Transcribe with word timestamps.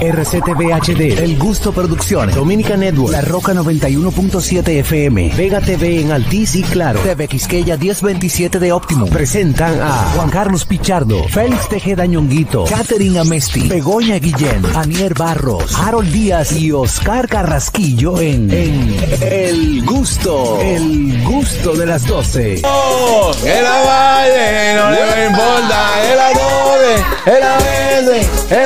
RCTV 0.00 0.72
HD, 0.72 1.18
El 1.18 1.38
Gusto 1.38 1.72
Producciones, 1.72 2.34
Dominica 2.34 2.76
Network, 2.76 3.12
La 3.12 3.22
Roca 3.22 3.54
91.7 3.54 4.68
FM, 4.80 5.32
Vega 5.36 5.60
TV 5.60 6.00
en 6.00 6.12
Altiz 6.12 6.54
y 6.56 6.62
Claro, 6.62 7.00
TV 7.00 7.28
Quisqueya 7.28 7.76
1027 7.76 8.58
de 8.58 8.72
Optimum. 8.72 9.08
Presentan 9.08 9.80
a 9.80 9.92
Juan 10.14 10.30
Carlos 10.30 10.64
Pichardo, 10.64 11.26
Félix 11.28 11.68
Tejeda 11.68 12.06
Ñonguito, 12.06 12.64
Catherine 12.64 13.18
Amesti, 13.18 13.68
Begoña 13.68 14.18
Guillén, 14.18 14.62
Anier 14.74 15.14
Barros, 15.14 15.74
Harold 15.78 16.12
Díaz 16.12 16.52
y 16.52 16.72
Oscar 16.72 17.28
Carrasquillo 17.28 18.20
en, 18.20 18.50
El 18.50 19.84
Gusto, 19.84 20.60
El 20.60 21.22
Gusto 21.24 21.74
de 21.74 21.86
las 21.86 22.06
12. 22.06 22.62
Oh, 22.64 23.32
valle, 23.44 24.74
no 24.76 24.90
le 24.90 25.26
importa, 25.26 26.10
en 26.10 26.16
la 26.16 26.28
doble, 26.28 26.94
en 27.26 27.40
la 27.40 27.56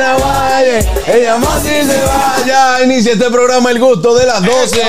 la 0.01 0.17
valle, 0.17 0.79
ella 1.21 1.37
más 1.37 1.63
si 1.63 1.69
se 1.69 2.01
vaya. 2.05 2.85
Inicia 2.85 3.13
este 3.13 3.31
programa 3.31 3.71
El 3.71 3.79
Gusto 3.79 4.15
de 4.15 4.27
las 4.27 4.43
12. 4.43 4.81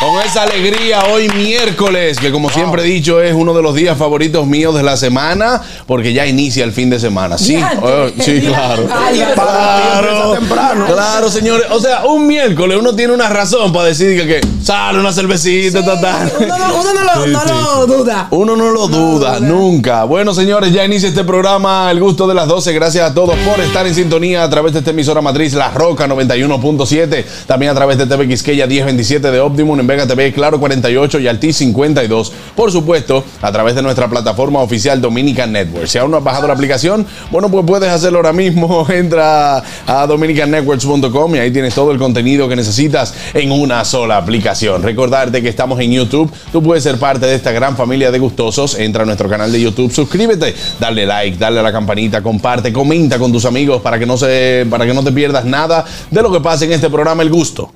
Con 0.00 0.20
esa 0.24 0.42
alegría 0.42 1.04
hoy 1.12 1.28
miércoles, 1.28 2.18
que 2.18 2.32
como 2.32 2.50
siempre 2.50 2.82
he 2.82 2.84
dicho 2.86 3.22
es 3.22 3.34
uno 3.34 3.54
de 3.54 3.62
los 3.62 3.74
días 3.74 3.96
favoritos 3.96 4.46
míos 4.46 4.74
de 4.74 4.82
la 4.82 4.96
semana, 4.96 5.60
porque 5.86 6.12
ya 6.12 6.26
inicia 6.26 6.64
el 6.64 6.72
fin 6.72 6.90
de 6.90 6.98
semana. 6.98 7.38
Sí, 7.38 7.56
oh, 7.82 8.08
sí, 8.18 8.40
claro. 8.40 8.88
Claro, 9.34 10.38
claro, 10.86 11.30
señores. 11.30 11.66
O 11.70 11.80
sea, 11.80 12.04
un 12.06 12.26
miércoles 12.26 12.78
uno 12.80 12.94
tiene 12.94 13.12
una 13.12 13.28
razón 13.28 13.72
para 13.72 13.86
decir 13.86 14.26
que, 14.26 14.40
sale 14.62 14.98
una 14.98 15.12
cervecita, 15.12 15.84
ta, 15.84 16.00
ta. 16.00 16.30
Uno, 16.40 16.58
no, 16.58 16.80
uno 16.80 16.92
no 16.92 17.04
lo, 17.04 17.26
no 17.26 17.44
lo 17.44 17.86
duda. 17.86 18.28
Uno 18.30 18.56
no 18.56 18.70
lo 18.70 18.88
duda, 18.88 19.40
nunca. 19.40 20.04
Bueno, 20.04 20.34
señores, 20.34 20.72
ya 20.72 20.84
inicia 20.84 21.08
este 21.08 21.24
programa 21.24 21.90
El 21.90 22.00
Gusto 22.00 22.26
de 22.26 22.34
las 22.34 22.48
12. 22.48 22.72
Gracias 22.72 23.10
a 23.10 23.14
todos 23.14 23.36
por 23.40 23.60
estar 23.60 23.86
en 23.86 23.94
sintonía 23.94 24.42
a 24.42 24.50
través 24.50 24.72
de 24.72 24.80
esta 24.80 24.90
emisora 24.90 25.20
matriz 25.20 25.54
La 25.60 25.68
Roca 25.68 26.08
91.7. 26.08 27.22
También 27.46 27.70
a 27.70 27.74
través 27.74 27.98
de 27.98 28.06
TV 28.06 28.26
Quisqueya 28.26 28.66
1027 28.66 29.30
de 29.30 29.40
Optimum, 29.40 29.78
en 29.78 29.86
Vega 29.86 30.06
TV 30.06 30.32
Claro 30.32 30.58
48 30.58 31.20
y 31.20 31.28
Altis 31.28 31.58
52. 31.58 32.32
Por 32.56 32.72
supuesto, 32.72 33.22
a 33.42 33.52
través 33.52 33.74
de 33.74 33.82
nuestra 33.82 34.08
plataforma 34.08 34.60
oficial 34.60 35.02
Dominican 35.02 35.52
Network. 35.52 35.86
Si 35.86 35.98
aún 35.98 36.12
no 36.12 36.16
has 36.16 36.24
bajado 36.24 36.46
la 36.46 36.54
aplicación, 36.54 37.06
bueno, 37.30 37.50
pues 37.50 37.66
puedes 37.66 37.90
hacerlo 37.90 38.20
ahora 38.20 38.32
mismo. 38.32 38.86
Entra 38.90 39.62
a 39.86 40.06
dominicannetworks.com 40.06 41.34
y 41.34 41.38
ahí 41.40 41.50
tienes 41.50 41.74
todo 41.74 41.92
el 41.92 41.98
contenido 41.98 42.48
que 42.48 42.56
necesitas 42.56 43.12
en 43.34 43.52
una 43.52 43.84
sola 43.84 44.16
aplicación. 44.16 44.82
Recordarte 44.82 45.42
que 45.42 45.50
estamos 45.50 45.78
en 45.80 45.92
YouTube. 45.92 46.32
Tú 46.52 46.62
puedes 46.62 46.84
ser 46.84 46.96
parte 46.96 47.26
de 47.26 47.34
esta 47.34 47.52
gran 47.52 47.76
familia 47.76 48.10
de 48.10 48.18
gustosos. 48.18 48.78
Entra 48.78 49.02
a 49.02 49.06
nuestro 49.06 49.28
canal 49.28 49.52
de 49.52 49.60
YouTube, 49.60 49.92
suscríbete, 49.92 50.54
dale 50.78 51.04
like, 51.04 51.36
dale 51.36 51.60
a 51.60 51.62
la 51.62 51.70
campanita, 51.70 52.22
comparte, 52.22 52.72
comenta 52.72 53.18
con 53.18 53.30
tus 53.30 53.44
amigos 53.44 53.82
para 53.82 53.98
que 53.98 54.06
no 54.06 54.16
se 54.16 54.66
para 54.70 54.86
que 54.86 54.94
no 54.94 55.04
te 55.04 55.12
pierdas 55.12 55.49
nada 55.50 55.84
de 56.10 56.22
lo 56.22 56.32
que 56.32 56.40
pasa 56.40 56.64
en 56.64 56.72
este 56.72 56.88
programa 56.88 57.22
El 57.22 57.30
Gusto 57.30 57.70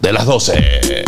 de 0.00 0.12
las 0.12 0.26
12. 0.26 1.04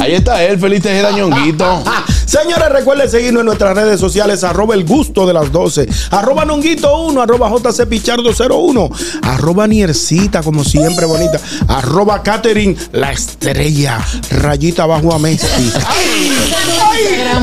Ahí 0.00 0.14
está 0.14 0.42
él, 0.44 0.58
feliz 0.58 0.82
Tejeda 0.82 1.12
Ñonguito. 1.12 1.82
Señores, 2.26 2.68
recuerden 2.70 3.08
seguirnos 3.10 3.40
en 3.40 3.46
nuestras 3.46 3.74
redes 3.76 4.00
sociales, 4.00 4.44
arroba 4.44 4.74
el 4.74 4.84
gusto 4.84 5.26
de 5.26 5.32
las 5.32 5.50
12, 5.52 5.88
arroba 6.10 6.44
nonguito 6.44 6.96
1, 7.02 7.22
arroba 7.22 7.50
jcpichardo 7.50 8.30
01, 8.32 8.90
arroba 9.22 9.66
niercita, 9.66 10.42
como 10.42 10.64
siempre, 10.64 11.06
bonita, 11.06 11.38
arroba 11.68 12.22
Catherine, 12.22 12.76
la 12.92 13.12
estrella, 13.12 13.98
rayita 14.30 14.84
abajo 14.84 15.12
a 15.14 15.18
Messi. 15.18 15.46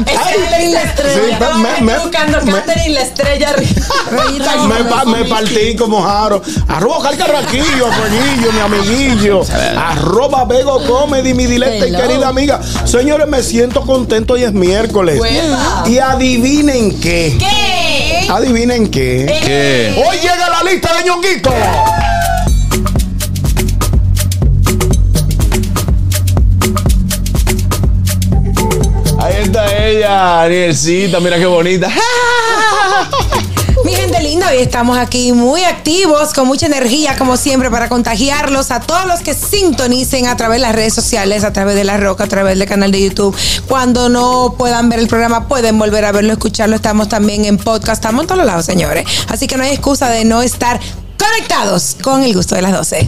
Catherine 0.05 0.71
la 0.73 0.83
estrella. 0.83 1.37
Sí, 1.53 1.59
me- 1.61 1.85
me- 1.85 1.99
buscando 1.99 2.39
Catherine 2.39 2.93
la 2.95 3.01
estrella. 3.01 3.55
Rayita 4.11 4.57
Me, 4.67 4.83
pa- 4.85 5.05
me 5.05 5.25
partí 5.25 5.75
como 5.75 6.01
jaro. 6.01 6.41
Arroba 6.67 7.01
Carcarraquillo, 7.09 7.87
Fueguillo, 7.91 8.51
mi 8.51 8.59
amiguillo. 8.59 9.41
Arroba 9.77 10.45
Vego 10.45 10.83
Comedy, 10.85 11.33
mi 11.33 11.45
directa 11.45 11.87
y 11.87 11.91
querida 11.91 12.27
amiga. 12.29 12.59
Señores, 12.85 13.27
me 13.27 13.41
siento 13.43 13.81
contento 13.81 14.37
y 14.37 14.43
es 14.43 14.53
miércoles. 14.71 15.17
Buena. 15.17 15.83
Y 15.85 15.97
adivinen 15.97 16.97
qué. 17.01 17.35
¿Qué? 17.37 18.27
Adivinen 18.29 18.89
qué. 18.89 19.25
¿Qué? 19.43 19.93
Hoy 19.97 20.17
llega 20.17 20.47
la 20.49 20.63
lista 20.63 20.95
de 20.95 21.03
ñonguito. 21.03 21.51
Ahí 29.19 29.35
está 29.43 29.87
ella, 29.87 30.43
Anielcita, 30.43 31.19
mira 31.19 31.37
qué 31.37 31.45
bonita. 31.45 31.91
Mi 33.91 33.97
gente 33.97 34.21
linda, 34.21 34.47
hoy 34.47 34.59
estamos 34.59 34.97
aquí 34.97 35.33
muy 35.33 35.65
activos, 35.65 36.33
con 36.33 36.47
mucha 36.47 36.65
energía, 36.65 37.17
como 37.17 37.35
siempre, 37.35 37.69
para 37.69 37.89
contagiarlos 37.89 38.71
a 38.71 38.79
todos 38.79 39.05
los 39.05 39.19
que 39.19 39.33
sintonicen 39.33 40.27
a 40.27 40.37
través 40.37 40.61
de 40.61 40.67
las 40.67 40.73
redes 40.73 40.93
sociales, 40.93 41.43
a 41.43 41.51
través 41.51 41.75
de 41.75 41.83
La 41.83 41.97
Roca, 41.97 42.23
a 42.23 42.27
través 42.27 42.57
del 42.57 42.65
canal 42.69 42.93
de 42.93 43.03
YouTube. 43.03 43.35
Cuando 43.67 44.07
no 44.07 44.55
puedan 44.57 44.87
ver 44.87 44.99
el 44.99 45.09
programa, 45.09 45.49
pueden 45.49 45.77
volver 45.77 46.05
a 46.05 46.13
verlo, 46.13 46.31
escucharlo. 46.31 46.77
Estamos 46.77 47.09
también 47.09 47.43
en 47.43 47.57
podcast, 47.57 48.01
estamos 48.01 48.21
en 48.21 48.27
todos 48.27 48.45
lados, 48.45 48.65
señores. 48.65 49.05
Así 49.27 49.45
que 49.45 49.57
no 49.57 49.63
hay 49.63 49.71
excusa 49.71 50.09
de 50.09 50.23
no 50.23 50.41
estar 50.41 50.79
conectados 51.17 51.97
con 52.01 52.23
el 52.23 52.33
gusto 52.33 52.55
de 52.55 52.61
las 52.61 52.71
12. 52.71 53.05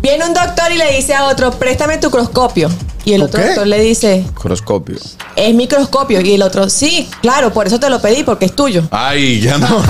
Viene 0.00 0.24
un 0.26 0.34
doctor 0.34 0.72
y 0.72 0.78
le 0.78 0.96
dice 0.96 1.14
a 1.14 1.26
otro, 1.28 1.52
préstame 1.52 1.98
tu 1.98 2.10
croscopio. 2.10 2.68
Y 3.04 3.14
el 3.14 3.20
¿Tu 3.20 3.26
otro 3.26 3.40
qué? 3.40 3.46
doctor 3.48 3.66
le 3.66 3.80
dice, 3.80 4.24
Croscopio. 4.40 4.96
es 5.36 5.54
microscopio. 5.54 6.20
Y 6.20 6.34
el 6.34 6.42
otro, 6.42 6.68
sí, 6.70 7.08
claro, 7.20 7.52
por 7.52 7.66
eso 7.66 7.80
te 7.80 7.90
lo 7.90 8.00
pedí, 8.00 8.22
porque 8.22 8.46
es 8.46 8.54
tuyo. 8.54 8.84
Ay, 8.90 9.40
ya 9.40 9.58
no. 9.58 9.66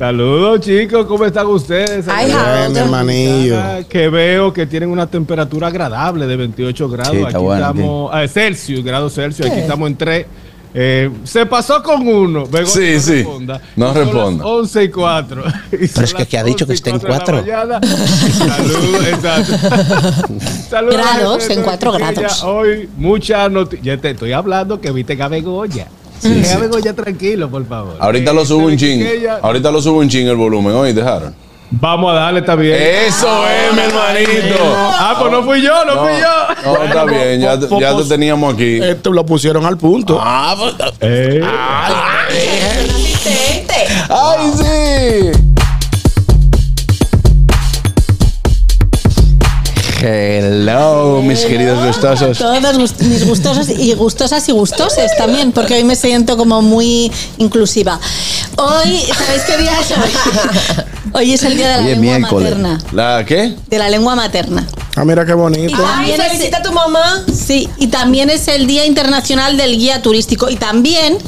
Saludos 0.02 0.58
chicos, 0.62 1.06
¿cómo 1.06 1.25
están 1.25 1.46
ustedes? 1.46 2.08
Ay, 2.08 2.26
Bien, 2.26 2.76
hermanillo. 2.76 3.56
Que 3.88 4.08
veo 4.08 4.52
que 4.52 4.66
tienen 4.66 4.90
una 4.90 5.06
temperatura 5.06 5.69
agradable 5.69 6.26
de 6.26 6.34
28 6.34 6.88
grados. 6.88 7.12
Sí, 7.12 7.19
está 7.19 7.28
Aquí 7.28 7.44
bueno, 7.44 7.66
estamos, 7.69 8.12
a 8.12 8.26
Celsius, 8.26 8.82
grados 8.82 9.14
Celsius. 9.14 9.49
Aquí 9.49 9.60
estamos 9.60 9.87
en 9.88 9.96
3 9.96 10.26
Eh, 10.75 11.08
se 11.22 11.46
pasó 11.46 11.84
con 11.84 12.04
uno. 12.08 12.46
Begoña, 12.46 12.66
Sí, 12.66 12.99
sí. 12.99 13.12
responda. 13.19 13.60
No 13.76 13.94
responda. 13.94 14.44
11 14.44 14.82
y 14.82 14.88
4. 14.88 15.44
Pero 15.70 15.84
es 15.84 16.14
que 16.14 16.22
aquí 16.25 16.37
ha 16.37 16.43
dicho 16.43 16.66
que 16.66 16.72
está 16.72 16.90
en 16.90 16.99
cuatro. 16.99 17.44
Saludos, 17.44 19.06
exacto. 19.06 19.52
Saludos, 20.69 20.96
Grados, 20.96 21.49
en 21.49 21.58
de 21.58 21.62
cuatro 21.62 21.93
Quisqueya. 21.93 22.12
grados. 22.22 22.43
Hoy 22.43 22.88
muchas 22.96 23.49
noticias. 23.52 23.84
Ya 23.87 23.96
te 23.99 24.10
estoy 24.10 24.32
hablando 24.32 24.81
que 24.81 24.90
viste 24.90 25.22
a 25.22 25.28
Begoña. 25.28 25.87
Deja 26.22 26.54
a 26.56 26.58
Begoña 26.60 26.92
tranquilo, 26.94 27.48
por 27.50 27.66
favor. 27.66 27.96
Ahorita 27.98 28.32
lo 28.32 28.44
subo 28.44 28.66
un 28.66 28.76
ching. 28.76 29.04
Ahorita 29.42 29.70
lo 29.70 29.80
subo 29.82 29.98
un 30.00 30.08
ching 30.08 30.26
el 30.28 30.36
volumen. 30.36 30.72
Hoy 30.74 30.92
dejaron. 30.92 31.34
Vamos 31.74 32.12
a 32.12 32.16
darle, 32.16 32.40
está 32.40 32.54
bien. 32.54 32.76
Eso 32.78 33.46
es, 33.48 33.72
mi 33.74 33.80
hermanito. 33.80 34.58
Ah, 34.76 35.16
pues 35.19 35.32
no 35.32 35.42
fui 35.42 35.62
yo, 35.62 35.72
no, 35.86 35.92
fui 36.02 36.12
yo. 36.20 36.54
No, 36.74 36.84
está 36.84 37.04
bien, 37.06 37.40
ya, 37.40 37.58
te- 37.58 37.66
ya 37.80 37.96
te 37.96 38.04
teníamos 38.04 38.52
aquí. 38.52 38.78
Esto 38.82 39.10
lo 39.10 39.24
pusieron 39.24 39.64
al 39.64 39.78
punto. 39.78 40.19
Ah, 40.20 40.54
pues, 40.58 40.74
Eh. 41.00 41.40
Asistente. 42.78 43.75
¡Ay, 44.10 44.52
sí! 44.54 45.31
Hello, 50.04 51.22
mis 51.22 51.44
queridos 51.44 51.87
gustosos. 51.87 52.37
Todos 52.37 52.76
mis 52.76 53.25
gustosos 53.25 53.69
y 53.69 53.94
gustosas 53.94 54.49
y 54.49 54.52
gustoses 54.52 55.16
también, 55.16 55.52
porque 55.52 55.75
hoy 55.75 55.84
me 55.84 55.94
siento 55.94 56.37
como 56.37 56.60
muy 56.60 57.12
inclusiva. 57.38 58.00
Hoy, 58.56 59.00
¿sabéis 59.16 59.43
qué 59.46 59.58
día 59.58 59.81
es 59.81 59.90
hoy? 59.93 60.84
Hoy 61.14 61.32
es 61.34 61.43
el 61.44 61.56
día 61.56 61.69
de 61.69 61.76
la 61.76 61.82
lengua 61.82 62.19
miércoles. 62.19 62.50
materna. 62.56 62.81
¿La 62.93 63.25
qué? 63.26 63.54
De 63.69 63.78
la 63.78 63.90
lengua 63.90 64.16
materna. 64.16 64.66
Ah, 64.96 65.04
mira 65.04 65.26
qué 65.26 65.34
bonito. 65.34 65.76
Ay, 65.87 66.14
felicita 66.16 66.58
a 66.58 66.62
tu 66.62 66.72
mamá. 66.72 67.22
Sí, 67.32 67.69
y 67.78 67.88
también 67.88 68.31
es 68.31 68.49
el 68.49 68.66
Día 68.66 68.87
Internacional 68.87 69.56
del 69.56 69.76
Guía 69.76 70.00
Turístico. 70.00 70.49
Y 70.49 70.56
también 70.56 71.19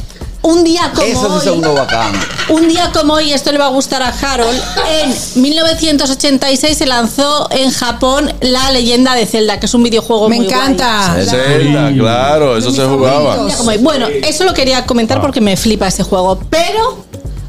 un 0.45 0.63
día 0.63 0.93
como 0.95 1.07
Eso 1.07 1.41
sí 1.41 1.49
hoy. 1.49 1.61
bacanos. 1.61 2.25
Un 2.51 2.69
día 2.69 2.91
como 2.93 3.15
hoy, 3.15 3.33
esto 3.33 3.51
le 3.53 3.59
va 3.59 3.65
a 3.67 3.71
gustar 3.71 4.03
a 4.03 4.09
Harold, 4.09 4.61
en 5.03 5.43
1986 5.43 6.77
se 6.77 6.87
lanzó 6.87 7.49
en 7.51 7.71
Japón 7.71 8.31
La 8.43 8.71
Leyenda 8.71 9.15
de 9.15 9.25
Zelda, 9.27 9.59
que 9.59 9.65
es 9.67 9.73
un 9.75 9.83
videojuego 9.83 10.29
Me 10.29 10.37
muy 10.37 10.47
guay. 10.47 10.57
encanta. 10.59 11.17
Zelda, 11.25 11.91
claro, 11.95 12.57
eso 12.59 12.71
se 12.71 12.85
jugaba. 12.85 13.37
Un 13.41 13.47
día 13.47 13.57
como 13.57 13.71
hoy. 13.71 13.79
Bueno, 13.79 14.07
eso 14.09 14.45
lo 14.45 14.53
quería 14.53 14.85
comentar 14.85 15.21
porque 15.23 15.41
me 15.41 15.57
flipa 15.57 15.87
ese 15.87 16.03
juego, 16.03 16.39
pero 16.51 16.99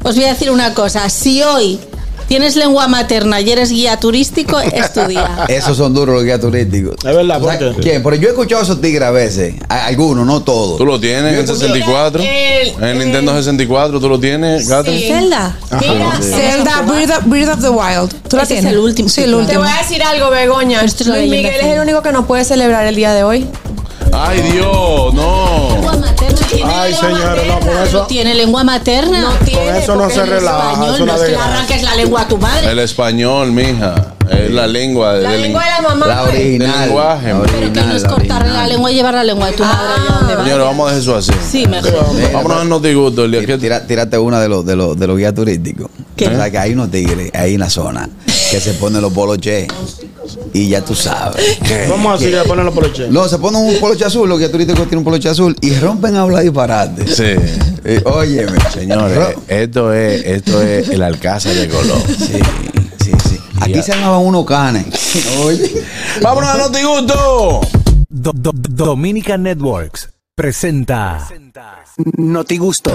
os 0.02 0.14
voy 0.14 0.24
a 0.24 0.28
decir 0.28 0.50
una 0.50 0.72
cosa, 0.72 1.08
si 1.10 1.42
hoy 1.42 1.78
tienes 2.28 2.56
lengua 2.56 2.88
materna 2.88 3.40
y 3.40 3.50
eres 3.50 3.70
guía 3.70 3.98
turístico, 3.98 4.58
es 4.60 4.92
tu 4.92 5.00
día. 5.06 5.44
Esos 5.48 5.76
son 5.76 5.94
duros 5.94 6.14
los 6.16 6.24
guías 6.24 6.40
turísticos. 6.40 6.96
Es 7.04 7.14
verdad, 7.16 7.40
¿por 7.40 7.58
qué? 7.58 7.72
¿Quién? 7.80 8.02
Pero 8.02 8.16
yo 8.16 8.28
he 8.28 8.30
escuchado 8.30 8.60
a 8.60 8.64
esos 8.64 8.80
tigres 8.80 9.02
a 9.02 9.10
veces. 9.10 9.54
A- 9.68 9.86
algunos, 9.86 10.26
no 10.26 10.42
todos. 10.42 10.78
¿Tú 10.78 10.86
lo 10.86 10.98
tienes 11.00 11.38
en 11.38 11.46
64? 11.46 12.22
El- 12.22 12.84
En 12.84 12.98
Nintendo 12.98 13.32
64, 13.36 14.00
¿tú 14.00 14.08
lo 14.08 14.18
tienes, 14.20 14.68
Catherine? 14.68 15.00
Sí. 15.00 15.06
Zelda. 15.08 15.56
Mira, 15.80 16.12
Zelda, 16.20 16.82
Breath 16.82 17.10
of, 17.18 17.24
Breath 17.26 17.48
of 17.48 17.60
the 17.60 17.68
Wild. 17.70 18.14
¿Tú 18.28 18.36
la 18.36 18.42
Ese 18.42 18.54
es 18.54 18.60
tienes? 18.60 18.72
el 18.72 18.78
último, 18.78 19.08
Sí, 19.08 19.14
sí, 19.16 19.20
el 19.22 19.30
claro. 19.30 19.38
Te 19.46 19.56
último. 19.56 19.64
voy 19.64 19.72
a 19.72 19.82
decir 19.82 20.02
algo, 20.02 20.30
Begoña. 20.30 20.80
Esto 20.82 21.02
es 21.04 21.08
la 21.08 21.16
Luis 21.18 21.30
Miguel 21.30 21.54
es 21.60 21.64
el 21.66 21.78
único 21.80 22.02
que 22.02 22.12
no 22.12 22.26
puede 22.26 22.44
celebrar 22.44 22.86
el 22.86 22.94
día 22.96 23.12
de 23.12 23.22
hoy. 23.24 23.46
¡Ay, 24.18 24.40
Dios! 24.52 25.14
¡No! 25.14 25.68
Lengua 25.74 25.92
materna. 25.98 26.46
¿Tiene 26.48 26.72
Ay, 26.74 26.92
lengua 26.92 27.08
señores, 27.18 27.46
no, 27.48 27.60
con 27.60 27.78
eso- 27.82 28.06
¿Tiene 28.06 28.34
lengua 28.34 28.64
materna? 28.64 29.20
No 29.20 29.30
tiene. 29.44 29.64
Con 29.66 29.74
eso 29.76 29.96
no 29.96 30.10
se 30.10 30.24
relaja. 30.24 30.72
Español, 30.72 30.94
es 30.94 31.00
una 31.00 31.12
no 31.12 31.18
es 31.18 31.24
que 31.24 31.30
le 31.32 31.36
arranques 31.38 31.82
la 31.82 31.94
lengua 31.96 32.20
a 32.22 32.28
tu 32.28 32.38
madre. 32.38 32.70
El 32.70 32.78
español, 32.78 33.52
mija. 33.52 33.94
Es 34.30 34.50
la 34.50 34.66
lengua 34.66 35.12
La 35.14 35.30
del 35.30 35.42
lengua 35.42 35.62
de 35.64 35.70
la 35.70 35.80
mamá. 35.88 36.06
La 36.06 36.22
pues. 36.22 36.34
original. 36.34 36.70
Del 36.72 36.80
lenguaje. 36.88 37.28
la 37.28 37.38
Pero 37.40 37.42
Pero 37.42 37.52
que 37.52 37.60
no 37.60 37.66
original, 37.70 37.96
es 37.96 38.02
la 38.02 38.08
cortarle 38.08 38.28
la 38.30 38.44
original. 38.44 38.68
lengua 38.70 38.90
y 38.90 38.94
llevar 38.94 39.14
la 39.14 39.24
lengua 39.24 39.46
de 39.46 39.52
tu 39.52 39.62
madre 39.62 39.78
vaya. 40.26 40.42
Señores, 40.44 40.66
vamos 40.66 40.90
a 40.90 40.94
dejar 40.96 41.02
eso 41.02 41.16
así. 41.16 41.32
Sí, 41.50 41.66
mejor. 41.68 42.06
Vámonos 42.32 42.60
al 42.62 42.68
notigusto. 42.68 43.24
El 43.24 43.30
día 43.30 43.46
que 43.46 43.58
Tira- 43.58 43.86
tírate 43.86 44.18
una 44.18 44.40
de 44.40 44.48
los, 44.48 44.66
de 44.66 44.74
los, 44.76 44.98
de 44.98 45.06
los 45.06 45.16
guías 45.16 45.34
turísticos. 45.34 45.90
¿Qué? 46.16 46.26
O 46.28 46.30
sea, 46.34 46.50
que 46.50 46.58
hay 46.58 46.72
unos 46.72 46.90
tigres 46.90 47.30
ahí 47.34 47.54
en 47.54 47.60
la 47.60 47.70
zona 47.70 48.08
que 48.50 48.60
se 48.60 48.72
ponen 48.74 49.00
los 49.02 49.12
poloches. 49.12 49.68
Y 50.52 50.68
ya 50.68 50.84
tú 50.84 50.94
sabes. 50.94 51.58
Vamos 51.88 52.14
a 52.14 52.18
seguir 52.18 52.38
a 52.38 52.44
ponerlo 52.44 52.72
por 52.72 52.84
el 52.84 52.92
che. 52.92 53.08
No, 53.08 53.28
se 53.28 53.38
ponen 53.38 53.62
un 53.62 53.78
poloche 53.78 54.04
azul, 54.04 54.28
los 54.28 54.38
guías 54.38 54.50
turísticos 54.50 54.82
tienen 54.84 54.98
un 54.98 55.04
poloche 55.04 55.28
azul 55.28 55.56
y 55.60 55.74
rompen 55.78 56.16
a 56.16 56.22
hablar 56.22 56.42
disparate. 56.42 57.06
Sí. 57.06 57.34
Eh, 57.88 58.02
óyeme. 58.04 58.58
Señores, 58.72 59.36
esto 59.46 59.92
es, 59.92 60.24
esto 60.26 60.60
es 60.60 60.88
el 60.88 61.02
Alcázar 61.04 61.54
de 61.54 61.68
Colón. 61.68 62.02
Sí, 62.18 62.32
sí, 63.04 63.12
sí. 63.28 63.38
Aquí 63.60 63.80
se 63.80 63.92
llamaban 63.92 64.22
unos 64.26 64.44
canes. 64.44 64.86
Oye. 65.44 65.84
¡Vámonos 66.20 66.50
al 66.50 66.58
notigusto! 66.58 67.60
Do- 68.08 68.32
Do- 68.34 68.50
Dominica 68.52 69.38
Networks 69.38 70.08
presenta 70.34 71.28
Notigusto. 72.16 72.90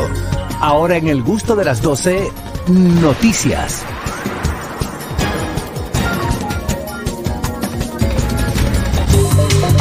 Ahora 0.60 0.98
en 0.98 1.08
el 1.08 1.24
gusto 1.24 1.56
de 1.56 1.64
las 1.64 1.82
12, 1.82 2.30
noticias. 2.68 3.84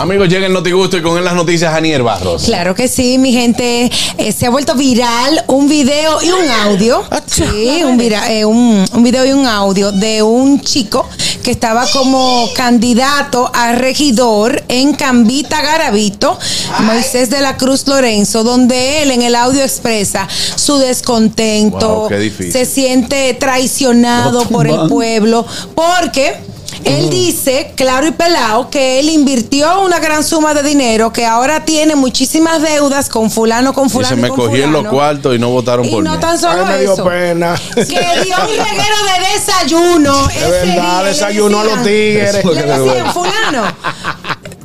Amigos, 0.01 0.29
llega 0.31 0.47
el 0.47 0.53
notigusto 0.55 0.97
y 0.97 1.03
con 1.03 1.19
él 1.19 1.25
las 1.25 1.35
noticias 1.35 1.75
Anier 1.75 2.03
Barros. 2.03 2.45
Claro 2.45 2.75
que 2.75 2.89
sí, 2.89 3.19
mi 3.19 3.33
gente. 3.33 3.91
Eh, 4.17 4.33
se 4.33 4.47
ha 4.47 4.51
vuelto 4.51 4.75
viral 4.75 5.45
un 5.47 5.69
video 5.69 6.23
y 6.23 6.31
un 6.31 6.49
audio. 6.49 7.03
Sí, 7.27 7.83
un, 7.85 7.99
vira- 7.99 8.31
eh, 8.33 8.47
un, 8.47 8.83
un 8.93 9.03
video 9.03 9.27
y 9.27 9.33
un 9.33 9.47
audio 9.47 9.93
de 9.93 10.23
un 10.23 10.63
chico 10.63 11.07
que 11.43 11.51
estaba 11.51 11.87
como 11.93 12.49
candidato 12.57 13.51
a 13.55 13.73
regidor 13.73 14.63
en 14.69 14.95
Cambita 14.95 15.61
Garavito, 15.61 16.39
Moisés 16.81 17.29
de 17.29 17.43
la 17.43 17.59
Cruz 17.59 17.87
Lorenzo, 17.87 18.43
donde 18.43 19.03
él 19.03 19.11
en 19.11 19.21
el 19.21 19.35
audio 19.35 19.63
expresa 19.63 20.27
su 20.57 20.79
descontento, 20.79 21.89
Wow, 22.01 22.09
qué 22.09 22.19
difícil. 22.19 22.53
se 22.53 22.65
siente 22.65 23.35
traicionado 23.35 24.45
por 24.49 24.67
el 24.67 24.89
pueblo, 24.89 25.47
porque 25.75 26.37
él 26.85 27.11
dice, 27.11 27.73
claro 27.77 28.07
y 28.07 28.11
pelado, 28.13 28.71
que 28.71 28.99
él 29.01 29.09
invirtió 29.11 29.81
una 29.83 29.99
gran 29.99 30.25
suma 30.25 30.55
de 30.55 30.63
dinero, 30.63 31.13
que 31.13 31.27
ahora 31.27 31.65
tiene 31.65 31.95
muchísimas 31.97 32.63
deudas 32.63 33.09
con 33.09 33.31
fulano, 33.31 33.73
con 33.73 33.87
Y 33.87 33.91
fulano. 33.91 34.17
se 34.17 34.21
me 34.21 34.29
cogieron 34.29 34.73
los 34.73 34.87
cuartos 34.87 35.35
y 35.35 35.39
no 35.39 35.51
votaron 35.51 35.85
Y 35.85 35.91
por 35.91 36.03
no 36.05 36.15
mí. 36.15 36.21
tan 36.21 36.33
Ay, 36.35 36.39
solo 36.39 36.67
me 36.67 36.79
dio 36.81 36.93
eso. 36.95 37.05
pena. 37.05 37.55
Que 37.75 37.83
dio 37.85 38.37
un 38.37 38.65
reguero 38.65 38.97
de 39.05 39.35
desayuno. 39.35 40.29
Es 40.31 40.51
verdad, 40.51 41.05
desayuno 41.05 41.61
a 41.61 41.65
los 41.65 41.83
tigres. 41.83 42.45
Le 42.45 42.55
decían, 42.63 43.13
fulano, 43.13 43.65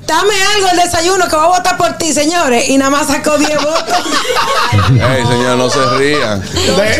dame 0.07 0.33
algo 0.55 0.69
el 0.71 0.77
desayuno 0.77 1.27
que 1.27 1.35
voy 1.35 1.45
a 1.45 1.57
votar 1.57 1.77
por 1.77 1.93
ti, 1.97 2.13
señores. 2.13 2.69
Y 2.69 2.77
nada 2.77 2.91
más 2.91 3.07
sacó 3.07 3.37
10 3.37 3.55
votos. 3.55 3.83
Ey, 4.91 5.25
señor, 5.25 5.57
no 5.57 5.69
se 5.69 5.79
rían. 5.97 6.41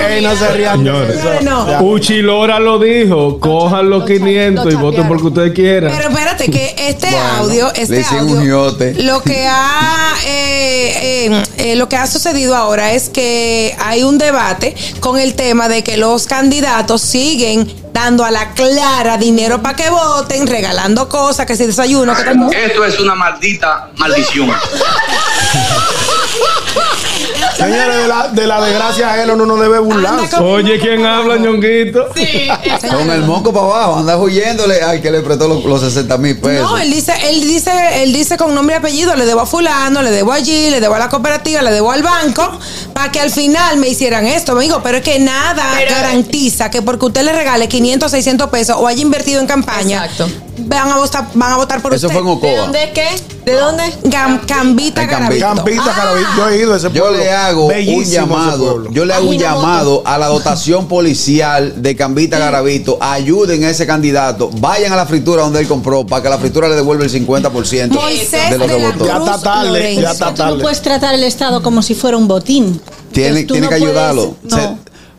Ey, 0.10 0.22
no 0.24 0.36
se 0.36 0.48
rían 0.54 0.78
Señores. 0.78 1.18
eso. 1.18 1.42
No. 1.44 1.68
Ya. 1.68 1.82
Uchilora 1.82 2.60
lo 2.60 2.80
dijo, 2.80 3.40
cojan 3.40 3.90
los 3.90 4.06
500 4.06 4.72
y 4.72 4.76
voten 4.76 5.08
por 5.08 5.18
que 5.20 5.28
ustedes 5.28 5.54
quieran. 5.54 5.92
Pero 5.96 6.10
espérate, 6.10 6.50
que 6.52 6.76
este 6.78 7.08
Bueno, 7.16 7.30
audio, 7.38 7.74
este 7.76 8.04
audio, 8.04 8.36
un 8.38 8.44
giote. 8.44 8.94
lo 9.04 9.22
que 9.22 9.48
ha 9.48 10.14
eh, 10.26 11.26
eh, 11.28 11.44
eh, 11.58 11.76
lo 11.76 11.90
que 11.90 11.98
ha 11.98 12.08
sucedido 12.08 12.56
ahora 12.56 12.92
es 12.92 13.10
que 13.10 13.76
hay 13.80 14.04
un 14.04 14.18
debate 14.18 14.76
con 15.00 15.18
el 15.18 15.36
tema 15.36 15.70
de 15.70 15.84
que 15.84 15.98
los 15.98 16.26
candidatos 16.26 17.02
siguen 17.02 17.72
dando 17.94 18.26
a 18.26 18.32
la 18.32 18.54
clara 18.54 19.18
dinero 19.18 19.62
para 19.62 19.76
que 19.76 19.90
voten, 19.90 20.48
regalando 20.48 21.08
cosas, 21.08 21.46
que 21.46 21.56
si 21.56 21.66
desayuno, 21.66 22.16
que 22.16 22.24
tal. 22.24 22.54
Esto 22.54 22.84
es 22.84 23.00
una 23.00 23.16
maldita 23.16 23.90
maldición. 23.98 24.52
Señores, 27.58 27.98
de 27.98 28.08
la, 28.08 28.28
de 28.30 28.48
la 28.48 28.62
desgracia 28.66 29.14
ajena 29.14 29.34
uno 29.34 29.46
no 29.46 29.58
debe 29.58 29.80
burlarse. 29.80 30.36
Oye, 30.38 30.80
¿quién 30.80 31.06
habla, 31.06 31.38
ñonguito? 31.38 32.08
Con 32.92 33.10
el 33.12 33.22
moco 33.24 33.54
para 33.54 33.66
abajo, 33.66 33.96
anda 34.00 34.18
huyéndole 34.18 34.82
al 34.82 35.02
que 35.02 35.12
le 35.12 35.22
prestó 35.22 35.48
los, 35.48 35.64
los 35.64 35.82
60 35.82 36.18
mil 36.18 36.38
pesos. 36.40 36.70
No, 36.70 36.78
él 36.78 36.92
dice, 36.92 37.14
él 37.30 37.42
dice, 37.42 37.72
él 38.04 38.14
dice 38.14 38.38
con 38.38 38.54
nombre 38.54 38.76
y 38.76 38.80
apellido, 38.80 39.16
le 39.16 39.26
debo 39.26 39.42
a 39.42 39.46
fulano, 39.46 40.02
le 40.02 40.12
debo 40.12 40.32
allí, 40.34 40.70
le 40.70 40.80
debo 40.82 40.96
a 40.96 41.00
la 41.00 41.10
cooperativa, 41.10 41.62
le 41.62 41.72
debo 41.72 41.92
al 41.92 42.04
banco, 42.04 42.60
para 42.94 43.12
que 43.12 43.20
al 43.22 43.32
final 43.32 43.78
me 43.78 43.88
hicieran 43.88 44.26
esto, 44.28 44.54
me 44.56 44.64
digo, 44.64 44.82
pero 44.84 44.98
es 44.98 45.04
que 45.04 45.20
nada 45.20 45.64
Pero- 45.78 45.92
garantiza 45.96 46.70
que 46.70 46.82
porque 46.82 47.06
usted 47.06 47.24
le 47.24 47.32
regale 47.34 47.68
500, 47.68 48.12
600 48.12 48.50
pesos 48.50 48.76
o 48.80 48.88
haya 48.88 49.02
invertido 49.02 49.40
en 49.40 49.48
campaña, 49.48 50.06
Exacto. 50.06 50.30
van 50.60 50.92
a 50.92 50.98
votar, 50.98 51.26
van 51.34 51.54
a 51.54 51.58
votar 51.58 51.82
por 51.82 51.94
Eso 51.94 52.08
usted. 52.08 52.20
fue 52.20 52.32
en 52.32 52.40
¿De 52.40 52.48
Ocoa. 52.48 52.62
dónde 52.64 52.84
es 52.84 52.92
qué? 52.92 53.08
¿De 53.46 53.54
dónde? 53.54 53.84
Gam- 54.06 54.44
Cambita 54.48 55.08
Cambita. 55.08 55.56
Caraví- 55.58 56.26
yo 56.38 56.50
he 56.50 56.58
ido 56.58 56.74
a 56.74 56.78
ese 56.78 56.90
Yo 56.92 57.02
pueblo. 57.04 57.20
le 57.20 57.32
hago 57.36 57.68
un 57.68 58.04
llamado, 58.04 58.90
yo 58.92 59.06
le 59.06 59.14
hago 59.14 59.30
un 59.30 59.38
llamado 59.38 60.02
a 60.06 60.18
la 60.18 60.28
dotación 60.28 60.88
policial 60.90 61.82
de 61.82 61.96
Cambita 61.96 62.38
Garavito, 62.40 62.98
ayuden 63.02 63.64
a 63.64 63.70
ese 63.70 63.86
candidato, 63.86 64.50
vayan 64.60 64.92
a 64.94 64.96
la 64.96 65.06
fritura 65.06 65.44
donde 65.44 65.60
él 65.60 65.68
compró 65.68 66.06
para 66.06 66.24
que 66.24 66.30
la 66.30 66.38
fritura 66.38 66.68
le 66.68 66.76
devuelva 66.76 67.04
el 67.04 67.12
50% 67.12 67.90
Moisés 67.90 68.50
de 68.50 68.58
lo 68.58 68.68
que 68.68 68.76
votó. 68.86 69.06
Ya 69.06 69.18
está 69.18 69.40
tarde, 69.42 69.68
Lorenzo. 69.70 70.02
ya 70.02 70.12
está 70.12 70.26
Tú 70.26 70.32
no 70.32 70.50
tarde. 70.50 70.62
puedes 70.64 70.82
tratar 70.82 71.14
el 71.14 71.24
Estado 71.24 71.62
como 71.62 71.82
si 71.82 71.96
fuera 71.96 72.18
un 72.18 72.28
botín. 72.28 72.80
Tiene, 73.12 73.44
tiene 73.44 73.62
no 73.68 73.70
que 73.70 73.78
puedes- 73.78 73.84
ayudarlo. 73.90 74.36
no. 74.44 74.56
Se- 74.58 74.78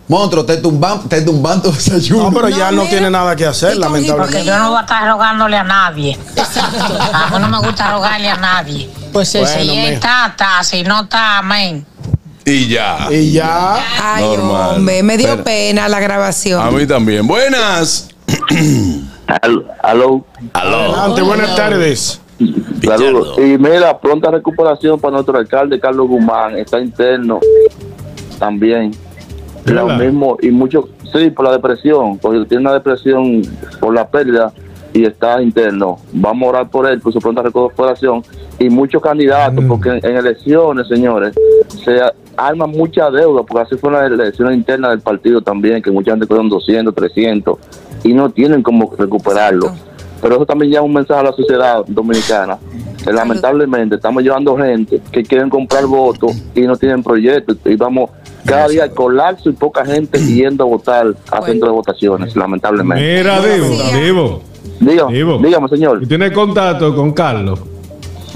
Monstruo, 0.09 0.45
te 0.45 0.59
tumban, 0.59 1.09
te 1.09 1.21
tumban 1.23 1.61
tu 1.61 1.73
desayuno. 1.73 2.31
No, 2.31 2.33
pero 2.33 2.49
ya 2.49 2.71
No, 2.71 2.85
tiene 2.85 3.11
nada 3.11 3.35
que 3.35 3.45
hacer, 3.45 3.77
lamentablemente. 3.77 4.41
y- 4.41 4.45
Yo 4.47 4.57
no 4.57 4.69
voy 4.71 4.79
a 4.79 4.83
estar 4.83 5.05
rogándole 5.09 5.57
a 5.57 5.65
nadie. 5.65 6.17
A 7.13 7.31
mí 7.33 7.39
no 7.41 7.49
me 7.49 7.59
gusta 7.67 7.91
rogarle 7.93 8.29
a 8.31 8.37
nadie. 8.37 8.89
Pues 9.13 9.35
eso. 9.35 9.53
Bueno, 9.53 9.73
si 9.73 9.79
está, 9.87 10.27
está. 10.29 10.63
Si 10.63 10.85
no 10.85 11.01
está, 11.03 11.39
amén. 11.39 11.85
Y 12.47 12.69
ya. 12.69 13.09
Y 13.11 13.33
ya. 13.33 13.75
Ay, 14.01 14.25
Normal. 14.25 14.77
hombre, 14.77 15.03
me 15.03 15.17
dio 15.19 15.29
Pero- 15.33 15.43
pena 15.45 15.89
la 15.89 15.99
grabación. 15.99 16.63
A 16.65 16.71
mí 16.71 16.87
también. 16.87 17.27
Buenas. 17.27 18.09
Aló. 19.83 20.25
Adelante, 20.53 21.23
buenas 21.23 21.57
tardes. 21.57 22.21
Saludos. 22.85 23.37
Y 23.39 23.59
mira, 23.59 23.99
pronta 23.99 24.31
recuperación 24.31 25.01
para 25.01 25.15
nuestro 25.15 25.37
alcalde 25.39 25.81
Carlos 25.81 26.07
Guzmán. 26.09 26.57
Está 26.57 26.79
interno 26.81 27.41
también. 28.39 28.93
Lo 29.65 29.89
mismo, 29.89 30.37
y 30.41 30.51
mucho, 30.53 30.89
sí, 31.13 31.31
por 31.31 31.47
la 31.47 31.53
depresión, 31.53 32.19
porque 32.19 32.45
tiene 32.47 32.61
una 32.63 32.75
depresión 32.75 33.43
por 33.81 33.93
la 33.93 34.07
pérdida 34.07 34.53
y 34.93 35.05
está 35.05 35.43
interno. 35.43 35.99
Vamos 36.13 36.47
a 36.47 36.51
orar 36.51 36.71
por 36.71 36.89
él, 36.89 37.01
por 37.01 37.13
su 37.13 37.19
pronta 37.19 37.43
recuperación. 37.43 38.23
Y 38.61 38.69
muchos 38.71 39.03
candidatos, 39.03 39.65
porque 39.67 39.89
en, 39.89 40.07
en 40.07 40.17
elecciones, 40.17 40.87
señores, 40.87 41.35
se 41.85 42.01
arma 42.37 42.67
mucha 42.67 43.11
deuda, 43.11 43.43
porque 43.43 43.63
así 43.63 43.77
fueron 43.77 44.03
las 44.03 44.13
elecciones 44.13 44.57
internas 44.57 44.91
del 44.91 45.01
partido 45.01 45.41
también, 45.41 45.83
que 45.83 45.91
mucha 45.91 46.13
gente 46.13 46.27
cogieron 46.27 46.49
200, 46.49 46.95
300, 46.95 47.59
y 48.05 48.15
no 48.15 48.31
tienen 48.31 48.63
cómo 48.63 48.93
recuperarlo. 48.97 49.73
Pero 50.23 50.37
eso 50.37 50.47
también 50.47 50.73
lleva 50.73 50.83
un 50.83 50.95
mensaje 50.95 51.21
a 51.21 51.25
la 51.25 51.33
sociedad 51.33 51.85
dominicana. 51.87 52.59
Que 53.05 53.13
lamentablemente 53.13 53.97
estamos 53.97 54.23
llevando 54.23 54.57
gente 54.57 55.01
que 55.13 55.23
quieren 55.23 55.49
comprar 55.49 55.87
votos 55.87 56.33
y 56.55 56.63
no 56.63 56.77
tienen 56.77 57.03
proyectos. 57.03 57.59
Y 57.65 57.77
vamos 57.77 58.11
cada 58.45 58.67
día 58.69 58.85
al 58.85 58.93
colapso 58.93 59.51
y 59.51 59.53
poca 59.53 59.85
gente 59.85 60.19
yendo 60.19 60.65
a 60.65 60.67
votar 60.67 61.15
a 61.31 61.43
centro 61.43 61.69
de 61.69 61.75
votaciones, 61.75 62.35
lamentablemente. 62.35 63.19
Mira, 63.19 63.41
Divo, 63.41 64.43
Divo. 65.11 65.39
dígame, 65.39 65.69
señor. 65.69 66.03
¿Y 66.03 66.07
tiene 66.07 66.33
contacto 66.33 66.95
con 66.95 67.13
Carlos? 67.13 67.61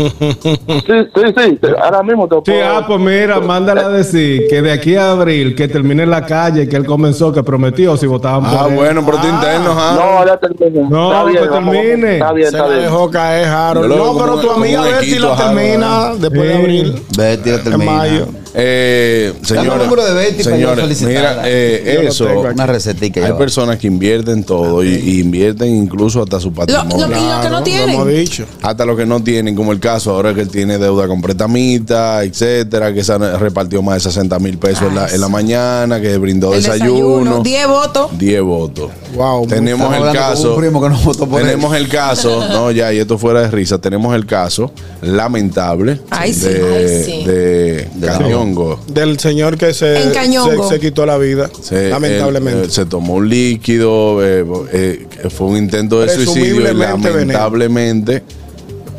Sí, 0.00 0.95
sí, 1.14 1.23
sí. 1.37 1.59
Ahora 1.83 2.02
mismo 2.02 2.26
te 2.28 2.37
Sí, 2.52 2.59
ah, 2.62 2.85
pues 2.87 3.00
mira, 3.00 3.40
mándala 3.40 3.83
a 3.87 3.88
decir 3.90 4.47
que 4.49 4.62
de 4.62 4.73
aquí 4.73 4.97
a 4.97 5.12
abril, 5.12 5.54
que 5.54 5.69
termine 5.69 6.02
en 6.04 6.11
la 6.11 6.25
calle, 6.25 6.69
que 6.69 6.76
él 6.76 6.87
comenzó, 6.87 7.33
que 7.33 7.42
prometió 7.42 7.97
si 7.97 8.07
votaban 8.07 8.42
por 8.50 8.59
Ah, 8.59 8.66
él. 8.69 8.75
bueno, 8.76 9.02
pero 9.04 9.19
tú 9.19 9.28
interno, 9.28 9.75
No, 9.75 10.26
ya 10.26 10.37
termine. 10.38 10.88
No, 10.88 11.11
Está 11.12 11.25
bien, 11.25 11.42
que 11.42 11.49
vamos, 11.49 11.75
termine. 11.75 12.12
Está 12.14 12.33
bien, 12.33 12.50
Se 12.50 12.57
está 12.57 12.69
bien. 12.69 12.80
dejó 12.83 13.11
caer, 13.11 13.47
Harold. 13.49 13.88
Lo 13.88 13.97
No, 13.97 14.19
pero 14.19 14.40
tu 14.40 14.50
amiga 14.50 14.83
Betty 14.83 15.19
la 15.19 15.33
Harold, 15.35 15.57
termina 15.57 16.12
después 16.19 16.49
de 16.49 16.54
abril. 16.54 17.02
Betty 17.16 17.50
la 17.50 17.57
En 17.57 17.62
termina. 17.64 17.92
mayo. 17.92 18.26
Eh, 18.52 19.33
Dame 19.33 19.47
señores, 19.47 19.73
el 19.75 19.78
número 19.88 20.04
de 20.07 20.14
Betty 20.14 20.42
señores, 20.42 21.02
mira, 21.02 21.42
eh, 21.45 22.00
lo 22.02 22.09
eso. 22.09 22.26
Una 22.40 22.66
recetica. 22.66 23.25
Hay 23.25 23.33
personas 23.35 23.76
que 23.78 23.87
invierten 23.87 24.42
todo 24.42 24.83
y, 24.83 24.88
y 24.88 25.21
invierten 25.21 25.69
incluso 25.69 26.21
hasta 26.23 26.40
su 26.40 26.49
Lo, 26.49 26.54
patrimonio. 26.54 27.07
lo 27.07 27.14
que, 27.14 27.21
lo 27.21 27.40
que 27.42 27.49
no 27.49 27.59
Lo 27.59 27.62
tienen. 27.62 27.90
hemos 27.90 28.09
dicho. 28.09 28.45
hasta 28.62 28.85
los 28.85 28.97
que 28.97 29.07
no 29.07 29.23
tienen, 29.23 29.54
como 29.54 29.71
el 29.71 29.78
caso 29.78 29.89
ahora 29.90 30.35
que 30.35 30.40
él 30.42 30.49
tiene 30.49 30.78
deuda 30.78 31.06
con 31.09 31.20
pretamita, 31.23 32.23
etcétera, 32.25 32.92
que 32.94 33.02
se 33.04 33.16
repartió 33.18 33.82
más 33.82 33.97
de 33.97 34.00
60 34.11 34.38
mil 34.38 34.59
pesos 34.59 34.88
en, 34.88 34.94
la, 34.94 35.09
en 35.09 35.20
la 35.20 35.28
mañana, 35.28 36.00
que 36.00 36.16
brindó 36.18 36.52
El 36.54 36.62
desayuno. 36.62 37.42
10 37.42 37.66
votos. 37.68 38.18
10 38.18 38.42
votos. 38.42 38.90
Wow, 39.14 39.47
Tenemos 39.47 39.94
el 39.94 40.12
caso. 40.12 40.54
un 40.54 40.61
primo 40.61 40.80
que 40.80 40.88
no 40.88 40.99
votó 40.99 41.26
por 41.28 41.40
tenemos 41.42 41.75
él. 41.75 41.82
el 41.85 41.88
caso, 41.88 42.47
no, 42.52 42.70
ya, 42.70 42.92
y 42.92 42.99
esto 42.99 43.18
fuera 43.18 43.42
de 43.42 43.50
risa. 43.50 43.78
Tenemos 43.78 44.14
el 44.14 44.26
caso 44.26 44.73
lamentable 45.02 46.00
Ay, 46.11 46.32
sí. 46.32 46.47
de, 46.49 46.76
Ay, 46.76 47.04
sí. 47.04 47.25
de 47.25 47.88
Cañongo. 48.06 48.78
Del 48.87 49.18
señor 49.18 49.56
que 49.56 49.75
se, 49.75 50.12
se, 50.12 50.68
se 50.68 50.80
quitó 50.80 51.04
la 51.06 51.18
vida. 51.18 51.50
Se, 51.62 51.90
lamentablemente. 51.90 52.61
él, 52.62 52.68
eh, 52.68 52.73
se 52.73 52.87
tomó 52.87 53.14
un 53.14 53.28
líquido, 53.28 54.25
eh, 54.25 54.44
eh, 54.73 55.06
fue 55.30 55.49
un 55.49 55.56
intento 55.56 56.00
de 56.00 56.09
suicidio 56.09 56.61
y 56.61 56.64
veneno. 56.64 56.99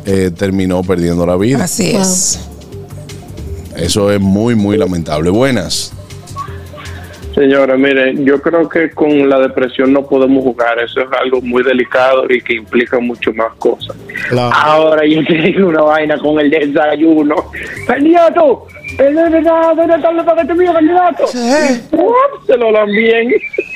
Eh, 0.04 0.30
terminó 0.36 0.82
perdiendo 0.82 1.26
la 1.26 1.36
vida. 1.36 1.64
Así 1.64 1.94
es. 1.94 2.40
Eso 3.76 4.10
es 4.10 4.20
muy, 4.20 4.54
muy 4.54 4.76
lamentable. 4.76 5.30
Buenas. 5.30 5.92
Señora, 7.34 7.78
mire, 7.78 8.14
yo 8.24 8.42
creo 8.42 8.68
que 8.68 8.90
con 8.90 9.28
la 9.28 9.38
depresión 9.38 9.92
no 9.92 10.06
podemos 10.06 10.44
jugar. 10.44 10.78
Eso 10.78 11.00
es 11.00 11.08
algo 11.18 11.40
muy 11.40 11.62
delicado 11.62 12.26
y 12.28 12.40
que 12.42 12.54
implica 12.54 12.98
mucho 13.00 13.32
más 13.32 13.54
cosas. 13.54 13.96
Claro. 14.28 14.54
Ahora 14.54 15.06
yo 15.06 15.24
te 15.26 15.34
digo 15.34 15.68
una 15.68 15.82
vaina 15.82 16.18
con 16.18 16.38
el 16.40 16.50
desayuno. 16.50 17.36
¡Candidato! 17.86 18.66
¿Dónde 18.98 19.38
está 19.38 19.72
dónde 19.76 19.94
está 19.94 20.10
el 20.10 20.24
paquete 20.24 20.54
mío, 20.54 20.72
candidato? 20.72 21.24
¡Uf! 21.24 22.46
Se 22.46 22.56
lo 22.56 22.72
dan 22.72 22.86
bien. 22.86 23.28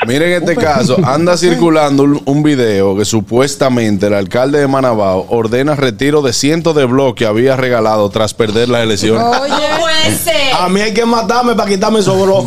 Miren 0.06 0.42
este 0.42 0.56
caso, 0.56 0.96
anda 1.04 1.36
circulando 1.36 2.02
un, 2.02 2.22
un 2.24 2.42
video 2.42 2.96
que 2.96 3.04
supuestamente 3.04 4.06
el 4.06 4.14
alcalde 4.14 4.60
de 4.60 4.66
Manabao 4.66 5.26
ordena 5.30 5.74
retiro 5.74 6.22
de 6.22 6.32
cientos 6.32 6.74
de 6.76 6.84
bloques 6.84 7.16
que 7.16 7.26
había 7.26 7.56
regalado 7.56 8.08
tras 8.10 8.34
perder 8.34 8.68
las 8.68 8.82
elecciones. 8.82 9.22
Oye, 9.24 9.50
No 9.50 9.80
puede 9.80 10.12
ser. 10.16 10.34
A 10.60 10.68
mí 10.68 10.80
hay 10.80 10.92
que 10.92 11.06
matarme 11.06 11.54
para 11.54 11.68
quitarme 11.68 12.00
esos 12.00 12.20
bro. 12.20 12.44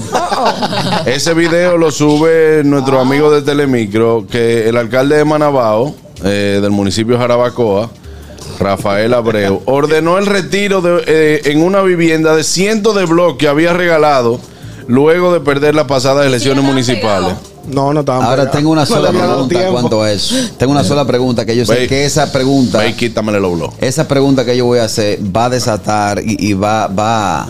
Ese 1.05 1.33
video 1.33 1.77
lo 1.77 1.91
sube 1.91 2.61
nuestro 2.63 2.99
amigo 2.99 3.31
de 3.31 3.41
Telemicro, 3.41 4.25
que 4.29 4.69
el 4.69 4.77
alcalde 4.77 5.17
de 5.17 5.25
Manabao, 5.25 5.95
eh, 6.23 6.59
del 6.61 6.71
municipio 6.71 7.15
de 7.15 7.21
Jarabacoa, 7.21 7.89
Rafael 8.59 9.13
Abreu, 9.13 9.61
ordenó 9.65 10.17
el 10.17 10.25
retiro 10.25 10.81
de, 10.81 11.03
eh, 11.07 11.41
en 11.45 11.63
una 11.63 11.81
vivienda 11.81 12.35
de 12.35 12.43
cientos 12.43 12.95
de 12.95 13.05
bloques 13.05 13.37
que 13.37 13.47
había 13.47 13.73
regalado 13.73 14.39
luego 14.87 15.31
de 15.33 15.39
perder 15.39 15.75
las 15.75 15.85
pasadas 15.85 16.25
elecciones 16.25 16.63
municipales. 16.63 17.33
No, 17.71 17.93
no 17.93 17.99
estaban 17.99 18.23
Ahora 18.23 18.49
tengo 18.49 18.71
una 18.71 18.81
No 18.81 18.87
sola 18.87 19.11
dado 19.11 19.47
pregunta 19.47 19.71
cuanto 19.71 20.01
a 20.01 20.11
eso. 20.11 20.35
Tengo 20.57 20.71
una 20.71 20.83
sola 20.83 21.05
pregunta 21.05 21.45
que 21.45 21.55
yo 21.55 21.65
sé 21.65 21.73
Ve- 21.73 21.87
que 21.87 22.03
esa 22.05 22.31
pregunta, 22.31 22.79
Ve 22.79 22.89
y 22.89 22.93
quítamele 22.93 23.39
los 23.39 23.53
bloques. 23.55 23.77
esa 23.81 24.07
pregunta 24.07 24.43
que 24.43 24.57
yo 24.57 24.65
voy 24.65 24.79
a 24.79 24.85
hacer 24.85 25.19
va 25.35 25.45
a 25.45 25.49
desatar 25.49 26.19
y, 26.25 26.35
y 26.49 26.53
va, 26.53 26.87
va, 26.87 27.47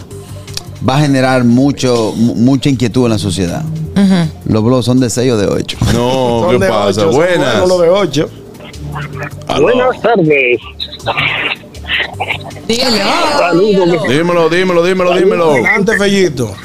va 0.88 0.96
a 0.98 1.00
generar 1.00 1.46
mucho, 1.46 2.14
mu- 2.18 2.36
mucha 2.36 2.70
inquietud 2.70 3.06
en 3.06 3.12
la 3.12 3.18
sociedad. 3.20 3.64
Los 4.46 4.64
blogs 4.64 4.86
son 4.86 5.00
de 5.00 5.10
6 5.10 5.32
o 5.34 5.38
de 5.38 5.48
8. 5.48 5.78
No, 5.94 6.42
Son 6.42 6.52
¿qué 6.52 6.66
de 6.66 6.70
pasa? 6.70 7.02
ocho, 7.08 7.12
Buenas. 7.12 7.52
buenos 7.60 7.70
los 7.70 7.82
de 7.82 7.90
8. 7.90 8.30
Aló. 9.48 9.62
Buenas 9.64 10.02
tardes. 10.02 10.60
Saludos. 13.38 14.08
Dímelo, 14.08 14.50
dímelo, 14.50 14.84
dímelo, 14.84 15.16
dímelo. 15.16 15.52
Adelante, 15.52 15.98
Fellito. 15.98 16.56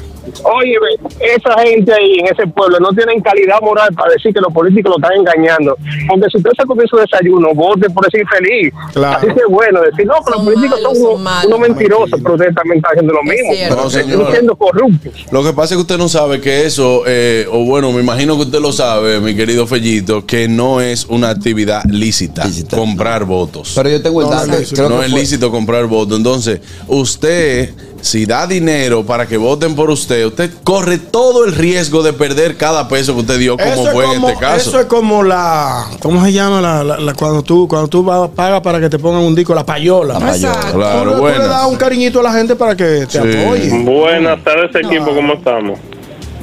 Oye, 0.42 0.76
esa 1.20 1.58
gente 1.62 1.92
ahí 1.92 2.18
en 2.20 2.26
ese 2.26 2.46
pueblo 2.48 2.78
no 2.80 2.88
tienen 2.90 3.20
calidad 3.20 3.60
moral 3.62 3.92
para 3.94 4.12
decir 4.12 4.32
que 4.34 4.40
los 4.40 4.52
políticos 4.52 4.92
lo 4.96 4.96
están 4.96 5.18
engañando. 5.20 5.76
Porque 6.08 6.26
si 6.30 6.38
usted 6.38 6.50
se 6.58 6.66
come 6.66 6.84
su 6.88 6.96
desayuno, 6.96 7.54
vote 7.54 7.88
por 7.90 8.06
ese 8.06 8.20
infeliz. 8.20 8.72
Claro. 8.92 9.18
Así 9.18 9.26
que 9.28 9.40
es 9.40 9.48
bueno 9.48 9.80
decir, 9.82 10.06
no, 10.06 10.14
que 10.24 10.30
los 10.32 10.42
políticos 10.42 10.80
malos, 10.80 10.82
son 10.82 10.94
son 10.96 11.06
unos, 11.12 11.20
malos. 11.22 11.46
unos 11.46 11.60
mentirosos, 11.60 12.20
pero 12.22 12.34
ustedes 12.34 12.54
también 12.54 12.76
están 12.78 12.90
haciendo 12.92 13.12
lo 13.14 13.22
mismo. 13.22 13.76
No, 13.76 13.90
señor. 13.90 14.30
siendo 14.30 14.56
corruptos. 14.56 15.12
Lo 15.30 15.42
que 15.44 15.52
pasa 15.52 15.74
es 15.74 15.78
que 15.78 15.82
usted 15.82 15.98
no 15.98 16.08
sabe 16.08 16.40
que 16.40 16.64
eso, 16.66 17.02
eh, 17.06 17.46
o 17.50 17.64
bueno, 17.64 17.92
me 17.92 18.00
imagino 18.00 18.36
que 18.36 18.42
usted 18.42 18.60
lo 18.60 18.72
sabe, 18.72 19.20
mi 19.20 19.34
querido 19.36 19.66
Fellito, 19.66 20.26
que 20.26 20.48
no 20.48 20.80
es 20.80 21.06
una 21.06 21.30
actividad 21.30 21.82
lícita, 21.84 22.44
Lícita. 22.44 22.76
comprar 22.76 23.24
votos. 23.24 23.72
Pero 23.74 23.88
yo 23.90 24.02
tengo 24.02 24.20
el 24.22 24.26
No, 24.28 24.32
dato. 24.32 24.46
no, 24.76 24.88
no 24.88 25.00
que 25.00 25.06
es 25.06 25.12
lícito 25.12 25.50
comprar 25.50 25.86
votos. 25.86 26.16
Entonces, 26.16 26.60
usted, 26.88 27.70
si 28.04 28.26
da 28.26 28.46
dinero 28.46 29.02
para 29.04 29.26
que 29.26 29.38
voten 29.38 29.75
por 29.75 29.88
usted, 29.90 30.26
usted 30.26 30.50
corre 30.62 30.99
todo 30.99 31.44
el 31.46 31.54
riesgo 31.54 32.02
de 32.02 32.12
perder 32.12 32.56
cada 32.58 32.87
peso 32.87 33.14
que 33.14 33.20
usted 33.20 33.38
dio, 33.38 33.56
como 33.56 33.70
Eso 33.73 33.87
es 33.87 33.92
fue 33.92 34.04
como, 34.04 34.14
en 34.28 34.34
este 34.34 34.40
caso. 34.44 34.68
eso 34.70 34.80
es 34.80 34.87
como 34.87 35.23
la. 35.23 35.87
¿Cómo 36.00 36.23
se 36.23 36.32
llama? 36.32 36.61
La, 36.61 36.84
la- 36.84 36.99
la- 36.99 37.14
cuando 37.14 37.42
tú, 37.42 37.66
cuando 37.66 37.88
tú 37.88 38.04
vas- 38.04 38.28
pagas 38.37 38.61
para 38.61 38.78
que 38.78 38.90
te 38.90 38.99
pongan 38.99 39.23
un 39.23 39.34
disco, 39.34 39.54
la 39.54 39.64
payola. 39.64 40.14
La 40.14 40.20
payola. 40.20 40.52
Exacto. 40.54 40.76
Claro, 40.76 41.12
tú, 41.12 41.18
tú 41.20 41.26
le 41.28 41.38
das 41.49 41.66
un 41.66 41.76
cariñito 41.76 42.20
a 42.20 42.23
la 42.25 42.32
gente 42.34 42.54
para 42.56 42.76
que 42.76 43.06
te 43.06 43.11
Sí. 43.11 43.18
apoye. 43.18 43.70
Buenas 43.84 44.44
tardes, 44.44 44.75
equipo, 44.75 45.14
¿cómo 45.14 45.32
estamos? 45.34 45.78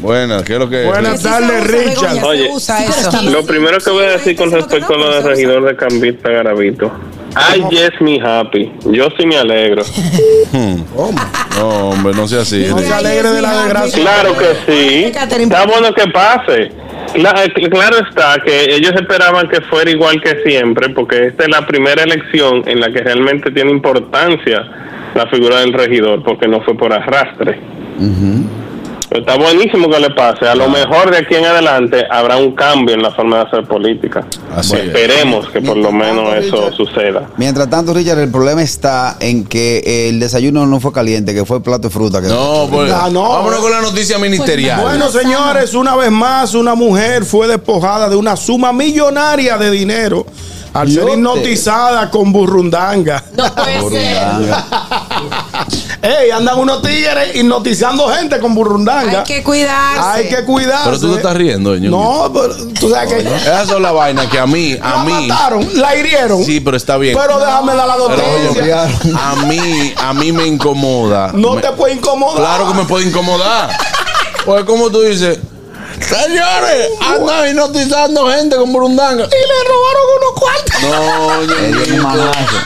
Buenas, 0.02 0.44
¿qué 0.44 0.54
es 0.54 0.60
lo 0.60 0.70
que 0.70 0.86
Buenas 0.86 1.22
tardes, 1.22 1.68
Richard. 1.68 2.24
Oye. 2.26 2.50
Lo 3.32 3.46
primero 3.46 3.78
que 3.78 3.92
voy 3.92 4.06
a 4.06 4.12
decir 4.12 4.36
con 4.36 4.52
respecto 4.52 4.96
a 4.96 4.98
lo 4.98 5.14
del 5.14 5.24
regidor 5.24 5.64
de 5.66 5.76
Cambista 5.76 6.30
Garavito. 6.30 6.92
Ay, 7.36 7.64
yes, 7.70 7.92
me 8.02 8.20
happy. 8.20 8.72
Yo 8.86 9.08
sí 9.18 9.26
me 9.26 9.38
alegro. 9.38 9.84
No, 11.58 11.90
hombre, 11.90 12.14
no 12.14 12.28
sea 12.28 12.42
así. 12.42 12.66
No 12.70 12.80
se 12.80 12.92
alegre 12.92 13.30
de 13.30 13.42
la 13.42 13.64
desgracia. 13.64 14.02
Claro 14.02 14.36
que 14.38 14.56
sí. 14.66 15.12
Está 15.14 15.66
bueno 15.66 15.94
que 15.94 16.08
pase. 16.08 16.72
Eh, 17.14 17.70
Claro 17.70 17.98
está 17.98 18.42
que 18.44 18.74
ellos 18.74 18.94
esperaban 18.94 19.48
que 19.50 19.62
fuera 19.62 19.92
igual 19.92 20.22
que 20.22 20.42
siempre, 20.44 20.90
porque 20.90 21.28
esta 21.28 21.44
es 21.44 21.50
la 21.50 21.66
primera 21.68 22.04
elección 22.04 22.64
en 22.68 22.80
la 22.80 22.92
que 22.92 23.02
realmente 23.02 23.52
tiene 23.52 23.72
importancia 23.72 24.64
la 25.14 25.28
figura 25.28 25.60
del 25.60 25.74
regidor, 25.74 26.24
porque 26.24 26.48
no 26.48 26.62
fue 26.62 26.76
por 26.76 26.94
arrastre. 26.94 27.60
Pero 29.12 29.26
está 29.26 29.36
buenísimo 29.36 29.90
que 29.90 30.00
le 30.00 30.10
pase. 30.12 30.48
A 30.48 30.56
lo 30.56 30.70
mejor 30.70 31.12
de 31.12 31.18
aquí 31.18 31.36
en 31.36 31.44
adelante 31.44 32.06
habrá 32.10 32.38
un 32.38 32.56
cambio 32.56 32.96
en 32.96 33.02
la 33.02 33.12
forma 33.12 33.40
de 33.40 33.44
hacer 33.44 33.64
política. 33.66 34.26
Así 34.56 34.74
es. 34.78 34.86
Esperemos 34.86 35.50
que 35.50 35.60
por 35.62 35.76
lo 35.76 35.92
menos 35.92 36.30
tanto, 36.30 36.36
eso 36.48 36.56
Richard, 36.70 36.74
suceda. 36.76 37.30
Mientras 37.36 37.70
tanto, 37.70 37.94
Richard, 37.94 38.20
el 38.20 38.32
problema 38.32 38.62
está 38.64 39.18
en 39.20 39.44
que 39.44 40.08
el 40.08 40.22
desayuno 40.22 40.66
no 40.66 40.80
fue 40.80 40.94
caliente, 40.94 41.34
que 41.34 41.44
fue 41.44 41.62
plato 41.62 41.90
de 41.90 41.94
fruta. 41.94 42.22
Que 42.22 42.30
No, 42.30 42.70
pues, 42.72 42.90
Ah, 42.90 43.10
no. 43.12 43.28
vámonos 43.28 43.60
con 43.60 43.72
la 43.72 43.82
noticia 43.82 44.18
ministerial. 44.18 44.80
Bueno, 44.82 45.10
señores, 45.10 45.74
una 45.74 45.98
vez 45.98 46.10
más, 46.10 46.54
una 46.54 46.74
mujer 46.74 47.26
fue 47.26 47.50
despojada 47.50 48.08
de 48.08 48.16
una 48.16 48.38
suma 48.38 48.72
millonaria 48.72 49.58
de 49.58 49.72
dinero 49.72 50.26
al 50.74 50.90
ser 50.90 51.04
hipnotizada 51.10 52.10
con 52.10 52.32
burrundanga. 52.32 53.22
No 53.36 53.44
puede 53.54 53.90
ser. 53.90 54.22
Ey, 56.04 56.32
andan 56.32 56.58
unos 56.58 56.82
tigres 56.82 57.36
hipnotizando 57.36 58.08
gente 58.10 58.40
con 58.40 58.56
burrundanga. 58.56 59.20
Hay 59.20 59.24
que 59.24 59.44
cuidarse. 59.44 60.00
Hay 60.02 60.30
que 60.30 60.44
cuidarse. 60.46 60.86
Pero 60.86 61.00
tú 61.00 61.10
te 61.12 61.18
estás 61.18 61.36
riendo, 61.36 61.76
ñonguito. 61.76 61.92
No, 61.96 62.34
pero 62.34 62.56
tú 62.80 62.90
sabes 62.90 63.14
que. 63.14 63.20
Esas 63.36 63.68
son 63.68 63.84
las 63.84 63.94
vainas 63.94 64.26
que 64.28 64.40
a 64.40 64.48
mí, 64.48 64.76
a 64.82 64.90
La 64.98 65.04
mí. 65.04 65.28
mataron, 65.28 65.70
la 65.76 65.96
hirieron. 65.96 66.44
Sí, 66.44 66.60
pero 66.60 66.76
está 66.76 66.98
bien. 66.98 67.16
Pero 67.16 67.40
déjame 67.40 67.76
dar 67.76 67.88
la 67.88 67.98
noticia. 67.98 68.62
oye, 68.62 68.74
a 68.74 69.36
mí, 69.46 69.94
a 69.96 70.14
mí 70.16 70.32
me 70.32 70.48
incomoda. 70.48 71.32
No 71.34 71.54
Me- 71.54 71.62
te 71.62 71.72
puede 71.74 71.94
incomodar. 71.94 72.36
Claro 72.38 72.68
que 72.70 72.74
me 72.80 72.86
puede 72.86 73.06
incomodar. 73.08 73.70
Pues 74.44 74.64
como 74.64 74.90
tú 74.90 75.02
dices, 75.02 75.38
señores, 76.00 76.90
andan 77.00 77.48
hipnotizando 77.50 78.28
gente 78.32 78.56
con 78.56 78.74
burundanga. 78.74 79.26
Y 79.26 79.28
le 79.30 79.58
robaron 79.70 80.04
unos 80.18 80.40
cuartos. 80.40 80.82
No, 80.82 81.44
ñonguito. 81.44 82.04
manazo. 82.04 82.58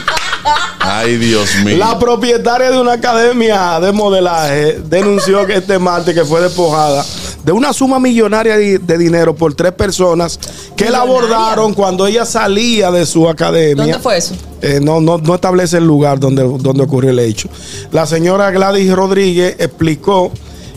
Ay, 0.80 1.16
Dios 1.16 1.48
mío. 1.64 1.76
La 1.76 1.98
propietaria 1.98 2.70
de 2.70 2.80
una 2.80 2.92
academia 2.92 3.80
de 3.80 3.92
modelaje 3.92 4.80
denunció 4.84 5.46
que 5.46 5.56
este 5.56 5.78
martes 5.78 6.14
que 6.14 6.24
fue 6.24 6.40
despojada 6.40 7.04
de 7.44 7.52
una 7.52 7.72
suma 7.72 8.00
millonaria 8.00 8.56
de, 8.56 8.98
dinero 8.98 9.34
por 9.34 9.54
tres 9.54 9.72
personas 9.72 10.38
que 10.76 10.90
la 10.90 11.02
abordaron 11.02 11.74
cuando 11.74 12.06
ella 12.06 12.24
salía 12.24 12.90
de 12.90 13.06
su 13.06 13.28
academia. 13.28 13.84
¿Dónde 13.84 13.98
fue 14.00 14.18
eso? 14.18 14.34
Eh, 14.62 14.80
no, 14.82 15.00
no, 15.00 15.18
no 15.18 15.34
establece 15.36 15.78
el 15.78 15.86
lugar 15.86 16.18
donde, 16.18 16.42
donde 16.42 16.82
ocurrió 16.82 17.10
el 17.10 17.20
hecho. 17.20 17.48
La 17.92 18.04
señora 18.06 18.50
Gladys 18.50 18.92
Rodríguez 18.92 19.56
explicó 19.60 20.32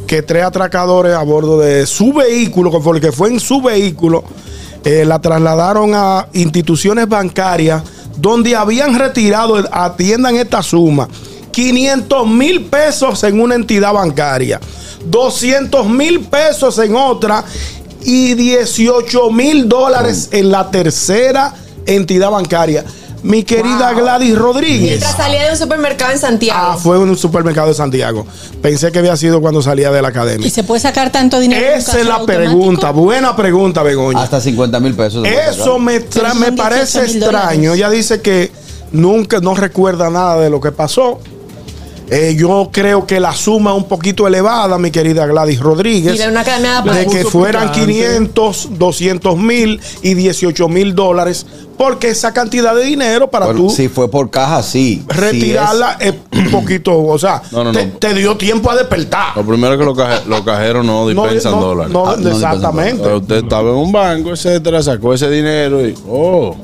que 0.06 0.22
tres 0.22 0.44
atracadores 0.44 1.16
a 1.16 1.24
bordo 1.24 1.60
de 1.60 1.86
su 1.88 2.14
vehículo, 2.14 2.72
que 2.72 2.80
fue 2.80 2.98
el 2.98 3.02
que 3.02 3.12
fue 3.12 3.30
en 3.30 3.40
su 3.40 3.62
vehículo, 3.62 4.24
eh, 4.84 5.06
la 5.06 5.20
trasladaron 5.20 5.92
a 5.94 6.28
instituciones 6.34 7.08
bancarias 7.08 7.84
donde 8.22 8.56
habían 8.56 8.98
retirado, 8.98 9.56
atiendan 9.72 10.36
esta 10.36 10.62
suma, 10.62 11.08
500 11.52 12.28
mil 12.28 12.66
pesos 12.66 13.24
en 13.24 13.40
una 13.40 13.56
entidad 13.56 13.94
bancaria, 13.94 14.60
200 15.06 15.88
mil 15.88 16.22
pesos 16.22 16.78
en 16.80 16.96
otra 16.96 17.44
y 18.04 18.34
18 18.34 19.32
mil 19.32 19.68
dólares 19.68 20.30
en 20.32 20.52
la 20.52 20.70
tercera 20.70 21.54
entidad 21.86 22.32
bancaria. 22.32 22.86
Mi 23.24 23.44
querida 23.44 23.94
Gladys 23.94 24.38
Rodríguez. 24.38 24.90
Mientras 24.90 25.18
salía 25.18 25.46
de 25.46 25.52
un 25.52 25.58
supermercado 25.58 26.12
en 26.12 26.20
Santiago. 26.20 26.60
Ah, 26.72 26.78
fue 26.78 26.98
en 26.98 27.04
un 27.04 27.18
supermercado 27.18 27.68
de 27.68 27.74
Santiago. 27.74 28.26
Pensé 28.62 28.92
que 28.92 29.00
había 29.00 29.16
sido 29.18 29.42
cuando 29.42 29.62
salía 29.62 29.92
de 29.92 30.02
la 30.02 30.08
academia. 30.10 30.48
¿Y 30.48 30.50
se 30.50 30.64
puede 30.64 30.80
sacar 30.80 31.12
tanto 31.12 31.40
dinero? 31.40 31.66
Esa 31.66 32.00
es 32.00 32.06
la 32.06 32.24
pregunta. 32.26 32.92
Buena 32.92 33.36
pregunta, 33.36 33.84
Begoña. 33.84 34.22
Hasta 34.22 34.40
50 34.40 34.80
mil 34.80 34.94
pesos. 34.94 35.28
Eso 35.28 35.80
me, 35.80 36.00
me 36.40 36.52
parece 36.54 37.02
18.000 37.02 37.04
extraño. 37.04 37.26
dólares. 37.26 37.76
Ella 37.76 37.90
dice 37.90 38.22
que 38.22 38.52
nunca 38.92 39.40
no 39.40 39.54
recuerda 39.56 40.10
nada 40.10 40.40
de 40.40 40.50
lo 40.50 40.62
que 40.62 40.72
pasó. 40.72 41.20
Eh, 42.12 42.36
yo 42.38 42.70
creo 42.72 43.06
que 43.06 43.20
la 43.20 43.34
suma 43.34 43.72
es 43.72 43.78
un 43.78 43.84
poquito 43.88 44.28
elevada, 44.28 44.78
mi 44.80 44.90
querida 44.90 45.26
Gladys 45.28 45.60
Rodríguez. 45.60 46.16
Y 46.16 46.18
de 46.18 46.28
una 46.30 46.44
de 46.44 47.06
que 47.06 47.24
fueran 47.26 47.72
picante. 47.72 47.92
500, 47.94 48.70
200 48.80 49.38
mil 49.38 49.80
y 50.02 50.14
18 50.16 50.68
mil 50.70 50.96
dólares, 50.96 51.46
porque 51.78 52.10
esa 52.10 52.34
cantidad 52.34 52.74
de 52.76 52.84
dinero 52.86 53.30
para 53.30 53.46
Bueno, 53.46 53.62
tú 53.62 53.70
si 53.70 53.90
fue 53.90 54.10
por 54.10 54.30
caja, 54.32 54.64
sí. 54.64 55.04
retirarla 55.08 55.98
es 56.00 56.14
un 56.32 56.50
poquito, 56.52 56.98
o 56.98 57.18
sea, 57.20 57.44
No, 57.52 57.64
no, 57.64 57.72
te, 57.72 57.86
no. 57.86 57.94
te 57.98 58.14
dio 58.16 58.36
tiempo 58.38 58.72
a 58.72 58.76
despertar. 58.76 59.36
Lo 59.36 59.46
primero 59.46 59.78
que 59.78 59.86
los, 59.86 59.96
caje- 59.98 60.26
los 60.28 60.42
cajeros 60.42 60.84
no 60.86 61.08
No, 61.14 61.24
dispensan 61.28 61.52
no, 61.54 61.62
dólares. 61.62 61.94
no, 61.94 62.06
Ah, 62.08 62.12
no 62.12 62.18
dispensan 62.18 62.54
exactamente. 62.56 63.04
Pero 63.04 63.18
Usted 63.18 63.36
estaba 63.44 63.70
en 63.70 63.76
un 63.76 63.92
banco, 63.92 64.32
etcétera, 64.32 64.82
sacó 64.82 65.14
ese 65.14 65.30
dinero 65.30 65.88
y. 65.88 65.94
Oh. 66.08 66.56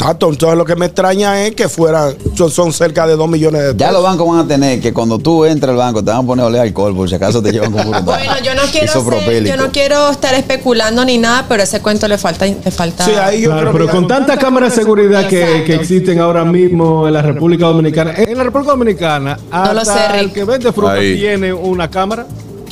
Exacto, 0.00 0.30
entonces 0.30 0.56
lo 0.56 0.64
que 0.64 0.76
me 0.76 0.86
extraña 0.86 1.42
es 1.44 1.56
que 1.56 1.68
fueran, 1.68 2.14
son, 2.36 2.52
son 2.52 2.72
cerca 2.72 3.04
de 3.04 3.16
2 3.16 3.28
millones 3.28 3.60
de 3.62 3.68
Ya 3.72 3.88
pesos. 3.88 3.94
los 3.94 4.02
bancos 4.04 4.28
van 4.28 4.38
a 4.44 4.46
tener 4.46 4.80
que 4.80 4.92
cuando 4.92 5.18
tú 5.18 5.44
entres 5.44 5.70
al 5.72 5.76
banco 5.76 6.04
te 6.04 6.12
van 6.12 6.20
a 6.20 6.22
poner 6.22 6.44
a 6.44 6.46
oler 6.46 6.60
alcohol 6.60 6.94
por 6.94 7.08
si 7.08 7.16
acaso 7.16 7.42
te 7.42 7.50
llevan 7.50 7.72
con. 7.72 7.82
Bueno, 8.04 8.32
yo 8.44 8.54
no 8.54 8.62
quiero 8.70 8.92
ser- 8.92 9.44
yo 9.44 9.56
no 9.56 9.72
quiero 9.72 10.08
estar 10.10 10.34
especulando 10.34 11.04
ni 11.04 11.18
nada, 11.18 11.46
pero 11.48 11.64
ese 11.64 11.80
cuento 11.80 12.06
le 12.06 12.16
falta, 12.16 12.46
le 12.46 12.70
falta. 12.70 13.04
Sí, 13.04 13.10
ahí 13.10 13.40
yo 13.42 13.50
Claro, 13.50 13.60
creo 13.62 13.72
pero 13.72 13.86
que 13.86 13.90
con 13.92 14.02
ya- 14.08 14.14
tantas 14.18 14.38
cámaras 14.38 14.70
de 14.70 14.82
seguridad 14.82 15.26
que, 15.26 15.64
que 15.66 15.74
existen 15.74 16.20
ahora 16.20 16.44
mismo 16.44 17.08
en 17.08 17.14
la 17.14 17.22
República 17.22 17.66
Dominicana, 17.66 18.14
en 18.16 18.38
la 18.38 18.44
República 18.44 18.70
Dominicana, 18.70 19.36
hasta 19.50 19.74
lo 19.74 19.84
sé, 19.84 20.08
Rick. 20.12 20.20
el 20.20 20.32
que 20.32 20.44
vende 20.44 20.72
fruta 20.72 20.92
Ahí. 20.92 21.16
tiene 21.18 21.52
una 21.52 21.90
cámara. 21.90 22.24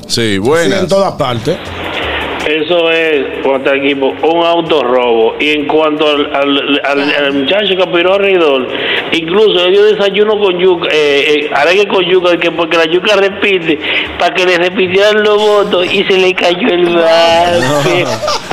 Sí, 0.06 0.34
Sí, 0.34 0.38
buenas. 0.38 0.82
en 0.82 0.86
todas 0.88 1.14
partes. 1.14 1.56
Eso 2.46 2.90
es, 2.92 3.24
cuanto 3.42 3.70
al 3.70 3.78
equipo, 3.85 4.14
un 4.22 4.44
autorrobo. 4.46 5.35
Y 5.40 5.50
en 5.50 5.66
cuanto 5.66 6.06
al, 6.09 6.26
al, 6.35 6.80
al- 6.85 7.14
al 7.24 7.32
muchacho 7.32 7.74
que 7.76 7.82
aspiró 7.82 8.14
alrededor, 8.14 8.68
incluso 9.12 9.66
ellos 9.66 9.90
desayuno 9.90 10.38
con 10.38 10.56
yuca, 10.59 10.88
eh, 10.92 11.48
eh, 11.50 11.87
con 11.88 12.04
yuca, 12.04 12.37
que 12.38 12.50
porque 12.52 12.76
la 12.76 12.85
yuca 12.87 13.16
repite, 13.16 13.78
para 14.18 14.32
que 14.35 14.46
le 14.46 14.59
repitieran 14.59 15.22
los 15.24 15.37
votos 15.37 15.92
y 15.92 16.04
se 16.04 16.18
le 16.18 16.32
cayó 16.35 16.68
el. 16.68 16.94
No 16.94 17.00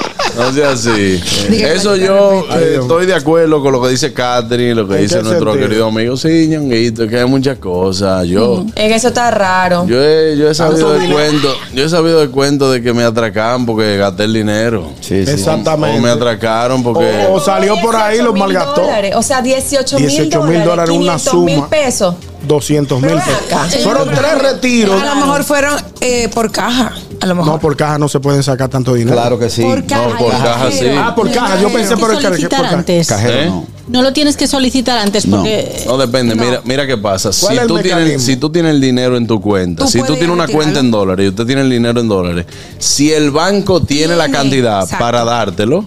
sea 0.54 0.72
así. 0.72 1.22
Eso 1.52 1.96
yo 1.96 2.46
eh, 2.56 2.78
estoy 2.82 3.06
de 3.06 3.14
acuerdo 3.14 3.62
con 3.62 3.72
lo 3.72 3.82
que 3.82 3.90
dice 3.90 4.14
Catherine, 4.14 4.74
lo 4.76 4.88
que 4.88 4.96
¿En 4.96 5.02
dice 5.04 5.22
nuestro 5.22 5.52
sentido? 5.52 5.68
querido 5.70 5.88
amigo. 5.88 6.18
Sí, 6.18 6.48
ñonguito, 6.50 7.08
que 7.08 7.20
hay 7.20 7.26
muchas 7.26 7.58
cosas. 7.60 8.26
Yo, 8.28 8.66
En 8.76 8.92
eso 8.92 9.10
está 9.10 9.30
raro. 9.32 9.86
yo, 9.88 10.02
he, 10.04 10.36
yo 10.38 10.50
he 10.50 10.54
sabido 10.56 10.94
del 10.94 11.12
cuento, 11.12 11.56
yo 11.74 11.86
he 11.86 11.90
sabido 11.90 12.20
del 12.20 12.30
cuento 12.32 12.72
de 12.72 12.82
que 12.82 12.94
me 12.94 13.04
atracaban 13.04 13.66
porque 13.66 13.98
gasté 13.98 14.24
el 14.24 14.34
dinero. 14.34 14.90
Sí, 15.02 15.26
sí. 15.26 15.32
Exactamente. 15.32 15.98
O 15.98 16.02
me 16.02 16.10
atracaron 16.10 16.82
porque. 16.84 17.28
O 17.30 17.40
salió 17.40 17.76
por 17.82 17.96
ahí, 17.96 18.18
los 18.20 18.34
18.000 18.34 18.40
malgastó. 18.40 18.82
dólares, 18.82 19.14
O 19.16 19.22
sea, 19.22 19.42
18 19.42 20.00
mil 20.00 20.10
18.000 20.10 20.30
dólares. 20.32 20.66
dólares, 20.66 20.90
una 20.90 21.16
500 21.18 21.34
mil 21.44 21.56
suma. 21.56 21.70
pesos. 21.70 22.16
200 22.48 23.02
mil 23.02 23.12
pesos. 23.12 23.84
Fueron 23.84 24.10
tres 24.10 24.38
retiros. 24.42 25.02
A 25.02 25.06
lo 25.06 25.16
mejor 25.16 25.44
fueron 25.44 25.76
eh, 26.02 26.30
por 26.34 26.52
caja. 26.52 26.94
A 27.22 27.26
lo 27.26 27.36
mejor. 27.36 27.54
No, 27.54 27.60
por 27.60 27.76
caja 27.78 27.98
no 27.98 28.10
se 28.10 28.20
pueden 28.20 28.44
sacar 28.44 28.70
tanto 28.70 28.94
dinero. 28.94 29.16
Claro 29.16 29.40
que 29.40 29.50
sí. 29.50 29.62
Por 29.62 29.86
caja. 29.86 30.08
No, 30.10 30.18
por 30.18 30.32
caja 30.32 30.72
sí. 30.72 30.86
Ah, 30.98 31.14
por 31.16 31.32
caja. 31.32 31.62
Yo 31.62 31.70
pensé 31.72 31.96
por 31.98 32.12
el 32.14 32.22
por 32.22 32.50
caja. 32.50 32.70
antes. 32.70 33.08
Cajero 33.08 33.34
¿Eh? 33.34 33.46
no. 33.48 33.66
No 33.86 34.02
lo 34.02 34.14
tienes 34.14 34.38
que 34.38 34.48
solicitar 34.48 34.98
antes 34.98 35.26
No. 35.28 35.38
porque... 35.38 35.84
No 35.86 35.98
depende, 35.98 36.36
mira, 36.36 36.62
mira 36.64 36.88
qué 36.88 36.98
pasa. 36.98 37.34
Si 37.34 37.42
¿Cuál 37.46 37.56
es 37.58 37.62
el 37.64 37.68
tú, 37.68 37.80
tienes, 37.80 38.24
si 38.24 38.38
tú 38.38 38.50
tienes 38.50 38.72
el 38.76 38.80
dinero 38.82 39.18
en 39.18 39.28
tu 39.28 39.42
cuenta, 39.42 39.84
Tú 39.84 39.92
si 39.92 40.00
tú 40.00 40.14
tienes 40.14 40.30
una 40.30 40.44
retirarlo. 40.46 40.54
cuenta 40.56 40.80
en 40.80 40.90
dólares 40.92 41.26
y 41.26 41.30
usted 41.30 41.46
tiene 41.46 41.62
el 41.64 41.70
dinero 41.70 42.00
en 42.00 42.08
dólares, 42.08 42.46
si 42.80 43.12
el 43.12 43.32
banco 43.32 43.82
tiene 43.82 44.16
la 44.16 44.30
cantidad 44.30 44.84
exacto. 44.84 45.04
para 45.04 45.26
dártelo, 45.26 45.86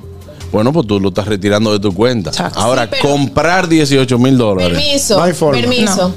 bueno, 0.53 0.75
pues 0.75 0.87
tú 0.87 1.01
lo 1.01 1.09
estás 1.09 1.27
retirando 1.27 1.73
de 1.73 1.81
tu 1.81 1.95
cuenta. 1.95 2.29
Exacto. 2.31 2.61
Ahora, 2.61 2.83
Sí, 2.85 2.88
pero- 2.92 3.03
comprar 3.14 3.66
18 3.66 4.19
mil 4.19 4.37
dólares. 4.37 4.73
Permiso. 4.79 5.16
No 5.16 5.23
hay 5.23 5.33
forma. 5.33 5.59
Permiso. 5.61 6.14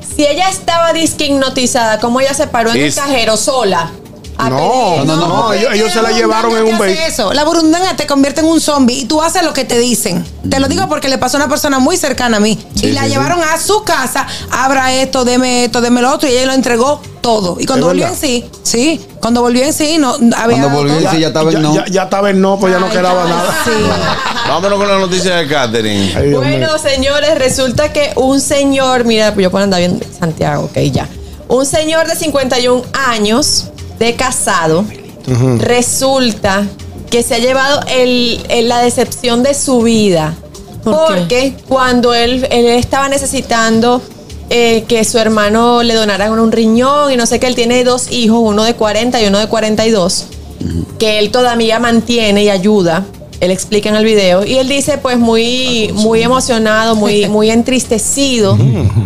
Si 0.00 0.24
ella 0.26 0.48
estaba 0.48 0.92
disque 0.92 1.26
hipnotizada, 1.26 1.98
¿cómo 2.00 2.20
ella 2.20 2.34
se 2.34 2.46
paró 2.46 2.70
en 2.72 2.82
Es- 2.84 2.96
el 2.96 3.04
cajero 3.04 3.36
sola? 3.36 3.90
A 4.38 4.48
No, 4.50 5.04
no, 5.04 5.16
no, 5.16 5.26
no, 5.26 5.52
ellos, 5.52 5.72
ellos 5.74 5.92
se 5.92 6.00
la 6.00 6.10
llevaron 6.12 6.56
en 6.56 6.62
un 6.64 6.78
vehículo. 6.78 7.06
eso. 7.08 7.32
La 7.32 7.44
burundanga 7.44 7.96
te 7.96 8.06
convierte 8.06 8.40
en 8.40 8.46
un 8.46 8.60
zombie 8.60 9.00
y 9.00 9.04
tú 9.04 9.20
haces 9.20 9.42
lo 9.42 9.52
que 9.52 9.64
te 9.64 9.78
dicen. 9.78 10.24
Te 10.48 10.60
lo 10.60 10.68
digo 10.68 10.88
porque 10.88 11.08
le 11.08 11.18
pasó 11.18 11.36
a 11.38 11.40
una 11.40 11.48
persona 11.48 11.80
muy 11.80 11.96
cercana 11.96 12.36
a 12.36 12.40
mí. 12.40 12.56
Sí, 12.76 12.86
y 12.86 12.92
la 12.92 13.00
sí, 13.02 13.06
sí. 13.08 13.12
llevaron 13.14 13.40
a 13.42 13.58
su 13.58 13.82
casa, 13.82 14.26
abra 14.50 14.94
esto, 14.94 15.24
deme 15.24 15.64
esto, 15.64 15.80
deme 15.80 16.00
lo 16.02 16.12
otro, 16.12 16.28
y 16.28 16.32
ella 16.32 16.46
lo 16.46 16.52
entregó 16.52 17.02
todo. 17.20 17.56
Y 17.58 17.66
cuando 17.66 17.86
¿Es 17.86 17.90
volvió 17.90 18.06
en 18.06 18.14
sí, 18.16 18.48
sí, 18.62 19.00
cuando 19.20 19.40
volvió 19.42 19.64
en 19.64 19.72
sí, 19.72 19.98
no 19.98 20.14
había. 20.36 20.60
Cuando 20.60 20.70
volvió 20.70 20.98
en 20.98 21.10
sí 21.10 21.18
ya 21.18 21.26
estaba 21.28 21.50
en 21.50 21.60
no. 21.62 21.74
Ya, 21.74 21.86
ya 21.86 22.02
estaba 22.04 22.30
en 22.30 22.40
no, 22.40 22.58
pues 22.60 22.72
ya 22.72 22.78
no 22.78 22.88
quedaba 22.90 23.24
nada. 23.24 23.54
Sí. 23.64 23.70
Vámonos 24.48 24.78
con 24.78 24.88
la 24.88 24.98
noticia 24.98 25.34
de 25.34 25.48
Catherine. 25.48 26.14
Ay. 26.16 26.32
Bueno, 26.32 26.78
señores, 26.78 27.36
resulta 27.38 27.92
que 27.92 28.12
un 28.14 28.40
señor, 28.40 29.04
mira, 29.04 29.34
yo 29.34 29.50
puedo 29.50 29.64
andar 29.64 29.80
bien 29.80 30.00
Santiago, 30.18 30.66
ok, 30.66 30.78
ya. 30.92 31.08
Un 31.48 31.66
señor 31.66 32.06
de 32.06 32.14
51 32.14 32.82
años, 33.08 33.66
de 33.98 34.14
casado, 34.16 34.84
resulta 35.58 36.66
que 37.10 37.22
se 37.22 37.34
ha 37.34 37.38
llevado 37.38 37.80
el- 37.88 38.40
el- 38.48 38.68
la 38.68 38.80
decepción 38.80 39.42
de 39.42 39.54
su 39.54 39.82
vida. 39.82 40.34
¿Por 40.84 40.94
qué? 40.94 41.14
porque 41.14 41.54
cuando 41.68 42.14
él, 42.14 42.46
él 42.50 42.66
estaba 42.66 43.08
necesitando 43.08 44.00
eh, 44.50 44.84
que 44.88 45.04
su 45.04 45.18
hermano 45.18 45.82
le 45.82 45.92
donaran 45.94 46.38
un 46.38 46.50
riñón 46.52 47.12
y 47.12 47.16
no 47.16 47.26
sé 47.26 47.38
qué, 47.38 47.48
él 47.48 47.54
tiene 47.54 47.84
dos 47.84 48.10
hijos, 48.10 48.38
uno 48.42 48.64
de 48.64 48.72
40 48.74 49.20
y 49.20 49.26
uno 49.26 49.38
de 49.38 49.46
42, 49.46 50.24
que 50.98 51.18
él 51.18 51.30
todavía 51.30 51.78
mantiene 51.78 52.44
y 52.44 52.48
ayuda. 52.48 53.04
Él 53.40 53.50
explica 53.50 53.88
en 53.88 53.96
el 53.96 54.04
video 54.04 54.44
y 54.44 54.58
él 54.58 54.68
dice 54.68 54.98
pues 54.98 55.18
muy 55.18 55.90
muy 55.94 56.22
emocionado, 56.22 56.96
muy 56.96 57.28
muy 57.28 57.50
entristecido. 57.50 58.56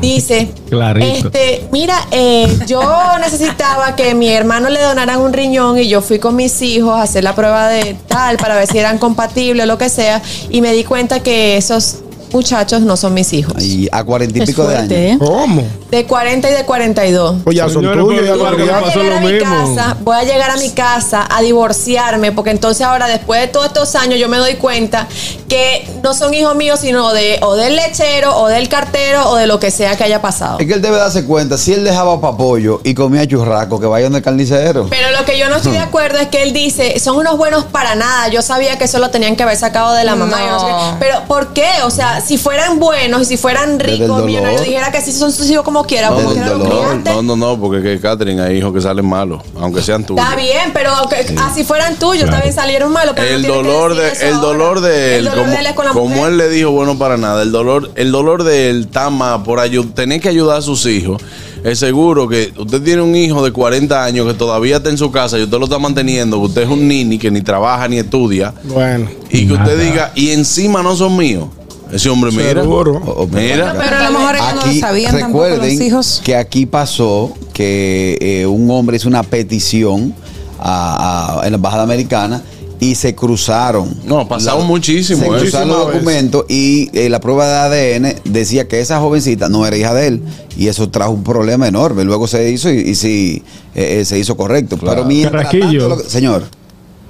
Dice, 0.01 0.49
Clarito. 0.68 1.29
este, 1.29 1.64
mira, 1.71 1.97
eh, 2.11 2.49
yo 2.66 2.83
necesitaba 3.21 3.95
que 3.97 4.14
mi 4.14 4.29
hermano 4.29 4.68
le 4.68 4.81
donaran 4.81 5.21
un 5.21 5.33
riñón 5.33 5.79
y 5.79 5.88
yo 5.88 6.01
fui 6.01 6.18
con 6.18 6.37
mis 6.37 6.61
hijos 6.62 6.95
a 6.95 7.03
hacer 7.03 7.25
la 7.25 7.35
prueba 7.35 7.68
de 7.68 7.97
tal 8.09 8.37
para 8.37 8.57
ver 8.57 8.66
si 8.66 8.79
eran 8.79 8.99
compatibles 8.99 9.64
o 9.64 9.66
lo 9.66 9.79
que 9.79 9.88
sea 9.88 10.23
y 10.51 10.61
me 10.61 10.73
di 10.73 10.85
cuenta 10.85 11.21
que 11.21 11.57
esos 11.57 11.99
muchachos 12.33 12.81
no 12.83 12.97
son 12.97 13.14
mis 13.14 13.33
hijos. 13.33 13.62
Y 13.62 13.88
a 13.92 14.03
cuarenta 14.05 14.38
y 14.38 14.42
Es 14.42 14.49
pico 14.51 14.66
de 14.66 14.77
años. 14.77 14.92
¿eh? 14.92 15.16
¿Cómo? 15.18 15.62
de 15.90 16.07
40 16.07 16.51
y 16.51 16.55
de 16.55 16.64
42. 16.64 17.37
Pues 17.45 17.55
ya 17.55 17.68
son 17.68 17.83
tuyos, 17.92 18.25
ya 18.27 18.35
lo 18.35 18.45
Voy 18.57 18.68
a, 18.71 18.81
pasó 18.81 18.99
llegar 19.01 19.12
a 19.18 19.21
lo 19.21 19.27
mi 19.27 19.33
mismo. 19.35 19.75
casa, 19.77 19.97
voy 20.01 20.16
a 20.16 20.23
llegar 20.23 20.51
a 20.51 20.57
mi 20.57 20.71
casa 20.71 21.29
a 21.31 21.42
divorciarme, 21.42 22.33
porque 22.33 22.49
entonces 22.51 22.87
ahora, 22.87 23.07
después 23.09 23.42
de 23.42 23.49
todos 23.49 23.66
estos 23.66 23.95
años, 23.97 24.18
yo 24.18 24.27
me 24.31 24.38
doy 24.38 24.55
cuenta 24.55 25.07
que 25.51 25.87
no 26.03 26.14
son 26.14 26.33
hijos 26.33 26.57
míos, 26.57 26.81
sino 26.81 27.12
de 27.12 27.38
o 27.42 27.57
del 27.57 27.77
lechero, 27.77 28.35
o 28.38 28.49
del 28.49 28.71
cartero, 28.71 29.29
o 29.29 29.37
de 29.37 29.47
lo 29.47 29.61
que 29.61 29.71
sea 29.71 29.95
que 29.99 30.05
haya 30.05 30.23
pasado. 30.23 30.61
Es 30.61 30.66
que 30.66 30.73
él 30.73 30.81
debe 30.81 30.97
darse 30.97 31.27
cuenta, 31.27 31.59
si 31.59 31.75
él 31.75 31.85
dejaba 31.85 32.18
papollo 32.23 32.81
y 32.85 32.95
comía 32.95 33.27
churraco, 33.29 33.79
que 33.79 33.87
vayan 33.87 34.12
del 34.14 34.23
carnicero. 34.23 34.87
Pero 34.88 35.11
lo 35.11 35.27
que 35.27 35.38
yo 35.38 35.51
no 35.51 35.57
estoy 35.57 35.73
de 35.73 35.79
acuerdo 35.81 36.21
es 36.21 36.29
que 36.29 36.42
él 36.42 36.55
dice, 36.55 36.99
son 37.01 37.18
unos 37.18 37.37
buenos 37.37 37.64
para 37.64 37.95
nada. 37.97 38.29
Yo 38.29 38.40
sabía 38.40 38.79
que 38.79 38.85
eso 38.85 38.99
lo 38.99 39.11
tenían 39.11 39.37
que 39.37 39.42
haber 39.42 39.59
sacado 39.59 39.92
de 39.95 40.05
la 40.05 40.14
mamá. 40.16 40.38
y 40.42 40.47
no 40.47 40.59
sé 40.59 40.66
qué. 40.66 40.73
No. 40.73 40.97
Pero 40.99 41.21
¿por 41.29 41.53
qué? 41.53 41.68
O 41.85 41.90
sea, 41.90 42.22
si 42.25 42.39
fueran 42.39 42.79
buenos 42.79 43.23
y 43.23 43.25
si 43.25 43.37
fueran 43.37 43.79
ricos, 43.79 44.25
millonarios, 44.25 44.65
dijera 44.65 44.91
que 44.91 45.01
sí 45.01 45.13
son 45.13 45.33
sus 45.33 45.49
hijos 45.51 45.65
como 45.65 45.85
quiera. 45.85 46.11
No, 46.11 46.17
como 46.17 46.35
dolor. 46.35 47.01
No, 47.05 47.23
no, 47.23 47.37
no, 47.37 47.61
porque 47.61 47.83
que 47.83 48.01
Catherine 48.01 48.41
hay 48.43 48.59
hijos 48.59 48.73
que 48.73 48.81
salen 48.81 49.07
malos, 49.07 49.43
aunque 49.61 49.83
sean 49.83 50.05
tuyos. 50.05 50.25
Está 50.25 50.37
bien, 50.37 50.71
pero 50.73 50.91
aunque 50.91 51.35
así 51.43 51.65
fueran 51.65 51.97
tuyos, 51.99 52.29
también 52.31 52.53
salieron 52.55 52.93
malos. 52.93 53.15
pero 53.17 53.35
El 53.37 53.43
dolor 53.43 53.95
de, 53.95 54.09
el 54.13 54.35
ahora. 54.35 54.39
dolor 54.49 54.81
de 54.81 55.17
él, 55.19 55.19
El 55.19 55.25
dolor 55.27 55.39
como, 55.45 55.51
de 55.53 55.61
él 55.61 55.67
es 55.67 55.73
con 55.75 55.85
la 55.87 55.93
como 55.93 56.09
mujer. 56.09 56.31
él 56.33 56.39
le 56.39 56.49
dijo, 56.49 56.71
bueno, 56.71 56.99
para 56.99 57.17
nada. 57.17 57.43
El 57.43 57.53
dolor, 57.53 57.91
el 57.97 58.13
dolor 58.13 58.45
de 58.45 58.71
él 58.71 58.81
está 58.83 59.11
más 59.11 59.41
por 59.43 59.61
tener 59.95 60.21
que 60.21 60.29
ayudar 60.29 60.59
a 60.59 60.63
sus 60.63 60.87
hijos. 60.87 61.21
Es 61.65 61.79
seguro 61.79 62.29
que 62.29 62.53
usted 62.59 62.83
tiene 62.83 63.03
un 63.03 63.15
hijo 63.15 63.45
de 63.45 63.53
40 63.53 64.03
años 64.05 64.27
que 64.27 64.35
todavía 64.35 64.79
está 64.79 64.91
en 64.91 64.99
su 64.99 65.13
casa 65.13 65.39
y 65.39 65.45
usted 65.45 65.59
lo 65.59 65.65
está 65.67 65.79
manteniendo, 65.79 66.39
que 66.41 66.47
usted 66.47 66.63
es 66.63 66.69
un 66.69 66.89
nini 66.89 67.19
que 67.19 67.31
ni 67.31 67.41
trabaja 67.41 67.87
ni 67.87 67.99
estudia, 67.99 68.53
Bueno. 68.65 69.09
y 69.31 69.47
que 69.47 69.53
usted 69.53 69.79
diga, 69.81 70.11
y 70.17 70.31
encima 70.31 70.83
no 70.83 70.97
son 70.97 71.17
míos. 71.17 71.45
Ese 71.92 72.09
hombre, 72.09 72.31
mira. 72.33 72.62
O- 72.62 73.26
Mira. 73.31 73.74
Pero 73.78 73.96
a 73.96 74.11
lo 74.11 74.18
mejor 74.18 74.35
ellos 74.37 74.46
no 74.48 74.55
lo 74.57 74.61
Aquí 74.62 74.81
sabían 74.81 75.18
tampoco 75.18 75.44
los 75.44 75.52
recuerden 75.59 75.83
hijos. 75.83 76.20
que 76.24 76.37
aquí 76.37 76.66
pasó 76.66 77.35
que 77.52 78.18
eh, 78.20 78.46
un 78.46 78.70
hombre 78.70 78.96
hizo 78.96 79.09
una 79.09 79.22
petición 79.22 80.14
a- 80.59 81.40
a- 81.40 81.46
en 81.46 81.52
la 81.52 81.57
embajada 81.57 81.83
americana 81.83 82.42
y 82.81 82.94
se 82.96 83.14
cruzaron. 83.14 83.94
No, 84.05 84.26
pasaron 84.26 84.61
La- 84.62 84.66
muchísimo, 84.66 85.20
Se 85.20 85.26
¿eh? 85.26 85.40
cruzaron 85.40 85.68
los 85.68 85.92
documentos 85.92 86.44
y 86.48 86.90
eh, 86.98 87.09
la 87.09 87.20
prueba 87.20 87.46
de 87.68 87.94
ADN 87.98 88.14
decía 88.24 88.66
que 88.66 88.81
esa 88.81 88.98
jovencita 88.98 89.48
no 89.48 89.64
era 89.66 89.76
hija 89.76 89.94
de 89.94 90.07
él 90.09 90.22
y 90.57 90.68
eso 90.68 90.88
trajo 90.88 91.12
un 91.12 91.22
problema 91.22 91.68
enorme. 91.68 92.05
Luego 92.05 92.26
se 92.26 92.50
hizo 92.50 92.70
y, 92.70 92.78
y 92.78 92.94
sí 92.94 93.42
eh, 93.74 94.05
se 94.05 94.18
hizo 94.18 94.37
correcto. 94.37 94.78
Pero 94.78 95.05
mientras 95.05 95.50
tanto, 95.50 95.88
lo 95.88 95.98
que- 95.98 96.09
señor. 96.09 96.44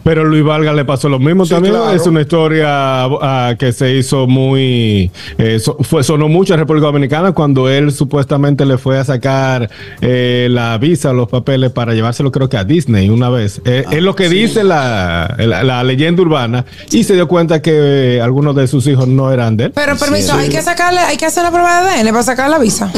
Pero 0.05 0.25
Luis 0.25 0.43
Vargas 0.45 0.75
le 0.75 0.85
pasó 0.85 1.09
lo 1.09 1.19
mismo 1.19 1.45
Sí, 1.45 1.51
también. 1.55 1.75
claro. 1.75 1.93
Es 1.93 2.07
una 2.07 2.21
historia 2.23 2.67
ah, 3.05 3.55
que 3.59 3.73
se 3.73 3.95
hizo 3.95 4.27
muy. 4.27 5.11
eh, 5.39 5.59
so- 5.61 5.77
fue, 5.81 6.03
sonó 6.03 6.29
mucho 6.29 6.55
en 6.55 6.61
República 6.61 6.87
Dominicana 6.87 7.33
cuando 7.33 7.69
él 7.69 7.93
supuestamente 7.93 8.67
le 8.67 8.79
fue 8.79 8.99
a 8.99 9.05
sacar 9.05 9.71
eh, 10.01 10.49
la 10.51 10.77
visa, 10.79 11.13
los 11.13 11.29
papeles 11.29 11.71
para 11.71 11.95
llevárselo, 11.95 12.33
creo 12.33 12.49
que 12.49 12.57
a 12.57 12.65
Disney 12.65 13.11
una 13.11 13.29
vez. 13.31 13.61
Eh, 13.65 13.85
es 13.91 14.03
lo 14.03 14.15
que 14.17 14.29
dice 14.29 14.65
la, 14.65 15.35
la- 15.39 15.63
la 15.63 15.85
leyenda 15.85 16.23
urbana 16.23 16.65
y 16.91 17.05
se 17.05 17.15
dio 17.15 17.29
cuenta 17.29 17.63
que 17.63 18.17
eh, 18.17 18.21
algunos 18.21 18.57
de 18.57 18.67
sus 18.67 18.87
hijos 18.87 19.07
no 19.07 19.31
eran 19.33 19.57
de 19.57 19.65
él. 19.67 19.73
Pero 19.75 19.97
permiso, 19.97 20.35
hay 20.35 20.49
que 20.49 20.63
sacarle, 20.63 21.01
hay 21.01 21.17
que 21.17 21.27
hacer 21.27 21.43
la 21.45 21.51
prueba 21.51 21.83
de 21.85 21.91
ADN 22.01 22.07
para 22.11 22.23
sacar 22.23 22.51
la 22.51 22.59
visa. 22.59 22.91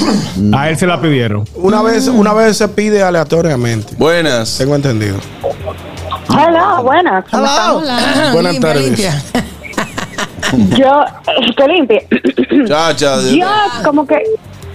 A 0.52 0.70
él 0.70 0.76
se 0.78 0.86
la 0.86 1.00
pidieron. 1.00 1.44
Una 1.54 1.82
vez, 1.82 2.08
una 2.08 2.32
vez 2.32 2.56
se 2.56 2.68
pide 2.68 3.02
aleatoriamente. 3.02 3.94
Buenas. 3.98 4.56
Tengo 4.58 4.74
entendido. 4.74 5.16
Hola, 6.28 6.80
buenas. 6.82 7.24
¿cómo 7.30 7.44
están? 7.44 8.32
Buenas 8.32 8.52
Limpia, 8.52 8.72
tardes. 8.72 8.86
limpia. 8.86 9.12
Yo, 10.76 11.04
que 11.56 11.68
limpie. 11.68 12.06
Chacha. 12.66 13.20
Yo 13.30 13.46
como 13.84 14.06
que 14.06 14.22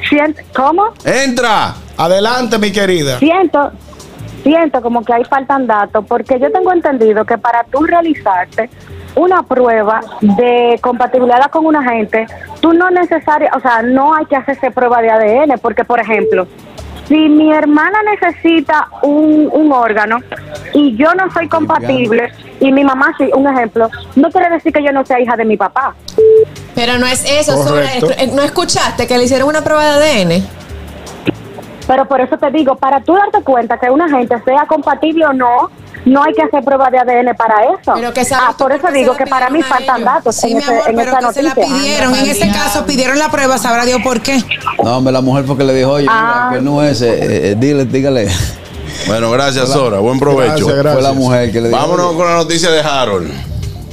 siento, 0.09 0.41
¿cómo? 0.55 0.87
Entra. 1.05 1.73
Adelante, 1.97 2.57
mi 2.57 2.71
querida. 2.71 3.19
Siento, 3.19 3.71
siento 4.43 4.81
como 4.81 5.03
que 5.03 5.13
ahí 5.13 5.23
faltan 5.25 5.67
datos, 5.67 6.03
porque 6.07 6.39
yo 6.39 6.51
tengo 6.51 6.71
entendido 6.71 7.25
que 7.25 7.37
para 7.37 7.63
tú 7.65 7.83
realizarte 7.83 8.69
una 9.15 9.43
prueba 9.43 10.01
de 10.21 10.79
compatibilidad 10.81 11.49
con 11.51 11.65
una 11.65 11.83
gente, 11.83 12.25
tú 12.61 12.73
no 12.73 12.89
necesaria, 12.89 13.51
o 13.55 13.59
sea, 13.59 13.81
no 13.81 14.13
hay 14.13 14.25
que 14.25 14.35
hacerse 14.37 14.71
prueba 14.71 15.01
de 15.01 15.09
ADN, 15.11 15.59
porque 15.61 15.83
por 15.83 15.99
ejemplo, 15.99 16.47
si 17.09 17.27
mi 17.27 17.51
hermana 17.51 17.97
necesita 18.03 18.87
un, 19.01 19.49
un 19.51 19.71
órgano 19.73 20.19
y 20.73 20.95
yo 20.95 21.13
no 21.15 21.29
soy 21.31 21.49
compatible 21.49 22.31
y 22.59 22.71
mi 22.71 22.83
mamá 22.83 23.13
sí, 23.17 23.29
un 23.35 23.47
ejemplo, 23.47 23.89
no 24.15 24.29
quiere 24.29 24.49
decir 24.51 24.71
que 24.71 24.83
yo 24.83 24.91
no 24.91 25.03
sea 25.03 25.19
hija 25.19 25.35
de 25.35 25.43
mi 25.43 25.57
papá. 25.57 25.95
Pero 26.75 26.99
no 26.99 27.07
es 27.07 27.25
eso, 27.25 27.55
Correcto. 27.55 28.07
sobre, 28.07 28.27
¿no 28.27 28.43
escuchaste 28.43 29.07
que 29.07 29.17
le 29.17 29.23
hicieron 29.23 29.49
una 29.49 29.63
prueba 29.63 29.97
de 29.97 30.23
ADN? 30.23 30.47
Pero 31.87 32.05
por 32.05 32.21
eso 32.21 32.37
te 32.37 32.51
digo, 32.51 32.75
para 32.75 33.01
tú 33.01 33.13
darte 33.15 33.41
cuenta 33.41 33.79
que 33.79 33.89
una 33.89 34.07
gente 34.07 34.39
sea 34.45 34.67
compatible 34.67 35.25
o 35.25 35.33
no, 35.33 35.71
no 36.05 36.23
hay 36.23 36.33
que 36.33 36.41
hacer 36.43 36.63
prueba 36.63 36.89
de 36.89 36.99
ADN 36.99 37.35
para 37.35 37.55
eso. 37.65 37.93
Pero 37.95 38.13
que 38.13 38.25
sabes 38.25 38.45
ah, 38.49 38.55
por 38.57 38.71
eso 38.71 38.87
digo 38.91 39.15
que 39.15 39.25
para 39.25 39.49
mí 39.49 39.61
faltan 39.61 40.03
datos 40.03 40.35
Sí, 40.35 40.51
en, 40.51 40.57
mi 40.57 40.63
ese- 40.63 40.71
amor, 40.71 40.89
en 40.89 40.95
pero 40.95 41.11
esa 41.11 41.27
que 41.27 41.33
se 41.33 41.41
la 41.43 41.49
noticia. 41.49 41.75
pidieron. 41.75 42.15
En 42.15 42.25
ese 42.29 42.47
caso 42.51 42.85
pidieron 42.85 43.19
la 43.19 43.29
prueba, 43.29 43.57
sabrá 43.57 43.85
Dios 43.85 44.01
por 44.03 44.21
qué. 44.21 44.43
No, 44.83 44.97
hombre, 44.97 45.11
la 45.13 45.21
mujer 45.21 45.45
porque 45.45 45.63
le 45.63 45.73
dijo, 45.73 45.91
oye, 45.91 46.07
Ah. 46.09 46.47
mira, 46.49 46.59
que 46.59 46.65
no 46.65 46.83
es, 46.83 47.01
eh, 47.01 47.51
eh, 47.51 47.55
dile, 47.57 47.85
dígale. 47.85 48.27
Bueno, 49.07 49.31
gracias, 49.31 49.69
Sora. 49.69 49.99
Buen 49.99 50.19
provecho. 50.19 50.65
Gracias, 50.67 50.75
gracias. 50.77 50.93
Fue 50.93 51.01
la 51.03 51.13
mujer 51.13 51.51
que 51.51 51.61
le 51.61 51.69
dijo. 51.69 51.79
Vámonos 51.79 52.07
oye, 52.07 52.17
con 52.17 52.27
la 52.27 52.35
noticia 52.35 52.69
de 52.71 52.81
Harold. 52.81 53.31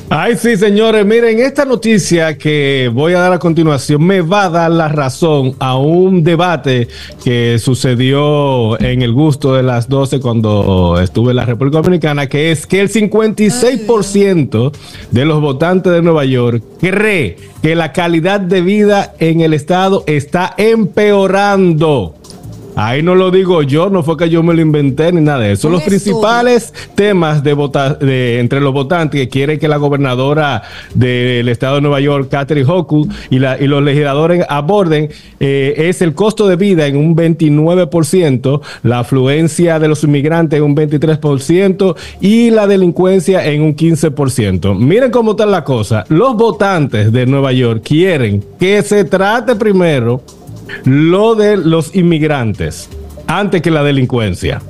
Ay, 0.08 0.36
sí, 0.36 0.56
señores. 0.56 1.04
Miren, 1.04 1.40
esta 1.40 1.64
noticia 1.64 2.38
que 2.38 2.88
voy 2.94 3.14
a 3.14 3.18
dar 3.18 3.32
a 3.32 3.40
continuación 3.40 4.04
me 4.04 4.20
va 4.20 4.44
a 4.44 4.50
dar 4.50 4.70
la 4.70 4.86
razón 4.86 5.56
a 5.58 5.76
un 5.76 6.22
debate 6.22 6.86
que 7.24 7.58
sucedió 7.58 8.80
en 8.80 9.02
el 9.02 9.12
gusto 9.12 9.56
de 9.56 9.64
las 9.64 9.88
12 9.88 10.20
cuando 10.20 11.00
estuve 11.02 11.30
en 11.30 11.36
la 11.36 11.44
República 11.44 11.78
Dominicana, 11.78 12.28
que 12.28 12.52
es 12.52 12.68
que 12.68 12.80
el 12.80 12.88
56% 12.88 14.72
de 15.10 15.24
los 15.24 15.40
votantes 15.40 15.92
de 15.92 16.02
Nueva 16.02 16.24
York 16.24 16.62
cree 16.78 17.36
que 17.60 17.74
la 17.74 17.92
calidad 17.92 18.38
de 18.38 18.60
vida 18.60 19.12
en 19.18 19.40
el 19.40 19.54
estado 19.54 20.04
está 20.06 20.54
empeorando. 20.56 22.14
Ahí 22.76 23.02
no 23.02 23.14
lo 23.14 23.30
digo 23.30 23.62
yo, 23.62 23.88
no 23.90 24.02
fue 24.02 24.16
que 24.18 24.28
yo 24.28 24.42
me 24.42 24.52
lo 24.54 24.60
inventé 24.60 25.10
ni 25.12 25.22
nada 25.22 25.40
de 25.40 25.52
eso. 25.52 25.68
Los 25.70 25.80
estudio. 25.80 25.98
principales 25.98 26.74
temas 26.94 27.42
de, 27.42 27.54
vota- 27.54 27.94
de 27.94 28.38
entre 28.38 28.60
los 28.60 28.72
votantes 28.72 29.18
que 29.18 29.28
quieren 29.30 29.58
que 29.58 29.66
la 29.66 29.78
gobernadora 29.78 30.62
del 30.94 31.48
estado 31.48 31.76
de 31.76 31.80
Nueva 31.80 32.00
York, 32.00 32.28
Catherine 32.30 32.70
Hochul, 32.70 33.08
y, 33.30 33.38
la- 33.38 33.58
y 33.58 33.66
los 33.66 33.82
legisladores 33.82 34.44
aborden 34.48 35.08
eh, 35.40 35.74
es 35.88 36.02
el 36.02 36.14
costo 36.14 36.46
de 36.48 36.56
vida 36.56 36.86
en 36.86 36.96
un 36.98 37.16
29%, 37.16 38.60
la 38.82 39.00
afluencia 39.00 39.78
de 39.78 39.88
los 39.88 40.04
inmigrantes 40.04 40.58
en 40.58 40.64
un 40.64 40.76
23% 40.76 41.96
y 42.20 42.50
la 42.50 42.66
delincuencia 42.66 43.44
en 43.46 43.62
un 43.62 43.74
15%. 43.74 44.76
Miren 44.78 45.10
cómo 45.10 45.30
está 45.32 45.46
la 45.46 45.64
cosa. 45.64 46.04
Los 46.08 46.34
votantes 46.36 47.10
de 47.12 47.26
Nueva 47.26 47.52
York 47.52 47.82
quieren 47.84 48.44
que 48.58 48.82
se 48.82 49.04
trate 49.04 49.56
primero 49.56 50.20
lo 50.84 51.34
de 51.34 51.56
los 51.56 51.94
inmigrantes 51.94 52.88
antes 53.26 53.62
que 53.62 53.70
la 53.70 53.82
delincuencia. 53.82 54.60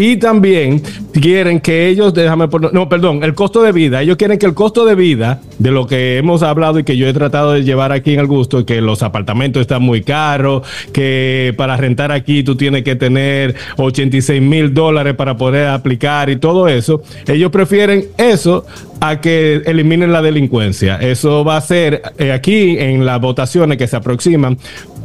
Y 0.00 0.16
también 0.18 0.80
quieren 1.12 1.58
que 1.58 1.88
ellos, 1.88 2.14
déjame 2.14 2.46
poner, 2.46 2.72
no, 2.72 2.88
perdón, 2.88 3.24
el 3.24 3.34
costo 3.34 3.62
de 3.64 3.72
vida. 3.72 4.00
Ellos 4.00 4.16
quieren 4.16 4.38
que 4.38 4.46
el 4.46 4.54
costo 4.54 4.84
de 4.84 4.94
vida, 4.94 5.40
de 5.58 5.72
lo 5.72 5.88
que 5.88 6.18
hemos 6.18 6.44
hablado 6.44 6.78
y 6.78 6.84
que 6.84 6.96
yo 6.96 7.08
he 7.08 7.12
tratado 7.12 7.54
de 7.54 7.64
llevar 7.64 7.90
aquí 7.90 8.14
en 8.14 8.20
el 8.20 8.28
gusto, 8.28 8.64
que 8.64 8.80
los 8.80 9.02
apartamentos 9.02 9.60
están 9.60 9.82
muy 9.82 10.02
caros, 10.02 10.62
que 10.92 11.52
para 11.56 11.76
rentar 11.76 12.12
aquí 12.12 12.44
tú 12.44 12.54
tienes 12.54 12.84
que 12.84 12.94
tener 12.94 13.56
86 13.76 14.40
mil 14.40 14.72
dólares 14.72 15.14
para 15.14 15.36
poder 15.36 15.66
aplicar 15.66 16.30
y 16.30 16.36
todo 16.36 16.68
eso. 16.68 17.02
Ellos 17.26 17.50
prefieren 17.50 18.04
eso 18.18 18.64
a 19.00 19.20
que 19.20 19.62
eliminen 19.66 20.12
la 20.12 20.22
delincuencia. 20.22 20.96
Eso 20.96 21.44
va 21.44 21.56
a 21.56 21.60
ser 21.60 22.02
eh, 22.18 22.30
aquí 22.30 22.78
en 22.78 23.04
las 23.04 23.20
votaciones 23.20 23.78
que 23.78 23.88
se 23.88 23.96
aproximan. 23.96 24.58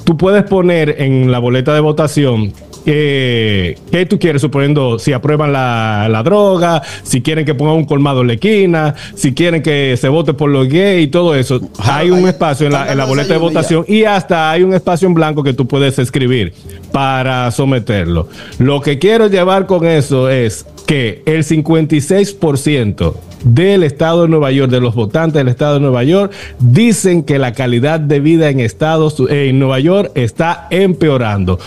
Tú 0.03 0.17
puedes 0.17 0.43
poner 0.43 1.01
en 1.01 1.31
la 1.31 1.39
boleta 1.39 1.73
de 1.73 1.79
votación 1.79 2.53
eh, 2.85 3.77
¿Qué 3.91 4.05
tú 4.05 4.19
quieres? 4.19 4.41
Suponiendo 4.41 4.99
si 4.99 5.13
aprueban 5.13 5.53
la, 5.53 6.07
la 6.09 6.23
droga, 6.23 6.81
si 7.03 7.21
quieren 7.21 7.45
que 7.45 7.55
pongan 7.55 7.75
un 7.75 7.85
colmado 7.85 8.21
en 8.21 8.27
la 8.27 8.33
esquina, 8.33 8.95
si 9.15 9.33
quieren 9.33 9.61
que 9.61 9.95
se 9.97 10.09
vote 10.09 10.33
por 10.33 10.49
los 10.49 10.67
gays 10.67 11.05
y 11.05 11.07
todo 11.07 11.35
eso. 11.35 11.61
Hay 11.79 12.09
un 12.09 12.27
espacio 12.27 12.67
en 12.67 12.73
la, 12.73 12.91
en 12.91 12.97
la 12.97 13.05
boleta 13.05 13.33
de 13.33 13.39
votación 13.39 13.85
y 13.87 14.03
hasta 14.03 14.51
hay 14.51 14.63
un 14.63 14.73
espacio 14.73 15.07
en 15.07 15.13
blanco 15.13 15.43
que 15.43 15.53
tú 15.53 15.67
puedes 15.67 15.97
escribir 15.99 16.53
para 16.91 17.49
someterlo. 17.51 18.27
Lo 18.59 18.81
que 18.81 18.99
quiero 18.99 19.27
llevar 19.27 19.65
con 19.65 19.85
eso 19.85 20.29
es 20.29 20.65
que 20.85 21.23
el 21.25 21.43
56% 21.43 23.13
del 23.43 23.83
estado 23.83 24.23
de 24.23 24.29
Nueva 24.29 24.51
York, 24.51 24.71
de 24.71 24.79
los 24.79 24.95
votantes 24.95 25.33
del 25.35 25.47
estado 25.49 25.75
de 25.75 25.79
Nueva 25.81 26.03
York, 26.03 26.31
dicen 26.59 27.23
que 27.23 27.39
la 27.39 27.53
calidad 27.53 27.99
de 27.99 28.19
vida 28.19 28.49
en 28.49 28.59
Estados 28.59 29.21
en 29.29 29.59
Nueva 29.59 29.79
York 29.79 30.11
está 30.15 30.67
empeorando. 30.69 31.59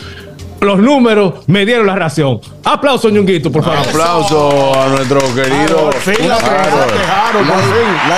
Los 0.61 0.79
números 0.79 1.35
me 1.47 1.64
dieron 1.66 1.87
la 1.87 1.95
ración. 1.95 2.40
Aplauso, 2.64 3.09
ñonguito, 3.11 3.51
por 3.53 3.62
favor. 3.64 3.79
Aplauso 3.79 4.73
a 4.81 4.88
nuestro 4.88 5.19
querido. 5.35 5.85
Por 5.85 5.95
fin 5.95 6.29
la 6.29 6.37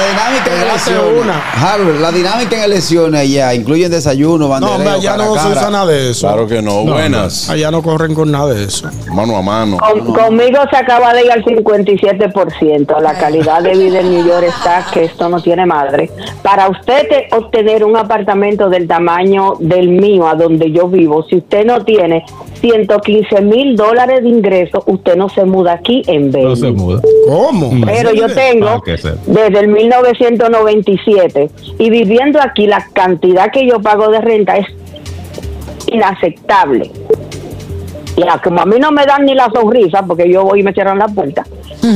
dinámica 0.09 0.55
en 0.55 0.63
elecciones. 0.63 1.37
Harold, 1.63 2.01
la 2.01 2.13
dinámica 2.13 2.57
en 2.57 2.63
elecciones 2.63 3.21
allá 3.21 3.55
incluyen 3.55 3.91
desayuno, 3.91 4.39
No, 4.39 4.49
bandereo, 4.49 4.77
hombre, 4.77 4.91
allá 4.93 5.17
no 5.17 5.35
se 5.37 5.49
usa 5.49 5.71
nada 5.71 5.87
de 5.87 6.11
eso. 6.11 6.27
Claro 6.27 6.47
que 6.47 6.63
no. 6.63 6.85
Buenas. 6.85 7.49
Allá 7.51 7.71
no 7.71 7.83
corren 7.83 8.15
con 8.15 8.31
nada 8.31 8.53
de 8.55 8.65
eso. 8.65 8.89
Mano 9.13 9.37
a 9.37 9.43
mano. 9.43 9.79
Con- 9.79 10.13
conmigo 10.13 10.59
se 10.71 10.77
acaba 10.77 11.13
de 11.15 11.25
ir 11.25 11.33
al 11.33 11.45
57%. 11.45 13.01
La 13.01 13.15
calidad 13.19 13.63
de 13.63 13.73
vida 13.77 14.01
en 14.01 14.11
New 14.11 14.27
York 14.27 14.45
está 14.49 14.87
que 14.93 15.05
esto 15.05 15.29
no 15.29 15.41
tiene 15.43 15.67
madre. 15.67 16.11
Para 16.43 16.69
usted 16.69 17.09
te- 17.09 17.29
obtener 17.37 17.85
un 17.85 17.97
apartamento 17.97 18.69
del 18.69 18.87
tamaño 18.87 19.55
del 19.59 19.89
mío, 19.89 20.27
a 20.29 20.35
donde 20.35 20.71
yo 20.71 20.89
vivo, 20.89 21.25
si 21.29 21.37
usted 21.37 21.65
no 21.65 21.85
tiene 21.85 22.25
115 22.61 23.41
mil 23.43 23.77
dólares 23.77 24.23
de 24.23 24.29
ingresos, 24.29 24.83
usted 24.87 25.17
no 25.17 25.29
se 25.29 25.45
muda 25.45 25.75
aquí 25.75 26.03
en 26.07 26.31
No 26.31 26.57
se 26.57 26.73
muda. 26.73 27.01
¿Cómo? 27.27 27.71
Pero 27.87 28.13
yo 28.13 28.29
tengo 28.29 28.83
desde 29.27 29.61
el 29.61 29.69
1997 29.69 31.51
y 31.79 31.91
viviendo 31.91 32.41
aquí 32.41 32.67
la 32.67 32.87
cantidad 32.93 33.51
que 33.51 33.67
yo 33.67 33.81
pago 33.81 34.09
de 34.09 34.21
renta 34.21 34.57
es 34.57 34.67
inaceptable. 35.87 36.91
Ya, 38.17 38.41
como 38.43 38.61
a 38.61 38.67
mí 38.67 38.77
no 38.81 38.91
me 38.91 39.07
dan 39.07 39.25
ni 39.25 39.35
la 39.35 39.49
sonrisa 39.51 40.03
porque 40.03 40.29
yo 40.29 40.43
voy 40.43 40.61
y 40.61 40.63
me 40.65 40.73
cierran 40.73 40.99
la 40.99 41.07
puerta, 41.07 41.47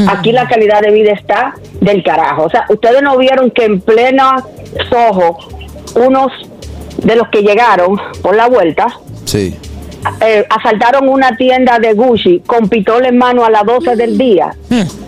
aquí 0.09 0.31
la 0.31 0.47
calidad 0.47 0.81
de 0.81 0.93
vida 0.93 1.13
está 1.13 1.55
del 1.81 2.05
carajo. 2.05 2.45
O 2.45 2.51
sea, 2.51 2.65
ustedes 2.69 3.03
no 3.03 3.19
vieron 3.19 3.51
que 3.51 3.65
en 3.65 3.81
plena 3.81 4.37
Soho, 4.89 5.37
unos 5.97 6.31
de 6.99 7.17
los 7.17 7.29
que 7.29 7.43
llegaron 7.43 8.01
por 8.23 8.37
la 8.37 8.49
vuelta, 8.49 8.87
Sí. 9.25 9.57
Eh, 10.21 10.47
asaltaron 10.51 11.09
una 11.09 11.37
tienda 11.37 11.79
de 11.79 11.93
Gucci 11.93 12.41
con 12.47 12.69
pistola 12.69 13.09
en 13.09 13.19
mano 13.19 13.45
a 13.45 13.51
las 13.51 13.65
12 13.65 13.97
del 13.97 14.19
día 14.19 14.55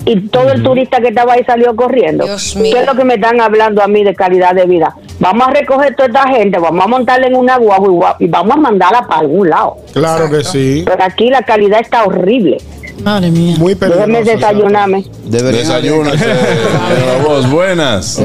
y 0.05 0.21
todo 0.29 0.53
el 0.53 0.63
turista 0.63 1.01
que 1.01 1.09
estaba 1.09 1.35
ahí 1.35 1.45
salió 1.45 1.75
corriendo. 1.75 2.25
Dios 2.25 2.55
mío. 2.57 2.73
¿Qué 2.75 2.81
es 2.81 2.87
lo 2.87 2.95
que 2.95 3.05
me 3.05 3.15
están 3.15 3.41
hablando 3.41 3.83
a 3.83 3.89
mí 3.89 4.05
de 4.05 4.15
calidad 4.15 4.55
de 4.55 4.67
vida? 4.67 4.95
Vamos 5.21 5.49
a 5.49 5.51
recoger 5.51 5.95
toda 5.95 6.09
esta 6.09 6.29
gente, 6.29 6.59
vamos 6.59 6.85
a 6.85 6.89
montarla 6.89 7.27
en 7.27 7.37
una 7.37 7.57
guagua 7.57 8.17
y 8.19 8.27
vamos 8.27 8.57
a 8.57 8.61
mandarla 8.61 9.07
para 9.07 9.21
algún 9.21 9.49
lado. 9.51 9.77
Claro 9.93 10.31
que 10.31 10.45
sí. 10.45 10.83
Pero 10.85 11.03
aquí 11.05 11.31
la 11.31 11.43
calidad 11.43 11.81
está 11.81 12.05
horrible. 12.05 12.59
Madre 13.03 13.31
mía. 13.31 13.57
Muy 13.59 13.75
peligroso. 13.75 14.07
Déjenme 14.07 14.31
desayunarme. 14.31 15.05
Señora 15.31 17.23
Voz. 17.27 17.51
Buenas. 17.51 18.21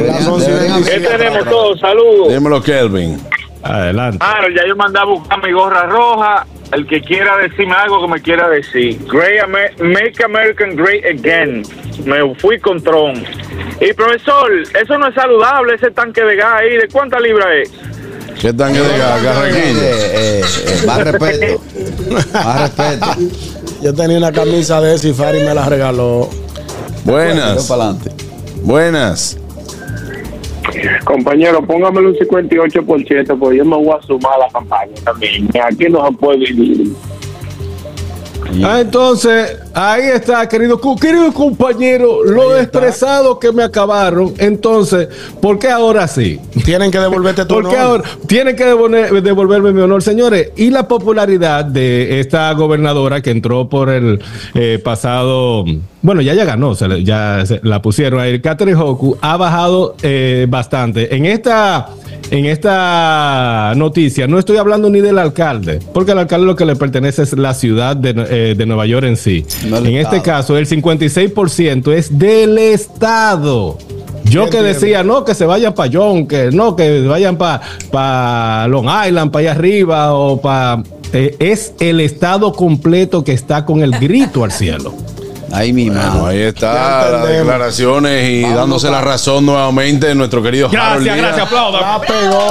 ¿Qué 0.85 0.99
tenemos 0.99 1.45
todos? 1.45 1.79
Saludos. 1.79 2.29
Dímelo, 2.33 2.61
Kelvin. 2.61 3.19
Adelante. 3.63 4.19
Claro, 4.19 4.47
ya 4.55 4.67
yo 4.67 4.75
mandé 4.75 4.99
a 4.99 5.05
buscar 5.05 5.43
mi 5.43 5.51
gorra 5.51 5.83
roja. 5.83 6.45
El 6.71 6.85
que 6.87 7.01
quiera 7.01 7.37
decirme 7.37 7.73
algo 7.73 8.01
que 8.05 8.13
me 8.13 8.21
quiera 8.21 8.47
decir. 8.49 8.99
Great 9.07 9.43
Amer- 9.43 9.73
Make 9.81 10.23
American 10.23 10.75
Great 10.75 11.03
Again. 11.05 11.63
Me 12.05 12.17
fui 12.35 12.59
con 12.59 12.81
Trump. 12.81 13.25
Y 13.81 13.91
profesor, 13.93 14.51
eso 14.79 14.97
no 14.97 15.07
es 15.07 15.15
saludable, 15.15 15.75
ese 15.75 15.89
tanque 15.91 16.21
de 16.23 16.35
gas 16.35 16.53
ahí. 16.59 16.77
¿De 16.77 16.87
cuántas 16.91 17.21
libras 17.21 17.47
es? 17.63 17.71
¿Qué 18.39 18.53
tan 18.53 18.71
que 18.73 18.79
diga, 18.81 19.17
Eh, 19.17 19.23
Carraquillo? 19.23 19.81
eh, 19.81 20.41
eh, 20.41 20.85
más 20.85 20.97
respeto. 21.03 21.61
Más 22.33 22.61
respeto. 22.61 23.07
Yo 23.81 23.93
tenía 23.93 24.17
una 24.17 24.31
camisa 24.31 24.79
de 24.79 24.95
esa 24.95 25.07
y 25.07 25.13
Fari 25.13 25.39
me 25.39 25.53
la 25.53 25.67
regaló. 25.67 26.29
Buenas. 27.03 27.65
para 27.67 27.83
adelante. 27.85 28.11
Buenas. 28.61 29.37
Compañero, 31.05 31.65
póngamelo 31.65 32.09
un 32.09 32.15
58%, 32.15 33.37
porque 33.39 33.57
yo 33.57 33.65
me 33.65 33.75
voy 33.77 33.89
a 33.97 34.05
sumar 34.05 34.33
a 34.35 34.39
la 34.39 34.47
campaña 34.49 34.93
también. 35.03 35.49
Aquí 35.63 35.85
no 35.89 36.05
se 36.07 36.13
puede 36.13 36.37
vivir. 36.39 36.93
Ah, 38.63 38.79
entonces, 38.81 39.57
ahí 39.75 40.03
está, 40.13 40.47
querido, 40.49 40.79
cu- 40.81 40.95
querido 40.95 41.31
compañero, 41.33 42.23
lo 42.23 42.57
expresado 42.57 43.37
que 43.37 43.51
me 43.51 43.61
acabaron. 43.63 44.33
Entonces, 44.39 45.07
¿por 45.39 45.59
qué 45.59 45.69
ahora 45.69 46.07
sí? 46.07 46.39
Tienen 46.65 46.89
que 46.89 46.97
devolverte 46.99 47.45
tu 47.45 47.53
¿Por 47.55 47.63
qué 47.69 47.75
honor. 47.75 47.81
ahora 47.87 48.03
tienen 48.27 48.55
que 48.55 48.65
devolver- 48.65 49.21
devolverme 49.21 49.71
mi 49.71 49.81
honor, 49.81 50.01
señores? 50.01 50.51
Y 50.55 50.71
la 50.71 50.87
popularidad 50.87 51.63
de 51.65 52.19
esta 52.21 52.51
gobernadora 52.53 53.21
que 53.21 53.29
entró 53.31 53.69
por 53.69 53.89
el 53.89 54.19
eh, 54.55 54.79
pasado, 54.83 55.63
bueno, 56.01 56.21
ya 56.21 56.33
ya 56.33 56.45
ganó, 56.45 56.75
se 56.75 56.87
le- 56.87 57.03
ya 57.03 57.43
se- 57.45 57.59
la 57.63 57.81
pusieron 57.81 58.19
ahí, 58.19 58.39
Catherine 58.41 58.79
Hoku, 58.79 59.17
ha 59.21 59.37
bajado 59.37 59.95
eh, 60.01 60.45
bastante. 60.49 61.15
En 61.15 61.25
esta, 61.25 61.89
en 62.31 62.45
esta 62.45 63.73
noticia 63.75 64.27
no 64.27 64.39
estoy 64.39 64.57
hablando 64.57 64.89
ni 64.89 65.01
del 65.01 65.17
alcalde, 65.19 65.79
porque 65.93 66.11
al 66.13 66.19
alcalde 66.19 66.45
lo 66.45 66.55
que 66.55 66.65
le 66.65 66.75
pertenece 66.75 67.23
es 67.23 67.33
la 67.37 67.53
ciudad 67.53 67.95
de, 67.97 68.13
eh, 68.29 68.55
de 68.57 68.65
Nueva 68.65 68.85
York 68.85 69.05
en 69.05 69.17
sí. 69.17 69.45
No 69.67 69.77
en 69.77 69.95
este 69.95 70.21
caso, 70.21 70.57
el 70.57 70.67
56% 70.67 71.91
es 71.93 72.17
del 72.17 72.57
estado. 72.57 73.77
Yo 74.25 74.49
que 74.49 74.61
decía, 74.61 75.03
no, 75.03 75.25
que 75.25 75.33
se 75.33 75.45
vayan 75.45 75.73
para 75.73 75.89
John, 75.91 76.27
que 76.27 76.51
no, 76.51 76.75
que 76.75 77.01
vayan 77.01 77.35
para 77.37 78.67
Long 78.67 78.87
Island, 79.07 79.31
para 79.31 79.41
allá 79.41 79.51
arriba, 79.51 80.13
o 80.13 80.39
para... 80.39 80.83
es 81.13 81.73
el 81.79 81.99
estado 81.99 82.53
completo 82.53 83.23
que 83.23 83.31
está 83.33 83.65
con 83.65 83.81
el 83.81 83.91
grito 83.91 84.43
al 84.43 84.51
cielo. 84.51 84.93
Ahí 85.51 85.73
mismo. 85.73 85.99
Bueno, 85.99 86.27
ahí 86.27 86.39
está 86.41 87.09
las 87.11 87.27
declaraciones 87.27 88.29
y 88.29 88.41
dándose 88.41 88.89
la 88.89 89.01
razón 89.01 89.45
nuevamente 89.45 90.13
nuestro 90.15 90.41
querido 90.43 90.67
Harold 90.67 91.03
Gracias, 91.03 91.03
Díaz. 91.03 91.17
gracias, 91.17 91.47
aplaudan. 91.47 91.81
La 91.81 92.01
pegó. 92.01 92.49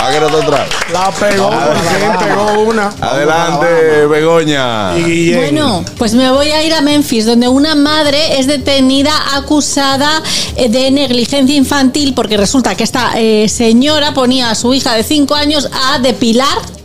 Va 0.00 0.12
que 0.12 0.20
no 0.20 0.26
te 0.28 0.46
trae. 0.46 0.66
La 0.92 1.10
pegó. 1.10 1.50
Por 1.50 1.76
fin 1.76 2.26
pegó 2.28 2.60
una. 2.60 2.92
Adelante, 3.00 4.06
Begoña. 4.06 4.96
Y. 4.98 5.34
Bueno, 5.34 5.84
pues 5.96 6.14
me 6.14 6.30
voy 6.30 6.50
a 6.50 6.62
ir 6.62 6.72
a 6.72 6.80
Memphis, 6.80 7.26
donde 7.26 7.48
una 7.48 7.74
madre 7.74 8.38
es 8.38 8.46
detenida 8.46 9.12
acusada 9.34 10.22
eh, 10.56 10.68
de 10.68 10.90
negligencia 10.90 11.56
infantil 11.56 12.14
porque 12.14 12.36
resulta 12.36 12.76
que 12.76 12.84
esta 12.84 13.12
eh, 13.16 13.48
señora 13.48 14.14
ponía 14.14 14.50
a 14.50 14.54
su 14.54 14.72
hija 14.72 14.94
de 14.94 15.02
5 15.02 15.34
años 15.34 15.68
a 15.72 15.98
depilar. 15.98 16.77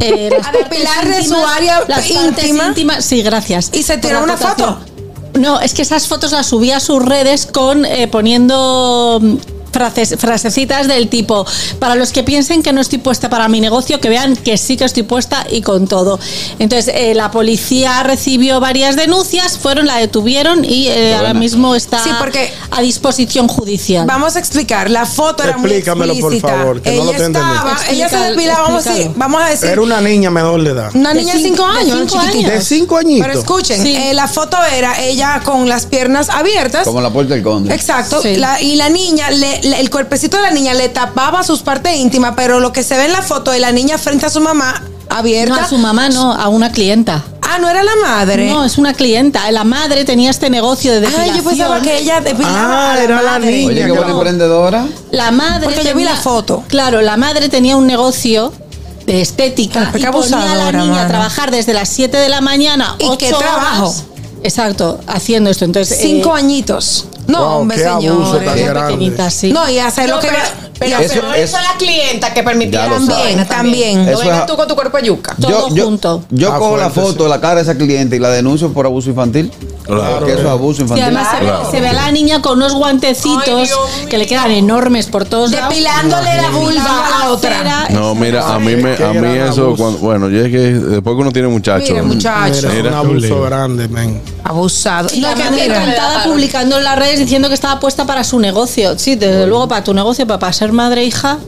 Eh, 0.00 0.30
las 0.36 0.46
A 0.48 0.52
depilar 0.52 1.08
de 1.08 1.24
su 1.24 1.36
área 1.36 1.84
las 1.88 2.08
íntima. 2.10 2.66
íntimas. 2.68 3.04
Sí, 3.04 3.22
gracias. 3.22 3.70
¿Y 3.72 3.82
se 3.82 3.98
tiró 3.98 4.22
una 4.22 4.36
foto? 4.36 4.78
No, 5.34 5.60
es 5.60 5.74
que 5.74 5.82
esas 5.82 6.08
fotos 6.08 6.32
las 6.32 6.46
subía 6.46 6.78
a 6.78 6.80
sus 6.80 7.04
redes 7.04 7.46
con 7.46 7.84
eh, 7.84 8.08
poniendo 8.08 9.18
mm, 9.20 9.36
frases, 9.76 10.16
frasecitas 10.18 10.88
del 10.88 11.08
tipo, 11.08 11.44
para 11.78 11.94
los 11.96 12.10
que 12.12 12.22
piensen 12.22 12.62
que 12.62 12.72
no 12.72 12.80
estoy 12.80 12.96
puesta 12.98 13.28
para 13.28 13.46
mi 13.48 13.60
negocio, 13.60 14.00
que 14.00 14.08
vean 14.08 14.34
que 14.36 14.56
sí 14.56 14.78
que 14.78 14.84
estoy 14.86 15.02
puesta 15.02 15.46
y 15.50 15.60
con 15.60 15.86
todo. 15.86 16.18
Entonces, 16.58 16.94
eh, 16.96 17.14
la 17.14 17.30
policía 17.30 18.02
recibió 18.02 18.58
varias 18.58 18.96
denuncias, 18.96 19.58
fueron, 19.58 19.86
la 19.86 19.98
detuvieron 19.98 20.64
y 20.64 20.88
eh, 20.88 21.14
ahora 21.14 21.34
mismo 21.34 21.74
está 21.74 22.02
Sí, 22.02 22.10
porque- 22.18 22.50
a 22.70 22.80
disposición 22.80 23.48
judicial. 23.48 24.06
Vamos 24.06 24.36
a 24.36 24.38
explicar, 24.38 24.90
la 24.90 25.04
foto 25.04 25.42
era 25.42 25.58
muy 25.58 25.70
Explícamelo, 25.70 26.14
por 26.20 26.40
favor, 26.40 26.80
que 26.80 26.90
no 26.92 26.96
lo 27.04 27.10
ella 27.10 27.18
te 27.18 27.24
entendí. 27.24 27.50
estaba, 27.54 27.76
ella 27.90 28.08
se 28.08 28.16
depilaba, 28.16 28.62
vamos 28.62 28.86
a 28.86 28.90
decir, 28.90 29.06
explícalo. 29.06 29.18
vamos 29.18 29.42
a 29.42 29.50
decir, 29.50 29.68
Era 29.68 29.80
una 29.82 30.00
niña 30.00 30.30
menor 30.30 30.62
de 30.62 30.70
edad. 30.70 30.90
una 30.94 31.12
niña 31.12 31.34
de 31.34 31.40
cinco- 31.42 31.64
5 31.66 31.72
de 31.74 31.80
años, 31.80 31.98
cinco 32.10 32.22
chiquitita. 32.24 32.50
De 32.52 32.60
cinco 32.62 32.96
añitos. 32.96 33.26
Pero 33.26 33.38
escuchen, 33.40 33.82
Sí. 33.82 33.94
eh, 33.96 34.14
la 34.14 34.26
foto 34.28 34.56
era 34.74 35.02
ella 35.02 35.40
con 35.44 35.68
las 35.68 35.84
piernas 35.86 36.28
abiertas. 36.30 36.84
Como 36.84 37.00
la 37.00 37.10
puerta 37.10 37.34
del 37.34 37.42
conde. 37.42 37.74
Exacto. 37.74 38.20
Sí. 38.22 38.36
La- 38.36 38.60
y 38.62 38.76
la 38.76 38.88
niña, 38.88 39.30
le- 39.30 39.60
el 39.72 39.90
cuerpecito 39.90 40.36
de 40.36 40.42
la 40.42 40.50
niña 40.50 40.74
le 40.74 40.88
tapaba 40.88 41.42
sus 41.44 41.62
partes 41.62 41.96
íntimas, 41.96 42.34
pero 42.36 42.60
lo 42.60 42.72
que 42.72 42.82
se 42.82 42.96
ve 42.96 43.06
en 43.06 43.12
la 43.12 43.22
foto 43.22 43.50
de 43.50 43.58
la 43.60 43.72
niña 43.72 43.98
frente 43.98 44.26
a 44.26 44.30
su 44.30 44.40
mamá 44.40 44.82
abierta. 45.08 45.54
No, 45.54 45.60
a 45.62 45.68
su 45.68 45.78
mamá 45.78 46.08
no, 46.08 46.32
a 46.32 46.48
una 46.48 46.72
clienta. 46.72 47.24
Ah, 47.42 47.58
no 47.58 47.68
era 47.70 47.82
la 47.84 47.94
madre. 48.02 48.50
No, 48.50 48.64
es 48.64 48.76
una 48.76 48.92
clienta. 48.92 49.50
La 49.52 49.62
madre 49.64 50.04
tenía 50.04 50.30
este 50.30 50.50
negocio 50.50 50.92
de 50.92 50.98
Ay, 50.98 51.12
depilación. 51.12 51.36
yo 51.36 51.44
pensaba 51.50 51.80
que 51.80 51.98
ella 51.98 52.20
depilaba 52.20 52.88
Ah, 52.88 52.92
a 52.92 52.96
la 52.96 53.02
era 53.04 53.22
la 53.22 53.30
madre. 53.38 53.50
niña. 53.52 53.68
Oye, 53.68 53.84
qué 53.84 53.90
buena 53.92 54.06
la- 54.08 54.12
emprendedora. 54.12 54.86
La 55.12 55.30
madre 55.30 55.64
Porque 55.66 55.84
yo 55.84 55.94
vi 55.94 56.04
la 56.04 56.16
foto. 56.16 56.64
Claro, 56.68 57.00
la 57.02 57.16
madre 57.16 57.48
tenía 57.48 57.76
un 57.76 57.86
negocio 57.86 58.52
de 59.06 59.20
estética 59.22 59.90
Qué 59.92 60.00
y 60.00 60.06
ponía 60.06 60.52
a 60.52 60.56
la 60.56 60.72
niña 60.72 61.02
a 61.02 61.06
trabajar 61.06 61.52
desde 61.52 61.72
las 61.72 61.88
7 61.88 62.16
de 62.16 62.28
la 62.28 62.40
mañana, 62.40 62.96
¿Y 62.98 63.04
ocho 63.04 63.18
qué 63.18 63.28
trabajo? 63.28 63.84
horas. 63.84 64.04
Exacto, 64.42 64.98
haciendo 65.06 65.48
esto. 65.50 65.64
Entonces, 65.64 65.98
Cinco 66.00 66.36
eh, 66.36 66.40
añitos. 66.40 67.06
No, 67.26 67.38
Wow, 67.44 67.58
hombre, 67.60 67.76
qué 67.76 67.86
abuso 67.86 68.36
tan 68.38 68.56
grande. 68.64 69.30
sí. 69.30 69.52
No, 69.52 69.68
y 69.68 69.78
hacer 69.78 70.08
lo 70.08 70.20
que 70.20 70.28
pero, 70.28 70.38
pero, 70.78 70.98
Eso 71.00 71.14
pero 71.14 71.34
es- 71.34 71.50
eso 71.50 71.58
la 71.60 71.76
clienta 71.78 72.34
que 72.34 72.42
permitía 72.42 72.86
vaina 72.86 73.46
También, 73.46 74.04
No 74.04 74.10
Eso 74.12 74.20
vengas 74.20 74.40
es- 74.40 74.46
tú 74.46 74.56
con 74.56 74.68
tu 74.68 74.74
cuerpo 74.74 74.96
de 74.98 75.04
yuca. 75.06 75.34
Todo 75.40 75.68
yo, 75.74 75.84
junto. 75.86 76.22
Yo 76.30 76.52
Ah, 76.52 76.58
cojo 76.58 76.76
la 76.76 76.90
foto 76.90 77.12
sí. 77.12 77.22
de 77.22 77.28
la 77.28 77.40
cara 77.40 77.56
de 77.56 77.62
esa 77.62 77.76
cliente 77.76 78.16
y 78.16 78.18
la 78.18 78.28
denuncio 78.28 78.72
por 78.72 78.86
abuso 78.86 79.08
infantil. 79.10 79.50
Claro. 79.84 80.26
Que 80.26 80.32
eso 80.32 80.40
es 80.42 80.46
abuso 80.48 80.80
Y 80.80 80.82
infantil. 80.82 81.04
además 81.04 81.28
se, 81.30 81.36
ve, 81.36 81.46
Claro. 81.46 81.70
se 81.70 81.80
ve 81.80 81.88
a 81.88 81.92
la 81.92 82.10
niña 82.12 82.42
con 82.42 82.58
unos 82.58 82.74
guantecitos 82.74 83.70
Ay, 84.00 84.06
que 84.08 84.18
le 84.18 84.26
quedan 84.26 84.50
enormes 84.50 85.06
por 85.06 85.24
todos 85.24 85.50
lados. 85.52 85.70
Depilándole 85.70 86.34
la 86.36 86.50
vulva 86.50 87.08
a 87.22 87.30
otra. 87.30 87.58
cera. 87.58 87.86
No, 87.90 88.14
mira, 88.14 88.54
a 88.54 88.58
mí, 88.58 88.76
me, 88.76 88.94
a 88.96 89.12
mí 89.12 89.38
eso, 89.38 89.74
cuando- 89.76 89.98
bueno, 89.98 90.28
yo 90.28 90.44
es 90.44 90.50
que 90.50 90.58
después 90.58 91.16
que 91.16 91.22
uno 91.22 91.32
tiene 91.32 91.48
muchachos. 91.48 91.88
Mira, 91.88 92.02
Mira. 92.02 92.88
un 92.90 92.94
abuso 92.94 93.40
grande, 93.42 93.88
men. 93.88 94.20
Abusado. 94.44 95.08
Y 95.12 95.20
la 95.20 95.34
que 95.34 95.42
encantada 95.64 96.24
publicando 96.24 96.78
en 96.78 96.84
las 96.84 96.98
diciendo 97.18 97.48
que 97.48 97.54
estaba 97.54 97.80
puesta 97.80 98.06
para 98.06 98.24
su 98.24 98.38
negocio. 98.38 98.98
Sí, 98.98 99.16
desde 99.16 99.46
luego 99.46 99.68
para 99.68 99.84
tu 99.84 99.94
negocio, 99.94 100.26
para, 100.26 100.52
ser 100.52 100.72
madre 100.72 101.02
e 101.02 101.04
hija. 101.06 101.38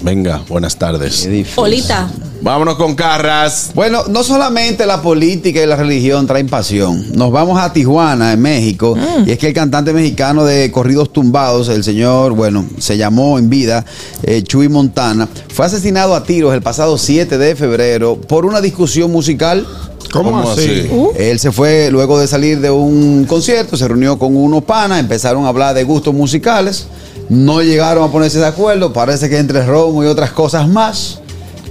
Venga, 0.00 0.42
buenas 0.48 0.76
tardes. 0.76 1.22
Qué 1.22 1.28
difícil. 1.28 1.62
Olita. 1.62 2.08
Vámonos 2.40 2.76
con 2.76 2.94
Carras. 2.94 3.72
Bueno, 3.74 4.04
no 4.08 4.22
solamente 4.22 4.86
la 4.86 5.02
política 5.02 5.60
y 5.60 5.66
la 5.66 5.74
religión 5.74 6.26
traen 6.26 6.48
pasión. 6.48 7.04
Nos 7.16 7.32
vamos 7.32 7.60
a 7.60 7.72
Tijuana, 7.72 8.32
en 8.32 8.40
México. 8.40 8.96
Y 9.26 9.32
es 9.32 9.38
que 9.38 9.48
el 9.48 9.54
cantante 9.54 9.92
mexicano 9.92 10.44
de 10.44 10.70
corridos 10.70 11.12
tumbados, 11.12 11.68
el 11.68 11.82
señor, 11.82 12.34
bueno, 12.34 12.64
se 12.78 12.96
llamó 12.96 13.40
en 13.40 13.50
vida 13.50 13.84
eh, 14.22 14.42
Chuy 14.44 14.68
Montana, 14.68 15.28
fue 15.52 15.66
asesinado 15.66 16.14
a 16.14 16.22
tiros 16.22 16.54
el 16.54 16.62
pasado 16.62 16.96
7 16.96 17.38
de 17.38 17.56
febrero 17.56 18.20
por 18.20 18.46
una 18.46 18.60
discusión 18.60 19.10
musical. 19.10 19.66
¿Cómo 20.12 20.30
¿Cómo 20.30 20.50
así? 20.50 20.88
Uh. 20.90 21.10
Él 21.16 21.38
se 21.38 21.52
fue 21.52 21.90
luego 21.90 22.18
de 22.18 22.26
salir 22.26 22.60
de 22.60 22.70
un 22.70 23.24
concierto, 23.26 23.76
se 23.76 23.86
reunió 23.86 24.18
con 24.18 24.34
unos 24.34 24.64
panas, 24.64 25.00
empezaron 25.00 25.44
a 25.44 25.48
hablar 25.48 25.74
de 25.74 25.84
gustos 25.84 26.14
musicales. 26.14 26.86
No 27.28 27.62
llegaron 27.62 28.04
a 28.08 28.10
ponerse 28.10 28.38
de 28.38 28.46
acuerdo. 28.46 28.92
Parece 28.92 29.28
que 29.28 29.38
entre 29.38 29.64
romo 29.66 30.02
y 30.02 30.06
otras 30.06 30.30
cosas 30.30 30.66
más. 30.66 31.20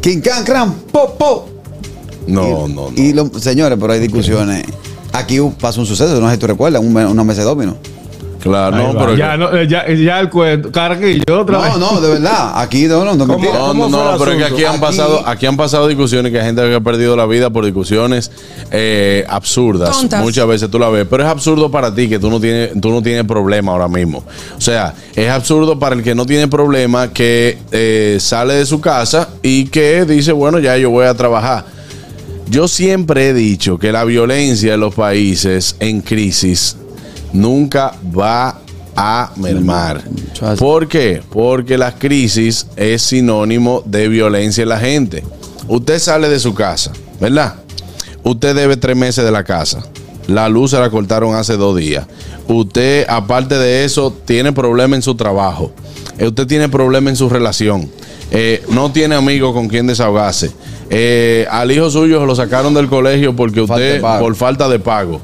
King 0.01 0.21
Can 0.21 0.43
Cran, 0.43 0.73
po, 0.91 1.15
po. 1.17 1.49
No, 2.27 2.47
y, 2.47 2.51
no, 2.51 2.67
no. 2.67 2.89
Y 2.95 3.13
lo- 3.13 3.31
señores, 3.39 3.77
pero 3.81 3.93
hay 3.93 3.99
discusiones. 3.99 4.65
Aquí 5.13 5.39
pasó 5.59 5.79
un 5.81 5.87
suceso, 5.87 6.19
no 6.21 6.27
sé 6.27 6.35
si 6.35 6.39
tú 6.39 6.47
recuerdas, 6.47 6.81
un, 6.81 6.93
mesa 6.93 7.41
de 7.41 7.45
domino. 7.47 7.75
Claro, 8.41 8.77
no, 8.77 8.99
pero. 8.99 9.15
ya, 9.15 9.35
no, 9.37 9.55
eh, 9.55 9.67
ya, 9.67 9.87
ya 9.87 10.19
el 10.19 10.29
cuento. 10.29 10.71
Carguillo 10.71 11.41
otra 11.41 11.59
vez. 11.59 11.77
No, 11.77 11.93
no, 11.93 12.01
de 12.01 12.09
verdad. 12.09 12.61
Aquí 12.61 12.85
no, 12.85 13.03
no, 13.03 13.15
no. 13.15 13.25
No, 13.25 13.73
no, 13.73 13.89
no, 13.89 14.17
pero 14.17 14.31
es 14.31 14.37
que 14.37 14.43
aquí 14.45 14.63
han 14.63 14.79
pasado, 14.79 15.23
aquí 15.25 15.45
han 15.45 15.57
pasado 15.57 15.87
discusiones 15.87 16.31
que 16.31 16.39
hay 16.39 16.45
gente 16.45 16.61
que 16.61 16.75
ha 16.75 16.81
perdido 16.81 17.15
la 17.15 17.25
vida 17.25 17.49
por 17.49 17.65
discusiones 17.65 18.31
eh, 18.71 19.25
absurdas. 19.27 19.91
Tontas. 19.91 20.21
Muchas 20.21 20.47
veces 20.47 20.69
tú 20.69 20.79
la 20.79 20.89
ves, 20.89 21.07
pero 21.09 21.23
es 21.23 21.29
absurdo 21.29 21.71
para 21.71 21.93
ti 21.93 22.07
que 22.07 22.19
tú 22.19 22.29
no 22.29 22.39
tienes, 22.39 22.79
tú 22.79 22.89
no 22.89 23.01
tienes 23.01 23.23
problema 23.25 23.71
ahora 23.71 23.87
mismo. 23.87 24.23
O 24.57 24.61
sea, 24.61 24.93
es 25.15 25.29
absurdo 25.29 25.79
para 25.79 25.95
el 25.95 26.03
que 26.03 26.15
no 26.15 26.25
tiene 26.25 26.47
problema 26.47 27.11
que 27.11 27.57
eh, 27.71 28.17
sale 28.19 28.55
de 28.55 28.65
su 28.65 28.79
casa 28.79 29.29
y 29.41 29.65
que 29.65 30.05
dice, 30.05 30.31
bueno, 30.31 30.59
ya 30.59 30.77
yo 30.77 30.89
voy 30.89 31.05
a 31.05 31.13
trabajar. 31.13 31.65
Yo 32.49 32.67
siempre 32.67 33.29
he 33.29 33.33
dicho 33.33 33.77
que 33.77 33.91
la 33.91 34.05
violencia 34.05 34.75
en 34.75 34.79
los 34.79 34.95
países 34.95 35.75
en 35.79 36.01
crisis 36.01 36.77
nunca 37.33 37.93
va 38.17 38.59
a 38.95 39.31
mermar. 39.35 40.03
¿Por 40.57 40.87
qué? 40.87 41.21
Porque 41.29 41.77
la 41.77 41.93
crisis 41.93 42.67
es 42.75 43.03
sinónimo 43.03 43.83
de 43.85 44.07
violencia 44.07 44.63
en 44.63 44.69
la 44.69 44.79
gente. 44.79 45.23
Usted 45.67 45.99
sale 45.99 46.29
de 46.29 46.39
su 46.39 46.53
casa, 46.53 46.91
¿verdad? 47.19 47.55
Usted 48.23 48.55
debe 48.55 48.75
tres 48.77 48.95
meses 48.97 49.23
de 49.23 49.31
la 49.31 49.43
casa. 49.43 49.83
La 50.27 50.49
luz 50.49 50.71
se 50.71 50.79
la 50.79 50.89
cortaron 50.89 51.35
hace 51.35 51.55
dos 51.55 51.77
días. 51.77 52.05
Usted, 52.47 53.05
aparte 53.07 53.55
de 53.57 53.85
eso, 53.85 54.13
tiene 54.25 54.51
problemas 54.51 54.97
en 54.97 55.01
su 55.01 55.15
trabajo. 55.15 55.71
Eh, 56.17 56.27
Usted 56.27 56.47
tiene 56.47 56.67
problemas 56.67 57.11
en 57.11 57.15
su 57.15 57.29
relación. 57.29 57.89
Eh, 58.31 58.63
no 58.69 58.91
tiene 58.91 59.15
amigos 59.15 59.53
con 59.53 59.69
quien 59.69 59.87
desahogarse. 59.87 60.51
Eh, 60.89 61.47
al 61.49 61.71
hijo 61.71 61.89
suyo 61.89 62.25
lo 62.25 62.35
sacaron 62.35 62.73
del 62.73 62.87
colegio 62.87 63.35
porque 63.35 63.61
usted, 63.61 64.01
por 64.01 64.35
falta 64.35 64.67
de 64.67 64.79
pago. 64.79 65.21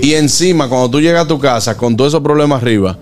Y 0.00 0.14
encima, 0.14 0.68
cuando 0.68 0.90
tú 0.90 1.00
llegas 1.00 1.24
a 1.24 1.28
tu 1.28 1.38
casa 1.38 1.76
con 1.76 1.96
todos 1.96 2.12
esos 2.12 2.20
problemas 2.22 2.60
arriba, 2.62 2.98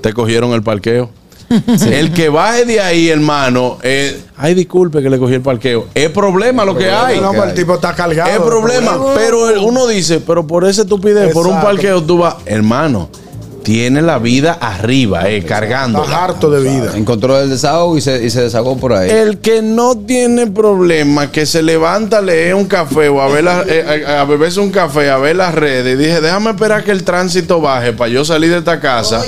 te 0.00 0.12
cogieron 0.12 0.52
el 0.52 0.62
parqueo. 0.62 1.10
El 1.86 2.12
que 2.14 2.30
baje 2.30 2.64
de 2.64 2.80
ahí, 2.80 3.08
hermano, 3.10 3.76
eh, 3.82 4.18
ay, 4.38 4.54
disculpe 4.54 5.02
que 5.02 5.10
le 5.10 5.18
cogí 5.18 5.34
el 5.34 5.42
parqueo. 5.42 5.86
Es 5.94 6.08
problema 6.08 6.64
lo 6.64 6.74
que 6.74 6.90
hay. 6.90 7.20
No, 7.20 7.30
el 7.44 7.52
tipo 7.52 7.74
está 7.74 7.94
cargado. 7.94 8.30
Es 8.30 8.38
problema. 8.40 8.98
Pero 9.14 9.50
el- 9.50 9.58
uno 9.58 9.86
dice, 9.86 10.20
pero 10.26 10.46
por 10.46 10.64
esa 10.64 10.82
estupidez, 10.82 11.30
por 11.34 11.46
un 11.46 11.60
parqueo, 11.60 12.02
tú 12.02 12.18
vas, 12.18 12.36
hermano, 12.46 13.10
tiene 13.62 14.02
la 14.02 14.18
vida 14.18 14.52
arriba, 14.60 15.28
eh, 15.30 15.42
cargando. 15.44 16.02
Está 16.04 16.24
harto 16.24 16.50
de 16.50 16.60
vida. 16.60 16.92
Encontró 16.96 17.40
el 17.40 17.50
desahogo 17.50 17.96
y 17.96 18.00
se, 18.00 18.24
y 18.24 18.30
se 18.30 18.42
desahogó 18.42 18.76
por 18.76 18.92
ahí. 18.92 19.10
El 19.10 19.38
que 19.38 19.62
no 19.62 19.96
tiene 19.96 20.46
problema, 20.48 21.30
que 21.30 21.46
se 21.46 21.62
levanta 21.62 22.18
a 22.18 22.22
leer 22.22 22.54
un 22.54 22.66
café 22.66 23.08
o 23.08 23.20
a, 23.20 23.28
ver 23.28 23.44
la- 23.44 23.64
eh, 23.66 24.04
a, 24.06 24.20
a 24.20 24.24
beberse 24.24 24.60
un 24.60 24.70
café, 24.70 25.10
a 25.10 25.18
ver 25.18 25.36
las 25.36 25.54
redes, 25.54 25.94
y 25.94 25.96
dije, 26.02 26.20
déjame 26.20 26.50
esperar 26.50 26.84
que 26.84 26.90
el 26.90 27.04
tránsito 27.04 27.60
baje 27.60 27.92
para 27.92 28.08
yo 28.10 28.24
salir 28.24 28.50
de 28.50 28.58
esta 28.58 28.80
casa. 28.80 29.22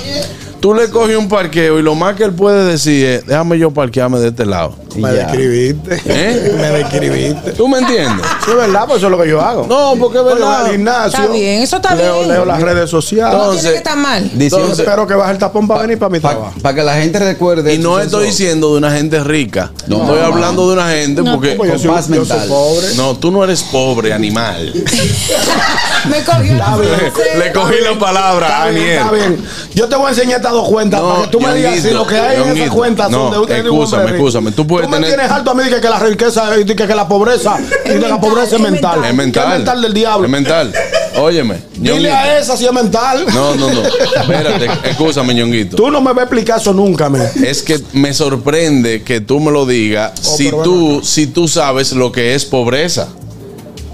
Tú 0.65 0.73
le 0.73 0.89
coges 0.89 1.19
un 1.19 1.29
parqueo 1.29 1.79
y 1.79 1.83
lo 1.83 1.95
más 1.95 2.17
que 2.17 2.25
él 2.25 2.33
puede 2.33 2.65
decir 2.65 3.05
es, 3.05 3.27
déjame 3.27 3.59
yo 3.59 3.71
parquearme 3.71 4.19
de 4.19 4.29
este 4.29 4.47
lado. 4.47 4.75
Y 4.97 4.99
Me 4.99 5.15
ya. 5.15 5.27
describiste. 5.27 6.01
¿Eh? 6.07 6.55
Me 6.57 6.69
describiste. 6.79 7.53
¿Tú 7.53 7.69
me 7.69 7.81
entiendes? 7.81 8.25
Sí, 8.47 8.51
es 8.53 8.57
verdad, 8.57 8.85
pues 8.87 8.97
eso 8.97 9.09
es 9.09 9.11
lo 9.11 9.23
que 9.23 9.29
yo 9.29 9.43
hago. 9.43 9.67
No, 9.67 9.93
porque 10.01 10.17
es 10.17 10.25
Voy 10.25 10.33
verdad. 10.33 10.65
al 10.65 10.73
gimnasio. 10.73 11.21
Está 11.21 11.33
bien, 11.35 11.63
eso 11.63 11.77
está 11.77 11.95
leo, 11.95 12.17
bien. 12.21 12.29
Leo 12.31 12.45
las 12.47 12.63
redes 12.63 12.89
sociales. 12.89 13.35
No 13.35 13.41
Entonces- 13.41 13.61
tiene 13.61 13.73
que 13.75 13.79
estar 13.79 13.97
mal. 13.99 14.31
Entonces, 14.39 14.79
espero 14.79 15.07
que 15.07 15.13
baje 15.15 15.33
el 15.33 15.39
tapón 15.39 15.69
para 15.69 15.83
venir 15.83 15.99
para 15.99 16.09
mi 16.09 16.21
Para 16.21 16.35
trabajo. 16.37 16.75
que 16.75 16.83
la 16.83 16.95
gente 16.95 17.19
recuerde. 17.19 17.75
Y 17.75 17.79
no 17.79 18.01
estoy 18.01 18.29
diciendo 18.29 18.73
de 18.73 18.79
una 18.79 18.91
gente 18.91 19.23
rica. 19.23 19.71
No. 19.87 20.01
estoy 20.01 20.21
hablando 20.21 20.67
de 20.69 20.73
una 20.77 20.89
gente 20.93 21.23
porque... 21.25 21.57
Pues 21.57 21.73
yo, 21.73 21.79
soy, 21.79 21.89
paz 21.91 22.09
yo 22.09 22.25
soy 22.25 22.39
mental. 22.39 22.49
pobre. 22.49 22.87
No, 22.97 23.17
tú 23.19 23.31
no 23.31 23.45
eres 23.45 23.63
pobre, 23.65 24.15
animal. 24.15 24.73
Me 26.09 26.23
cogió 26.25 26.55
la 26.55 26.77
bien. 26.79 27.13
frase. 27.13 27.39
Le 27.39 27.53
cogí 27.53 27.75
la 27.83 27.99
palabra 27.99 28.47
a 28.47 28.65
Aniel. 28.69 28.91
está 28.99 29.11
bien. 29.11 29.45
Yo 29.75 29.89
te 29.89 29.97
voy 29.97 30.07
a 30.07 30.09
enseñar 30.11 30.37
estas 30.37 30.54
dos 30.55 30.69
cuentas 30.69 31.01
para 31.03 31.23
que 31.23 31.29
tú 31.29 31.41
me 31.41 31.55
digas 31.55 31.81
si 31.81 31.91
lo 31.91 32.07
que 32.07 32.17
hay 32.19 32.41
en 32.43 32.57
esas 32.57 32.71
cuentas 32.71 33.11
son 33.11 33.25
No, 33.27 33.31
de 33.31 33.39
usted 33.41 33.59
y 33.59 33.63
de 33.63 33.71
un 33.71 33.77
excúsame, 33.83 34.11
excúsame. 34.13 34.53
Tú 34.53 34.67
puedes 34.67 34.89
me 34.89 34.97
tener- 34.97 35.11
tienes 35.15 35.31
alto 35.31 35.51
a 35.51 35.55
mí 35.55 35.65
de 35.65 35.71
que, 35.71 35.81
que 35.81 35.89
la 35.91 35.99
riqueza, 35.99 36.51
de 36.51 36.65
que, 36.65 36.75
que 36.75 36.95
la 36.95 37.07
pobreza, 37.07 37.59
de 37.85 37.99
la 38.01 38.19
pobreza 38.21 38.57
es 38.57 38.63
mental. 38.63 39.05
Es 39.05 39.15
mental. 39.15 39.45
¿Qué 39.45 39.51
es 39.53 39.57
mental 39.59 39.83
del 39.83 39.93
diablo? 39.95 40.25
Es 40.27 40.31
mental. 40.33 40.73
Óyeme. 41.17 41.59
Dile 41.77 41.93
Ñonguito. 41.95 42.15
a 42.15 42.39
esa 42.39 42.57
si 42.57 42.67
es 42.67 42.73
mental. 42.73 43.25
No, 43.33 43.55
no, 43.55 43.71
no. 43.71 43.83
Espérate, 43.83 44.69
escúchame, 44.91 45.35
ñonguito. 45.35 45.77
Tú 45.77 45.91
no 45.91 46.01
me 46.01 46.09
vas 46.11 46.19
a 46.19 46.23
explicar 46.23 46.59
eso 46.61 46.73
nunca, 46.73 47.09
me. 47.09 47.21
Es 47.45 47.63
que 47.63 47.81
me 47.93 48.13
sorprende 48.15 49.03
que 49.03 49.21
tú 49.21 49.39
me 49.39 49.53
lo 49.53 49.65
digas 49.67 50.13
Oh, 50.27 50.37
si 50.37 50.51
tú, 50.51 51.01
si 51.05 51.27
tú 51.29 51.47
sabes 51.47 51.93
lo 51.93 52.11
que 52.11 52.35
es 52.35 52.45
pobreza. 52.45 53.09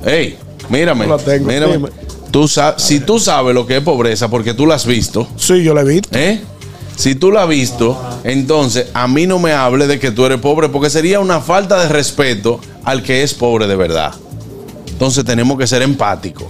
Ey, 0.04 0.38
mírame. 0.70 1.06
No 1.06 1.16
la 1.16 1.22
tengo, 1.22 1.46
mírame. 1.46 1.72
dime. 1.74 1.88
Tú 2.30 2.48
si 2.48 3.00
tú 3.00 3.18
sabes 3.18 3.54
lo 3.54 3.66
que 3.66 3.78
es 3.78 3.82
pobreza 3.82 4.28
porque 4.28 4.54
tú 4.54 4.66
la 4.66 4.76
has 4.76 4.86
visto, 4.86 5.26
Sí, 5.36 5.62
yo 5.62 5.74
le 5.74 5.84
vi. 5.84 6.00
¿eh? 6.12 6.40
Si 6.96 7.14
tú 7.14 7.32
la 7.32 7.44
has 7.44 7.48
visto, 7.48 7.98
entonces 8.24 8.88
a 8.92 9.08
mí 9.08 9.26
no 9.26 9.38
me 9.38 9.52
hable 9.52 9.86
de 9.86 9.98
que 9.98 10.10
tú 10.10 10.26
eres 10.26 10.38
pobre 10.38 10.68
porque 10.68 10.90
sería 10.90 11.18
una 11.18 11.40
falta 11.40 11.80
de 11.80 11.88
respeto 11.88 12.60
al 12.84 13.02
que 13.02 13.22
es 13.22 13.34
pobre 13.34 13.66
de 13.66 13.74
verdad. 13.74 14.12
Entonces 14.88 15.24
tenemos 15.24 15.58
que 15.58 15.66
ser 15.66 15.82
empáticos. 15.82 16.46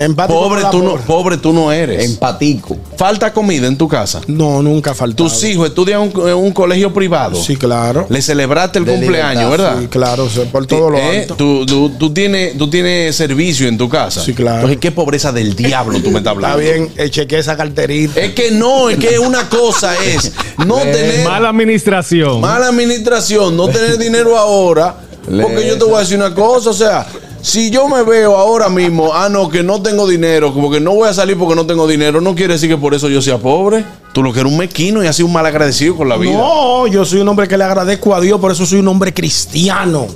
Empático 0.00 0.40
Pobre 0.40 0.62
tú, 0.70 0.82
no, 0.82 0.96
pobre. 0.96 1.36
tú 1.36 1.52
no 1.52 1.70
eres. 1.70 2.02
Empatico. 2.06 2.76
Falta 2.96 3.32
comida 3.34 3.66
en 3.66 3.76
tu 3.76 3.86
casa. 3.86 4.20
No, 4.26 4.62
nunca 4.62 4.94
faltó. 4.94 5.24
Tus 5.24 5.44
hijos 5.44 5.68
estudian 5.68 6.00
en 6.02 6.12
un, 6.18 6.28
en 6.30 6.34
un 6.36 6.52
colegio 6.52 6.92
privado. 6.94 7.36
Sí, 7.36 7.54
claro. 7.56 8.06
Le 8.08 8.22
celebraste 8.22 8.78
el 8.78 8.86
De 8.86 8.92
cumpleaños, 8.92 9.44
libertad, 9.44 9.64
¿verdad? 9.66 9.80
Sí, 9.82 9.88
claro, 9.88 10.24
o 10.24 10.30
sea, 10.30 10.44
por 10.46 10.66
todo 10.66 10.88
lo 10.88 10.96
Eh, 10.98 11.20
alto. 11.20 11.36
Tú, 11.36 11.66
tú- 11.66 11.90
tú 11.98 12.14
tienes, 12.14 12.56
tú 12.56 12.70
tienes 12.70 13.14
servicio 13.14 13.68
en 13.68 13.76
tu 13.76 13.90
casa. 13.90 14.22
Sí, 14.24 14.32
claro. 14.32 14.56
Entonces, 14.60 14.78
¿qué 14.80 14.90
pobreza 14.90 15.32
del 15.32 15.54
diablo 15.54 16.00
tú 16.02 16.10
me 16.10 16.18
estás 16.20 16.34
Está 16.34 16.52
hablando? 16.52 16.58
bien, 16.58 16.90
eh, 16.96 17.10
chequeé 17.10 17.38
esa 17.40 17.56
carterita. 17.58 18.18
Es 18.20 18.32
que 18.32 18.50
no, 18.52 18.88
es 18.88 18.96
que 18.96 19.18
una 19.18 19.50
cosa 19.50 19.94
es 20.02 20.32
no 20.66 20.76
tener 20.76 21.24
Mala 21.28 21.50
administración. 21.50 22.40
mala 22.40 22.68
administración, 22.68 23.54
no 23.54 23.68
tener 23.68 23.98
dinero 23.98 24.38
ahora. 24.38 24.96
Porque 25.26 25.66
yo 25.68 25.76
te 25.78 25.84
voy 25.84 25.96
a 25.96 25.98
decir 26.00 26.16
una 26.16 26.34
cosa, 26.34 26.70
o 26.70 26.72
sea, 26.72 27.06
si 27.42 27.70
yo 27.70 27.88
me 27.88 28.02
veo 28.02 28.36
ahora 28.36 28.68
mismo, 28.68 29.14
ah, 29.14 29.28
no, 29.28 29.48
que 29.48 29.62
no 29.62 29.80
tengo 29.80 30.06
dinero, 30.06 30.52
como 30.52 30.70
que 30.70 30.80
no 30.80 30.94
voy 30.94 31.08
a 31.08 31.14
salir 31.14 31.38
porque 31.38 31.54
no 31.54 31.66
tengo 31.66 31.86
dinero, 31.86 32.20
no 32.20 32.34
quiere 32.34 32.54
decir 32.54 32.68
que 32.68 32.76
por 32.76 32.94
eso 32.94 33.08
yo 33.08 33.22
sea 33.22 33.38
pobre. 33.38 33.84
Tú 34.12 34.22
lo 34.22 34.32
que 34.32 34.40
eres 34.40 34.52
un 34.52 34.58
mequino 34.58 35.02
y 35.04 35.06
así 35.06 35.22
un 35.22 35.32
mal 35.32 35.46
agradecido 35.46 35.96
con 35.96 36.08
la 36.08 36.16
vida. 36.16 36.32
No, 36.32 36.86
yo 36.88 37.04
soy 37.04 37.20
un 37.20 37.28
hombre 37.28 37.46
que 37.46 37.56
le 37.56 37.64
agradezco 37.64 38.14
a 38.14 38.20
Dios, 38.20 38.40
por 38.40 38.50
eso 38.50 38.66
soy 38.66 38.80
un 38.80 38.88
hombre 38.88 39.14
cristiano. 39.14 40.06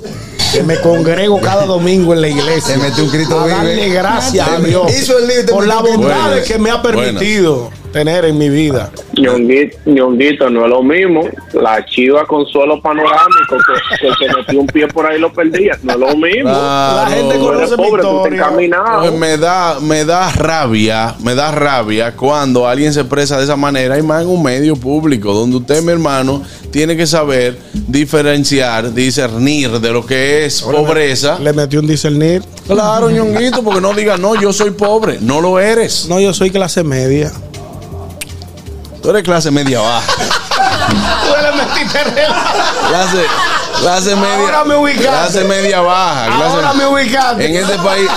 Que 0.51 0.63
me 0.63 0.79
congrego 0.79 1.39
cada 1.41 1.65
domingo 1.65 2.13
en 2.13 2.21
la 2.21 2.27
iglesia. 2.29 2.75
Se 2.75 2.77
metió 2.77 3.03
un 3.03 3.09
a 3.09 3.17
vive. 3.17 3.49
darle 3.49 3.89
gracias 3.89 4.47
a 4.47 4.59
Dios 4.59 4.89
hizo 4.97 5.17
el 5.17 5.45
te 5.45 5.51
por 5.51 5.67
la 5.67 5.81
bondad 5.81 6.41
que 6.43 6.57
me 6.57 6.71
ha 6.71 6.81
permitido 6.81 7.69
tener 7.95 8.25
en 8.25 8.37
mi 8.37 8.49
vida. 8.49 8.91
Ñonguito, 9.13 9.77
Ñonguito, 9.85 10.49
no 10.49 10.65
es 10.65 10.69
lo 10.69 10.83
mismo. 10.83 11.29
La 11.53 11.85
chiva 11.85 12.25
con 12.25 12.45
suelo 12.45 12.81
panorámico 12.81 13.55
que, 13.55 14.05
que 14.05 14.13
se 14.19 14.35
metió 14.35 14.59
un 14.59 14.67
pie 14.67 14.85
por 14.89 15.05
ahí 15.05 15.15
y 15.17 15.21
lo 15.21 15.31
perdía. 15.31 15.79
No 15.81 15.93
es 15.93 15.99
lo 15.99 16.07
mismo. 16.17 16.49
Claro. 16.49 17.09
La 17.09 17.15
gente 17.15 17.39
conoce 17.39 17.77
pobre. 17.77 18.03
Pues 18.99 19.13
me 19.13 19.37
da, 19.37 19.79
me 19.79 20.03
da 20.03 20.29
rabia, 20.29 21.15
me 21.23 21.35
da 21.35 21.53
rabia 21.53 22.11
cuando 22.17 22.67
alguien 22.67 22.91
se 22.91 22.99
expresa 22.99 23.37
de 23.37 23.45
esa 23.45 23.55
manera 23.55 23.97
y 23.97 24.01
más 24.01 24.23
en 24.23 24.27
un 24.27 24.43
medio 24.43 24.75
público, 24.75 25.33
donde 25.33 25.55
usted, 25.55 25.81
mi 25.81 25.93
hermano, 25.93 26.41
tiene 26.71 26.97
que 26.97 27.07
saber 27.07 27.57
diferenciar, 27.87 28.93
discernir 28.93 29.79
de 29.79 29.91
lo 29.93 30.05
que 30.05 30.43
es 30.45 30.63
pobreza. 30.63 31.39
Le 31.39 31.53
metí 31.53 31.77
un 31.77 31.87
discernir. 31.87 32.43
Claro, 32.67 33.09
ñonguito, 33.09 33.63
porque 33.63 33.79
no 33.79 33.93
diga, 33.93 34.17
no, 34.17 34.35
yo 34.35 34.51
soy 34.51 34.71
pobre. 34.71 35.19
No 35.21 35.39
lo 35.39 35.61
eres. 35.61 36.07
No, 36.09 36.19
yo 36.19 36.33
soy 36.33 36.49
clase 36.49 36.83
media. 36.83 37.31
Tú 39.05 39.11
eres 39.11 39.21
clase 39.23 39.51
media 39.51 39.81
baja. 39.81 40.01
Tú 40.17 41.33
le 41.43 41.63
metiste 41.63 41.99
Clase, 42.89 43.23
clase 43.79 44.15
media. 44.15 44.39
Ahora 44.39 44.63
me 44.63 44.75
ubicaste. 44.77 45.07
Clase 45.07 45.43
media 45.43 45.79
baja. 45.81 46.25
clase- 46.25 46.55
Ahora 46.55 46.73
me 46.73 46.85
ubicaste. 46.87 47.45
En 47.45 47.55
este 47.55 47.77
país, 47.77 48.09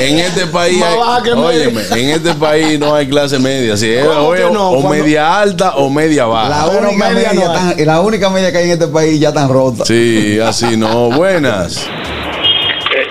en 0.00 0.18
este 0.18 0.46
país, 0.48 0.78
Más 0.78 0.88
hay- 0.90 0.98
baja 0.98 1.22
que 1.22 1.32
óyeme, 1.32 1.82
en 1.92 2.10
este 2.10 2.34
país 2.34 2.76
no 2.80 2.92
hay 2.96 3.08
clase 3.08 3.38
media. 3.38 3.76
Si 3.76 3.88
es 3.88 4.04
¿Cómo 4.04 4.28
o, 4.30 4.32
que 4.32 4.40
no? 4.50 4.70
o 4.70 4.80
Cuando- 4.82 4.88
media 4.90 5.38
alta 5.38 5.74
o 5.76 5.88
media 5.90 6.24
baja. 6.26 6.48
La 6.48 6.66
única, 6.66 7.08
media 7.10 7.30
media 7.32 7.46
no 7.46 7.52
tan- 7.52 7.86
la 7.86 8.00
única 8.00 8.28
media 8.30 8.50
que 8.50 8.58
hay 8.58 8.64
en 8.64 8.70
este 8.72 8.88
país 8.88 9.20
ya 9.20 9.32
tan 9.32 9.48
rota. 9.48 9.84
Sí, 9.84 10.40
así 10.40 10.76
no. 10.76 11.10
Buenas. 11.12 11.86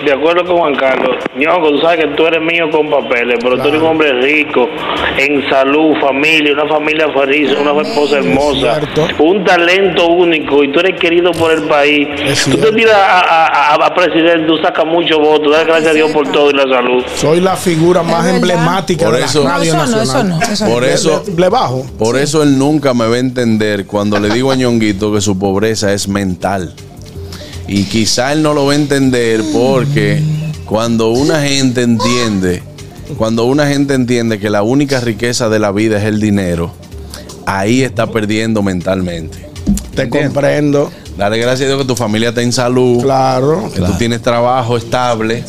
De 0.06 0.12
acuerdo 0.12 0.44
con 0.46 0.56
Juan 0.58 0.74
Carlos, 0.76 1.16
Ñongo, 1.36 1.70
tú 1.72 1.78
sabes 1.80 2.04
que 2.04 2.10
tú 2.14 2.26
eres 2.26 2.40
mío 2.40 2.70
con 2.70 2.88
papeles, 2.88 3.38
pero 3.42 3.56
tú 3.60 3.68
eres 3.68 3.80
un 3.82 3.88
hombre 3.88 4.12
rico, 4.22 4.68
en 5.18 5.48
salud, 5.50 5.94
familia, 6.00 6.52
una 6.54 6.66
familia 6.66 7.06
feliz, 7.12 7.50
una 7.60 7.82
esposa 7.82 8.18
hermosa, 8.18 8.80
un 9.18 9.44
talento 9.44 10.06
único 10.08 10.62
y 10.64 10.72
tú 10.72 10.80
eres 10.80 10.98
querido 11.00 11.32
por 11.32 11.50
el 11.52 11.62
país. 11.64 12.06
Tú 12.50 12.56
te 12.56 12.72
tiras 12.72 12.94
a, 12.94 13.20
a, 13.20 13.74
a- 13.74 13.86
a 13.86 13.94
presidente, 13.94 14.46
tú 14.46 14.56
sacas 14.58 14.86
muchos 14.86 15.18
votos, 15.18 15.52
das 15.52 15.66
gracias 15.66 15.90
a 15.90 15.94
Dios 15.94 16.10
por 16.12 16.30
todo 16.30 16.50
y 16.50 16.54
la 16.54 16.62
salud. 16.62 17.04
Soy 17.16 17.40
la 17.40 17.56
figura 17.56 18.02
más 18.02 18.26
emblemática 18.28 19.06
Por 19.06 19.16
de 19.16 19.24
eso- 19.24 19.42
la 19.44 19.50
radio 19.58 19.74
No, 19.74 19.84
eso 19.84 19.90
no, 19.92 19.96
nacional. 19.98 20.42
eso 20.42 20.46
no, 20.46 20.52
eso 20.52 20.64
no. 20.66 20.72
Por 20.72 20.84
eso- 20.84 21.22
Le, 21.26 21.34
le 21.42 21.48
bajo. 21.48 21.84
Por 21.98 22.16
eso 22.16 22.42
él 22.42 22.56
nunca 22.58 22.94
me 22.94 23.06
va 23.08 23.16
a 23.16 23.18
entender 23.18 23.86
cuando 23.86 24.18
le 24.20 24.30
digo 24.30 24.50
a 24.52 24.54
Ñonguito 24.56 25.12
que 25.12 25.20
su 25.20 25.38
pobreza 25.38 25.92
es 25.92 26.08
mental. 26.08 26.72
Y 27.68 27.84
quizá 27.84 28.32
él 28.32 28.42
no 28.42 28.54
lo 28.54 28.66
va 28.66 28.72
a 28.72 28.76
entender 28.76 29.42
porque 29.52 30.22
cuando 30.64 31.10
una 31.10 31.42
gente 31.42 31.82
entiende, 31.82 32.62
cuando 33.18 33.44
una 33.44 33.66
gente 33.66 33.94
entiende 33.94 34.38
que 34.38 34.50
la 34.50 34.62
única 34.62 35.00
riqueza 35.00 35.48
de 35.48 35.58
la 35.58 35.72
vida 35.72 35.98
es 35.98 36.04
el 36.04 36.20
dinero, 36.20 36.72
ahí 37.44 37.82
está 37.82 38.06
perdiendo 38.10 38.62
mentalmente. 38.62 39.48
Te 39.94 40.08
comprendo. 40.08 40.92
Dale 41.16 41.38
gracias 41.38 41.62
a 41.62 41.66
Dios 41.72 41.80
que 41.80 41.88
tu 41.88 41.96
familia 41.96 42.28
está 42.28 42.42
en 42.42 42.52
salud. 42.52 43.02
Claro. 43.02 43.70
Que 43.74 43.80
tú 43.80 43.92
tienes 43.98 44.20
trabajo 44.22 44.76
estable. 44.76 45.44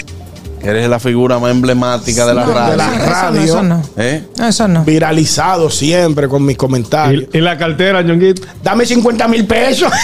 Que 0.61 0.69
eres 0.69 0.89
la 0.89 0.99
figura 0.99 1.37
más 1.37 1.51
emblemática 1.51 2.25
de 2.25 2.33
la 2.33 2.45
No, 2.45 2.53
radio. 2.53 2.71
de 2.71 2.77
la 2.77 2.89
radio. 2.89 3.41
eso 3.41 3.61
no. 3.61 3.83
¿Eh? 3.97 4.23
Eso 4.47 4.67
no. 4.67 4.83
Viralizado 4.85 5.69
siempre 5.69 6.27
con 6.27 6.43
mis 6.43 6.57
comentarios. 6.57 7.25
¿Y, 7.31 7.39
la 7.41 7.57
cartera, 7.57 8.01
Ñonguito? 8.01 8.41
Dame 8.63 8.85
50 8.85 9.27
mil 9.27 9.45
pesos. 9.45 9.91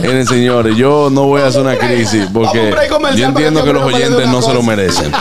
Miren, 0.00 0.26
señores, 0.26 0.76
yo 0.76 1.10
no 1.10 1.24
voy 1.24 1.42
a 1.42 1.46
hacer 1.46 1.62
una 1.62 1.76
crisis 1.76 2.26
porque 2.32 2.74
yo 3.16 3.26
entiendo 3.26 3.64
que 3.64 3.72
los 3.72 3.82
oyentes 3.82 4.28
no 4.28 4.42
se 4.42 4.54
lo 4.54 4.62
merecen. 4.62 5.12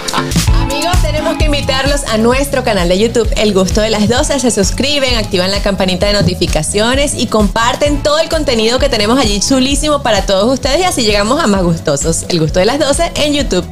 Amigos, 0.62 0.98
tenemos 1.02 1.38
que 1.38 1.46
invitarlos 1.46 2.04
a 2.06 2.18
nuestro 2.18 2.64
canal 2.64 2.90
de 2.90 3.00
YouTube, 3.00 3.30
El 3.36 3.54
Gusto 3.54 3.82
de 3.82 3.90
las 3.90 4.08
12. 4.08 4.40
Se 4.40 4.52
suscriben, 4.52 5.16
activan 5.16 5.52
la 5.52 5.62
campanita 5.62 6.06
de 6.08 6.14
notificaciones 6.14 7.14
y 7.16 7.28
comparten 7.28 8.04
todo 8.04 8.20
el 8.20 8.30
contenido 8.30 8.80
que 8.80 8.90
tenemos 8.90 9.20
allí 9.20 9.40
chulísimo 9.40 10.02
para 10.04 10.26
todos 10.26 10.54
ustedes 10.54 10.80
y 10.80 10.84
así 10.84 11.04
llegamos 11.04 11.44
a 11.44 11.48
más 11.48 11.64
gustosos. 11.64 12.26
El 12.30 12.40
Gusto 12.40 12.60
de 12.60 12.66
las 12.66 12.80
12 12.80 13.12
en 13.16 13.34
YouTube. 13.34 13.66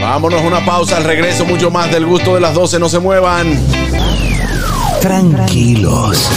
Vámonos 0.00 0.40
a 0.42 0.46
una 0.46 0.64
pausa 0.64 0.96
al 0.96 1.04
regreso, 1.04 1.44
mucho 1.44 1.70
más 1.70 1.90
del 1.90 2.06
gusto 2.06 2.34
de 2.34 2.40
las 2.40 2.54
12, 2.54 2.78
no 2.78 2.88
se 2.88 2.98
muevan. 2.98 3.58
Tranquilos. 5.00 6.28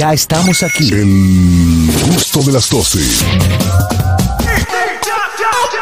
Ya 0.00 0.14
estamos 0.14 0.62
aquí. 0.62 0.88
El 0.94 1.92
gusto 2.06 2.40
de 2.40 2.52
las 2.52 2.70
12. 2.70 2.98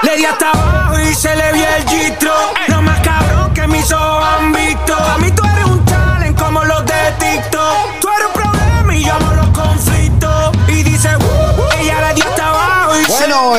Le 0.02 0.16
di 0.16 0.24
hasta 0.24 0.50
abajo 0.50 0.98
y 0.98 1.14
se 1.14 1.36
le 1.36 1.52
vio 1.52 1.64
el 1.76 1.88
gistro. 1.88 2.32
No 2.66 2.82
más 2.82 2.98
cabrón 2.98 3.54
que 3.54 3.68
mis 3.68 3.92
ojos 3.92 4.24
han 4.24 4.52
visto. 4.52 4.96
A 4.96 5.18
mí 5.18 5.30
tú 5.30 5.44
eres 5.44 5.57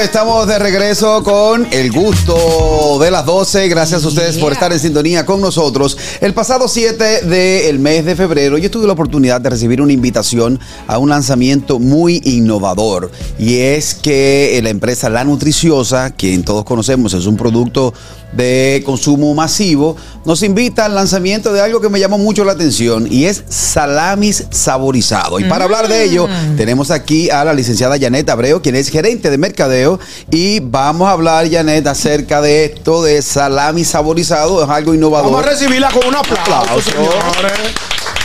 estamos 0.04 0.48
de 0.48 0.58
regreso 0.58 1.24
con 1.26 1.68
el 1.72 1.92
gusto 1.92 3.00
de 3.02 3.12
las 3.12 3.26
12. 3.26 3.68
Gracias 3.68 4.06
a 4.06 4.08
ustedes 4.08 4.38
por 4.38 4.54
estar 4.54 4.72
en 4.72 4.80
sintonía 4.80 5.26
con 5.26 5.42
nosotros. 5.42 5.98
El 6.22 6.34
pasado 6.34 6.70
7 6.70 7.24
del 7.24 7.80
mes 7.80 8.06
de 8.06 8.16
febrero 8.16 8.58
yo 8.58 8.72
tuve 8.72 8.88
la 8.88 8.94
oportunidad 8.94 9.42
de 9.42 9.50
recibir 9.50 9.82
una 9.82 9.92
invitación 9.92 10.58
a 10.88 11.00
un 11.00 11.10
lanzamiento 11.10 11.80
muy 11.80 12.22
innovador. 12.24 13.12
Y 13.38 13.58
es 13.58 13.94
que 13.94 14.58
la 14.64 14.70
empresa 14.70 15.10
La 15.10 15.26
Nutriciosa, 15.26 16.12
quien 16.12 16.44
todos 16.44 16.64
conocemos 16.64 17.14
es 17.14 17.26
un 17.26 17.36
producto 17.36 17.94
de 18.32 18.84
consumo 18.86 19.34
masivo, 19.34 19.96
nos 20.26 20.44
invita 20.44 20.86
al 20.86 20.96
lanzamiento 20.96 21.52
de 21.52 21.62
algo 21.62 21.82
que 21.82 21.90
me 21.90 22.00
llamó 22.00 22.18
mucho 22.18 22.44
la 22.44 22.52
atención 22.52 23.08
y 23.10 23.26
es 23.26 23.44
salamis 23.50 24.46
saborizado. 24.52 25.40
Y 25.40 25.46
para 25.46 25.66
hablar 25.66 25.88
de 25.88 26.04
ello, 26.04 26.28
tenemos 26.58 26.92
aquí 26.92 27.30
a 27.30 27.44
la 27.44 27.54
licenciada 27.54 27.98
Janet 28.00 28.30
Abreu, 28.30 28.62
quien 28.62 28.76
es 28.76 28.90
gerente 28.90 29.30
de 29.30 29.38
mercadeo, 29.38 30.00
y 30.32 30.60
vamos 30.60 31.08
a 31.08 31.12
hablar, 31.12 31.50
Janet, 31.50 31.88
acerca 31.88 32.42
de 32.42 32.66
esto 32.66 33.04
de 33.04 33.22
salami 33.22 33.84
saborizado, 33.84 34.64
es 34.64 34.70
algo 34.70 34.94
innovador. 34.94 35.32
Vamos 35.32 35.48
a 35.48 35.50
recibirla 35.50 35.90
con 35.90 36.08
un 36.08 36.16
aplauso, 36.16 36.56
Aplauso. 36.56 36.92
señores. 36.92 37.54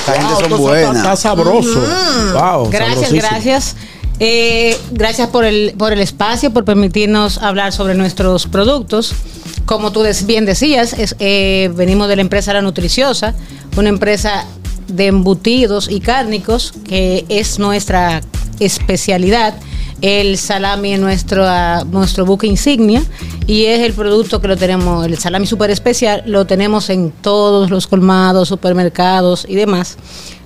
Esta 0.00 0.12
gente 0.12 0.34
Wow, 0.34 0.40
son 0.50 0.58
buenas. 0.60 0.96
Está, 0.96 1.12
está 1.12 1.16
sabroso. 1.16 1.82
Wow, 2.34 2.70
Gracias, 2.70 3.12
gracias. 3.12 3.76
Eh, 4.20 4.78
gracias 4.92 5.28
por 5.28 5.44
el, 5.44 5.74
por 5.78 5.92
el 5.92 6.00
espacio, 6.00 6.52
por 6.52 6.64
permitirnos 6.64 7.38
hablar 7.38 7.72
sobre 7.72 7.94
nuestros 7.94 8.46
productos. 8.46 9.14
Como 9.66 9.92
tú 9.92 10.02
bien 10.26 10.44
decías, 10.44 10.94
eh, 11.18 11.70
venimos 11.74 12.08
de 12.08 12.16
la 12.16 12.22
empresa 12.22 12.52
La 12.52 12.60
Nutriciosa, 12.60 13.34
una 13.76 13.88
empresa 13.88 14.44
de 14.88 15.06
embutidos 15.06 15.90
y 15.90 16.00
cárnicos 16.00 16.74
que 16.84 17.24
es 17.28 17.58
nuestra 17.58 18.20
especialidad. 18.60 19.54
El 20.02 20.36
salami 20.36 20.92
es 20.92 21.00
nuestro, 21.00 21.46
nuestro 21.86 22.26
buque 22.26 22.46
insignia 22.46 23.02
y 23.46 23.64
es 23.64 23.80
el 23.80 23.94
producto 23.94 24.40
que 24.40 24.48
lo 24.48 24.56
tenemos, 24.56 25.06
el 25.06 25.16
salami 25.18 25.46
super 25.46 25.70
especial, 25.70 26.22
lo 26.26 26.44
tenemos 26.44 26.90
en 26.90 27.10
todos 27.10 27.70
los 27.70 27.86
colmados, 27.86 28.48
supermercados 28.48 29.46
y 29.48 29.54
demás. 29.54 29.96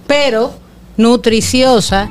Pero 0.06 0.52
Nutriciosa 0.96 2.08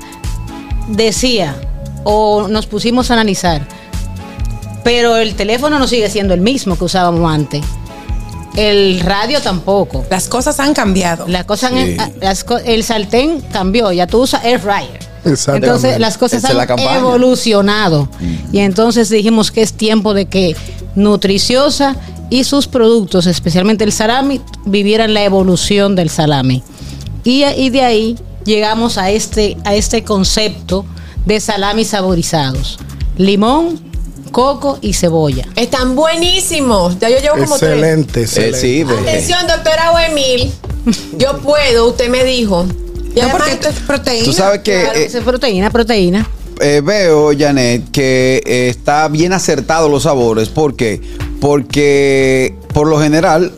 decía, 0.89 1.55
o 2.03 2.47
nos 2.49 2.65
pusimos 2.65 3.11
a 3.11 3.13
analizar, 3.13 3.65
pero 4.87 5.17
el 5.17 5.35
teléfono 5.35 5.79
no 5.79 5.85
sigue 5.87 6.09
siendo 6.09 6.33
el 6.33 6.39
mismo 6.39 6.77
que 6.77 6.85
usábamos 6.85 7.29
antes. 7.29 7.61
El 8.55 9.01
radio 9.01 9.41
tampoco. 9.41 10.05
Las 10.09 10.27
cosas 10.29 10.59
han 10.59 10.73
cambiado. 10.73 11.27
Las 11.27 11.43
cosas 11.45 11.73
han- 11.73 11.85
Sí. 11.85 11.97
ah, 11.99 12.09
las 12.21 12.43
co- 12.45 12.57
el 12.57 12.83
sartén 12.83 13.41
cambió, 13.51 13.91
ya 13.91 14.07
tú 14.07 14.21
usas 14.21 14.43
air 14.45 14.59
fryer. 14.59 14.99
Exactamente. 15.25 15.67
Entonces 15.67 15.99
las 15.99 16.17
cosas 16.17 16.39
Esa 16.39 16.49
es 16.49 16.55
la 16.55 16.61
han 16.61 16.67
campaña. 16.69 16.97
evolucionado. 16.99 18.07
Y 18.53 18.59
entonces 18.59 19.09
dijimos 19.09 19.51
que 19.51 19.61
es 19.61 19.73
tiempo 19.73 20.13
de 20.13 20.25
que 20.25 20.55
Nutriciosa 20.95 21.95
y 22.29 22.43
sus 22.45 22.67
productos, 22.67 23.27
especialmente 23.27 23.83
el 23.83 23.91
salami, 23.91 24.41
vivieran 24.65 25.13
la 25.13 25.23
evolución 25.23 25.95
del 25.95 26.09
salami. 26.09 26.63
Y, 27.23 27.43
y 27.43 27.69
de 27.69 27.81
ahí 27.83 28.15
llegamos 28.45 28.97
a 28.97 29.11
este, 29.11 29.57
a 29.65 29.75
este 29.75 30.03
concepto 30.03 30.85
de 31.25 31.39
salami 31.39 31.83
saborizados. 31.85 32.79
Limón, 33.17 33.79
coco 34.27 34.77
y 34.81 34.93
cebolla. 34.93 35.47
Están 35.55 35.95
buenísimos. 35.95 36.99
Ya 36.99 37.09
yo 37.09 37.17
llevo 37.19 37.35
como 37.37 37.57
tres. 37.57 37.71
Excelente, 37.71 38.21
excelente. 38.21 38.57
Eh, 38.57 38.61
sí, 38.61 38.83
ve. 38.83 38.97
Atención, 38.97 39.47
doctora 39.47 39.91
Wemil. 39.93 40.51
Yo 41.17 41.37
puedo, 41.39 41.89
usted 41.89 42.09
me 42.09 42.23
dijo. 42.23 42.65
Y 43.15 43.19
No, 43.21 43.29
porque 43.31 43.51
esto 43.51 43.67
esto 43.69 43.81
es 43.81 43.85
proteína. 43.87 44.25
Tú 44.25 44.33
sabes 44.33 44.61
que 44.61 44.81
Claro, 44.81 44.99
eh, 44.99 45.05
es 45.05 45.23
proteína, 45.23 45.69
proteína. 45.71 46.29
eh, 46.61 46.81
veo, 46.83 47.31
Janet, 47.37 47.89
que 47.91 48.41
eh, 48.45 48.69
está 48.69 49.07
bien 49.07 49.33
acertado 49.33 49.89
los 49.89 50.03
sabores. 50.03 50.49
¿Por 50.49 50.75
qué? 50.75 51.01
Porque 51.41 52.55
por 52.73 52.87
lo 52.87 52.99
general, 52.99 53.51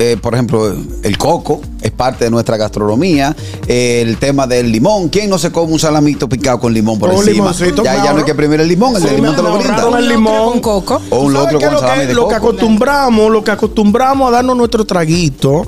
eh, 0.00 0.16
por 0.20 0.32
ejemplo, 0.34 0.74
el 1.02 1.18
coco 1.18 1.60
es 1.82 1.90
parte 1.90 2.24
de 2.24 2.30
nuestra 2.30 2.56
gastronomía. 2.56 3.36
Eh, 3.68 4.02
el 4.04 4.16
tema 4.16 4.46
del 4.46 4.72
limón. 4.72 5.08
¿Quién 5.10 5.28
no 5.30 5.38
se 5.38 5.52
come 5.52 5.72
un 5.72 5.78
salamito 5.78 6.28
picado 6.28 6.58
con 6.58 6.72
limón 6.72 6.98
por 6.98 7.10
Un 7.10 7.16
encima? 7.16 7.32
limoncito, 7.32 7.84
ya, 7.84 7.94
ya 7.94 8.00
claro. 8.00 8.12
no 8.14 8.18
hay 8.20 8.24
que 8.24 8.34
premiar 8.34 8.60
el 8.62 8.68
limón, 8.68 8.96
el 8.96 9.02
Sí, 9.02 9.08
de 9.08 9.14
limón 9.16 9.36
te 9.36 9.42
lo 9.42 9.56
brinda. 9.58 9.74
ahorraron 9.76 9.98
el 9.98 10.08
limón. 10.08 10.50
con 10.52 10.60
coco. 10.60 11.02
O 11.10 11.20
un 11.20 11.32
¿Tú 11.32 11.38
sabes 11.38 11.52
locro 11.52 11.60
con 11.68 11.74
lo 11.74 11.80
salami 11.80 12.00
que, 12.00 12.06
de 12.08 12.14
lo 12.14 12.28
que 12.28 12.34
coco. 12.36 12.46
acostumbramos, 12.48 13.30
lo 13.30 13.44
que 13.44 13.50
acostumbramos 13.50 14.28
a 14.28 14.30
darnos 14.32 14.56
nuestro 14.56 14.84
traguito, 14.84 15.66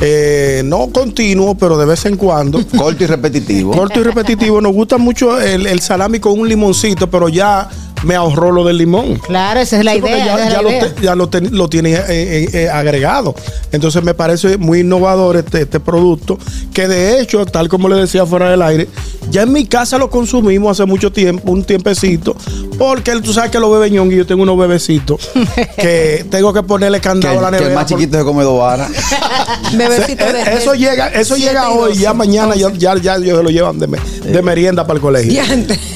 eh, 0.00 0.62
no 0.64 0.88
continuo, 0.88 1.54
pero 1.54 1.76
de 1.76 1.86
vez 1.86 2.04
en 2.06 2.16
cuando. 2.16 2.60
Corto 2.76 3.04
y 3.04 3.06
repetitivo. 3.06 3.72
Corto 3.72 4.00
y 4.00 4.02
repetitivo. 4.02 4.60
Nos 4.60 4.72
gusta 4.72 4.96
mucho 4.98 5.40
el, 5.40 5.66
el 5.66 5.80
salami 5.80 6.20
con 6.20 6.38
un 6.38 6.48
limoncito, 6.48 7.10
pero 7.10 7.28
ya 7.28 7.68
me 8.04 8.14
ahorró 8.14 8.52
lo 8.52 8.64
del 8.64 8.78
limón. 8.78 9.16
Claro, 9.26 9.60
esa 9.60 9.78
es 9.78 9.84
la 9.84 9.92
Sí, 9.92 9.98
idea. 9.98 10.24
Ya, 10.26 10.44
es 10.46 10.52
ya 10.52 10.56
la 10.56 10.62
lo, 10.62 10.70
idea. 10.70 10.94
te- 10.94 11.02
ya 11.02 11.14
lo, 11.14 11.28
ten- 11.28 11.56
lo 11.56 11.68
tiene 11.68 11.92
eh, 11.94 12.02
eh, 12.08 12.48
eh, 12.52 12.68
agregado. 12.68 13.34
Entonces 13.72 14.02
me 14.02 14.14
parece 14.14 14.56
muy 14.58 14.80
innovador 14.80 15.36
este, 15.36 15.62
este 15.62 15.80
producto, 15.80 16.38
que 16.72 16.86
de 16.88 17.20
hecho, 17.20 17.44
tal 17.46 17.68
como 17.68 17.88
le 17.88 17.96
decía 17.96 18.24
fuera 18.26 18.50
del 18.50 18.62
aire, 18.62 18.88
ya 19.30 19.42
en 19.42 19.52
mi 19.52 19.66
casa 19.66 19.98
lo 19.98 20.10
consumimos 20.10 20.78
hace 20.78 20.86
mucho 20.88 21.10
tiempo, 21.12 21.50
un 21.50 21.64
tiempecito, 21.64 22.36
porque 22.78 23.12
tú 23.20 23.32
sabes 23.32 23.50
que 23.50 23.58
los 23.58 23.70
bebeñón 23.72 24.12
y 24.12 24.16
yo 24.16 24.26
tengo 24.26 24.42
unos 24.42 24.58
bebecitos 24.58 25.30
que 25.76 26.24
tengo 26.30 26.52
que 26.52 26.62
ponerle 26.62 26.98
Que, 26.98 27.08
candado 27.08 27.38
a 27.38 27.42
la 27.42 27.48
el- 27.48 27.54
que 27.54 27.60
nevera. 27.60 27.68
el 27.68 27.74
más 27.74 27.86
chiquito 27.86 28.18
se 28.18 28.24
come 28.24 28.44
dos 28.44 28.58
varas. 28.58 28.90
Bebecito 29.72 30.24
de 30.32 30.42
eso 30.54 30.74
llega, 30.74 31.08
eso 31.08 31.36
llega 31.36 31.64
y 31.72 31.76
hoy, 31.78 31.94
ya 31.96 32.12
mañana 32.14 32.54
ya, 32.54 32.70
ya, 32.72 32.96
ya 32.96 33.16
ellos 33.16 33.38
se 33.38 33.42
lo 33.42 33.50
llevan 33.50 33.78
de, 33.78 33.86
me- 33.86 33.98
de 34.24 34.42
merienda 34.42 34.86
para 34.86 34.96
el 34.96 35.00
colegio. 35.00 35.42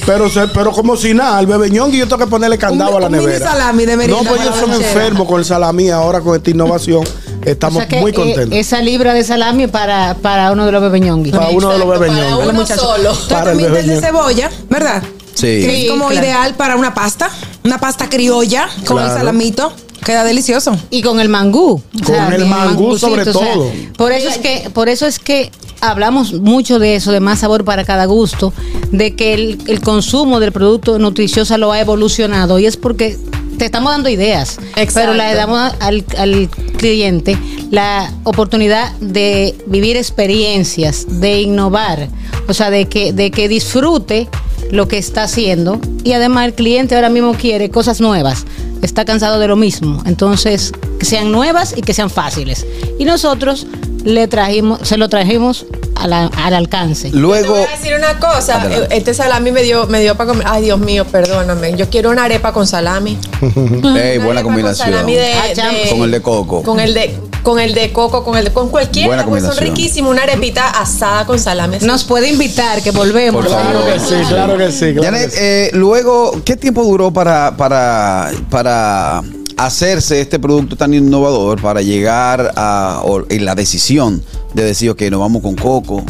Pero, 0.05 0.29
se- 0.29 0.47
pero 0.49 0.71
como 0.71 0.95
si 0.97 1.13
nada, 1.13 1.39
el 1.39 1.47
bebeñón 1.47 1.93
y 1.93 1.98
yo 1.99 2.07
tengo 2.07 2.17
que 2.25 2.27
ponerle 2.29 2.57
candado 2.57 2.91
Un- 2.91 2.97
a 2.97 2.99
la 3.01 3.05
un 3.07 3.11
mini 3.13 3.25
nevera. 3.25 3.51
salami 3.51 3.85
de 3.85 3.97
merienda 3.97 4.23
No, 4.23 4.29
pues 4.29 4.41
son 4.59 4.71
lonchera. 4.71 4.91
enfermos 4.91 5.27
con 5.27 5.39
el 5.39 5.45
salami 5.45 5.89
ahora 5.89 6.21
con 6.21 6.35
esta 6.35 6.49
innovación. 6.49 7.03
O 7.05 7.41
Estamos 7.49 7.77
sea 7.79 7.87
que, 7.87 8.01
muy 8.01 8.11
eh, 8.11 8.15
contentos. 8.15 8.57
esa 8.57 8.81
libra 8.81 9.13
de 9.13 9.23
salami 9.23 9.67
para, 9.67 10.15
para 10.15 10.51
uno 10.51 10.65
de 10.65 10.71
los 10.71 10.81
bebeñonguis. 10.81 11.33
para 11.33 11.49
uno 11.49 11.69
de 11.71 11.77
los 11.79 11.87
bebeñón. 11.89 12.37
para 12.39 12.49
uno 12.49 12.65
solo. 12.65 13.13
Para 13.29 13.51
el 13.53 13.57
de 13.87 14.01
cebolla, 14.01 14.49
¿verdad? 14.69 15.01
Sí. 15.35 15.45
Que 15.45 15.85
es 15.85 15.91
como 15.91 16.07
claro. 16.09 16.25
ideal 16.25 16.55
para 16.55 16.75
una 16.75 16.93
pasta. 16.93 17.29
una 17.63 17.79
pasta 17.79 18.09
criolla 18.09 18.67
con 18.85 19.01
el 19.01 19.09
salamito. 19.09 19.71
Queda 20.05 20.23
delicioso. 20.23 20.77
Y 20.89 21.01
con 21.01 21.19
el 21.19 21.29
mangú. 21.29 21.81
O 21.81 22.03
Con 22.05 22.33
el 22.33 22.45
mangú 22.45 22.97
sobre 22.97 23.21
o 23.21 23.25
sea, 23.25 23.33
todo. 23.33 23.71
por 23.97 24.11
eso 24.11 24.29
es 24.29 24.37
que, 24.37 24.69
por 24.73 24.89
eso 24.89 25.05
es 25.05 25.19
que 25.19 25.51
hablamos 25.81 26.33
mucho 26.33 26.79
de 26.79 26.95
eso, 26.95 27.11
de 27.11 27.19
más 27.19 27.39
sabor 27.39 27.63
para 27.63 27.83
cada 27.83 28.05
gusto, 28.05 28.53
de 28.91 29.15
que 29.15 29.33
el, 29.33 29.59
el 29.67 29.81
consumo 29.81 30.39
del 30.39 30.51
producto 30.51 30.99
nutriciosa 30.99 31.57
lo 31.57 31.71
ha 31.71 31.79
evolucionado 31.79 32.59
y 32.59 32.65
es 32.65 32.77
porque 32.77 33.17
te 33.59 33.65
estamos 33.65 33.91
dando 33.91 34.09
ideas, 34.09 34.57
pero 34.93 35.13
le 35.13 35.35
damos 35.35 35.73
al, 35.81 36.05
al 36.17 36.49
cliente 36.77 37.37
la 37.69 38.11
oportunidad 38.23 38.91
de 38.99 39.53
vivir 39.67 39.97
experiencias, 39.97 41.05
de 41.19 41.41
innovar, 41.41 42.07
o 42.47 42.53
sea, 42.53 42.69
de 42.69 42.85
que, 42.85 43.11
de 43.11 43.31
que 43.31 43.49
disfrute 43.49 44.29
lo 44.71 44.87
que 44.87 44.97
está 44.97 45.23
haciendo 45.23 45.79
y 46.03 46.13
además 46.13 46.45
el 46.45 46.53
cliente 46.53 46.95
ahora 46.95 47.09
mismo 47.09 47.33
quiere 47.33 47.69
cosas 47.69 47.99
nuevas, 47.99 48.45
está 48.81 49.05
cansado 49.05 49.39
de 49.39 49.47
lo 49.47 49.55
mismo, 49.55 50.01
entonces 50.05 50.71
que 50.99 51.05
sean 51.05 51.31
nuevas 51.31 51.73
y 51.77 51.81
que 51.81 51.93
sean 51.93 52.09
fáciles. 52.09 52.65
Y 52.97 53.05
nosotros 53.05 53.67
le 54.03 54.27
trajimos, 54.27 54.79
se 54.87 54.97
lo 54.97 55.09
trajimos 55.09 55.65
la- 56.05 56.27
al 56.27 56.53
alcance. 56.53 57.11
Te 57.11 57.17
voy 57.19 57.39
a 57.39 57.71
decir 57.71 57.93
una 57.97 58.17
cosa, 58.19 58.61
Adelante. 58.61 58.95
este 58.95 59.13
salami 59.13 59.51
me 59.51 59.63
dio, 59.63 59.85
me 59.87 59.99
dio 59.99 60.15
para 60.15 60.29
comer. 60.29 60.45
Ay, 60.49 60.63
Dios 60.63 60.79
mío, 60.79 61.03
perdóname. 61.05 61.75
Yo 61.75 61.89
quiero 61.89 62.09
una 62.09 62.23
arepa 62.23 62.53
con 62.53 62.65
salami. 62.67 63.17
Ey, 63.97 64.17
buena 64.19 64.41
combinación. 64.43 64.89
salami 64.89 65.13
de- 65.13 65.19
de- 65.55 65.89
Con 65.89 66.03
el 66.03 66.11
de 66.11 66.21
coco. 66.21 66.63
Con 66.63 66.79
el 66.79 66.93
de, 66.93 67.17
con 67.43 67.59
el 67.59 67.73
de 67.73 67.91
coco, 67.93 68.23
con 68.23 68.37
el 68.37 68.45
de, 68.45 68.51
con 68.53 68.69
cualquiera, 68.69 69.25
pues 69.25 69.43
son 69.43 69.57
riquísimos. 69.57 70.11
Una 70.11 70.23
arepita 70.23 70.69
asada 70.69 71.25
con 71.25 71.39
salami. 71.39 71.77
Nos 71.81 72.03
puede 72.03 72.29
invitar, 72.29 72.81
que 72.81 72.91
volvemos. 72.91 73.43
Por 73.45 73.51
favor. 73.53 73.71
Claro 73.71 73.85
que 73.93 73.99
sí, 73.99 74.15
claro 74.27 74.57
que 74.57 74.71
sí. 74.71 74.93
claro 74.93 75.03
Janet, 75.03 75.25
que 75.29 75.31
sí. 75.31 75.37
eh, 75.41 75.69
luego, 75.73 76.41
¿qué 76.45 76.55
tiempo 76.55 76.83
duró 76.83 77.11
para, 77.11 77.55
para, 77.57 78.31
para 78.49 79.21
hacerse 79.57 80.21
este 80.21 80.39
producto 80.39 80.75
tan 80.75 80.93
innovador, 80.93 81.61
para 81.61 81.81
llegar 81.81 82.53
a 82.55 83.01
o- 83.03 83.25
en 83.29 83.45
la 83.45 83.55
decisión 83.55 84.23
de 84.53 84.63
decir, 84.63 84.89
ok, 84.89 85.01
nos 85.11 85.19
vamos 85.19 85.41
con 85.41 85.55
coco, 85.55 86.03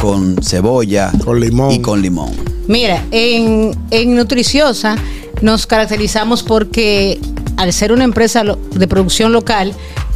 con 0.00 0.36
cebolla 0.42 1.10
Con 1.24 1.40
limón. 1.40 1.72
y 1.72 1.80
con 1.80 2.02
limón? 2.02 2.30
Mira, 2.66 3.04
en, 3.10 3.70
en 3.90 4.14
Nutriciosa 4.16 4.96
nos 5.42 5.66
caracterizamos 5.66 6.42
porque 6.42 7.20
al 7.56 7.72
ser 7.72 7.92
una 7.92 8.04
empresa 8.04 8.42
de 8.44 8.88
producción 8.88 9.32
local, 9.32 9.72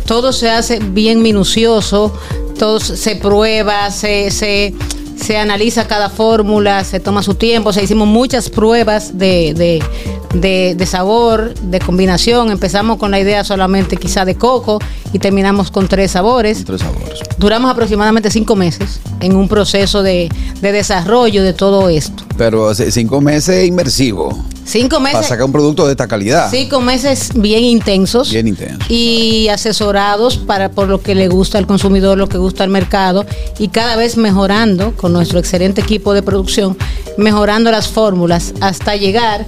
todo 0.06 0.32
se 0.32 0.50
hace 0.50 0.78
bien 0.78 1.22
minucioso, 1.22 2.12
todo 2.58 2.80
se 2.80 3.16
prueba, 3.16 3.90
se, 3.90 4.30
se, 4.30 4.74
se 5.16 5.36
analiza 5.36 5.86
cada 5.86 6.10
fórmula, 6.10 6.84
se 6.84 7.00
toma 7.00 7.22
su 7.22 7.34
tiempo, 7.34 7.70
o 7.70 7.72
sea, 7.72 7.82
hicimos 7.82 8.08
muchas 8.08 8.48
pruebas 8.50 9.18
de, 9.18 9.54
de, 9.54 9.82
de- 10.34 10.74
de 10.76 10.86
sabor, 10.86 11.54
de 11.54 11.78
combinación. 11.80 12.50
Empezamos 12.50 12.98
con 12.98 13.10
la 13.10 13.20
idea 13.20 13.44
solamente 13.44 13.96
quizá 13.96 14.24
de 14.24 14.34
coco 14.36 14.78
y 15.12 15.18
terminamos 15.18 15.70
con 15.70 15.88
tres 15.88 16.12
sabores. 16.12 16.64
Tres 16.64 16.80
sabores. 16.80 17.20
Duramos 17.38 17.70
aproximadamente 17.70 18.30
cinco 18.30 18.56
meses 18.56 19.00
en 19.20 19.36
un 19.36 19.48
proceso 19.48 20.02
de, 20.02 20.28
de 20.60 20.72
desarrollo 20.72 21.42
de 21.42 21.52
todo 21.52 21.88
esto. 21.88 22.24
Pero 22.38 22.74
cinco 22.74 23.20
meses 23.20 23.66
inmersivo. 23.66 24.36
Cinco 24.64 24.98
Para 25.02 25.14
meses, 25.14 25.26
sacar 25.26 25.44
un 25.44 25.50
producto 25.52 25.84
de 25.86 25.90
esta 25.90 26.06
calidad. 26.06 26.48
cinco 26.50 26.80
meses 26.80 27.30
bien 27.34 27.64
intensos 27.64 28.30
Bien 28.30 28.46
intenso. 28.46 28.78
y 28.88 29.48
asesorados 29.48 30.36
para 30.38 30.70
por 30.70 30.86
lo 30.88 31.02
que 31.02 31.16
le 31.16 31.26
gusta 31.26 31.58
al 31.58 31.66
consumidor, 31.66 32.16
lo 32.16 32.28
que 32.28 32.38
gusta 32.38 32.62
al 32.62 32.70
mercado 32.70 33.26
y 33.58 33.68
cada 33.68 33.96
vez 33.96 34.16
mejorando 34.16 34.92
con 34.96 35.12
nuestro 35.12 35.40
excelente 35.40 35.80
equipo 35.80 36.14
de 36.14 36.22
producción, 36.22 36.76
mejorando 37.18 37.72
las 37.72 37.88
fórmulas 37.88 38.54
hasta 38.60 38.94
llegar 38.94 39.46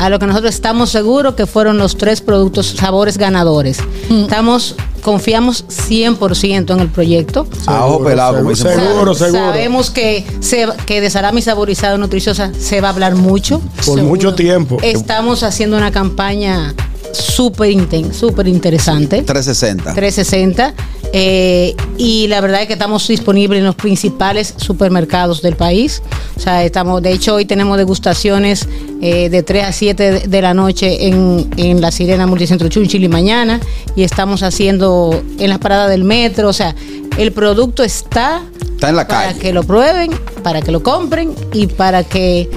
a 0.00 0.08
lo 0.08 0.18
que 0.18 0.26
nosotros 0.26 0.54
estamos 0.54 0.88
seguros 0.90 1.34
que 1.34 1.46
fueron 1.46 1.76
los 1.76 1.98
tres 1.98 2.22
productos 2.22 2.68
sabores 2.68 3.18
ganadores. 3.18 3.78
Estamos 4.08 4.74
confiamos 5.02 5.66
100% 5.68 6.72
en 6.72 6.80
el 6.80 6.88
proyecto. 6.88 7.46
A 7.66 7.84
ojo 7.84 8.04
pelado. 8.04 8.36
Seguro, 8.56 9.14
seguro. 9.14 9.44
Sabemos 9.44 9.90
que, 9.90 10.24
se, 10.40 10.66
que 10.86 11.02
de 11.02 11.10
salami 11.10 11.42
saborizado 11.42 11.98
nutriciosa 11.98 12.50
se 12.58 12.80
va 12.80 12.88
a 12.88 12.92
hablar 12.92 13.14
mucho. 13.14 13.60
Por 13.84 14.02
mucho 14.02 14.34
tiempo. 14.34 14.78
Estamos 14.82 15.42
haciendo 15.42 15.76
una 15.76 15.90
campaña 15.90 16.74
súper 17.12 17.70
súper 18.14 18.48
interesante. 18.48 19.22
360. 19.22 19.94
360. 19.94 20.74
Eh, 21.12 21.74
y 21.98 22.28
la 22.28 22.40
verdad 22.40 22.62
es 22.62 22.66
que 22.66 22.74
estamos 22.74 23.06
disponibles 23.06 23.58
en 23.58 23.64
los 23.64 23.74
principales 23.74 24.54
supermercados 24.56 25.42
del 25.42 25.56
país. 25.56 26.02
O 26.36 26.40
sea, 26.40 26.64
estamos, 26.64 27.02
de 27.02 27.12
hecho, 27.12 27.34
hoy 27.34 27.44
tenemos 27.44 27.76
degustaciones 27.76 28.68
eh, 29.02 29.28
de 29.28 29.42
3 29.42 29.64
a 29.64 29.72
7 29.72 30.28
de, 30.28 30.42
la 30.42 30.54
noche 30.54 31.08
en, 31.08 31.50
en 31.56 31.80
la 31.80 31.90
Sirena 31.90 32.26
Multicentro 32.26 32.68
Chunchil 32.68 33.04
y 33.04 33.08
mañana. 33.08 33.60
Y 33.96 34.04
estamos 34.04 34.42
haciendo 34.42 35.22
en 35.38 35.50
las 35.50 35.58
paradas 35.58 35.90
del 35.90 36.04
metro. 36.04 36.48
O 36.48 36.52
sea, 36.52 36.74
el 37.18 37.32
producto 37.32 37.82
está 37.82 38.42
Está 38.74 38.88
en 38.88 38.96
la 38.96 39.06
para 39.06 39.28
calle. 39.28 39.40
que 39.40 39.52
lo 39.52 39.62
prueben, 39.64 40.10
para 40.42 40.62
que 40.62 40.70
lo 40.70 40.82
compren 40.82 41.34
y 41.52 41.66
para 41.66 42.04
que 42.04 42.48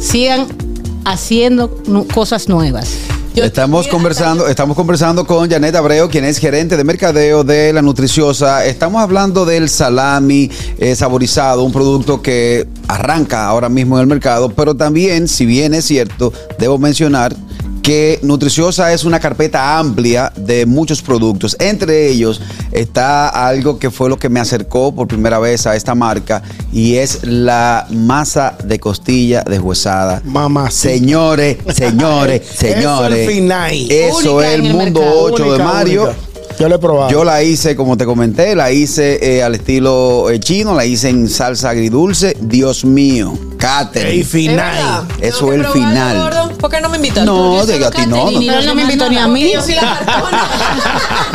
sigan 0.00 0.46
haciendo 1.04 1.70
cosas 2.12 2.48
nuevas. 2.48 2.96
Estamos 3.34 3.86
conversando, 3.86 4.48
estamos 4.48 4.76
conversando 4.76 5.24
con 5.24 5.48
Janet 5.48 5.74
Abreu, 5.74 6.08
quien 6.08 6.24
es 6.24 6.38
gerente 6.38 6.76
de 6.76 6.82
mercadeo 6.82 7.44
de 7.44 7.72
la 7.72 7.82
Nutriciosa. 7.82 8.64
Estamos 8.64 9.00
hablando 9.00 9.44
del 9.44 9.68
salami 9.68 10.50
eh, 10.78 10.96
saborizado, 10.96 11.62
un 11.62 11.70
producto 11.70 12.20
que 12.20 12.66
arranca 12.88 13.46
ahora 13.46 13.68
mismo 13.68 13.96
en 13.96 14.02
el 14.02 14.06
mercado, 14.08 14.50
pero 14.50 14.74
también, 14.74 15.28
si 15.28 15.46
bien 15.46 15.74
es 15.74 15.84
cierto, 15.84 16.32
debo 16.58 16.78
mencionar 16.78 17.34
que 17.82 18.18
Nutriciosa 18.22 18.92
es 18.92 19.04
una 19.04 19.20
carpeta 19.20 19.78
amplia 19.78 20.32
de 20.36 20.66
muchos 20.66 21.02
productos. 21.02 21.56
Entre 21.58 22.08
ellos 22.08 22.40
está 22.72 23.28
algo 23.28 23.78
que 23.78 23.90
fue 23.90 24.08
lo 24.08 24.18
que 24.18 24.28
me 24.28 24.40
acercó 24.40 24.94
por 24.94 25.08
primera 25.08 25.38
vez 25.38 25.66
a 25.66 25.76
esta 25.76 25.94
marca 25.94 26.42
y 26.72 26.96
es 26.96 27.20
la 27.24 27.86
masa 27.90 28.56
de 28.64 28.78
costilla 28.78 29.42
deshuesada. 29.42 30.22
Mamá. 30.24 30.70
Señores, 30.70 31.58
señores, 31.74 32.42
señores. 32.46 32.48
Eso 32.58 33.06
es 33.06 33.18
el 33.18 33.34
final. 33.34 33.90
Eso 33.90 34.42
es 34.42 34.54
el 34.54 34.62
mundo 34.62 35.00
mercado. 35.00 35.22
8 35.32 35.52
de 35.52 35.64
Mario. 35.64 36.02
única. 36.04 36.27
Yo 36.58 36.68
lo 36.68 36.74
he 36.74 36.78
probado. 36.78 37.10
Yo 37.10 37.24
la 37.24 37.42
hice, 37.42 37.76
como 37.76 37.96
te 37.96 38.04
comenté, 38.04 38.54
la 38.56 38.72
hice 38.72 39.18
eh, 39.38 39.42
al 39.42 39.54
estilo 39.54 40.28
eh, 40.30 40.40
chino, 40.40 40.74
la 40.74 40.84
hice 40.84 41.08
en 41.08 41.28
salsa 41.28 41.70
agridulce. 41.70 42.36
Dios 42.40 42.84
mío, 42.84 43.38
Catherine. 43.58 44.14
El 44.20 44.24
final. 44.24 45.06
Eso 45.20 45.52
es 45.52 45.60
el 45.60 45.66
final. 45.68 46.48
¿Por 46.58 46.70
qué 46.70 46.80
no 46.80 46.88
me 46.88 46.96
invitaste? 46.96 47.24
No, 47.24 47.64
de 47.64 47.84
a 47.84 47.90
ti 47.90 48.02
no. 48.06 48.30
No, 48.30 48.62
no 48.62 48.74
me 48.74 48.82
invitó 48.82 49.08
ni 49.08 49.16
a 49.18 49.28
mí. 49.28 49.52
Yo 49.52 49.62
soy 49.62 49.74
la 49.74 50.00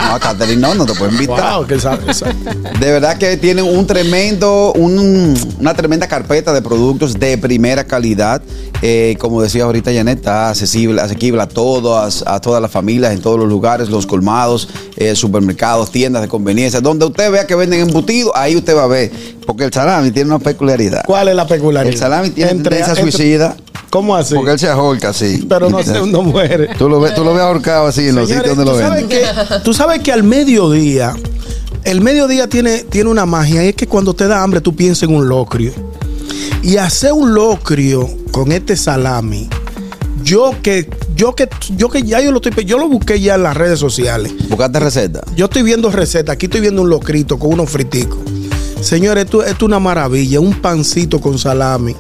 no, 0.12 0.20
Catherine 0.20 0.60
no, 0.62 0.76
no 0.76 0.86
te 0.86 0.94
puedo 0.94 1.12
invitar. 1.12 1.58
Wow, 1.58 1.66
De 1.66 2.92
verdad 2.92 3.18
que 3.18 3.38
tienen 3.38 3.66
un 3.66 3.88
tremendo, 3.88 4.74
un- 4.74 5.34
una 5.60 5.74
tremenda 5.74 6.08
carpeta 6.08 6.52
de 6.54 6.62
productos 6.62 7.14
de 7.18 7.38
primera 7.38 7.86
calidad. 7.86 8.42
Eh, 8.82 9.16
como 9.20 9.42
decía 9.42 9.64
ahorita 9.64 9.94
Janet, 9.94 10.18
está 10.20 10.50
accesible, 10.50 11.02
asequible 11.02 11.42
a 11.42 11.48
todas, 11.48 12.22
a 12.28 12.42
todas 12.42 12.62
las 12.62 12.70
familias, 12.70 13.14
en 13.14 13.22
todos 13.22 13.40
los 13.40 13.48
lugares, 13.48 13.90
los 13.90 14.06
colmados, 14.06 14.68
eh, 14.98 15.13
supermercados, 15.16 15.92
tiendas 15.92 16.22
de 16.22 16.28
conveniencia. 16.28 16.82
Donde 16.82 17.06
usted 17.06 17.32
vea 17.32 17.48
que 17.48 17.56
venden 17.56 17.82
embutidos, 17.82 18.32
ahí 18.36 18.56
usted 18.56 18.76
va 18.76 18.84
a 18.84 18.88
ver. 18.88 19.12
Porque 19.46 19.66
el 19.66 19.74
salami 19.74 20.12
tiene 20.12 20.30
una 20.30 20.40
peculiaridad. 20.40 21.04
¿Cuál 21.06 21.28
es 21.30 21.36
la 21.36 21.48
peculiaridad? 21.48 21.94
El 21.94 22.00
salami 22.00 22.30
tiene 22.30 22.52
Entre- 22.52 22.70
tendencia 22.78 22.94
entre- 23.02 23.12
suicida. 23.12 23.56
¿Cómo 23.90 24.16
así? 24.16 24.34
Porque 24.34 24.52
él 24.52 24.60
se 24.60 24.68
ahorca 24.70 25.10
así. 25.10 25.46
Pero 25.48 25.70
no, 25.70 25.84
se, 25.84 25.92
no 26.08 26.24
muere. 26.24 26.70
Tú 26.78 26.90
lo 26.90 27.00
ves, 27.00 27.14
tú 27.14 27.24
lo 27.24 27.34
ves 27.34 27.44
ahorcado 27.44 27.88
así 27.88 28.08
en 28.08 28.16
los 28.16 28.28
sitios 28.28 28.56
donde 28.58 28.66
lo 28.66 28.72
¿tú 28.74 28.80
sabes 28.80 29.08
venden. 29.08 29.20
que, 29.20 29.60
tú 29.64 29.74
sabes 29.74 30.00
que 30.00 30.12
al 30.12 30.24
mediodía, 30.24 31.14
el 31.84 32.02
mediodía 32.02 32.48
tiene, 32.50 32.80
tiene 32.86 33.10
una 33.12 33.28
magia, 33.28 33.64
y 33.64 33.68
es 33.68 33.76
que 33.76 33.86
cuando 33.88 34.16
te 34.16 34.28
da 34.28 34.42
hambre 34.42 34.62
tú 34.62 34.76
piensas 34.76 35.04
en 35.08 35.16
un 35.16 35.28
locrio. 35.30 35.74
Y 36.64 36.78
hacer 36.78 37.14
un 37.14 37.36
locrio 37.36 38.10
con 38.32 38.52
este 38.52 38.76
salami, 38.78 39.48
yo 40.24 40.54
que, 40.62 40.90
yo 41.16 41.36
que, 41.36 41.48
yo 41.76 41.90
que 41.90 42.04
ya 42.04 42.22
yo 42.22 42.32
lo 42.32 42.42
estoy, 42.42 42.66
yo 42.66 42.78
lo 42.78 42.88
busqué 42.90 43.20
ya 43.20 43.36
en 43.36 43.44
las 43.44 43.56
redes 43.58 43.80
sociales. 43.80 44.32
Buscaste 44.50 44.80
receta. 44.80 45.22
Yo 45.36 45.46
estoy 45.46 45.64
viendo 45.64 45.90
recetas, 45.92 46.34
aquí 46.34 46.46
estoy 46.46 46.62
viendo 46.62 46.82
un 46.82 46.90
locrito 46.90 47.38
con 47.40 47.54
unos 47.54 47.70
friticos. 47.70 48.18
Señores, 48.82 49.26
esto, 49.26 49.42
esto 49.44 49.56
es 49.58 49.64
una 49.64 49.80
maravilla, 49.80 50.40
un 50.40 50.56
pancito 50.56 51.22
con 51.22 51.38
salami, 51.40 51.96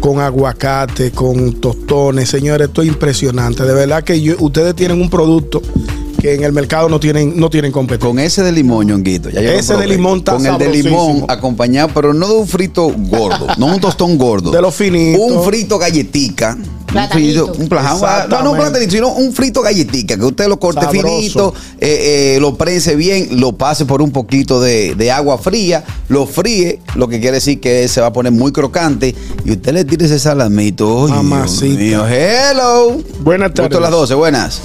con 0.00 0.20
aguacate, 0.20 1.12
con 1.12 1.54
tostones. 1.60 2.28
Señores, 2.28 2.68
esto 2.68 2.82
es 2.82 2.88
impresionante. 2.88 3.62
De 3.64 3.72
verdad 3.72 4.04
que 4.04 4.20
yo- 4.20 4.36
ustedes 4.38 4.74
tienen 4.74 5.00
un 5.00 5.08
producto 5.08 5.62
que 6.20 6.34
en 6.34 6.44
el 6.44 6.52
mercado 6.52 6.90
no 6.90 7.00
tienen, 7.00 7.40
no 7.40 7.48
tienen 7.48 7.72
competencia. 7.72 8.06
Con 8.10 8.18
ese 8.18 8.42
de 8.42 8.52
limón, 8.52 8.86
ñonguito. 8.86 9.30
ya 9.30 9.40
Ese 9.40 9.74
de 9.78 9.86
limón 9.86 10.18
está 10.18 10.32
Con 10.34 10.44
el 10.44 10.58
de 10.58 10.68
limón 10.68 11.24
acompañado, 11.28 11.88
pero 11.94 12.12
no 12.12 12.28
de 12.28 12.34
un 12.34 12.46
frito 12.46 12.92
gordo, 12.94 13.46
no 13.56 13.66
un 13.66 13.80
tostón 13.80 14.18
gordo. 14.18 14.50
De 14.50 14.60
los 14.60 14.74
finitos. 14.74 15.22
Un 15.22 15.42
frito 15.42 15.78
galletica 15.78 16.58
frito, 17.10 17.52
un 17.58 17.68
plajado. 17.68 18.28
No, 18.28 18.42
no 18.42 18.50
un 18.52 18.58
platanito, 18.58 18.90
sino 18.90 19.08
un 19.08 19.32
frito 19.32 19.62
galletica, 19.62 20.16
que 20.16 20.24
usted 20.24 20.48
lo 20.48 20.58
corte 20.58 20.82
Sabroso. 20.82 21.08
finito, 21.08 21.54
eh, 21.80 22.36
eh, 22.36 22.40
lo 22.40 22.56
prense 22.56 22.96
bien, 22.96 23.40
lo 23.40 23.52
pase 23.52 23.86
por 23.86 24.02
un 24.02 24.10
poquito 24.10 24.60
de, 24.60 24.94
de 24.94 25.10
agua 25.10 25.38
fría, 25.38 25.84
lo 26.08 26.26
fríe, 26.26 26.80
lo 26.96 27.08
que 27.08 27.20
quiere 27.20 27.36
decir 27.36 27.60
que 27.60 27.88
se 27.88 28.00
va 28.00 28.08
a 28.08 28.12
poner 28.12 28.32
muy 28.32 28.52
crocante, 28.52 29.14
y 29.44 29.52
usted 29.52 29.72
le 29.72 29.84
tire 29.84 30.06
ese 30.06 30.18
salamito. 30.18 31.02
Oye, 31.02 31.14
mío, 31.76 32.06
hello. 32.06 33.00
Buenas 33.20 33.52
Justo 33.56 33.78
a 33.78 33.80
las 33.80 33.90
12, 33.90 34.14
buenas. 34.14 34.62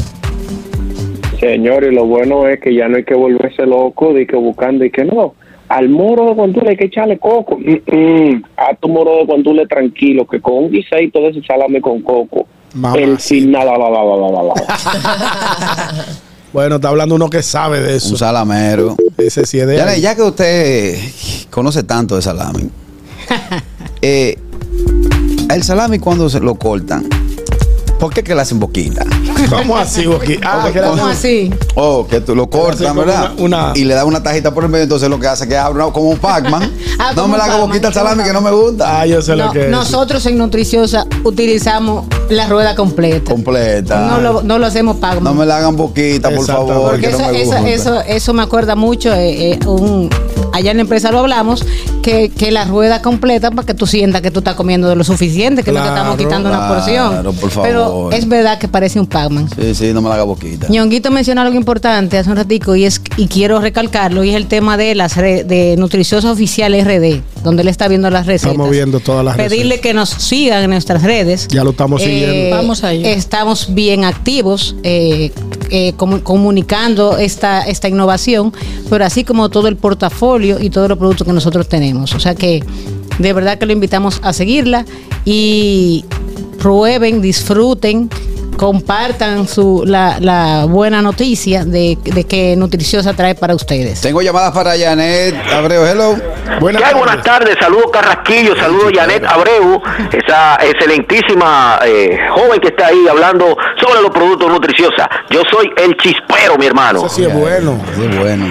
Señores, 1.39 1.93
lo 1.93 2.05
bueno 2.05 2.47
es 2.47 2.59
que 2.59 2.73
ya 2.73 2.87
no 2.87 2.97
hay 2.97 3.03
que 3.03 3.13
volverse 3.13 3.65
loco 3.65 4.13
de 4.13 4.25
que 4.25 4.35
buscando 4.35 4.85
y 4.85 4.91
que 4.91 5.03
no. 5.05 5.35
Al 5.67 5.89
moro 5.89 6.25
de 6.25 6.33
guandule 6.35 6.69
hay 6.71 6.77
que 6.77 6.85
echarle 6.85 7.17
coco. 7.17 7.57
Mm, 7.57 7.95
mm. 7.95 8.43
A 8.57 8.75
tu 8.75 8.87
moro 8.87 9.17
de 9.17 9.25
guandule 9.25 9.65
tranquilo, 9.67 10.25
que 10.27 10.39
con 10.41 10.53
un 10.65 10.71
guisadito 10.71 11.19
de 11.21 11.29
ese 11.29 11.41
salame 11.43 11.81
con 11.81 12.01
coco. 12.01 12.47
El 12.95 13.17
final, 13.19 13.65
la, 13.65 13.77
la, 13.77 13.89
la, 13.89 14.03
la, 14.03 14.31
la, 14.31 14.43
la. 14.43 16.05
Bueno, 16.51 16.75
está 16.75 16.89
hablando 16.89 17.15
uno 17.15 17.29
que 17.29 17.41
sabe 17.41 17.79
de 17.81 17.95
eso. 17.97 18.11
Un 18.11 18.17
salamero. 18.17 18.95
Ese 19.17 19.45
sí 19.45 19.59
es 19.59 19.67
de 19.67 19.77
Ya, 19.77 19.87
ahí. 19.87 20.01
ya 20.01 20.15
que 20.15 20.21
usted 20.21 20.97
conoce 21.49 21.83
tanto 21.83 22.15
de 22.15 22.21
salami, 22.21 22.69
eh, 24.01 24.37
el 25.53 25.63
salami 25.63 25.99
cuando 25.99 26.29
se 26.29 26.39
lo 26.41 26.55
cortan, 26.55 27.05
¿por 27.99 28.13
qué 28.13 28.23
que 28.23 28.35
le 28.35 28.41
hacen 28.41 28.59
boquita? 28.59 29.05
¿Cómo 29.49 29.77
así, 29.77 30.05
Boqui? 30.07 30.39
Ah, 30.43 30.69
¿Cómo 30.89 31.05
así? 31.07 31.51
Oh, 31.75 32.05
que 32.07 32.21
tú 32.21 32.35
lo 32.35 32.49
cortas, 32.49 32.93
¿verdad? 32.95 33.31
una- 33.37 33.67
una- 33.67 33.71
Y 33.75 33.83
le 33.83 33.93
da 33.93 34.05
una 34.05 34.21
tajita 34.23 34.53
por 34.53 34.63
el 34.63 34.69
medio, 34.69 34.83
entonces 34.83 35.09
lo 35.09 35.19
que 35.19 35.27
hace 35.27 35.43
es 35.45 35.49
que 35.49 35.57
abre 35.57 35.83
una- 35.83 35.91
como 35.93 36.09
un 36.09 36.17
Pac-Man. 36.17 36.71
Ah, 36.97 37.11
no 37.13 37.27
me 37.27 37.37
la 37.37 37.43
hago 37.43 37.51
Pac-Man, 37.53 37.67
boquita 37.69 37.87
al 37.89 37.93
como 37.93 38.05
salami 38.05 38.23
que 38.23 38.31
no 38.33 38.39
me 38.41 38.51
gusta. 38.51 39.01
Ah, 39.01 39.05
yo 39.05 39.21
sé 39.21 39.35
No, 39.35 39.47
lo 39.47 39.51
que 39.51 39.65
es. 39.65 39.69
nosotros 39.69 40.25
en 40.27 40.37
Nutriciosa 40.37 41.05
utilizamos 41.25 42.05
la 42.29 42.47
rueda 42.47 42.73
completa. 42.75 43.31
Completa. 43.31 43.99
No 44.07 44.21
lo, 44.21 44.41
no 44.43 44.57
lo 44.59 44.65
hacemos 44.65 44.97
pago. 44.97 45.19
No 45.21 45.33
me 45.33 45.45
la 45.45 45.57
hagan 45.57 45.75
boquita, 45.75 46.29
por 46.31 46.45
favor, 46.45 46.91
Porque 46.91 47.07
que 47.07 47.11
no 47.11 47.19
eso, 47.31 47.61
me 47.61 47.73
eso, 47.73 48.01
eso 48.01 48.33
me 48.33 48.43
acuerda 48.43 48.75
mucho. 48.75 49.13
eh, 49.13 49.51
eh, 49.53 49.59
un, 49.65 50.09
allá 50.55 50.71
en 50.71 50.77
la 50.77 50.81
empresa 50.81 51.11
lo 51.11 51.19
hablamos, 51.19 51.65
que, 52.01 52.29
que 52.29 52.51
la 52.51 52.65
rueda 52.65 53.01
completa 53.01 53.51
para 53.51 53.65
que 53.65 53.73
tú 53.73 53.87
sientas 53.87 54.21
que 54.21 54.31
tú 54.31 54.39
estás 54.39 54.55
comiendo 54.55 54.87
de 54.87 54.95
lo 54.95 55.03
suficiente, 55.03 55.63
que 55.63 55.71
no 55.71 55.81
te 55.81 55.87
estamos 55.89 56.15
Claro, 56.15 56.17
quitando 56.29 56.49
una 56.49 56.67
porción. 56.67 57.09
claro, 57.11 57.33
por 57.33 57.49
favor. 57.49 57.67
Pero 57.69 58.11
es 58.11 58.27
verdad 58.27 58.57
que 58.59 58.67
parece 58.67 58.99
un 58.99 59.07
Pac-Man. 59.07 59.49
Sí, 59.59 59.75
sí, 59.75 59.93
no 59.93 60.01
me 60.01 60.09
la 60.09 60.15
haga 60.15 60.23
boquita. 60.23 60.67
Ñonguito 60.69 61.11
mencionó 61.11 61.41
algo 61.41 61.55
importante 61.55 62.17
hace 62.17 62.29
un 62.29 62.35
ratico 62.35 62.75
y 62.75 62.85
es 62.85 63.01
y 63.17 63.27
quiero 63.27 63.59
recalcarlo 63.59 64.23
y 64.23 64.29
es 64.29 64.35
el 64.35 64.47
tema 64.47 64.77
de 64.77 64.95
las 64.95 65.15
re- 65.17 65.43
de 65.43 65.75
Nutriciosa 65.77 66.31
Oficial 66.31 66.73
RD, 66.73 67.21
donde 67.43 67.61
él 67.63 67.67
está 67.67 67.87
viendo 67.87 68.09
las 68.09 68.25
recetas. 68.25 68.51
Estamos 68.51 68.69
viendo 68.71 68.99
todas 68.99 69.23
las 69.25 69.35
Pedirle 69.35 69.79
que 69.79 69.93
nos 69.93 70.09
sigan 70.09 70.63
en 70.63 70.69
nuestras 70.71 71.01
redes. 71.03 71.47
Ya 71.49 71.63
lo 71.63 71.71
estamos 71.71 72.01
Eh, 72.01 72.05
siguiendo. 72.05 72.55
Vamos 72.55 72.83
a 72.83 72.91
ello. 72.93 73.07
Estamos 73.07 73.73
bien 73.73 74.03
activos 74.05 74.75
eh, 74.83 75.31
eh, 75.69 75.93
comu- 75.97 76.21
comunicando 76.23 77.17
esta, 77.17 77.61
esta 77.61 77.87
innovación, 77.87 78.53
pero 78.89 79.05
así 79.05 79.23
como 79.23 79.49
todo 79.49 79.67
el 79.67 79.75
portafolio 79.77 80.59
y 80.59 80.69
todos 80.69 80.89
los 80.89 80.97
productos 80.97 81.25
que 81.27 81.33
nosotros 81.33 81.67
tenemos. 81.69 82.13
O 82.13 82.19
sea 82.19 82.35
que 82.35 82.63
de 83.19 83.33
verdad 83.33 83.57
que 83.57 83.65
lo 83.65 83.73
invitamos 83.73 84.19
a 84.23 84.33
seguirla 84.33 84.85
y 85.25 86.05
prueben, 86.59 87.21
disfruten. 87.21 88.09
Compartan 88.57 89.47
su, 89.47 89.83
la, 89.85 90.17
la 90.19 90.65
buena 90.65 91.01
noticia 91.01 91.65
de, 91.65 91.97
de 92.03 92.23
que 92.23 92.55
Nutriciosa 92.55 93.13
trae 93.13 93.35
para 93.35 93.53
ustedes. 93.55 94.01
Tengo 94.01 94.21
llamadas 94.21 94.51
para 94.53 94.77
Janet 94.77 95.35
Abreu. 95.53 95.85
Hello. 95.85 96.15
Buenas 96.59 96.81
¿Qué 96.81 96.87
hay? 96.87 96.95
Buenas 96.95 97.21
tardes, 97.23 97.57
saludos 97.59 97.87
Carrasquillo, 97.91 98.55
saludos 98.55 98.91
Janet 98.95 99.23
Abreu, 99.25 99.81
esa 100.11 100.55
excelentísima 100.63 101.79
eh, 101.85 102.17
joven 102.33 102.59
que 102.61 102.67
está 102.69 102.87
ahí 102.87 103.07
hablando 103.09 103.57
sobre 103.81 104.01
los 104.01 104.11
productos 104.11 104.49
nutriciosa. 104.49 105.09
Yo 105.29 105.41
soy 105.51 105.69
el 105.77 105.95
chispero, 105.97 106.57
mi 106.57 106.67
hermano. 106.67 106.99
Eso 106.99 107.09
sí 107.09 107.23
es 107.23 107.33
bueno. 107.33 107.79
Sí, 107.95 108.07
bueno. 108.19 108.45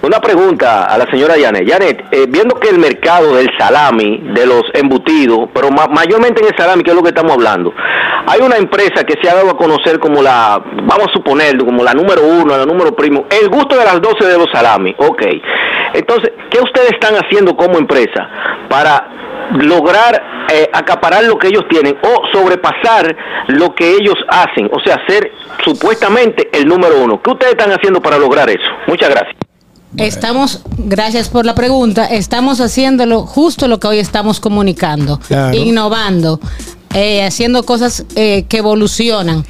Una 0.00 0.20
pregunta 0.20 0.84
a 0.84 0.96
la 0.96 1.06
señora 1.10 1.34
Janet. 1.38 1.68
Janet, 1.68 2.04
eh, 2.12 2.26
viendo 2.28 2.54
que 2.60 2.68
el 2.68 2.78
mercado 2.78 3.34
del 3.34 3.48
salami, 3.58 4.18
de 4.32 4.46
los 4.46 4.62
embutidos, 4.74 5.48
pero 5.52 5.70
ma- 5.70 5.88
mayormente 5.88 6.40
en 6.40 6.48
el 6.48 6.56
salami, 6.56 6.82
que 6.84 6.90
es 6.90 6.96
lo 6.96 7.02
que 7.02 7.08
estamos 7.08 7.32
hablando, 7.32 7.74
hay 8.26 8.40
una 8.40 8.56
empresa 8.56 9.04
que 9.04 9.14
se 9.20 9.28
ha 9.28 9.34
dado 9.34 9.50
a 9.50 9.56
conocer 9.56 9.98
como 9.98 10.22
la, 10.22 10.62
vamos 10.84 11.08
a 11.08 11.12
suponerlo, 11.12 11.64
como 11.64 11.82
la 11.82 11.94
número 11.94 12.22
uno, 12.22 12.56
la 12.56 12.64
número 12.64 12.92
primo, 12.94 13.24
el 13.30 13.48
gusto 13.48 13.76
de 13.76 13.84
las 13.84 14.00
12 14.00 14.24
de 14.24 14.38
los 14.38 14.46
salami. 14.52 14.94
Ok. 14.98 15.22
Entonces, 15.94 16.30
¿qué 16.50 16.60
ustedes 16.60 16.90
están 16.92 17.14
haciendo 17.16 17.56
como 17.56 17.76
empresa 17.78 18.28
para 18.68 19.08
lograr 19.58 20.46
eh, 20.52 20.68
acaparar 20.72 21.24
lo 21.24 21.38
que 21.38 21.48
ellos 21.48 21.64
tienen 21.68 21.96
o 22.02 22.22
sobrepasar 22.32 23.16
lo 23.48 23.74
que 23.74 23.92
ellos 23.94 24.16
hacen? 24.28 24.70
O 24.72 24.78
sea, 24.78 24.96
ser 25.08 25.32
supuestamente 25.64 26.50
el 26.52 26.68
número 26.68 26.98
uno. 27.02 27.20
¿Qué 27.20 27.30
ustedes 27.30 27.52
están 27.54 27.72
haciendo 27.72 28.00
para 28.00 28.16
lograr 28.18 28.48
eso? 28.48 28.68
Muchas 28.86 29.08
gracias. 29.10 29.37
Estamos, 29.96 30.60
gracias 30.76 31.28
por 31.28 31.46
la 31.46 31.54
pregunta, 31.54 32.04
estamos 32.04 32.60
haciéndolo 32.60 33.24
justo 33.26 33.68
lo 33.68 33.80
que 33.80 33.86
hoy 33.88 33.98
estamos 33.98 34.38
comunicando, 34.38 35.18
Claro. 35.26 35.56
innovando, 35.56 36.40
eh, 36.94 37.24
haciendo 37.24 37.64
cosas 37.64 38.04
eh, 38.14 38.44
que 38.48 38.58
evolucionan, 38.58 39.44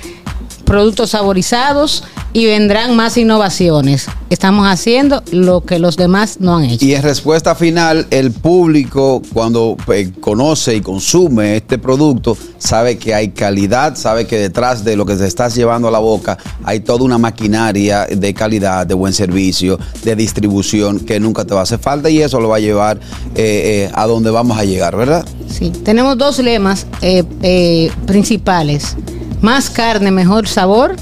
productos 0.64 1.10
saborizados 1.10 2.04
y 2.32 2.44
vendrán 2.46 2.94
más 2.94 3.16
innovaciones. 3.16 4.06
Estamos 4.30 4.66
haciendo 4.68 5.22
lo 5.32 5.62
que 5.62 5.78
los 5.78 5.96
demás 5.96 6.40
no 6.40 6.58
han 6.58 6.64
hecho. 6.66 6.84
Y 6.84 6.94
en 6.94 7.02
respuesta 7.02 7.54
final, 7.54 8.06
el 8.10 8.30
público 8.32 9.22
cuando 9.32 9.76
eh, 9.92 10.12
conoce 10.20 10.76
y 10.76 10.80
consume 10.82 11.56
este 11.56 11.78
producto 11.78 12.36
sabe 12.58 12.98
que 12.98 13.14
hay 13.14 13.30
calidad, 13.30 13.96
sabe 13.96 14.26
que 14.26 14.38
detrás 14.38 14.84
de 14.84 14.96
lo 14.96 15.06
que 15.06 15.16
se 15.16 15.26
estás 15.26 15.54
llevando 15.54 15.88
a 15.88 15.90
la 15.90 15.98
boca 15.98 16.38
hay 16.64 16.80
toda 16.80 17.04
una 17.04 17.18
maquinaria 17.18 18.06
de 18.06 18.34
calidad, 18.34 18.86
de 18.86 18.94
buen 18.94 19.12
servicio, 19.12 19.78
de 20.04 20.16
distribución 20.16 21.00
que 21.00 21.20
nunca 21.20 21.44
te 21.44 21.54
va 21.54 21.60
a 21.60 21.62
hacer 21.62 21.78
falta 21.78 22.10
y 22.10 22.20
eso 22.20 22.40
lo 22.40 22.48
va 22.48 22.56
a 22.56 22.60
llevar 22.60 22.98
eh, 23.34 23.88
eh, 23.88 23.90
a 23.94 24.06
donde 24.06 24.30
vamos 24.30 24.58
a 24.58 24.64
llegar, 24.64 24.96
¿verdad? 24.96 25.24
Sí, 25.48 25.70
tenemos 25.70 26.18
dos 26.18 26.38
lemas 26.38 26.86
eh, 27.00 27.90
principales. 28.06 28.96
Más 29.40 29.70
carne, 29.70 30.10
mejor 30.10 30.48
sabor. 30.48 30.96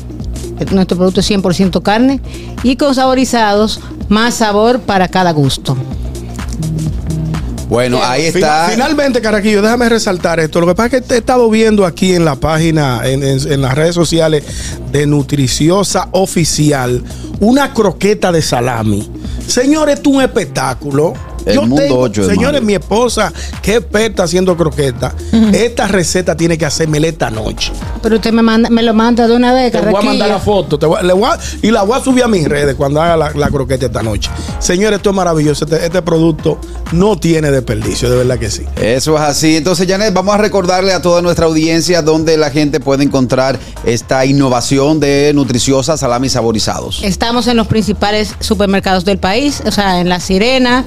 Nuestro 0.73 0.97
producto 0.97 1.21
es 1.21 1.31
100% 1.31 1.83
carne. 1.83 2.21
Y 2.63 2.77
con 2.77 2.95
saborizados, 2.95 3.81
más 4.09 4.35
sabor 4.35 4.81
para 4.81 5.09
cada 5.09 5.33
gusto. 5.33 5.77
Bueno, 7.69 7.99
ahí 8.03 8.27
está. 8.27 8.69
Finalmente, 8.71 9.21
Caraquillo, 9.21 9.61
déjame 9.61 9.89
resaltar 9.89 10.39
esto. 10.41 10.61
Lo 10.61 10.67
que 10.69 10.75
pasa 10.75 10.87
es 10.97 11.03
que 11.03 11.09
te 11.09 11.15
he 11.17 11.19
estado 11.19 11.51
viendo 11.51 11.85
aquí 11.85 12.15
en 12.15 12.25
la 12.25 12.37
página, 12.37 13.01
en, 13.05 13.23
en- 13.25 13.53
en 13.53 13.61
las 13.63 13.75
redes 13.75 13.95
sociales 13.95 14.45
de 14.93 15.07
Nutriciosa 15.07 16.09
Oficial, 16.13 17.03
una 17.41 17.75
croqueta 17.75 18.31
de 18.31 18.41
salami. 18.43 19.11
Señores, 19.49 19.99
es 20.01 20.07
un 20.07 20.23
espectáculo. 20.23 21.15
El 21.47 21.61
mundo 21.61 21.77
tengo- 22.11 22.29
señores, 22.29 22.63
mi 22.63 22.75
esposa, 22.75 23.33
que 23.63 23.73
es 23.73 23.77
experta 23.79 24.25
haciendo 24.25 24.57
croqueta, 24.57 25.15
esta 25.53 25.87
receta 25.89 26.37
tiene 26.37 26.59
que 26.59 26.67
hacérmela 26.67 27.07
esta 27.07 27.31
noche. 27.31 27.73
Pero 28.03 28.17
usted 28.17 28.33
me, 28.33 28.43
manda, 28.43 28.69
me 28.69 28.83
lo 28.83 28.93
manda 28.95 29.27
de 29.27 29.35
una 29.35 29.53
vez, 29.55 29.73
Te 29.73 29.81
voy 29.81 29.95
a 29.97 30.03
mandar 30.03 30.29
la 30.29 30.39
foto 30.39 30.79
te 30.79 30.87
voy 30.87 30.99
a- 30.99 31.03
le 31.03 31.13
voy 31.13 31.25
a- 31.31 31.39
y 31.63 31.71
la 31.71 31.83
voy 31.83 31.99
a 31.99 32.03
subir 32.05 32.25
a 32.25 32.29
mis 32.29 32.47
redes 32.49 32.75
cuando 32.75 33.01
haga 33.01 33.17
la, 33.17 33.31
la 33.35 33.49
croqueta 33.49 33.87
esta 33.87 34.03
noche. 34.03 34.31
Señores, 34.59 34.97
esto 34.99 35.11
es 35.11 35.17
maravilloso. 35.17 35.65
Este, 35.65 35.85
este 35.85 36.03
producto 36.03 36.59
no 36.93 37.17
tiene 37.19 37.51
desperdicio, 37.51 38.11
de 38.11 38.17
verdad 38.17 38.39
que 38.39 38.51
sí. 38.51 38.65
Eso 38.81 39.15
es 39.17 39.21
así. 39.23 39.57
Entonces, 39.57 39.87
Janet, 39.89 40.13
vamos 40.13 40.35
a 40.35 40.39
recordarle 40.39 40.93
a 40.93 41.01
toda 41.01 41.23
nuestra 41.23 41.47
audiencia 41.47 42.03
dónde 42.03 42.37
la 42.37 42.51
gente 42.51 42.81
puede 42.81 43.05
encontrar 43.05 43.59
esta 43.85 44.25
innovación 44.27 45.01
de 45.01 45.33
nutriciosa 45.35 45.97
salami 45.97 46.29
saborizados. 46.29 47.03
Estamos 47.03 47.47
en 47.47 47.57
los 47.57 47.67
principales 47.67 48.35
supermercados 48.41 49.05
del 49.05 49.19
país, 49.19 49.63
o 49.67 49.71
sea, 49.71 50.01
en 50.01 50.09
La 50.09 50.21
Sirena, 50.21 50.85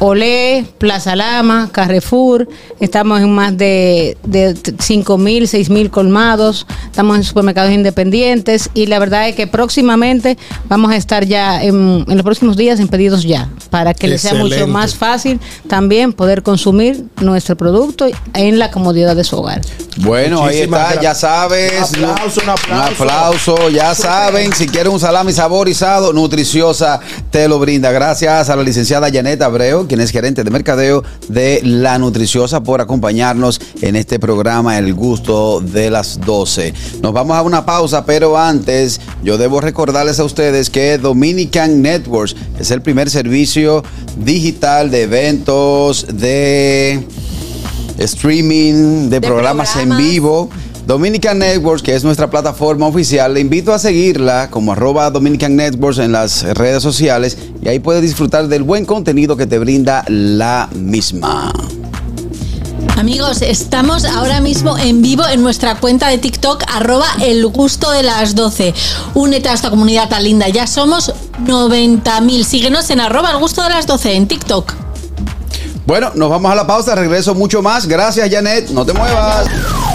Olé, 0.00 0.64
Plaza 0.78 1.14
Lama, 1.16 1.68
Carrefour. 1.72 2.48
Estamos 2.80 3.20
en 3.20 3.32
más 3.32 3.56
de, 3.56 4.16
de 4.24 4.56
5 4.78 5.18
mil, 5.18 5.46
6 5.46 5.70
mil 5.70 5.90
colmados. 5.90 6.66
Estamos 6.86 7.16
en 7.16 7.24
supermercados 7.24 7.72
independientes 7.72 8.70
y 8.74 8.86
la 8.86 8.98
verdad 8.98 9.28
es 9.28 9.36
que 9.36 9.46
próximamente 9.46 10.36
vamos 10.68 10.90
a 10.92 10.96
estar 10.96 11.24
ya 11.24 11.62
en, 11.62 12.04
en 12.08 12.16
los 12.16 12.24
próximos 12.24 12.56
días 12.56 12.80
en 12.80 12.88
pedidos 12.88 13.22
ya, 13.22 13.48
para 13.70 13.94
que 13.94 14.08
les 14.08 14.22
sea 14.22 14.34
mucho 14.34 14.66
más 14.66 14.94
fácil 14.94 15.40
también 15.68 16.12
poder 16.12 16.42
consumir 16.42 17.04
nuestro 17.20 17.56
producto 17.56 18.06
en 18.34 18.58
la 18.58 18.70
comodidad 18.70 19.16
de 19.16 19.24
su 19.24 19.36
hogar. 19.38 19.62
Bueno, 19.98 20.44
ahí 20.44 20.60
está, 20.60 20.78
gracias. 20.78 21.02
ya 21.02 21.14
sabes. 21.14 21.92
Un 21.92 22.04
aplauso, 22.04 22.40
un 22.42 22.48
aplauso. 22.48 23.02
Un 23.02 23.10
aplauso, 23.10 23.68
ya 23.70 23.94
saben. 23.94 24.52
Si 24.52 24.66
quieren 24.66 24.92
un 24.92 25.00
salami 25.00 25.32
saborizado, 25.32 26.12
Nutriciosa 26.12 27.00
te 27.30 27.48
lo 27.48 27.58
brinda. 27.58 27.90
Gracias 27.90 28.48
a 28.48 28.56
la 28.56 28.62
licenciada 28.62 29.10
Janet 29.12 29.42
Abreu, 29.42 29.81
quien 29.86 30.00
es 30.00 30.10
gerente 30.10 30.44
de 30.44 30.50
mercadeo 30.50 31.02
de 31.28 31.60
La 31.64 31.98
Nutriciosa, 31.98 32.62
por 32.62 32.80
acompañarnos 32.80 33.60
en 33.80 33.96
este 33.96 34.18
programa 34.18 34.78
El 34.78 34.94
Gusto 34.94 35.60
de 35.60 35.90
las 35.90 36.20
12. 36.20 36.74
Nos 37.02 37.12
vamos 37.12 37.36
a 37.36 37.42
una 37.42 37.64
pausa, 37.64 38.04
pero 38.04 38.38
antes 38.38 39.00
yo 39.22 39.38
debo 39.38 39.60
recordarles 39.60 40.18
a 40.20 40.24
ustedes 40.24 40.70
que 40.70 40.98
Dominican 40.98 41.82
Networks 41.82 42.36
es 42.58 42.70
el 42.70 42.82
primer 42.82 43.10
servicio 43.10 43.82
digital 44.16 44.90
de 44.90 45.02
eventos, 45.02 46.06
de 46.12 47.06
streaming, 47.98 49.08
de, 49.08 49.20
De 49.20 49.26
programas, 49.26 49.76
en 49.76 49.96
vivo 49.96 50.50
Dominican 50.86 51.38
Networks, 51.38 51.82
que 51.82 51.94
es 51.94 52.02
nuestra 52.02 52.28
plataforma 52.28 52.86
oficial, 52.86 53.34
le 53.34 53.40
invito 53.40 53.72
a 53.72 53.78
seguirla 53.78 54.50
como 54.50 54.72
arroba 54.72 55.10
Dominican 55.10 55.54
Networks 55.54 55.98
en 55.98 56.12
las 56.12 56.42
redes 56.42 56.82
sociales 56.82 57.38
y 57.62 57.68
ahí 57.68 57.78
puedes 57.78 58.02
disfrutar 58.02 58.48
del 58.48 58.64
buen 58.64 58.84
contenido 58.84 59.36
que 59.36 59.46
te 59.46 59.58
brinda 59.58 60.04
la 60.08 60.68
misma. 60.74 61.52
Amigos, 62.98 63.42
estamos 63.42 64.04
ahora 64.04 64.40
mismo 64.40 64.76
en 64.76 65.02
vivo 65.02 65.26
en 65.26 65.42
nuestra 65.42 65.76
cuenta 65.76 66.08
de 66.08 66.18
TikTok, 66.18 66.64
arroba 66.74 67.06
el 67.22 67.46
gusto 67.46 67.90
de 67.90 68.02
las 68.02 68.34
12. 68.34 68.74
Únete 69.14 69.48
a 69.48 69.54
esta 69.54 69.70
comunidad 69.70 70.08
tan 70.08 70.24
linda. 70.24 70.48
Ya 70.48 70.66
somos 70.66 71.12
90.000. 71.44 72.44
Síguenos 72.44 72.90
en 72.90 73.00
arroba 73.00 73.30
el 73.30 73.38
gusto 73.38 73.62
de 73.62 73.70
las 73.70 73.86
12 73.86 74.14
en 74.14 74.28
TikTok. 74.28 74.74
Bueno, 75.86 76.12
nos 76.14 76.30
vamos 76.30 76.52
a 76.52 76.54
la 76.54 76.66
pausa, 76.66 76.94
regreso 76.94 77.34
mucho 77.34 77.62
más. 77.62 77.86
Gracias, 77.86 78.28
Janet. 78.30 78.70
No 78.70 78.84
te 78.84 78.92
muevas. 78.92 79.46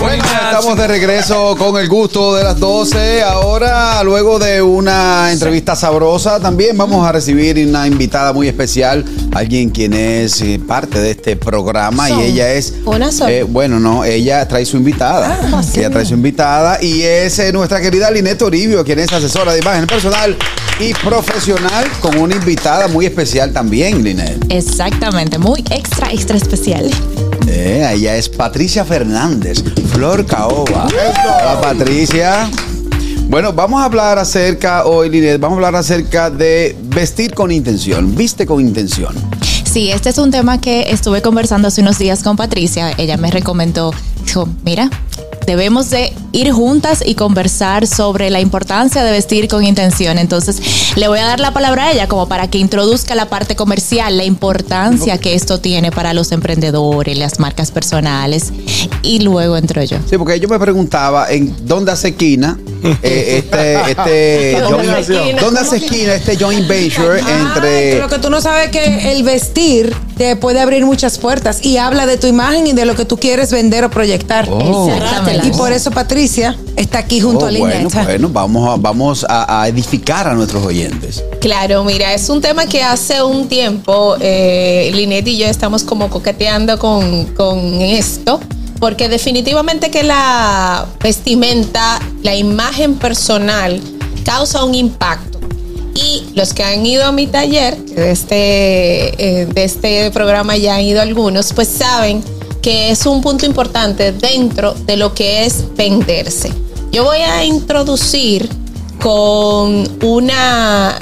Bueno, 0.00 0.24
estamos 0.24 0.76
de 0.76 0.86
regreso 0.86 1.56
con 1.56 1.80
el 1.80 1.88
gusto 1.88 2.34
de 2.34 2.44
las 2.44 2.58
12. 2.58 3.22
Ahora, 3.22 4.02
luego 4.02 4.38
de 4.38 4.60
una 4.60 5.30
entrevista 5.30 5.76
sabrosa, 5.76 6.40
también 6.40 6.76
vamos 6.76 7.06
a 7.06 7.12
recibir 7.12 7.64
una 7.66 7.86
invitada 7.86 8.32
muy 8.32 8.48
especial, 8.48 9.04
alguien 9.32 9.70
quien 9.70 9.92
es 9.92 10.40
eh, 10.42 10.60
parte 10.66 10.98
de 11.00 11.12
este 11.12 11.36
programa 11.36 12.10
y 12.10 12.22
ella 12.22 12.52
es... 12.52 12.74
Una 12.84 13.12
sola. 13.12 13.30
eh, 13.32 13.42
bueno, 13.44 13.78
no, 13.78 14.04
ella 14.04 14.46
trae 14.48 14.64
su 14.64 14.76
invitada. 14.76 15.38
Ah, 15.52 15.62
sí. 15.62 15.80
ella 15.80 15.90
trae 15.90 16.04
su 16.04 16.14
invitada 16.14 16.82
y 16.82 17.02
es 17.02 17.38
eh, 17.38 17.52
nuestra 17.52 17.80
querida 17.80 18.10
Linet 18.10 18.38
Toribio, 18.38 18.84
quien 18.84 18.98
es 18.98 19.12
asesora 19.12 19.52
de 19.52 19.60
imagen 19.60 19.86
personal 19.86 20.36
y 20.80 20.92
profesional, 20.94 21.86
con 22.00 22.18
una 22.18 22.34
invitada 22.34 22.88
muy 22.88 23.06
especial 23.06 23.52
también, 23.52 24.02
Linet. 24.02 24.44
Exactamente, 24.48 25.38
muy 25.38 25.62
extra, 25.70 26.10
extra 26.12 26.36
especial. 26.36 26.90
Eh, 27.46 27.88
ella 27.92 28.16
es 28.16 28.28
Patricia 28.28 28.84
Fernández, 28.84 29.62
Flor 29.92 30.24
Caoba. 30.26 30.86
Hola, 30.86 31.60
Patricia. 31.60 32.50
Bueno, 33.28 33.52
vamos 33.52 33.80
a 33.80 33.86
hablar 33.86 34.18
acerca, 34.18 34.84
hoy, 34.84 35.08
Linet, 35.08 35.40
vamos 35.40 35.56
a 35.56 35.66
hablar 35.66 35.76
acerca 35.76 36.30
de 36.30 36.76
vestir 36.84 37.34
con 37.34 37.50
intención, 37.50 38.14
viste 38.14 38.46
con 38.46 38.60
intención. 38.60 39.14
Sí, 39.64 39.90
este 39.90 40.10
es 40.10 40.18
un 40.18 40.30
tema 40.30 40.60
que 40.60 40.90
estuve 40.90 41.20
conversando 41.20 41.68
hace 41.68 41.80
unos 41.80 41.98
días 41.98 42.22
con 42.22 42.36
Patricia. 42.36 42.92
Ella 42.96 43.16
me 43.16 43.30
recomendó, 43.30 43.92
dijo, 44.24 44.48
mira, 44.64 44.90
debemos 45.46 45.90
de 45.90 46.12
ir 46.32 46.50
juntas 46.52 47.02
y 47.04 47.14
conversar 47.14 47.86
sobre 47.86 48.30
la 48.30 48.40
importancia 48.40 49.04
de 49.04 49.10
vestir 49.10 49.46
con 49.48 49.62
intención. 49.64 50.18
Entonces, 50.18 50.60
le 50.96 51.06
voy 51.08 51.18
a 51.18 51.26
dar 51.26 51.38
la 51.40 51.52
palabra 51.52 51.84
a 51.84 51.92
ella 51.92 52.08
como 52.08 52.26
para 52.28 52.48
que 52.48 52.58
introduzca 52.58 53.14
la 53.14 53.28
parte 53.28 53.54
comercial, 53.54 54.16
la 54.16 54.24
importancia 54.24 55.18
que 55.18 55.34
esto 55.34 55.60
tiene 55.60 55.90
para 55.92 56.14
los 56.14 56.32
emprendedores, 56.32 57.18
las 57.18 57.38
marcas 57.38 57.70
personales. 57.70 58.52
Y 59.02 59.20
luego 59.20 59.56
entro 59.56 59.82
yo. 59.84 59.98
Sí, 60.08 60.16
porque 60.16 60.40
yo 60.40 60.48
me 60.48 60.58
preguntaba 60.58 61.30
en 61.30 61.54
dónde 61.66 61.92
hace 61.92 62.08
esquina 62.08 62.58
eh, 63.02 63.42
este, 63.44 63.90
este 63.90 64.60
¿Dónde 64.60 64.88
joint- 64.88 64.98
hace 64.98 65.14
esquina? 65.14 65.40
¿Dónde 65.42 65.60
hace 65.60 65.76
esquina 65.76 66.14
este 66.14 66.36
joint 66.36 66.66
venture 66.66 67.20
Ay, 67.22 67.32
entre 67.46 67.98
Lo 68.00 68.08
que 68.08 68.18
tú 68.18 68.30
no 68.30 68.40
sabes 68.40 68.70
que 68.70 69.12
el 69.12 69.22
vestir 69.22 69.94
te 70.16 70.36
puede 70.36 70.60
abrir 70.60 70.84
muchas 70.86 71.18
puertas 71.18 71.64
y 71.64 71.76
habla 71.76 72.06
de 72.06 72.16
tu 72.16 72.26
imagen 72.26 72.66
y 72.66 72.72
de 72.72 72.84
lo 72.84 72.94
que 72.94 73.04
tú 73.04 73.16
quieres 73.18 73.50
vender 73.50 73.84
o 73.84 73.90
proyectar. 73.90 74.48
Oh. 74.50 74.88
Exactamente. 74.90 75.48
Y 75.48 75.50
por 75.52 75.72
eso 75.72 75.90
Patricia 75.90 76.56
está 76.76 76.98
aquí 76.98 77.20
junto 77.20 77.46
Oh, 77.46 77.48
a 77.48 77.50
bueno, 77.58 77.66
Lineta. 77.76 78.02
bueno, 78.04 78.28
vamos 78.30 78.68
a, 78.70 78.76
vamos 78.80 79.26
a, 79.28 79.62
a 79.62 79.68
edificar 79.68 80.26
a 80.28 80.34
nuestros 80.34 80.64
oyentes. 80.64 81.22
Claro, 81.40 81.84
mira, 81.84 82.14
es 82.14 82.28
un 82.28 82.40
tema 82.40 82.66
que 82.66 82.82
hace 82.82 83.22
un 83.22 83.48
tiempo 83.48 84.16
eh, 84.20 84.90
Linet 84.94 85.26
y 85.28 85.38
yo 85.38 85.46
estamos 85.46 85.82
como 85.82 86.08
coqueteando 86.10 86.78
con, 86.78 87.26
con 87.34 87.58
esto, 87.80 88.40
porque 88.80 89.08
definitivamente 89.08 89.90
que 89.90 90.02
la 90.02 90.86
vestimenta, 91.02 92.00
la 92.22 92.34
imagen 92.36 92.94
personal 92.96 93.80
causa 94.24 94.64
un 94.64 94.74
impacto. 94.74 95.33
Y 95.94 96.24
los 96.34 96.52
que 96.52 96.64
han 96.64 96.84
ido 96.84 97.04
a 97.04 97.12
mi 97.12 97.26
taller, 97.26 97.76
de 97.76 98.10
este, 98.10 99.40
eh, 99.42 99.46
de 99.46 99.64
este 99.64 100.10
programa 100.10 100.56
ya 100.56 100.76
han 100.76 100.82
ido 100.82 101.00
algunos, 101.00 101.52
pues 101.52 101.68
saben 101.68 102.22
que 102.60 102.90
es 102.90 103.06
un 103.06 103.20
punto 103.20 103.46
importante 103.46 104.12
dentro 104.12 104.74
de 104.74 104.96
lo 104.96 105.14
que 105.14 105.44
es 105.44 105.64
venderse. 105.76 106.50
Yo 106.90 107.04
voy 107.04 107.18
a 107.18 107.44
introducir 107.44 108.48
con 109.00 109.86
una, 110.02 110.98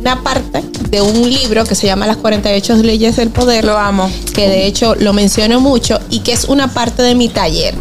una 0.00 0.22
parte 0.22 0.62
de 0.88 1.00
un 1.00 1.28
libro 1.28 1.64
que 1.64 1.74
se 1.74 1.86
llama 1.86 2.06
Las 2.06 2.16
48 2.16 2.76
leyes 2.76 3.16
del 3.16 3.30
poder. 3.30 3.64
Lo 3.64 3.78
amo. 3.78 4.10
Que 4.34 4.48
de 4.48 4.66
hecho 4.66 4.94
lo 4.96 5.12
menciono 5.12 5.60
mucho 5.60 6.00
y 6.10 6.20
que 6.20 6.32
es 6.32 6.44
una 6.44 6.72
parte 6.72 7.02
de 7.02 7.14
mi 7.14 7.28
taller. 7.28 7.74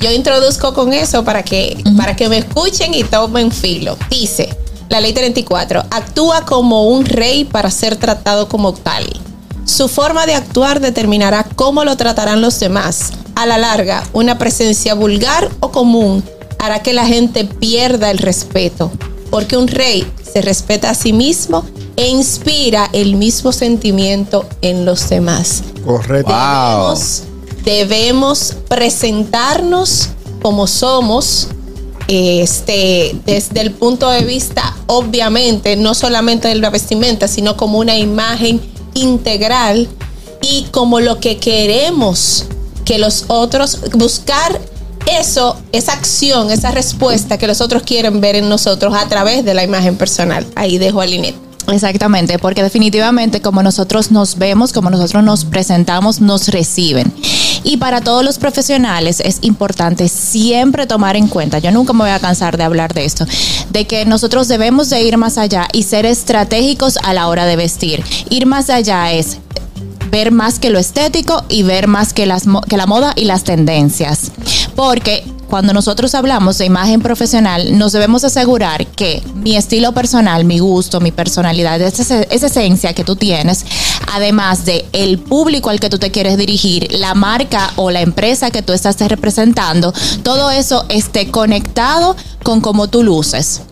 Yo 0.00 0.10
introduzco 0.10 0.74
con 0.74 0.92
eso 0.92 1.24
para 1.24 1.42
que, 1.42 1.82
para 1.96 2.16
que 2.16 2.28
me 2.28 2.38
escuchen 2.38 2.94
y 2.94 3.04
tomen 3.04 3.50
filo. 3.50 3.96
Dice, 4.10 4.56
la 4.94 5.00
ley 5.00 5.12
34, 5.12 5.86
actúa 5.90 6.44
como 6.44 6.86
un 6.86 7.04
rey 7.04 7.44
para 7.44 7.68
ser 7.72 7.96
tratado 7.96 8.48
como 8.48 8.72
tal. 8.72 9.04
Su 9.64 9.88
forma 9.88 10.24
de 10.24 10.36
actuar 10.36 10.78
determinará 10.78 11.42
cómo 11.56 11.84
lo 11.84 11.96
tratarán 11.96 12.40
los 12.40 12.60
demás. 12.60 13.10
A 13.34 13.44
la 13.44 13.58
larga, 13.58 14.04
una 14.12 14.38
presencia 14.38 14.94
vulgar 14.94 15.50
o 15.58 15.72
común 15.72 16.22
hará 16.60 16.80
que 16.80 16.92
la 16.92 17.06
gente 17.06 17.44
pierda 17.44 18.12
el 18.12 18.18
respeto, 18.18 18.92
porque 19.32 19.56
un 19.56 19.66
rey 19.66 20.08
se 20.32 20.42
respeta 20.42 20.90
a 20.90 20.94
sí 20.94 21.12
mismo 21.12 21.64
e 21.96 22.06
inspira 22.06 22.88
el 22.92 23.16
mismo 23.16 23.50
sentimiento 23.50 24.46
en 24.62 24.84
los 24.84 25.08
demás. 25.08 25.64
Correcto. 25.84 26.32
Debemos, 26.32 27.22
debemos 27.64 28.56
presentarnos 28.68 30.10
como 30.40 30.68
somos, 30.68 31.48
este, 32.08 33.16
desde 33.24 33.60
el 33.60 33.72
punto 33.72 34.10
de 34.10 34.24
vista, 34.24 34.76
obviamente, 34.86 35.76
no 35.76 35.94
solamente 35.94 36.48
de 36.48 36.56
la 36.56 36.70
vestimenta, 36.70 37.28
sino 37.28 37.56
como 37.56 37.78
una 37.78 37.96
imagen 37.96 38.60
integral 38.94 39.88
y 40.40 40.66
como 40.70 41.00
lo 41.00 41.20
que 41.20 41.38
queremos 41.38 42.46
que 42.84 42.98
los 42.98 43.24
otros, 43.28 43.80
buscar 43.94 44.60
eso, 45.06 45.56
esa 45.72 45.92
acción, 45.92 46.50
esa 46.50 46.70
respuesta 46.70 47.38
que 47.38 47.46
los 47.46 47.60
otros 47.60 47.82
quieren 47.82 48.20
ver 48.20 48.36
en 48.36 48.48
nosotros 48.48 48.94
a 48.94 49.08
través 49.08 49.44
de 49.44 49.54
la 49.54 49.64
imagen 49.64 49.96
personal. 49.96 50.46
Ahí 50.54 50.78
dejo 50.78 51.00
a 51.00 51.06
Linet. 51.06 51.43
Exactamente, 51.68 52.38
porque 52.38 52.62
definitivamente 52.62 53.40
como 53.40 53.62
nosotros 53.62 54.10
nos 54.10 54.36
vemos, 54.36 54.72
como 54.72 54.90
nosotros 54.90 55.24
nos 55.24 55.44
presentamos, 55.44 56.20
nos 56.20 56.48
reciben. 56.48 57.12
Y 57.62 57.78
para 57.78 58.02
todos 58.02 58.22
los 58.22 58.38
profesionales 58.38 59.20
es 59.20 59.38
importante 59.40 60.08
siempre 60.08 60.86
tomar 60.86 61.16
en 61.16 61.28
cuenta, 61.28 61.58
yo 61.58 61.70
nunca 61.70 61.94
me 61.94 62.00
voy 62.00 62.10
a 62.10 62.18
cansar 62.18 62.58
de 62.58 62.64
hablar 62.64 62.92
de 62.92 63.06
esto, 63.06 63.24
de 63.70 63.86
que 63.86 64.04
nosotros 64.04 64.48
debemos 64.48 64.90
de 64.90 65.02
ir 65.02 65.16
más 65.16 65.38
allá 65.38 65.68
y 65.72 65.84
ser 65.84 66.04
estratégicos 66.04 66.98
a 67.02 67.14
la 67.14 67.28
hora 67.28 67.46
de 67.46 67.56
vestir. 67.56 68.04
Ir 68.28 68.44
más 68.46 68.68
allá 68.68 69.12
es 69.12 69.38
ver 70.10 70.30
más 70.30 70.58
que 70.58 70.70
lo 70.70 70.78
estético 70.78 71.44
y 71.48 71.62
ver 71.62 71.88
más 71.88 72.12
que, 72.12 72.26
las, 72.26 72.44
que 72.68 72.76
la 72.76 72.86
moda 72.86 73.14
y 73.16 73.24
las 73.24 73.44
tendencias. 73.44 74.30
Porque 74.76 75.24
cuando 75.48 75.72
nosotros 75.72 76.14
hablamos 76.14 76.58
de 76.58 76.66
imagen 76.66 77.00
profesional, 77.00 77.78
nos 77.78 77.92
debemos 77.92 78.24
asegurar 78.24 78.86
que 78.86 79.22
mi 79.34 79.56
estilo 79.56 79.92
personal, 79.92 80.44
mi 80.44 80.58
gusto, 80.58 81.00
mi 81.00 81.12
personalidad, 81.12 81.80
esa, 81.80 82.22
esencia 82.22 82.92
que 82.94 83.04
tú 83.04 83.16
tienes, 83.16 83.64
además 84.12 84.64
de 84.64 84.84
el 84.92 85.18
público 85.18 85.70
al 85.70 85.80
que 85.80 85.90
tú 85.90 85.98
te 85.98 86.10
quieres 86.10 86.36
dirigir, 86.36 86.92
la 86.92 87.14
marca 87.14 87.72
o 87.76 87.90
la 87.90 88.00
empresa 88.00 88.50
que 88.50 88.62
tú 88.62 88.72
estás 88.72 88.98
representando, 89.00 89.92
todo 90.22 90.50
eso 90.50 90.84
esté 90.88 91.30
conectado 91.30 92.16
con 92.42 92.60
cómo 92.60 92.88
tú 92.88 93.02
luces. 93.02 93.62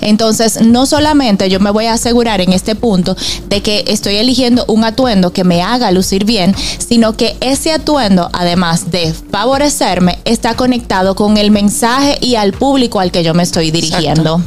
Entonces, 0.00 0.60
no 0.62 0.86
solamente 0.86 1.48
yo 1.48 1.60
me 1.60 1.70
voy 1.70 1.86
a 1.86 1.94
asegurar 1.94 2.40
en 2.40 2.52
este 2.52 2.74
punto 2.74 3.16
de 3.48 3.62
que 3.62 3.84
estoy 3.88 4.16
eligiendo 4.16 4.64
un 4.68 4.84
atuendo 4.84 5.32
que 5.32 5.44
me 5.44 5.62
haga 5.62 5.90
lucir 5.90 6.24
bien, 6.24 6.54
sino 6.78 7.16
que 7.16 7.36
ese 7.40 7.72
atuendo, 7.72 8.30
además 8.32 8.90
de 8.90 9.14
favorecerme, 9.30 10.18
está 10.24 10.54
conectado 10.54 11.14
con 11.14 11.36
el 11.36 11.50
mensaje 11.50 12.18
y 12.20 12.36
al 12.36 12.52
público 12.52 13.00
al 13.00 13.10
que 13.10 13.22
yo 13.22 13.34
me 13.34 13.42
estoy 13.42 13.70
dirigiendo. 13.70 14.42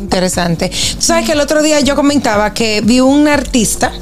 Interesante. 0.00 0.68
Tú 0.68 1.00
sabes 1.00 1.26
que 1.26 1.32
el 1.32 1.40
otro 1.40 1.62
día 1.62 1.80
yo 1.80 1.96
comentaba 1.96 2.52
que 2.52 2.80
vi 2.80 3.00
un 3.00 3.28
artista 3.28 3.92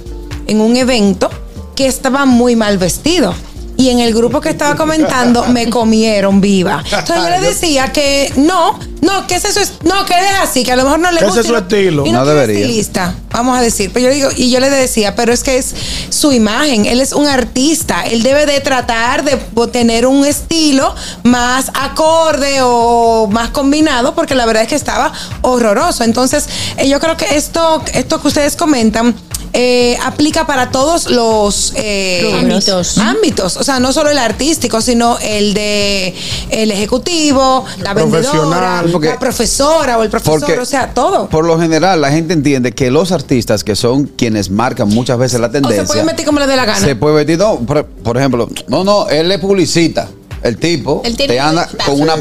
en 0.46 0.60
un 0.60 0.76
evento 0.76 1.30
que 1.74 1.86
estaba 1.86 2.24
muy 2.26 2.56
mal 2.56 2.78
vestido. 2.78 3.34
Y 3.76 3.88
en 3.88 3.98
el 4.00 4.14
grupo 4.14 4.40
que 4.40 4.50
estaba 4.50 4.76
comentando 4.76 5.44
me 5.46 5.68
comieron 5.70 6.40
viva. 6.40 6.82
Entonces 6.84 7.16
yo 7.16 7.30
le 7.30 7.40
decía 7.40 7.90
que 7.90 8.32
no, 8.36 8.78
no, 9.00 9.26
que 9.26 9.36
ese 9.36 9.48
es 9.48 9.56
su, 9.56 9.72
no, 9.88 10.04
que 10.04 10.12
es 10.14 10.40
así, 10.42 10.62
que 10.62 10.72
a 10.72 10.76
lo 10.76 10.84
mejor 10.84 11.00
no 11.00 11.10
le 11.10 11.16
Ese 11.16 11.26
gusta. 11.26 11.40
es 11.40 11.46
y 11.46 11.48
su 11.48 11.56
estilo. 11.56 12.06
y 12.06 12.12
No 12.12 12.22
quiere 12.22 12.40
debería. 12.40 12.60
estilista, 12.66 13.14
vamos 13.30 13.58
a 13.58 13.62
decir. 13.62 13.90
Pero 13.92 14.06
yo 14.08 14.12
digo, 14.14 14.28
y 14.36 14.50
yo 14.50 14.60
le 14.60 14.70
decía, 14.70 15.16
pero 15.16 15.32
es 15.32 15.42
que 15.42 15.56
es 15.56 15.74
su 16.10 16.32
imagen, 16.32 16.84
él 16.86 17.00
es 17.00 17.12
un 17.12 17.26
artista, 17.26 18.02
él 18.02 18.22
debe 18.22 18.46
de 18.46 18.60
tratar 18.60 19.24
de 19.24 19.36
tener 19.72 20.06
un 20.06 20.24
estilo 20.26 20.94
más 21.24 21.70
acorde 21.74 22.58
o 22.62 23.26
más 23.32 23.50
combinado, 23.50 24.14
porque 24.14 24.34
la 24.34 24.44
verdad 24.46 24.62
es 24.64 24.68
que 24.68 24.76
estaba 24.76 25.12
horroroso. 25.40 26.04
Entonces, 26.04 26.46
eh, 26.76 26.88
yo 26.88 27.00
creo 27.00 27.16
que 27.16 27.36
esto, 27.36 27.82
esto 27.94 28.20
que 28.20 28.28
ustedes 28.28 28.54
comentan 28.54 29.14
eh, 29.55 29.98
aplica 30.03 30.46
para 30.46 30.70
todos 30.70 31.11
los 31.11 31.72
eh, 31.76 32.32
Ámbitos. 32.40 32.98
ámbitos. 32.98 33.57
O 33.57 33.64
sea, 33.64 33.80
no 33.80 33.92
solo 33.92 34.11
el 34.11 34.18
artístico, 34.18 34.80
sino 34.80 35.18
el 35.20 35.53
de 35.55 36.14
el 36.50 36.70
ejecutivo, 36.70 37.64
la 37.80 37.94
vendedora, 37.94 38.84
porque- 38.90 39.09
la 39.09 39.18
profesora 39.18 39.98
o 39.98 40.03
el 40.03 40.11
profesor, 40.11 40.40
Porque 40.40 40.59
o 40.59 40.64
sea, 40.64 40.94
todo. 40.94 41.28
Por 41.28 41.44
lo 41.44 41.59
general, 41.59 42.00
la 42.00 42.11
gente 42.11 42.32
entiende 42.34 42.72
que 42.72 42.90
los 42.90 43.12
artistas, 43.12 43.62
que 43.64 43.76
son 43.76 44.05
quienes 44.07 44.50
marcan 44.50 44.88
muchas 44.88 45.18
veces 45.18 45.40
la 45.40 45.48
O 45.48 45.50
tendencia, 45.50 45.82
se 45.82 45.86
puede 45.86 46.05
meter 46.05 46.24
como 46.24 46.38
le 46.38 46.46
dé 46.46 46.57
la 46.57 46.64
gana. 46.64 46.80
se 46.80 46.96
puede 46.96 47.14
vestir, 47.16 47.38
no, 47.38 47.59
por, 47.61 47.84
por 47.84 48.16
ejemplo, 48.16 48.48
no, 48.68 48.84
no, 48.84 49.09
él 49.09 49.30
es 49.30 49.38
publicita. 49.38 50.09
El 50.42 50.57
tipo 50.57 51.03
tiene 51.05 51.34
te 51.34 51.38
anda 51.40 51.68
con 51.86 52.00
una 52.00 52.16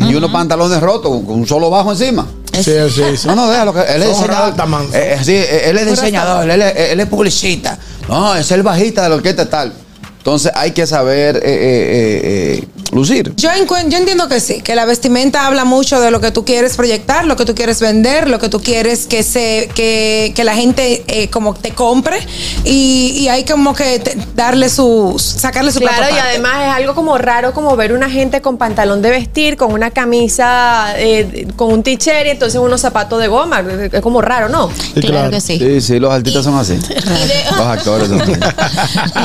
Y 0.00 0.14
unos 0.14 0.30
pantalones 0.30 0.80
rotos 0.80 1.10
con 1.24 1.40
un 1.40 1.46
solo 1.46 1.70
bajo 1.70 1.92
encima. 1.92 2.26
Sí, 2.52 2.72
sí, 2.88 3.02
sí. 3.16 3.26
No, 3.26 3.34
no, 3.34 3.50
déjalo 3.50 3.74
que 3.74 3.80
él 3.80 4.02
es 4.02 4.08
diseñador. 4.10 4.54
Eh, 4.92 5.14
eh, 5.14 5.18
sí, 5.22 5.32
eh, 5.32 5.70
él 5.70 5.78
es 5.78 5.86
diseñador, 5.90 6.48
él 6.48 6.62
es, 6.62 6.76
él 6.76 7.00
es 7.00 7.06
publicista. 7.06 7.78
No, 8.08 8.34
es 8.36 8.50
el 8.52 8.62
bajista 8.62 9.02
de 9.02 9.08
la 9.08 9.14
orquesta 9.16 9.48
tal. 9.48 9.72
Entonces 10.18 10.52
hay 10.54 10.70
que 10.70 10.86
saber 10.86 11.36
eh, 11.36 11.40
eh, 11.44 11.50
eh, 11.52 12.60
eh, 12.60 12.68
lucir. 12.92 13.32
Yo, 13.36 13.50
yo 13.88 13.96
entiendo 13.98 14.28
que 14.28 14.40
sí, 14.40 14.60
que 14.62 14.74
la 14.74 14.84
vestimenta 14.84 15.46
habla 15.46 15.64
mucho 15.64 16.00
de 16.00 16.10
lo 16.10 16.20
que 16.20 16.30
tú 16.30 16.44
quieres 16.44 16.76
proyectar, 16.76 17.24
lo 17.26 17.36
que 17.36 17.44
tú 17.44 17.54
quieres 17.54 17.80
vender, 17.80 18.28
lo 18.28 18.38
que 18.38 18.48
tú 18.48 18.60
quieres 18.60 19.06
que 19.06 19.22
se 19.22 19.68
que, 19.74 20.32
que 20.34 20.44
la 20.44 20.54
gente 20.54 21.04
eh, 21.08 21.28
como 21.30 21.54
te 21.54 21.70
compre 21.72 22.18
y, 22.64 23.14
y 23.18 23.28
hay 23.28 23.44
como 23.44 23.74
que 23.74 23.98
te- 23.98 24.16
darle 24.34 24.68
su 24.68 25.16
sacarle 25.18 25.72
su 25.72 25.80
Claro, 25.80 26.06
y 26.14 26.18
además 26.18 26.54
es 26.68 26.74
algo 26.74 26.94
como 26.94 27.18
raro 27.18 27.52
como 27.52 27.74
ver 27.76 27.92
una 27.92 28.08
gente 28.10 28.40
con 28.40 28.56
pantalón 28.58 29.02
de 29.02 29.10
vestir, 29.10 29.56
con 29.56 29.72
una 29.72 29.90
camisa, 29.90 30.94
eh, 30.96 31.48
con 31.56 31.72
un 31.72 31.82
t-shirt 31.82 32.26
y 32.26 32.30
entonces 32.30 32.60
unos 32.60 32.80
zapatos 32.80 33.20
de 33.20 33.28
goma. 33.28 33.62
Es 33.92 34.00
como 34.00 34.20
raro, 34.22 34.48
¿no? 34.48 34.70
Claro 35.00 35.30
que 35.30 35.40
sí. 35.40 35.58
Sí, 35.58 35.80
sí, 35.80 35.98
los 35.98 36.12
artistas 36.12 36.44
son 36.44 36.56
así. 36.56 36.74
Los 37.56 37.66
actores 37.66 38.08
son 38.08 38.20
así. 38.22 38.32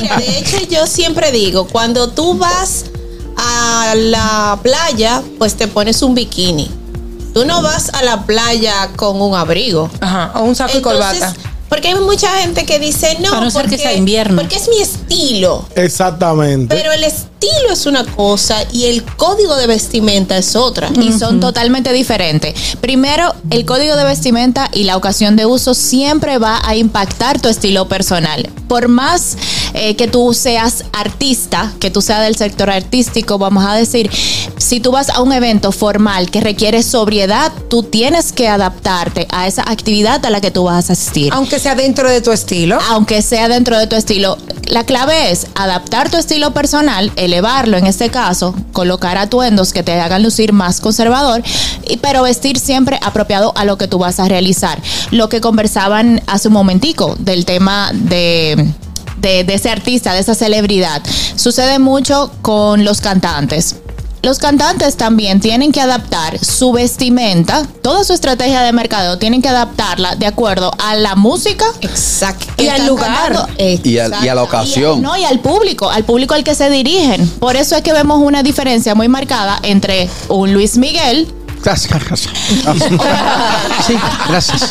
Mira, 0.02 0.18
de 0.18 0.40
hecho, 0.40 0.58
yo 0.70 0.88
siempre 0.88 1.32
digo, 1.32 1.68
cuando 1.68 2.10
tú 2.10 2.38
vas 2.38 2.86
a 3.40 3.96
la 3.96 4.60
playa, 4.62 5.24
pues 5.38 5.56
te 5.56 5.68
pones 5.68 6.02
un 6.02 6.16
bikini. 6.16 6.70
Tú 7.34 7.46
no 7.46 7.62
vas 7.62 7.94
a 7.94 8.04
la 8.04 8.26
playa 8.26 8.90
con 8.96 9.22
un 9.22 9.36
abrigo. 9.36 9.90
Ajá, 10.02 10.32
o 10.36 10.44
un 10.44 10.56
saco 10.56 10.78
y 10.78 10.82
corbata. 10.82 11.34
Porque 11.70 11.90
hay 11.90 11.96
mucha 11.96 12.30
gente 12.42 12.66
que 12.66 12.80
dice, 12.80 13.18
no, 13.20 13.42
que 13.42 13.52
porque, 13.52 13.78
sea 13.78 13.94
invierno. 13.94 14.42
porque 14.42 14.56
es 14.56 14.68
mi 14.68 14.82
estilo. 14.82 15.66
Exactamente. 15.76 16.76
Pero 16.76 16.92
el 16.92 17.04
estilo 17.04 17.30
es 17.72 17.86
una 17.86 18.04
cosa 18.04 18.64
y 18.72 18.86
el 18.86 19.04
código 19.04 19.56
de 19.56 19.68
vestimenta 19.68 20.38
es 20.38 20.56
otra. 20.56 20.90
Y 21.02 21.14
son 21.14 21.40
totalmente 21.40 21.94
diferentes. 21.94 22.78
Primero, 22.82 23.34
el 23.50 23.66
código 23.66 23.96
de 23.96 24.04
vestimenta 24.04 24.70
y 24.74 24.84
la 24.84 24.98
ocasión 24.98 25.36
de 25.36 25.46
uso 25.46 25.74
siempre 25.74 26.38
va 26.38 26.62
a 26.64 26.76
impactar 26.76 27.40
tu 27.40 27.48
estilo 27.48 27.88
personal. 27.88 28.50
Por 28.68 28.88
más 28.88 29.38
eh, 29.74 29.96
que 29.96 30.08
tú 30.08 30.34
seas 30.34 30.86
artista, 30.94 31.74
que 31.80 31.90
tú 31.90 32.02
seas 32.02 32.22
del 32.22 32.36
sector 32.36 32.70
artístico, 32.70 33.38
vamos 33.38 33.66
a 33.66 33.74
decir, 33.74 34.10
si 34.58 34.80
tú 34.80 34.92
vas 34.92 35.10
a 35.10 35.22
un 35.22 35.32
evento 35.32 35.72
formal 35.72 36.30
que 36.30 36.42
requiere 36.42 36.84
sobriedad, 36.84 37.52
tú 37.70 37.84
tienes 37.84 38.32
que 38.32 38.48
adaptarte 38.48 39.28
a 39.32 39.48
esa 39.48 39.64
actividad 39.64 40.24
a 40.26 40.30
la 40.30 40.42
que 40.42 40.52
tú 40.52 40.64
vas 40.64 40.90
a 40.90 40.94
asistir. 40.94 41.34
Aunque 41.34 41.60
sea 41.60 41.76
dentro 41.76 42.10
de 42.10 42.22
tu 42.22 42.32
estilo. 42.32 42.80
Aunque 42.90 43.22
sea 43.22 43.48
dentro 43.48 43.78
de 43.78 43.88
tu 43.88 43.96
estilo. 43.96 44.38
La 44.66 44.84
clave 44.84 45.32
es 45.32 45.48
adaptar 45.56 46.12
tu 46.12 46.18
estilo 46.18 46.54
personal, 46.54 47.12
elevarlo 47.30 47.78
en 47.78 47.86
este 47.86 48.10
caso, 48.10 48.54
colocar 48.74 49.18
atuendos 49.18 49.72
que 49.72 49.84
te 49.84 49.94
hagan 50.00 50.24
lucir 50.24 50.52
más 50.52 50.82
conservador, 50.82 51.42
y, 51.88 51.98
pero 51.98 52.24
vestir 52.24 52.60
siempre 52.60 53.00
apropiado 53.02 53.54
a 53.56 53.66
lo 53.66 53.78
que 53.78 53.88
tú 53.88 54.00
vas 54.00 54.20
a 54.20 54.28
realizar. 54.28 54.82
Lo 55.12 55.30
que 55.30 55.42
conversaban 55.42 56.22
hace 56.28 56.48
un 56.48 56.56
momentico 56.56 57.16
del 57.20 57.46
tema 57.46 57.92
de 57.94 58.74
de, 59.18 59.44
de 59.44 59.54
ese 59.54 59.70
artista, 59.70 60.14
de 60.14 60.20
esa 60.20 60.34
celebridad. 60.34 61.02
Sucede 61.36 61.80
mucho 61.80 62.32
con 62.42 62.86
los 62.86 63.02
cantantes. 63.02 63.76
Los 64.22 64.38
cantantes 64.38 64.98
también 64.98 65.40
tienen 65.40 65.72
que 65.72 65.80
adaptar 65.82 66.38
su 66.44 66.72
vestimenta, 66.74 67.66
toda 67.82 68.04
su 68.04 68.12
estrategia 68.14 68.62
de 68.62 68.74
mercadeo, 68.74 69.18
tienen 69.18 69.42
que 69.42 69.48
adaptarla 69.48 70.16
de 70.18 70.26
acuerdo 70.26 70.72
a 70.78 70.96
la 70.96 71.16
música 71.16 71.66
Exacto. 71.82 72.46
y 72.62 72.68
al 72.68 72.86
lugar. 72.86 73.48
Y, 73.58 73.98
al- 73.98 74.14
y 74.24 74.28
a 74.28 74.36
la 74.36 74.44
ocasión. 74.44 75.02
No, 75.02 75.16
y 75.18 75.24
al 75.24 75.40
público, 75.40 75.90
al 75.90 76.04
público 76.04 76.34
al 76.34 76.44
que 76.44 76.54
se 76.54 76.70
dirigen. 76.70 77.30
Por 77.40 77.56
eso 77.56 77.76
es 77.78 77.82
que 77.82 77.94
vemos 77.94 78.20
una 78.22 78.44
diferencia 78.44 78.94
muy 78.94 79.08
marcada 79.08 79.58
entre 79.64 80.10
un 80.28 80.52
Luis 80.54 80.78
Miguel. 80.78 81.32
Gracias, 81.64 82.04
gracias. 82.06 82.34
Sí, 83.88 83.96
gracias. 84.28 84.62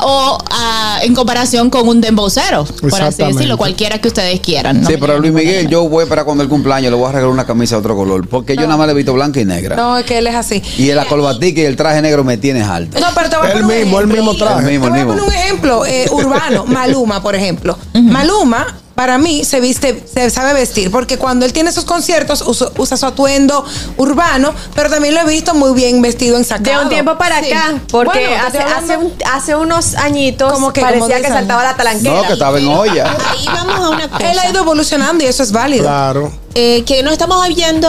O 0.00 0.38
ah, 0.50 0.98
en 1.02 1.14
comparación 1.14 1.70
con 1.70 1.88
un 1.88 2.00
dembocero, 2.00 2.64
por 2.88 3.02
así 3.02 3.22
decirlo, 3.22 3.56
cualquiera 3.56 3.98
que 3.98 4.08
ustedes 4.08 4.40
quieran. 4.40 4.82
¿no? 4.82 4.88
Sí, 4.88 4.96
pero 4.98 5.18
Luis 5.18 5.32
Miguel, 5.32 5.68
yo 5.68 5.88
voy 5.88 6.06
para 6.06 6.24
cuando 6.24 6.42
el 6.42 6.48
cumpleaños, 6.48 6.90
le 6.90 6.96
voy 6.96 7.08
a 7.08 7.12
regalar 7.12 7.32
una 7.32 7.46
camisa 7.46 7.76
de 7.76 7.80
otro 7.80 7.96
color. 7.96 8.26
Porque 8.28 8.54
yo 8.56 8.62
nada 8.62 8.76
más 8.76 8.86
le 8.86 8.92
he 8.92 8.96
visto 8.96 9.12
blanca 9.12 9.40
y 9.40 9.44
negra. 9.44 9.76
No, 9.76 9.96
es 9.98 10.04
que 10.04 10.18
él 10.18 10.26
es 10.26 10.34
así. 10.34 10.62
Y 10.78 10.92
la 10.92 11.04
corbatica 11.04 11.60
y 11.60 11.64
el 11.64 11.76
traje 11.76 12.00
negro 12.02 12.24
me 12.24 12.36
tienes 12.36 12.66
alto. 12.66 12.98
No, 13.00 13.06
pero 13.14 13.28
te 13.30 13.36
voy 13.36 13.46
a 13.46 13.52
El 13.52 13.60
poner 13.62 13.76
un 13.78 13.82
mismo, 13.84 14.00
el 14.00 14.06
mismo 14.06 14.34
traje. 14.34 14.60
El 14.60 14.66
mismo, 14.66 14.86
Te 14.92 15.00
el 15.00 15.06
voy 15.06 15.12
a 15.12 15.14
mismo. 15.14 15.14
poner 15.14 15.28
un 15.28 15.32
ejemplo 15.44 15.86
eh, 15.86 16.06
urbano, 16.10 16.64
Maluma, 16.68 17.22
por 17.22 17.34
ejemplo. 17.34 17.76
Maluma, 17.94 18.66
para 18.98 19.16
mí, 19.16 19.44
se 19.44 19.60
viste, 19.60 20.02
se 20.12 20.28
sabe 20.28 20.54
vestir, 20.54 20.90
porque 20.90 21.18
cuando 21.18 21.46
él 21.46 21.52
tiene 21.52 21.70
sus 21.70 21.84
conciertos 21.84 22.42
usa, 22.44 22.70
usa 22.78 22.96
su 22.96 23.06
atuendo 23.06 23.64
urbano, 23.96 24.52
pero 24.74 24.90
también 24.90 25.14
lo 25.14 25.20
he 25.20 25.24
visto 25.24 25.54
muy 25.54 25.72
bien 25.72 26.02
vestido 26.02 26.36
en 26.36 26.44
sacado. 26.44 26.78
De 26.78 26.82
un 26.86 26.88
tiempo 26.90 27.16
para 27.16 27.40
Sí. 27.40 27.52
acá, 27.52 27.74
porque 27.92 28.26
Bueno, 28.26 28.36
hace, 28.44 28.58
estoy 28.58 28.72
hace, 28.72 28.92
hablando- 28.94 29.06
un- 29.06 29.12
hace 29.32 29.54
unos 29.54 29.94
añitos 29.94 30.52
Como 30.52 30.72
que, 30.72 30.80
parecía 30.80 31.00
como 31.14 31.22
que 31.22 31.28
saltaba 31.28 31.62
la 31.62 31.76
talanquera. 31.76 32.22
No, 32.22 32.26
que 32.26 32.32
estaba 32.32 32.58
en 32.58 32.66
olla. 32.66 33.16
Ahí 33.30 33.46
vamos 33.46 33.74
a 33.78 33.88
una 33.90 34.08
cosa. 34.10 34.18
Él 34.32 34.36
ha 34.36 34.50
ido 34.50 34.62
evolucionando 34.62 35.22
y 35.22 35.28
eso 35.28 35.44
es 35.44 35.52
válido. 35.52 35.84
Claro. 35.84 36.32
eh, 36.54 36.82
que 36.84 37.04
no 37.04 37.12
estamos 37.12 37.40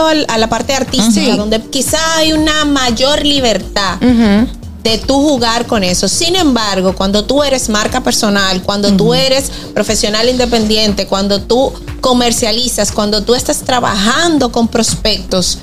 al- 0.06 0.26
a 0.28 0.38
la 0.38 0.48
parte 0.48 0.74
artística, 0.74 1.34
donde 1.34 1.60
quizá 1.60 1.98
hay 2.18 2.32
una 2.34 2.64
mayor 2.64 3.24
libertad 3.26 3.96
de 4.82 4.98
tú 4.98 5.14
jugar 5.14 5.66
con 5.66 5.84
eso. 5.84 6.08
Sin 6.08 6.36
embargo, 6.36 6.94
cuando 6.94 7.24
tú 7.24 7.42
eres 7.42 7.68
marca 7.68 8.00
personal, 8.00 8.62
cuando 8.62 8.92
tú 8.92 9.14
eres 9.14 9.50
profesional 9.74 10.28
independiente, 10.28 11.06
cuando 11.06 11.40
tú 11.40 11.72
comercializas, 12.00 12.92
cuando 12.92 13.22
tú 13.22 13.34
estás 13.34 13.58
trabajando 13.58 14.50
con 14.50 14.68
prospectos, 14.68 15.58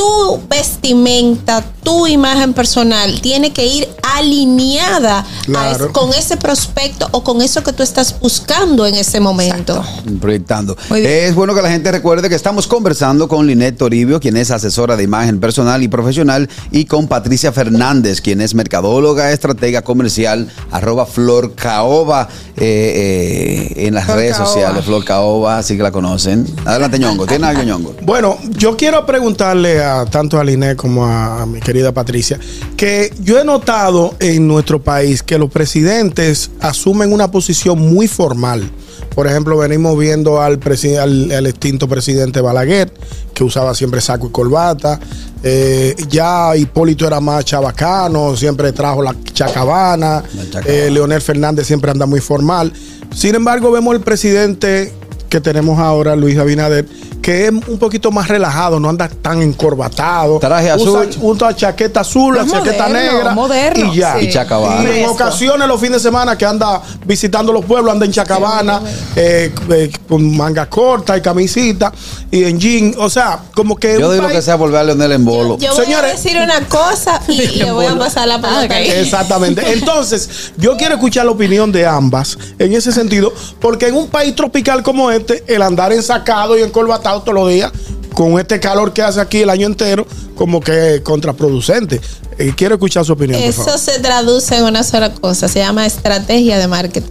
tu 0.00 0.40
vestimenta, 0.48 1.62
tu 1.82 2.06
imagen 2.06 2.54
personal 2.54 3.20
tiene 3.20 3.52
que 3.52 3.66
ir 3.66 3.86
alineada 4.16 5.26
Claro. 5.44 5.92
con 5.92 6.10
ese 6.14 6.36
prospecto 6.38 7.06
o 7.10 7.22
con 7.22 7.42
eso 7.42 7.62
que 7.62 7.72
tú 7.74 7.82
estás 7.82 8.18
buscando 8.18 8.86
en 8.86 8.94
ese 8.94 9.20
momento. 9.20 9.84
proyectando. 10.20 10.74
Es 10.94 11.34
bueno 11.34 11.54
que 11.54 11.60
la 11.60 11.70
gente 11.70 11.92
recuerde 11.92 12.28
que 12.30 12.34
estamos 12.34 12.66
conversando 12.66 13.28
con 13.28 13.46
Linet 13.46 13.76
Toribio, 13.76 14.20
quien 14.20 14.36
es 14.38 14.50
asesora 14.50 14.96
de 14.96 15.02
imagen 15.04 15.38
personal 15.38 15.82
y 15.82 15.88
profesional, 15.88 16.48
y 16.70 16.86
con 16.86 17.06
Patricia 17.06 17.52
Fernández, 17.52 18.20
quien 18.22 18.40
es 18.40 18.54
mercadóloga, 18.54 19.32
estratega 19.32 19.82
comercial, 19.82 20.48
arroba 20.70 21.04
Flor 21.04 21.54
Caoba 21.54 22.28
eh, 22.56 23.72
eh, 23.76 23.86
en 23.86 23.94
las 23.94 24.04
Flor 24.04 24.16
redes 24.16 24.32
Caoba. 24.36 24.46
sociales. 24.46 24.84
Flor 24.84 25.04
Caoba, 25.04 25.58
así 25.58 25.76
que 25.76 25.82
la 25.82 25.92
conocen. 25.92 26.46
Adelante, 26.64 26.98
ñongo. 26.98 27.26
¿Tiene 27.26 27.46
algo, 27.46 27.62
ñongo? 27.64 27.94
Bueno, 28.02 28.38
yo 28.56 28.76
quiero 28.76 29.04
preguntarle 29.04 29.82
a 29.82 29.89
tanto 30.10 30.38
a 30.38 30.44
Liné 30.44 30.76
como 30.76 31.04
a, 31.04 31.42
a 31.42 31.46
mi 31.46 31.60
querida 31.60 31.92
Patricia 31.92 32.38
que 32.76 33.12
yo 33.20 33.38
he 33.38 33.44
notado 33.44 34.14
en 34.20 34.48
nuestro 34.48 34.82
país 34.82 35.22
que 35.22 35.38
los 35.38 35.50
presidentes 35.50 36.50
asumen 36.60 37.12
una 37.12 37.30
posición 37.30 37.78
muy 37.78 38.08
formal. 38.08 38.70
Por 39.14 39.26
ejemplo, 39.26 39.56
venimos 39.58 39.98
viendo 39.98 40.40
al, 40.40 40.60
al, 41.00 41.32
al 41.32 41.46
extinto 41.46 41.88
presidente 41.88 42.40
Balaguer, 42.40 42.92
que 43.34 43.42
usaba 43.44 43.74
siempre 43.74 44.00
saco 44.00 44.28
y 44.28 44.30
corbata. 44.30 45.00
Eh, 45.42 45.96
ya 46.08 46.56
Hipólito 46.56 47.06
era 47.06 47.20
más 47.20 47.44
chabacano, 47.44 48.36
siempre 48.36 48.72
trajo 48.72 49.02
la 49.02 49.14
chacabana. 49.32 50.22
Eh, 50.64 50.90
Leonel 50.92 51.20
Fernández 51.20 51.66
siempre 51.66 51.90
anda 51.90 52.06
muy 52.06 52.20
formal. 52.20 52.72
Sin 53.14 53.34
embargo, 53.34 53.72
vemos 53.72 53.94
el 53.94 54.00
presidente 54.00 54.92
que 55.28 55.40
tenemos 55.40 55.78
ahora, 55.78 56.16
Luis 56.16 56.38
Abinader, 56.38 56.86
que 57.22 57.46
es 57.46 57.50
un 57.50 57.78
poquito 57.78 58.10
más 58.10 58.28
relajado, 58.28 58.80
no 58.80 58.88
anda 58.88 59.08
tan 59.08 59.42
encorbatado. 59.42 60.38
Traje 60.38 60.74
Usa- 60.76 61.02
azul. 61.02 61.08
Usa 61.22 61.54
chaqueta 61.54 62.00
azul, 62.00 62.36
la 62.36 62.46
chaqueta 62.46 62.88
moderno, 62.88 63.12
negra. 63.18 63.34
moderno, 63.34 63.92
Y 63.92 63.96
ya. 63.98 64.18
sí. 64.18 64.26
Y 64.26 64.30
chacabana. 64.32 64.90
Y 64.90 65.00
en 65.00 65.08
ocasiones, 65.08 65.68
los 65.68 65.80
fines 65.80 66.02
de 66.02 66.08
semana 66.08 66.36
que 66.36 66.46
anda 66.46 66.80
visitando 67.04 67.52
los 67.52 67.64
pueblos, 67.64 67.92
anda 67.92 68.06
en 68.06 68.12
chacabana, 68.12 68.80
eh, 69.16 69.52
eh, 69.70 69.90
con 70.08 70.36
manga 70.36 70.66
corta 70.68 71.16
y 71.16 71.20
camisita, 71.20 71.92
y 72.30 72.44
en 72.44 72.58
jean. 72.60 72.94
O 72.98 73.10
sea, 73.10 73.40
como 73.54 73.76
que. 73.76 73.98
Yo 73.98 74.12
digo 74.12 74.28
que 74.28 74.42
sea 74.42 74.56
volver 74.56 74.80
a 74.80 74.84
Leonel 74.84 75.12
en 75.12 75.24
bolo. 75.24 75.58
Yo 75.58 75.74
voy 75.74 75.92
a 75.92 76.02
decir 76.02 76.36
una 76.40 76.60
cosa 76.68 77.20
y 77.28 77.36
le 77.56 77.72
voy 77.72 77.86
a 77.86 77.96
pasar 77.98 78.28
la 78.28 78.40
palabra. 78.40 78.80
Exactamente. 78.80 79.62
Entonces, 79.72 80.52
yo 80.56 80.76
quiero 80.76 80.94
escuchar 80.94 81.24
la 81.26 81.32
opinión 81.32 81.72
de 81.72 81.86
ambas 81.86 82.38
en 82.58 82.72
ese 82.72 82.92
sentido, 82.92 83.32
porque 83.60 83.88
en 83.88 83.96
un 83.96 84.08
país 84.08 84.34
tropical 84.34 84.82
como 84.82 85.10
este, 85.10 85.44
el 85.48 85.62
andar 85.62 85.92
ensacado 85.92 86.56
y 86.58 86.62
encorbatado 86.62 87.09
todos 87.18 87.34
los 87.34 87.48
días, 87.50 87.72
con 88.14 88.38
este 88.38 88.60
calor 88.60 88.92
que 88.92 89.02
hace 89.02 89.20
aquí 89.20 89.38
el 89.38 89.50
año 89.50 89.66
entero, 89.66 90.06
como 90.36 90.60
que 90.60 91.02
contraproducente. 91.02 92.00
Eh, 92.38 92.52
quiero 92.56 92.76
escuchar 92.76 93.04
su 93.04 93.12
opinión, 93.12 93.40
por 93.40 93.48
Eso 93.50 93.64
favor. 93.64 93.78
se 93.78 93.98
traduce 94.00 94.56
en 94.56 94.64
una 94.64 94.82
sola 94.82 95.12
cosa, 95.12 95.48
se 95.48 95.58
llama 95.58 95.84
estrategia 95.86 96.58
de 96.58 96.68
marketing. 96.68 97.08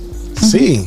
Sí. 0.50 0.86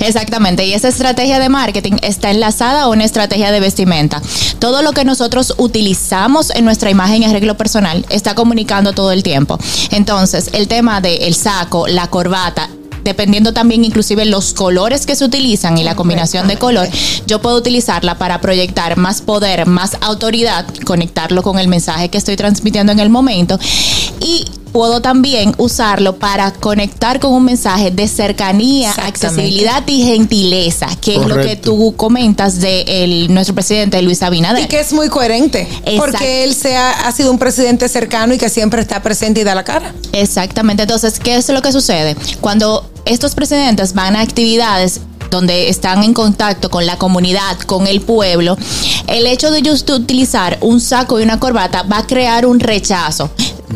Exactamente, 0.00 0.64
y 0.66 0.72
esa 0.72 0.88
estrategia 0.88 1.38
de 1.38 1.48
marketing 1.48 1.98
está 2.02 2.30
enlazada 2.30 2.82
a 2.82 2.88
una 2.88 3.04
estrategia 3.04 3.52
de 3.52 3.60
vestimenta. 3.60 4.20
Todo 4.58 4.82
lo 4.82 4.92
que 4.92 5.04
nosotros 5.04 5.54
utilizamos 5.58 6.50
en 6.50 6.64
nuestra 6.64 6.90
imagen 6.90 7.22
y 7.22 7.26
arreglo 7.26 7.56
personal 7.56 8.04
está 8.08 8.34
comunicando 8.34 8.92
todo 8.92 9.12
el 9.12 9.22
tiempo. 9.22 9.58
Entonces, 9.90 10.50
el 10.52 10.68
tema 10.68 11.00
del 11.00 11.34
saco, 11.34 11.86
la 11.86 12.08
corbata, 12.08 12.70
dependiendo 13.04 13.52
también 13.52 13.84
inclusive 13.84 14.24
los 14.24 14.54
colores 14.54 15.06
que 15.06 15.14
se 15.14 15.24
utilizan 15.24 15.78
y 15.78 15.84
la 15.84 15.94
combinación 15.94 16.48
de 16.48 16.56
color, 16.56 16.88
yo 17.26 17.40
puedo 17.40 17.56
utilizarla 17.56 18.18
para 18.18 18.40
proyectar 18.40 18.96
más 18.96 19.22
poder, 19.22 19.66
más 19.66 19.96
autoridad, 20.00 20.66
conectarlo 20.84 21.42
con 21.42 21.58
el 21.58 21.68
mensaje 21.68 22.08
que 22.08 22.18
estoy 22.18 22.36
transmitiendo 22.36 22.92
en 22.92 23.00
el 23.00 23.10
momento 23.10 23.58
y 24.20 24.46
puedo 24.74 25.00
también 25.00 25.54
usarlo 25.56 26.16
para 26.16 26.50
conectar 26.50 27.20
con 27.20 27.32
un 27.32 27.44
mensaje 27.44 27.92
de 27.92 28.08
cercanía, 28.08 28.90
accesibilidad 28.90 29.86
y 29.86 30.02
gentileza, 30.02 30.88
que 31.00 31.14
es 31.14 31.24
lo 31.24 31.36
que 31.36 31.54
tú 31.54 31.94
comentas 31.96 32.58
de 32.60 32.80
el- 33.04 33.32
nuestro 33.32 33.54
presidente 33.54 34.02
Luis 34.02 34.20
Abinader. 34.20 34.64
Y 34.64 34.66
que 34.66 34.80
es 34.80 34.92
muy 34.92 35.08
coherente. 35.08 35.68
Porque 35.96 36.42
él 36.42 36.56
se 36.56 36.76
ha, 36.76 37.06
ha 37.06 37.12
sido 37.12 37.30
un 37.30 37.38
presidente 37.38 37.88
cercano 37.88 38.34
y 38.34 38.38
que 38.38 38.48
siempre 38.48 38.80
está 38.82 39.00
presente 39.00 39.42
y 39.42 39.44
da 39.44 39.54
la 39.54 39.62
cara. 39.62 39.94
Exactamente. 40.12 40.82
Entonces, 40.82 41.20
¿qué 41.20 41.36
es 41.36 41.48
lo 41.50 41.62
que 41.62 41.70
sucede? 41.70 42.16
Cuando 42.40 42.90
estos 43.04 43.36
presidentes 43.36 43.94
van 43.94 44.16
a 44.16 44.22
actividades 44.22 45.00
donde 45.30 45.68
están 45.68 46.02
en 46.02 46.14
contacto 46.14 46.68
con 46.68 46.84
la 46.84 46.96
comunidad, 46.98 47.58
con 47.66 47.86
el 47.86 48.00
pueblo, 48.00 48.56
el 49.06 49.26
hecho 49.28 49.52
de 49.52 49.58
ellos 49.60 49.84
utilizar 49.88 50.58
un 50.60 50.80
saco 50.80 51.20
y 51.20 51.22
una 51.22 51.38
corbata 51.38 51.82
va 51.84 51.98
a 51.98 52.06
crear 52.06 52.44
un 52.46 52.58
rechazo 52.60 53.30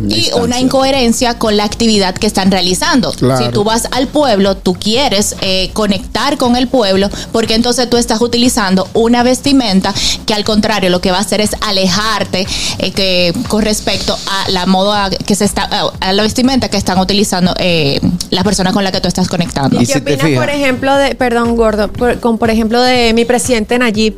y 0.09 0.31
una 0.35 0.61
incoherencia 0.61 1.39
con 1.39 1.57
la 1.57 1.65
actividad 1.65 2.15
que 2.15 2.27
están 2.27 2.51
realizando. 2.51 3.13
Claro. 3.13 3.45
Si 3.45 3.51
tú 3.53 3.65
vas 3.65 3.89
al 3.91 4.07
pueblo, 4.09 4.57
tú 4.57 4.75
quieres 4.75 5.37
eh, 5.41 5.71
conectar 5.73 6.37
con 6.37 6.57
el 6.57 6.69
pueblo, 6.69 7.09
porque 7.33 7.55
entonces 7.55 7.89
tú 7.91 7.97
estás 7.97 8.21
utilizando 8.21 8.89
una 8.95 9.23
vestimenta 9.23 9.93
que 10.27 10.35
al 10.35 10.45
contrario 10.45 10.91
lo 10.91 11.01
que 11.01 11.11
va 11.11 11.19
a 11.19 11.21
hacer 11.21 11.41
es 11.41 11.51
alejarte 11.61 12.47
eh, 12.79 12.93
que, 12.93 13.33
con 13.49 13.63
respecto 13.63 14.17
a 14.27 14.51
la 14.51 14.67
moda 14.67 15.11
que 15.11 15.35
se 15.35 15.45
está, 15.45 15.69
a 16.01 16.13
la 16.13 16.23
vestimenta 16.23 16.69
que 16.69 16.77
están 16.77 16.99
utilizando 16.99 17.55
eh, 17.59 18.01
las 18.31 18.45
personas 18.45 18.73
con 18.73 18.85
las 18.85 18.93
que 18.93 19.01
tú 19.01 19.09
estás 19.09 19.29
conectando. 19.29 19.81
¿Y 19.81 19.87
qué 19.87 19.99
opinas, 19.99 20.27
por 20.39 20.51
ejemplo, 20.51 20.95
de, 20.97 21.15
perdón, 21.15 21.57
gordo, 21.57 21.89
por- 21.93 22.21
con 22.21 22.39
por 22.39 22.51
ejemplo 22.51 22.81
de 22.83 23.13
mi 23.15 23.25
presidente 23.25 23.79
Nayib 23.79 24.15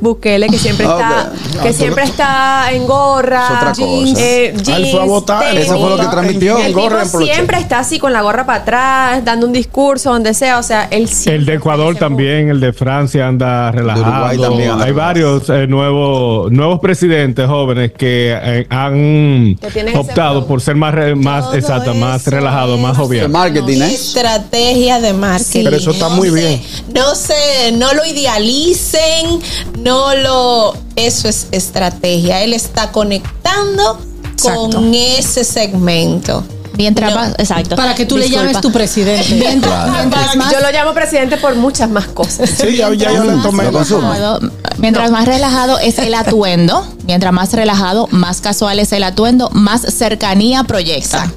Bukele, 0.00 0.46
que 0.48 0.58
siempre 0.58 0.86
Ah, 0.88 1.30
está, 1.50 1.62
que 1.62 1.68
Ah, 1.68 1.72
siempre 1.72 2.04
está 2.04 2.72
en 2.72 2.86
gorra, 2.86 3.72
jeans, 3.76 4.18
eh, 4.18 4.54
Ah, 4.56 4.60
él 4.60 4.62
fue 4.64 4.76
a 4.76 4.82
jeans, 5.02 5.06
votar, 5.08 5.44
tenis. 5.44 5.64
Eso 5.64 5.78
fue 5.80 5.90
lo 5.90 5.96
que 5.98 6.06
transmitió. 6.06 6.58
El 6.58 6.66
en 6.66 6.72
gorra, 6.72 6.88
tipo 6.88 7.02
en 7.04 7.10
poloche. 7.12 7.34
siempre 7.34 7.58
está 7.58 7.78
así 7.80 7.98
con 7.98 8.12
la 8.12 8.22
gorra 8.22 8.46
para 8.46 8.62
atrás, 8.62 9.24
dando 9.24 9.46
un 9.46 9.52
discurso 9.52 10.10
donde 10.12 10.34
sea, 10.34 10.58
o 10.58 10.62
sea, 10.62 10.84
él 10.90 11.08
siempre 11.08 11.34
El 11.36 11.46
de 11.46 11.54
Ecuador 11.54 11.96
también, 11.96 12.48
el 12.48 12.60
de 12.60 12.72
Francia 12.72 13.26
anda 13.26 13.70
relajado. 13.72 14.06
Uruguay 14.08 14.38
también 14.38 14.70
anda 14.70 14.84
Hay 14.84 14.92
varios 14.92 15.48
eh, 15.50 15.66
nuevos 15.66 16.50
nuevos 16.52 16.80
presidentes 16.80 17.46
jóvenes 17.46 17.92
que 17.92 18.36
eh, 18.40 18.66
han 18.70 19.56
Que 19.56 19.96
optado 19.96 20.46
por 20.46 20.60
ser 20.60 20.76
más 20.76 20.94
re- 20.94 21.14
más 21.14 21.54
exacto, 21.54 21.94
más 21.94 22.26
relajado, 22.26 22.76
más 22.78 22.96
jovial. 22.96 23.28
marketing, 23.28 23.80
¿eh? 23.82 23.94
Estrategia 23.94 25.00
de 25.00 25.12
marketing. 25.12 25.64
Pero 25.64 25.76
eso 25.76 25.90
está 25.90 26.08
muy 26.08 26.30
bien. 26.30 26.60
No 26.94 27.14
sé, 27.14 27.72
no 27.72 27.92
lo 27.94 28.04
idealicen, 28.04 29.40
no 29.88 30.14
lo... 30.14 30.76
Eso 30.96 31.28
es 31.28 31.46
estrategia. 31.52 32.42
Él 32.42 32.52
está 32.52 32.92
conectando 32.92 33.98
con 34.42 34.94
ese 34.94 35.44
segmento. 35.44 36.44
Mientras 36.76 37.12
más, 37.12 37.30
exacto. 37.38 37.74
Para 37.74 37.96
que 37.96 38.06
tú 38.06 38.16
le 38.16 38.30
llames 38.30 38.60
tu 38.60 38.70
presidente. 38.70 39.34
Mientras- 39.34 39.90
mientras 39.90 40.36
más- 40.36 40.52
Yo 40.52 40.60
lo 40.60 40.70
llamo 40.70 40.94
presidente 40.94 41.36
por 41.36 41.56
muchas 41.56 41.90
más 41.90 42.06
cosas. 42.06 42.48
Sí, 42.50 42.76
ya, 42.76 42.92
ya 42.94 43.12
yo 43.12 43.24
le 43.24 43.42
tomé. 43.42 43.64
Relajado, 43.64 44.40
Mientras 44.78 45.10
más 45.10 45.24
relajado 45.26 45.78
es 45.80 45.98
el 45.98 46.14
atuendo, 46.14 46.86
mientras 47.04 47.32
más 47.32 47.52
relajado, 47.52 48.06
más 48.12 48.40
casual 48.40 48.78
es 48.78 48.92
el 48.92 49.02
atuendo, 49.02 49.50
más 49.52 49.80
cercanía 49.92 50.62
proyecta. 50.62 51.28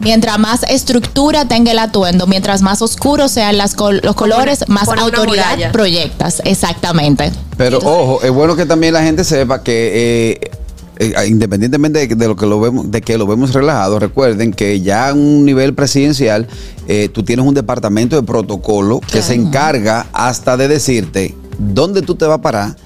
Mientras 0.00 0.38
más 0.38 0.62
estructura 0.64 1.46
tenga 1.48 1.72
el 1.72 1.78
atuendo, 1.78 2.26
mientras 2.26 2.62
más 2.62 2.82
oscuros 2.82 3.30
sean 3.32 3.56
las 3.56 3.74
col- 3.74 4.00
los 4.04 4.14
colores, 4.14 4.64
más 4.68 4.88
autoridad 4.88 5.72
proyectas. 5.72 6.42
Exactamente. 6.44 7.32
Pero 7.56 7.78
ojo, 7.78 8.20
es 8.22 8.30
bueno 8.30 8.56
que 8.56 8.66
también 8.66 8.92
la 8.94 9.02
gente 9.02 9.24
sepa 9.24 9.62
que 9.62 10.32
eh, 10.32 10.50
eh, 10.98 11.26
independientemente 11.28 12.06
de, 12.06 12.14
de 12.14 12.28
lo 12.28 12.36
que 12.36 12.46
lo 12.46 12.60
vemos, 12.60 12.90
de 12.90 13.00
que 13.00 13.16
lo 13.18 13.26
vemos 13.26 13.52
relajado, 13.54 13.98
recuerden 13.98 14.52
que 14.52 14.80
ya 14.80 15.08
a 15.08 15.14
un 15.14 15.44
nivel 15.44 15.74
presidencial 15.74 16.46
eh, 16.88 17.08
tú 17.12 17.22
tienes 17.22 17.44
un 17.46 17.54
departamento 17.54 18.16
de 18.16 18.22
protocolo 18.22 19.00
que 19.00 19.22
se 19.22 19.34
encarga 19.34 20.06
hasta 20.12 20.56
de 20.56 20.68
decirte 20.68 21.34
dónde 21.58 22.02
tú 22.02 22.14
te 22.14 22.26
vas 22.26 22.38
a 22.38 22.42
parar. 22.42 22.76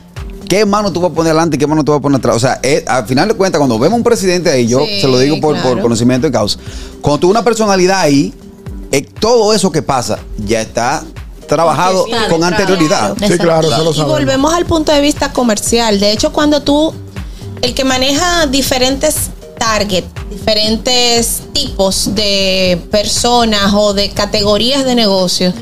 ¿Qué 0.50 0.66
mano 0.66 0.92
tú 0.92 1.00
vas 1.00 1.12
a 1.12 1.14
poner 1.14 1.30
adelante 1.30 1.54
y 1.54 1.58
qué 1.60 1.66
mano 1.68 1.84
tú 1.84 1.92
vas 1.92 2.00
a 2.00 2.02
poner 2.02 2.18
atrás? 2.18 2.34
O 2.34 2.40
sea, 2.40 2.58
eh, 2.64 2.84
al 2.88 3.06
final 3.06 3.28
de 3.28 3.34
cuentas, 3.34 3.60
cuando 3.60 3.78
vemos 3.78 3.96
un 3.98 4.02
presidente 4.02 4.50
ahí, 4.50 4.66
yo 4.66 4.80
Sí, 4.84 5.00
se 5.00 5.06
lo 5.06 5.16
digo 5.20 5.40
por, 5.40 5.56
por 5.62 5.80
conocimiento 5.80 6.26
de 6.26 6.32
causa, 6.32 6.58
cuando 7.00 7.20
tú 7.20 7.30
una 7.30 7.44
personalidad 7.44 8.00
ahí, 8.00 8.34
eh, 8.90 9.06
todo 9.20 9.54
eso 9.54 9.70
que 9.70 9.80
pasa 9.80 10.18
ya 10.44 10.60
está 10.60 11.04
trabajado 11.46 12.02
con 12.28 12.40
claro. 12.40 12.44
anterioridad. 12.46 13.14
Sí, 13.24 13.38
claro, 13.38 13.68
eso 13.68 13.84
lo 13.84 13.90
Y 13.92 13.94
sabemos. 13.94 14.18
volvemos 14.18 14.52
al 14.52 14.66
punto 14.66 14.90
de 14.90 15.00
vista 15.00 15.32
comercial. 15.32 16.00
De 16.00 16.10
hecho, 16.10 16.32
cuando 16.32 16.60
tú, 16.62 16.92
el 17.62 17.72
que 17.72 17.84
maneja 17.84 18.46
diferentes 18.46 19.30
target, 19.56 20.04
diferentes 20.30 21.42
tipos 21.52 22.12
de 22.16 22.80
personas 22.90 23.72
o 23.74 23.94
de 23.94 24.10
categorías 24.10 24.84
de 24.84 24.96
negocio, 24.96 25.52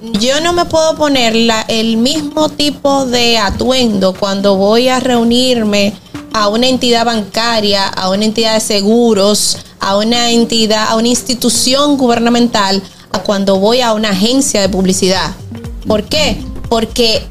yo 0.00 0.40
no 0.40 0.52
me 0.52 0.64
puedo 0.64 0.94
poner 0.96 1.34
la- 1.34 1.62
el 1.68 1.96
mismo 1.96 2.48
tipo 2.48 3.04
de 3.06 3.38
atuendo 3.38 4.14
cuando 4.14 4.56
voy 4.56 4.88
a 4.88 5.00
reunirme 5.00 5.94
a 6.32 6.48
una 6.48 6.68
entidad 6.68 7.04
bancaria, 7.04 7.86
a 7.88 8.10
una 8.10 8.24
entidad 8.24 8.54
de 8.54 8.60
seguros, 8.60 9.58
a 9.80 9.96
una 9.96 10.30
entidad, 10.30 10.86
a 10.88 10.96
una 10.96 11.08
institución 11.08 11.96
gubernamental, 11.96 12.82
a 13.12 13.20
cuando 13.20 13.58
voy 13.58 13.80
a 13.80 13.92
una 13.94 14.10
agencia 14.10 14.60
de 14.60 14.68
publicidad. 14.68 15.32
¿Por 15.86 16.04
qué? 16.04 16.42
Porque 16.68 17.26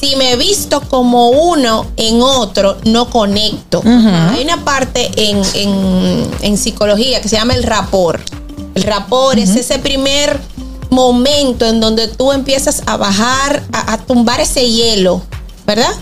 si 0.00 0.14
me 0.16 0.36
visto 0.36 0.80
como 0.82 1.28
uno 1.30 1.86
en 1.96 2.22
otro, 2.22 2.78
no 2.84 3.10
conecto. 3.10 3.82
Hay 3.84 4.42
una 4.44 4.64
parte 4.64 5.10
en, 5.16 5.42
en- 5.54 6.30
en 6.42 6.56
psicología 6.58 7.20
que 7.20 7.28
se 7.28 7.36
llama 7.36 7.54
el 7.54 7.62
rapor. 7.62 8.20
El 8.74 8.82
rapor 8.84 9.38
es 9.38 9.50
ese 9.56 9.78
primer 9.78 10.38
momento 10.90 11.66
en 11.66 11.80
donde 11.80 12.08
tú 12.08 12.32
empiezas 12.32 12.82
a 12.86 12.96
bajar, 12.96 13.62
a, 13.72 13.92
a 13.92 13.98
tumbar 13.98 14.40
ese 14.40 14.68
hielo, 14.70 15.22
¿verdad? 15.66 15.92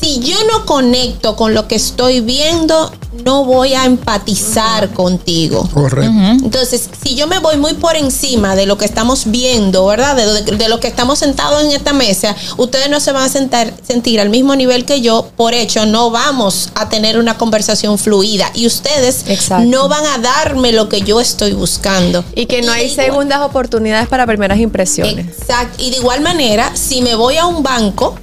Si 0.00 0.20
yo 0.20 0.36
no 0.52 0.66
conecto 0.66 1.36
con 1.36 1.54
lo 1.54 1.66
que 1.68 1.74
estoy 1.76 2.20
viendo, 2.20 2.92
no 3.24 3.44
voy 3.44 3.74
a 3.74 3.84
empatizar 3.86 4.90
contigo. 4.92 5.68
Correcto. 5.72 6.10
Entonces, 6.44 6.88
si 7.02 7.14
yo 7.14 7.26
me 7.26 7.38
voy 7.38 7.56
muy 7.56 7.74
por 7.74 7.96
encima 7.96 8.54
de 8.56 8.66
lo 8.66 8.76
que 8.78 8.84
estamos 8.84 9.22
viendo, 9.26 9.86
¿verdad? 9.86 10.14
De, 10.16 10.42
de- 10.42 10.56
de 10.56 10.68
lo 10.68 10.80
que 10.80 10.86
estamos 10.88 11.18
sentados 11.18 11.62
en 11.64 11.70
esta 11.72 11.92
mesa, 11.92 12.36
ustedes 12.56 12.90
no 12.90 13.00
se 13.00 13.12
van 13.12 13.24
a 13.24 13.28
sentar, 13.28 13.72
sentir 13.86 14.20
al 14.20 14.28
mismo 14.28 14.54
nivel 14.54 14.84
que 14.84 15.00
yo, 15.00 15.28
por 15.36 15.54
hecho, 15.54 15.86
no 15.86 16.10
vamos 16.10 16.70
a 16.74 16.88
tener 16.88 17.18
una 17.18 17.38
conversación 17.38 17.98
fluida 17.98 18.50
y 18.54 18.66
ustedes 18.66 19.24
no 19.66 19.88
van 19.88 20.04
a 20.06 20.18
darme 20.18 20.72
lo 20.72 20.88
que 20.88 21.00
yo 21.02 21.20
estoy 21.20 21.52
buscando. 21.52 22.24
Y 22.34 22.46
que 22.46 22.62
no 22.62 22.72
hay 22.72 22.90
segundas 22.94 23.40
oportunidades 23.40 24.08
para 24.08 24.26
primeras 24.26 24.58
impresiones. 24.58 25.26
Exacto. 25.38 25.82
Y 25.82 25.90
de 25.90 25.96
igual 25.96 26.20
manera, 26.20 26.70
si 26.76 27.00
me 27.02 27.14
voy 27.14 27.36
a 27.38 27.46
un 27.46 27.62
banco 27.62 28.16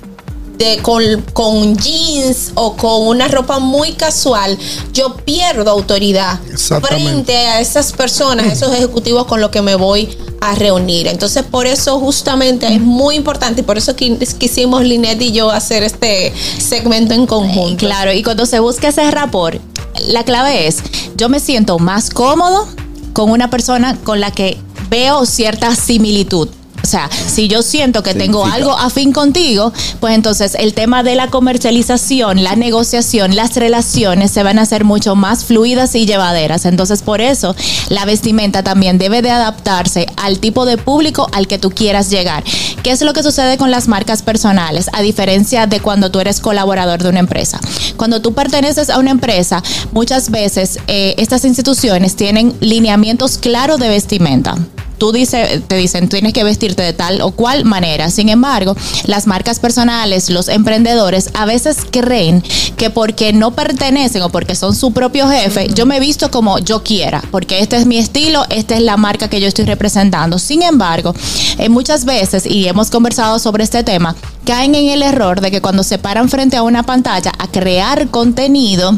de, 0.58 0.78
con, 0.82 1.04
con 1.34 1.76
jeans 1.78 2.52
o 2.56 2.76
con 2.76 3.08
una 3.08 3.28
ropa 3.28 3.60
muy 3.60 3.94
casual, 3.94 4.58
yo 4.94 5.16
pierdo 5.18 5.70
autoridad 5.72 6.40
frente 6.88 7.36
a 7.36 7.60
esas 7.60 7.92
personas, 7.92 8.46
esos 8.54 8.74
ejecutivos 8.74 9.26
con 9.26 9.42
los 9.42 9.50
que 9.50 9.62
me 9.62 9.76
voy 9.76 10.16
a 10.42 10.56
reunir. 10.56 11.08
Entonces, 11.08 11.44
por 11.44 11.66
eso 11.66 12.00
justamente 12.00 12.68
es 12.72 12.80
muy 12.82 13.16
importante 13.16 13.62
y 13.62 13.64
por 13.64 13.78
eso 13.78 13.96
qui- 13.96 14.18
quisimos 14.38 14.84
Linet 14.84 15.22
y 15.22 15.32
yo 15.32 15.50
hacer 15.52 15.84
este 15.84 16.34
segmento 16.60 17.14
en 17.14 17.26
conjunto. 17.26 17.78
Claro, 17.86 18.12
y 18.14 18.22
cuando 18.24 18.46
se 18.46 18.60
busca 18.60 18.90
ese 18.90 19.10
rapport, 19.10 19.60
la 20.08 20.24
clave 20.24 20.68
es, 20.68 20.78
yo 21.16 21.30
me 21.30 21.40
siento 21.40 21.80
más 21.80 22.10
cómodo 22.10 22.68
con 23.14 23.32
una 23.32 23.50
persona 23.50 23.98
con 24.04 24.20
la 24.20 24.32
que 24.32 24.58
veo 24.90 25.26
cierta 25.26 25.76
similitud. 25.76 26.50
O 26.84 26.88
sea, 26.88 27.10
si 27.10 27.48
yo 27.48 27.62
siento 27.62 28.04
que 28.04 28.14
tengo 28.14 28.44
Significa. 28.44 28.56
algo 28.56 28.78
afín 28.78 29.14
contigo, 29.14 29.72
pues 30.02 30.16
entonces 30.16 30.56
el 30.60 30.74
tema 30.74 31.02
de 31.02 31.16
la 31.16 31.30
comercialización, 31.30 32.44
la 32.44 32.58
negociación, 32.58 33.38
las 33.38 33.56
relaciones 33.56 34.32
se 34.32 34.44
van 34.44 34.60
a 34.60 34.64
hacer 34.64 34.84
mucho 34.84 35.16
más 35.16 35.46
fluidas 35.46 35.96
y 35.96 36.06
llevaderas. 36.06 36.66
Entonces, 36.66 37.02
por 37.02 37.22
eso 37.22 37.56
la 37.88 38.04
vestimenta 38.04 38.64
también 38.64 38.98
debe 38.98 39.22
de 39.22 39.32
adaptarse 39.32 40.08
al 40.18 40.40
tipo 40.40 40.66
de 40.66 40.78
público 40.78 41.30
al 41.32 41.48
que 41.48 41.58
tú 41.58 41.70
quieras 41.70 42.10
llegar. 42.10 42.44
¿Qué 42.84 42.92
es 42.92 43.02
lo 43.02 43.14
que 43.14 43.24
sucede 43.24 43.58
con 43.58 43.72
las 43.72 43.88
marcas 43.88 44.22
personales? 44.22 44.90
A 44.92 45.02
diferencia 45.02 45.68
de 45.68 45.80
cuando 45.80 46.12
tú 46.12 46.20
eres 46.20 46.42
colaborador 46.42 47.02
de 47.02 47.10
una 47.10 47.20
empresa. 47.20 47.62
Cuando 47.96 48.22
tú 48.22 48.34
perteneces 48.34 48.90
a 48.90 49.00
una 49.00 49.12
empresa, 49.12 49.64
muchas 49.94 50.30
veces 50.30 50.80
eh, 50.88 51.16
estas 51.18 51.46
instituciones 51.46 52.18
tienen 52.18 52.54
lineamientos 52.60 53.38
claros 53.38 53.80
de 53.80 53.88
vestimenta 53.88 54.58
tú 55.04 55.12
dice, 55.12 55.62
te 55.68 55.76
dicen 55.76 56.08
tienes 56.08 56.32
que 56.32 56.46
vestirte 56.46 56.82
de 56.82 56.94
tal 56.94 57.20
o 57.20 57.32
cual 57.32 57.66
manera. 57.66 58.10
Sin 58.10 58.30
embargo, 58.30 58.74
las 59.06 59.28
marcas 59.28 59.60
personales, 59.60 60.30
los 60.30 60.48
emprendedores, 60.48 61.30
a 61.34 61.44
veces 61.44 61.80
creen 61.92 62.42
que 62.78 62.90
porque 62.90 63.34
no 63.34 63.52
pertenecen 63.52 64.22
o 64.22 64.30
porque 64.30 64.56
son 64.56 64.74
su 64.74 64.94
propio 64.94 65.28
jefe, 65.28 65.68
yo 65.74 65.86
me 65.86 66.00
visto 66.00 66.32
como 66.32 66.58
yo 66.58 66.84
quiera, 66.84 67.22
porque 67.32 67.60
este 67.60 67.76
es 67.76 67.86
mi 67.86 67.98
estilo, 67.98 68.46
esta 68.50 68.76
es 68.76 68.82
la 68.82 68.96
marca 68.96 69.28
que 69.28 69.42
yo 69.42 69.48
estoy 69.50 69.66
representando. 69.66 70.40
Sin 70.40 70.62
embargo, 70.62 71.14
eh, 71.58 71.68
muchas 71.68 72.06
veces, 72.06 72.46
y 72.46 72.70
hemos 72.70 72.90
conversado 72.90 73.40
sobre 73.40 73.66
este 73.66 73.84
tema, 73.84 74.16
caen 74.46 74.74
en 74.74 74.88
el 74.88 75.04
error 75.04 75.42
de 75.42 75.52
que 75.52 75.62
cuando 75.62 75.84
se 75.84 75.98
paran 75.98 76.30
frente 76.30 76.56
a 76.56 76.64
una 76.64 76.84
pantalla 76.84 77.34
a 77.40 77.48
crear 77.48 78.08
contenido, 78.08 78.98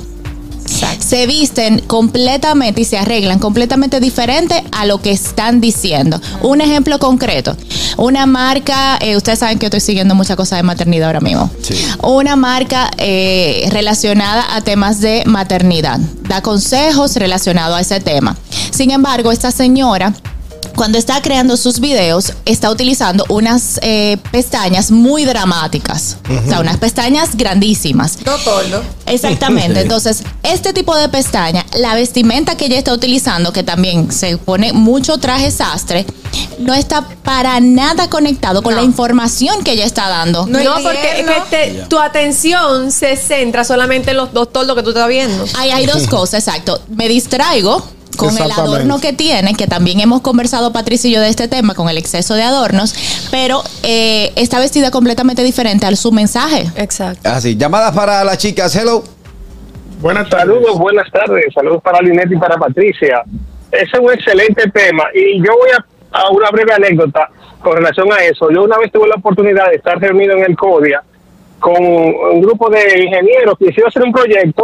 se 0.99 1.27
visten 1.27 1.79
completamente 1.79 2.81
y 2.81 2.85
se 2.85 2.97
arreglan 2.97 3.39
completamente 3.39 3.99
diferente 3.99 4.63
a 4.71 4.85
lo 4.85 5.01
que 5.01 5.11
están 5.11 5.61
diciendo. 5.61 6.19
Un 6.41 6.61
ejemplo 6.61 6.99
concreto, 6.99 7.55
una 7.97 8.25
marca, 8.25 8.97
eh, 9.01 9.15
ustedes 9.15 9.39
saben 9.39 9.57
que 9.57 9.63
yo 9.63 9.67
estoy 9.67 9.81
siguiendo 9.81 10.15
muchas 10.15 10.35
cosas 10.35 10.59
de 10.59 10.63
maternidad 10.63 11.07
ahora 11.07 11.21
mismo. 11.21 11.49
Una 12.03 12.35
marca 12.35 12.91
eh, 12.97 13.67
relacionada 13.71 14.55
a 14.55 14.61
temas 14.61 15.01
de 15.01 15.23
maternidad, 15.25 15.99
da 16.27 16.41
consejos 16.41 17.15
relacionados 17.15 17.77
a 17.77 17.81
ese 17.81 17.99
tema. 17.99 18.35
Sin 18.71 18.91
embargo, 18.91 19.31
esta 19.31 19.51
señora 19.51 20.13
cuando 20.75 20.97
está 20.97 21.21
creando 21.21 21.57
sus 21.57 21.79
videos, 21.79 22.33
está 22.45 22.69
utilizando 22.69 23.25
unas 23.29 23.79
eh, 23.81 24.17
pestañas 24.31 24.91
muy 24.91 25.25
dramáticas. 25.25 26.17
O 26.45 26.49
sea, 26.49 26.59
unas 26.59 26.77
pestañas 26.77 27.35
grandísimas. 27.35 28.17
No 28.25 28.35
todo. 28.37 28.83
Exactamente. 29.05 29.75
Sí. 29.75 29.81
Entonces, 29.81 30.23
este 30.43 30.73
tipo 30.73 30.95
de 30.95 31.07
pestaña, 31.09 31.65
la 31.77 31.95
vestimenta 31.95 32.55
que 32.57 32.65
ella 32.65 32.77
está 32.77 32.93
utilizando, 32.93 33.53
que 33.53 33.63
también 33.63 34.11
se 34.11 34.37
pone 34.37 34.73
mucho 34.73 35.17
traje 35.17 35.51
sastre, 35.51 36.05
no 36.59 36.73
está 36.73 37.07
para 37.23 37.59
nada 37.59 38.09
conectado 38.09 38.61
con 38.61 38.75
la 38.75 38.83
información 38.83 39.63
que 39.63 39.71
ella 39.71 39.85
está 39.85 40.09
dando. 40.09 40.45
No, 40.47 40.59
porque 40.83 41.19
es 41.21 41.25
que 41.25 41.41
te- 41.49 41.85
tu 41.87 41.99
atención 41.99 42.91
se 42.91 43.15
centra 43.15 43.63
solamente 43.63 44.11
en 44.11 44.17
los 44.17 44.33
dos 44.33 44.51
tordos 44.51 44.75
que 44.75 44.83
tú 44.83 44.89
estás 44.89 45.07
viendo. 45.07 45.45
Hay, 45.57 45.71
hay 45.71 45.85
dos 45.85 46.07
cosas, 46.09 46.45
exacto. 46.47 46.81
Me 46.89 47.07
distraigo 47.07 47.85
con 48.17 48.37
el 48.37 48.51
adorno 48.51 48.99
que 48.99 49.13
tiene, 49.13 49.55
que 49.55 49.67
también 49.67 49.99
hemos 49.99 50.21
conversado 50.21 50.71
Patricia 50.71 51.09
y 51.09 51.13
yo 51.13 51.21
de 51.21 51.29
este 51.29 51.47
tema, 51.47 51.75
con 51.75 51.89
el 51.89 51.97
exceso 51.97 52.33
de 52.35 52.43
adornos, 52.43 52.95
pero 53.31 53.61
eh, 53.83 54.31
está 54.35 54.59
vestida 54.59 54.91
completamente 54.91 55.43
diferente 55.43 55.85
a 55.85 55.95
su 55.95 56.11
mensaje. 56.11 56.65
Exacto. 56.75 57.29
Así, 57.29 57.55
llamadas 57.57 57.93
para 57.95 58.23
las 58.23 58.37
chicas, 58.37 58.75
hello. 58.75 59.03
Buenas 59.99 60.29
saludos, 60.29 60.77
buenas 60.77 61.09
tardes. 61.11 61.45
Saludos 61.53 61.81
para 61.81 62.01
Linet 62.01 62.31
y 62.31 62.37
para 62.37 62.57
Patricia. 62.57 63.23
Ese 63.71 63.83
es 63.93 63.99
un 63.99 64.11
excelente 64.11 64.69
tema 64.69 65.03
y 65.13 65.37
yo 65.39 65.51
voy 65.57 65.69
a, 65.71 65.85
a 66.17 66.29
una 66.29 66.49
breve 66.51 66.73
anécdota 66.73 67.29
con 67.61 67.75
relación 67.77 68.11
a 68.13 68.17
eso. 68.17 68.51
Yo 68.51 68.63
una 68.63 68.77
vez 68.77 68.91
tuve 68.91 69.07
la 69.07 69.15
oportunidad 69.15 69.69
de 69.69 69.77
estar 69.77 69.99
reunido 69.99 70.33
en 70.33 70.43
el 70.43 70.55
CODIA 70.55 71.01
con 71.59 71.83
un 71.83 72.41
grupo 72.41 72.69
de 72.69 73.03
ingenieros 73.03 73.57
que 73.57 73.69
hicieron 73.69 73.89
hacer 73.89 74.03
un 74.03 74.11
proyecto 74.11 74.63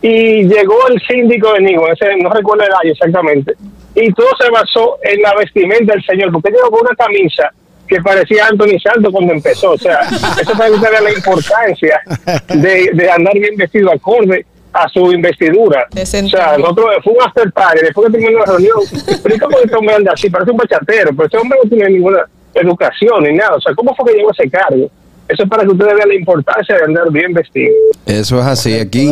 y 0.00 0.44
llegó 0.44 0.86
el 0.88 1.00
síndico 1.02 1.52
de 1.54 1.60
Nigo, 1.60 1.88
ese 1.88 2.16
no 2.16 2.30
recuerdo 2.30 2.64
el 2.64 2.72
año 2.72 2.92
exactamente, 2.92 3.54
y 3.94 4.12
todo 4.12 4.28
se 4.40 4.50
basó 4.50 4.98
en 5.02 5.20
la 5.22 5.34
vestimenta 5.34 5.92
del 5.94 6.04
señor, 6.04 6.32
porque 6.32 6.50
llegó 6.50 6.70
con 6.70 6.80
una 6.82 6.94
camisa 6.94 7.50
que 7.86 8.00
parecía 8.02 8.46
Anthony 8.46 8.78
Santos 8.82 9.12
cuando 9.12 9.32
empezó, 9.32 9.72
o 9.72 9.78
sea, 9.78 10.00
eso 10.40 10.52
para 10.52 10.66
que 10.66 10.76
usted 10.76 10.90
vea 10.90 11.00
la 11.00 11.12
importancia 11.12 12.00
de, 12.48 12.90
de 12.92 13.10
andar 13.10 13.34
bien 13.34 13.56
vestido 13.56 13.90
acorde 13.90 14.44
a 14.72 14.88
su 14.88 15.12
investidura. 15.12 15.86
O 15.90 16.06
sea, 16.06 16.58
nosotros 16.58 16.86
fue 17.02 17.14
un 17.14 17.22
after 17.22 17.50
party, 17.52 17.80
después 17.82 18.06
que 18.06 18.18
terminó 18.18 18.40
la 18.40 18.46
reunión, 18.46 18.78
pero 19.22 19.34
¿y 19.34 19.38
cómo 19.38 19.58
este 19.58 19.76
hombre 19.76 19.94
anda 19.94 20.12
así? 20.12 20.30
Parece 20.30 20.50
un 20.50 20.58
bachatero, 20.58 21.10
pero 21.10 21.24
este 21.24 21.38
hombre 21.38 21.58
no 21.62 21.70
tiene 21.70 21.90
ninguna 21.90 22.24
educación 22.54 23.22
ni 23.24 23.32
nada, 23.32 23.56
o 23.56 23.60
sea, 23.60 23.74
¿cómo 23.74 23.94
fue 23.94 24.12
que 24.12 24.18
llegó 24.18 24.30
a 24.30 24.32
ese 24.32 24.50
cargo? 24.50 24.90
Eso 25.28 25.42
es 25.42 25.48
para 25.48 25.62
que 25.64 25.68
ustedes 25.70 25.94
vean 25.94 26.08
la 26.08 26.14
importancia 26.14 26.76
de 26.76 26.84
andar 26.84 27.10
bien 27.12 27.32
vestido. 27.34 27.72
Eso 28.06 28.40
es 28.40 28.46
así. 28.46 28.74
Aquí, 28.74 29.10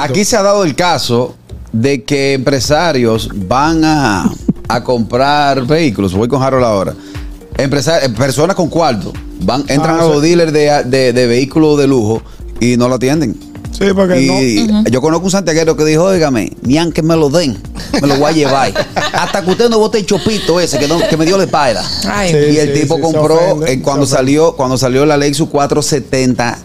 aquí 0.00 0.24
se 0.24 0.36
ha 0.36 0.42
dado 0.42 0.64
el 0.64 0.74
caso 0.74 1.36
de 1.72 2.02
que 2.02 2.32
empresarios 2.34 3.28
van 3.46 3.84
a, 3.84 4.30
a 4.68 4.82
comprar 4.82 5.66
vehículos. 5.66 6.14
Voy 6.14 6.28
con 6.28 6.42
Harold 6.42 6.64
ahora. 6.64 6.94
Empresa- 7.58 8.02
eh, 8.04 8.08
personas 8.08 8.56
con 8.56 8.68
cuarto 8.68 9.12
van, 9.42 9.60
entran 9.68 9.96
Ah, 10.00 10.02
a 10.04 10.06
los 10.08 10.22
sí. 10.22 10.28
dealers 10.28 10.52
de, 10.52 10.82
de- 10.84 11.12
de 11.12 11.26
vehículos 11.26 11.78
de 11.78 11.86
lujo 11.86 12.22
y 12.58 12.76
no 12.76 12.88
lo 12.88 12.94
atienden. 12.94 13.36
Sí, 13.80 13.94
porque 13.94 14.20
y 14.20 14.66
no. 14.66 14.84
yo 14.84 15.00
conozco 15.00 15.24
un 15.24 15.30
santiaguero 15.30 15.74
que 15.76 15.84
dijo, 15.86 16.04
óigame, 16.04 16.52
ni 16.62 16.76
aunque 16.76 17.02
me 17.02 17.16
lo 17.16 17.30
den, 17.30 17.56
me 18.00 18.06
lo 18.06 18.16
voy 18.18 18.30
a 18.30 18.32
llevar. 18.34 18.72
Hasta 19.14 19.42
que 19.42 19.50
usted 19.50 19.70
no 19.70 19.78
bote 19.78 19.98
el 19.98 20.06
chopito 20.06 20.60
ese 20.60 20.78
que, 20.78 20.86
no- 20.86 21.00
que 21.08 21.16
me 21.16 21.24
dio 21.24 21.38
la 21.38 21.44
espalda. 21.44 21.82
Ay. 22.06 22.30
y 22.32 22.58
el 22.58 22.74
sí, 22.74 22.80
tipo 22.82 22.96
sí, 22.96 23.00
compró 23.02 23.34
ofende, 23.36 23.72
eh, 23.72 23.80
cuando 23.82 24.04
salió 24.06 24.52
cuando 24.54 24.76
salió 24.76 25.06
la 25.06 25.16
Lexus 25.16 25.48
470 25.48 26.58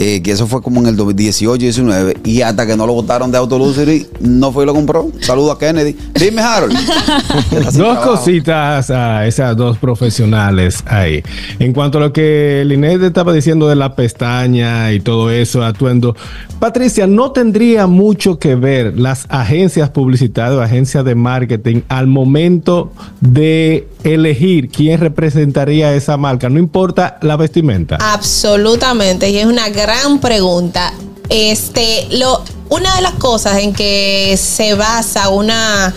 eh, 0.00 0.20
que 0.22 0.32
eso 0.32 0.46
fue 0.46 0.62
como 0.62 0.80
en 0.80 0.88
el 0.88 0.96
2018 0.96 1.58
19 1.58 2.16
y 2.24 2.40
hasta 2.42 2.66
que 2.66 2.76
no 2.76 2.86
lo 2.86 2.94
votaron 2.94 3.30
de 3.30 3.38
Autoluxury 3.38 4.08
no 4.20 4.50
fue 4.50 4.64
y 4.64 4.66
lo 4.66 4.74
compró 4.74 5.10
saludo 5.20 5.52
a 5.52 5.58
Kennedy 5.58 5.96
dime 6.14 6.42
Harold 6.42 6.76
Dos 7.74 7.98
cositas 7.98 8.90
a 8.90 9.26
esas 9.26 9.56
dos 9.56 9.78
profesionales 9.78 10.82
ahí. 10.86 11.22
En 11.58 11.72
cuanto 11.72 11.98
a 11.98 12.00
lo 12.00 12.12
que 12.12 12.62
Linet 12.66 13.02
estaba 13.02 13.32
diciendo 13.32 13.68
de 13.68 13.76
la 13.76 13.94
pestaña 13.94 14.92
y 14.92 15.00
todo 15.00 15.30
eso, 15.30 15.62
atuendo. 15.64 16.16
Patricia, 16.58 17.06
¿no 17.06 17.32
tendría 17.32 17.86
mucho 17.86 18.38
que 18.38 18.54
ver 18.54 18.98
las 18.98 19.26
agencias 19.28 19.90
publicitarias 19.90 20.58
o 20.58 20.62
agencias 20.62 21.04
de 21.04 21.14
marketing 21.14 21.82
al 21.88 22.06
momento 22.06 22.92
de 23.20 23.88
elegir 24.04 24.68
quién 24.68 25.00
representaría 25.00 25.94
esa 25.94 26.16
marca? 26.16 26.48
No 26.48 26.58
importa 26.58 27.18
la 27.22 27.36
vestimenta. 27.36 27.98
Absolutamente, 28.00 29.30
y 29.30 29.38
es 29.38 29.46
una 29.46 29.68
gran 29.70 29.89
pregunta. 30.20 30.92
Este, 31.28 32.08
lo, 32.10 32.42
una 32.68 32.94
de 32.96 33.02
las 33.02 33.14
cosas 33.14 33.58
en 33.58 33.72
que 33.72 34.38
se 34.40 34.74
basa 34.74 35.28
una, 35.28 35.94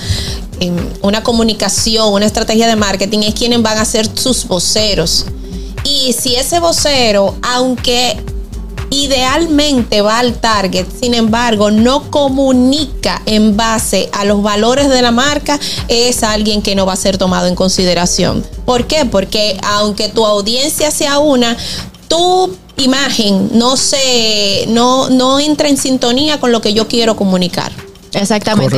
una 1.01 1.23
comunicación, 1.23 2.13
una 2.13 2.25
estrategia 2.25 2.67
de 2.67 2.75
marketing, 2.75 3.19
es 3.19 3.33
quiénes 3.33 3.61
van 3.61 3.77
a 3.77 3.85
ser 3.85 4.07
sus 4.17 4.47
voceros. 4.47 5.25
Y 5.83 6.13
si 6.13 6.35
ese 6.35 6.59
vocero, 6.59 7.35
aunque 7.41 8.17
idealmente 8.89 10.01
va 10.01 10.19
al 10.19 10.35
target, 10.35 10.85
sin 10.99 11.13
embargo, 11.13 11.71
no 11.71 12.09
comunica 12.11 13.21
en 13.25 13.57
base 13.57 14.09
a 14.13 14.23
los 14.23 14.41
valores 14.43 14.89
de 14.89 15.01
la 15.01 15.11
marca, 15.11 15.59
es 15.87 16.23
alguien 16.23 16.61
que 16.61 16.75
no 16.75 16.85
va 16.85 16.93
a 16.93 16.97
ser 16.97 17.17
tomado 17.17 17.47
en 17.47 17.55
consideración. 17.55 18.45
¿Por 18.65 18.85
qué? 18.87 19.05
Porque 19.05 19.57
aunque 19.63 20.09
tu 20.09 20.25
audiencia 20.25 20.91
sea 20.91 21.19
una, 21.19 21.57
tu 22.13 22.55
imagen 22.77 23.49
no 23.53 23.75
se 23.75 24.65
no 24.67 25.09
no 25.09 25.39
entra 25.39 25.67
en 25.67 25.77
sintonía 25.77 26.39
con 26.39 26.51
lo 26.51 26.61
que 26.61 26.73
yo 26.73 26.87
quiero 26.87 27.15
comunicar. 27.15 27.71
Exactamente. 28.13 28.77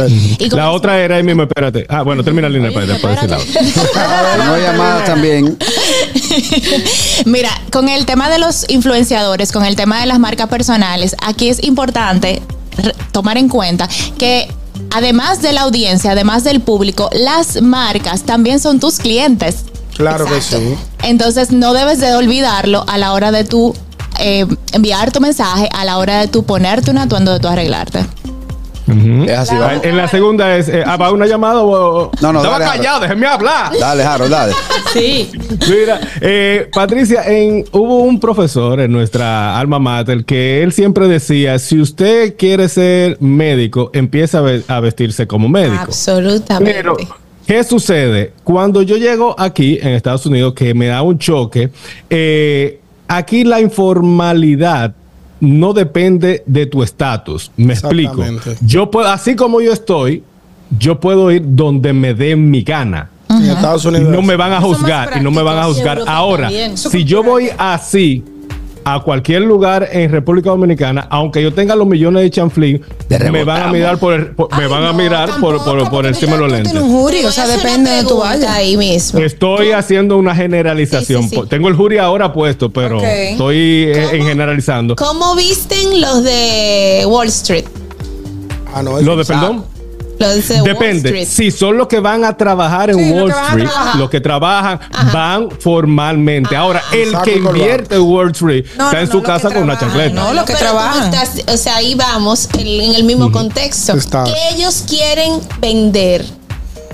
La 0.51 0.71
otra 0.71 0.97
era 1.01 1.17
ahí 1.17 1.23
mismo, 1.23 1.43
espérate. 1.43 1.85
Ah, 1.89 2.03
bueno, 2.03 2.23
termina 2.23 2.47
Linet 2.47 2.73
para 2.73 2.85
después 2.85 3.15
decir 3.15 3.29
la 3.29 3.37
otra. 3.37 4.45
no 4.45 4.57
llamadas 4.57 5.05
también 5.05 5.57
Mira, 7.25 7.49
con 7.69 7.89
el 7.89 8.05
tema 8.05 8.29
de 8.29 8.39
los 8.39 8.65
influenciadores, 8.69 9.51
con 9.51 9.65
el 9.65 9.75
tema 9.75 9.99
de 9.99 10.05
las 10.05 10.19
marcas 10.19 10.47
personales, 10.47 11.17
aquí 11.21 11.49
es 11.49 11.61
importante 11.65 12.41
tomar 13.11 13.37
en 13.37 13.49
cuenta 13.49 13.89
que 14.17 14.47
además 14.91 15.41
de 15.41 15.51
la 15.51 15.63
audiencia, 15.63 16.11
además 16.11 16.45
del 16.45 16.61
público, 16.61 17.09
las 17.11 17.61
marcas 17.61 18.23
también 18.23 18.61
son 18.61 18.79
tus 18.79 18.99
clientes. 18.99 19.65
Claro 19.95 20.25
que 20.25 20.41
sí. 20.41 20.75
Entonces 21.03 21.51
no 21.51 21.73
debes 21.73 21.99
de 21.99 22.13
olvidarlo 22.15 22.83
a 22.87 22.97
la 22.97 23.13
hora 23.13 23.31
de 23.31 23.43
tú 23.43 23.75
eh, 24.19 24.45
enviar 24.73 25.11
tu 25.11 25.19
mensaje, 25.21 25.69
a 25.73 25.85
la 25.85 25.97
hora 25.97 26.19
de 26.21 26.27
tú 26.27 26.43
ponerte 26.45 26.91
un 26.91 26.97
atuendo, 26.97 27.31
de 27.33 27.39
tú 27.39 27.47
arreglarte. 27.47 28.05
Es 28.87 29.31
así. 29.39 29.55
En 29.81 29.97
la 29.97 30.07
segunda 30.07 30.55
es, 30.57 30.69
eh, 30.69 30.83
ah, 30.85 30.95
¿va 30.95 31.11
una 31.11 31.25
llamada 31.25 31.63
o...? 31.63 32.11
No, 32.21 32.31
no, 32.31 32.39
Estaba 32.39 32.59
dale, 32.59 32.77
callado, 32.77 32.99
déjeme 32.99 33.25
hablar. 33.25 33.71
dale 33.79 34.03
Harold 34.03 34.29
dale 34.31 34.53
Sí. 34.93 35.31
Mira, 35.67 35.99
eh, 36.21 36.69
Patricia, 36.71 37.23
en, 37.25 37.65
hubo 37.71 38.01
un 38.03 38.19
profesor 38.19 38.79
en 38.79 38.91
nuestra 38.91 39.57
alma 39.59 39.79
mater 39.79 40.23
que 40.23 40.61
él 40.61 40.71
siempre 40.71 41.07
decía, 41.07 41.57
si 41.57 41.81
usted 41.81 42.35
quiere 42.37 42.69
ser 42.69 43.17
médico, 43.21 43.89
empieza 43.91 44.37
a, 44.37 44.41
ve- 44.41 44.63
a 44.67 44.79
vestirse 44.81 45.25
como 45.25 45.49
médico. 45.49 45.81
Absolutamente. 45.81 46.75
Pero 46.83 46.95
¿Qué 47.45 47.63
sucede? 47.63 48.33
Cuando 48.43 48.81
yo 48.81 48.97
llego 48.97 49.35
aquí 49.39 49.77
en 49.81 49.89
Estados 49.89 50.25
Unidos, 50.25 50.53
que 50.53 50.73
me 50.73 50.87
da 50.87 51.01
un 51.01 51.17
choque, 51.19 51.69
eh, 52.09 52.79
aquí 53.07 53.43
la 53.43 53.61
informalidad 53.61 54.95
no 55.39 55.73
depende 55.73 56.43
de 56.45 56.65
tu 56.65 56.81
estatus. 56.81 57.51
Me 57.57 57.73
explico. 57.73 58.23
Yo 58.61 58.89
puedo, 58.89 59.07
así 59.09 59.35
como 59.35 59.61
yo 59.61 59.71
estoy, 59.73 60.23
yo 60.79 60.99
puedo 60.99 61.31
ir 61.31 61.43
donde 61.45 61.93
me 61.93 62.13
dé 62.13 62.35
mi 62.35 62.63
gana. 62.63 63.09
En 63.29 63.43
Estados 63.43 63.83
Y 63.85 63.87
Unidos. 63.89 64.09
no 64.11 64.21
me 64.21 64.35
van 64.35 64.53
a 64.53 64.61
juzgar 64.61 65.17
y 65.19 65.23
no 65.23 65.31
me 65.31 65.41
van 65.41 65.57
a 65.57 65.63
juzgar. 65.65 65.99
Y 65.99 66.03
Ahora, 66.07 66.49
si 66.75 67.03
yo 67.03 67.23
voy 67.23 67.49
así 67.57 68.23
a 68.87 68.99
cualquier 68.99 69.41
lugar 69.41 69.89
en 69.91 70.11
República 70.11 70.51
Dominicana, 70.51 71.07
aunque 71.09 71.41
yo 71.41 71.51
tenga 71.53 71.75
los 71.75 71.87
millones 71.87 72.21
de 72.21 72.29
chanflín, 72.29 72.81
me 73.31 73.43
van 73.43 73.63
a 73.63 73.71
mirar 73.71 73.97
por, 73.97 74.13
el- 74.13 74.27
por- 74.27 74.55
me 74.55 74.67
van 74.67 74.83
a 74.85 74.93
mirar 74.93 75.27
por, 75.41 75.63
por, 75.63 75.89
por 75.89 76.05
encima 76.05 76.33
de 76.33 76.37
los 76.39 76.51
lentes. 76.51 76.71
Un 76.73 76.91
jury, 76.91 77.25
o 77.25 77.31
sea, 77.31 77.47
depende 77.47 77.89
de 77.89 78.03
tu 78.03 78.17
vaya. 78.19 78.53
ahí 78.53 78.77
mismo. 78.77 79.19
Estoy 79.19 79.71
haciendo 79.71 80.17
una 80.17 80.35
generalización. 80.35 81.23
Sí, 81.23 81.29
sí, 81.29 81.35
sí. 81.35 81.47
Tengo 81.49 81.67
el 81.67 81.75
jury 81.75 81.97
ahora 81.97 82.31
puesto, 82.31 82.69
pero 82.69 83.01
estoy 83.03 83.57
eh, 83.57 84.09
en 84.17 84.23
generalizando. 84.25 84.95
¿Cómo 84.95 85.35
visten 85.35 85.99
los 85.99 86.23
de 86.23 87.03
Wall 87.07 87.27
Street? 87.29 87.65
Ah, 88.73 88.83
no, 88.83 89.01
Lo 89.01 89.15
de 89.17 89.25
perdón. 89.25 89.65
Los 90.19 90.47
de 90.47 90.55
Wall 90.55 90.63
Depende. 90.63 91.09
Street. 91.09 91.27
Si 91.27 91.51
son 91.51 91.77
los 91.77 91.87
que 91.87 91.99
van 91.99 92.23
a 92.23 92.35
trabajar 92.37 92.89
en 92.89 92.97
Sí, 92.97 93.11
Wall 93.11 93.31
Street, 93.31 93.69
los 93.97 94.09
que 94.09 94.21
trabajan 94.21 94.79
van 95.13 95.49
formalmente. 95.51 96.55
Ahora, 96.55 96.81
el 96.91 97.11
Saco 97.11 97.23
que 97.23 97.35
invierte 97.37 97.95
en 97.95 98.01
Wall 98.01 98.31
Street 98.31 98.65
No, 98.77 98.85
está 98.85 98.97
no, 98.97 99.01
en 99.05 99.11
su 99.11 99.21
casa 99.21 99.51
con 99.53 99.63
una 99.63 99.77
chancleta. 99.77 100.13
no, 100.15 100.33
los 100.33 100.43
que 100.45 100.53
pero 100.53 100.71
¿cómo 100.71 100.81
trabajan. 100.81 101.13
o 101.53 101.57
sea, 101.57 101.75
ahí 101.77 101.95
vamos 101.95 102.47
en, 102.57 102.67
en 102.67 102.95
el 102.95 103.03
mismo 103.03 103.31
contexto. 103.31 103.93
Está. 103.93 104.23
Ellos 104.53 104.83
quieren 104.87 105.39
vender. 105.59 106.23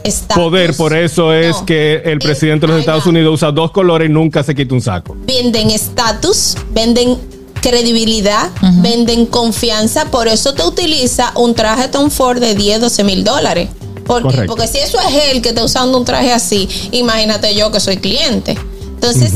estatus. 0.04 0.44
Poder, 0.44 0.76
por 0.76 0.96
eso 0.96 1.32
es 1.34 1.58
No. 1.60 1.66
que 1.66 2.02
el 2.06 2.18
presidente 2.20 2.62
de 2.66 2.68
los 2.70 2.76
ahí 2.78 2.82
Estados. 2.82 3.06
Unidos 3.06 3.36
usa 3.36 3.52
dos 3.52 3.72
colores 3.72 4.10
y 4.10 4.12
nunca 4.12 4.42
se 4.44 4.56
quita 4.56 4.74
un 4.74 4.82
saco. 4.82 5.16
Venden 5.28 5.70
estatus, 5.70 6.58
venden 6.72 7.18
credibilidad, 7.62 8.50
venden 8.82 9.26
confianza. 9.26 10.06
Por 10.06 10.28
eso 10.28 10.54
te 10.54 10.64
utiliza 10.64 11.32
un 11.36 11.54
traje 11.56 11.88
Tom 11.88 12.10
Ford 12.10 12.40
de 12.40 12.56
10, 12.56 12.82
12 12.82 13.04
mil 13.04 13.24
dólares. 13.24 13.70
¿Por 14.06 14.24
qué? 14.24 14.24
Correcto. 14.24 14.48
Porque 14.48 14.68
si 14.68 14.80
eso 14.80 14.98
es 15.00 15.32
él 15.32 15.42
que 15.42 15.50
está 15.50 15.64
usando 15.64 15.98
un 15.98 16.06
traje 16.06 16.34
así, 16.34 16.68
imagínate 16.92 17.56
yo 17.56 17.72
que 17.72 17.80
soy 17.80 17.98
cliente. 17.98 18.58
Entonces, 19.02 19.32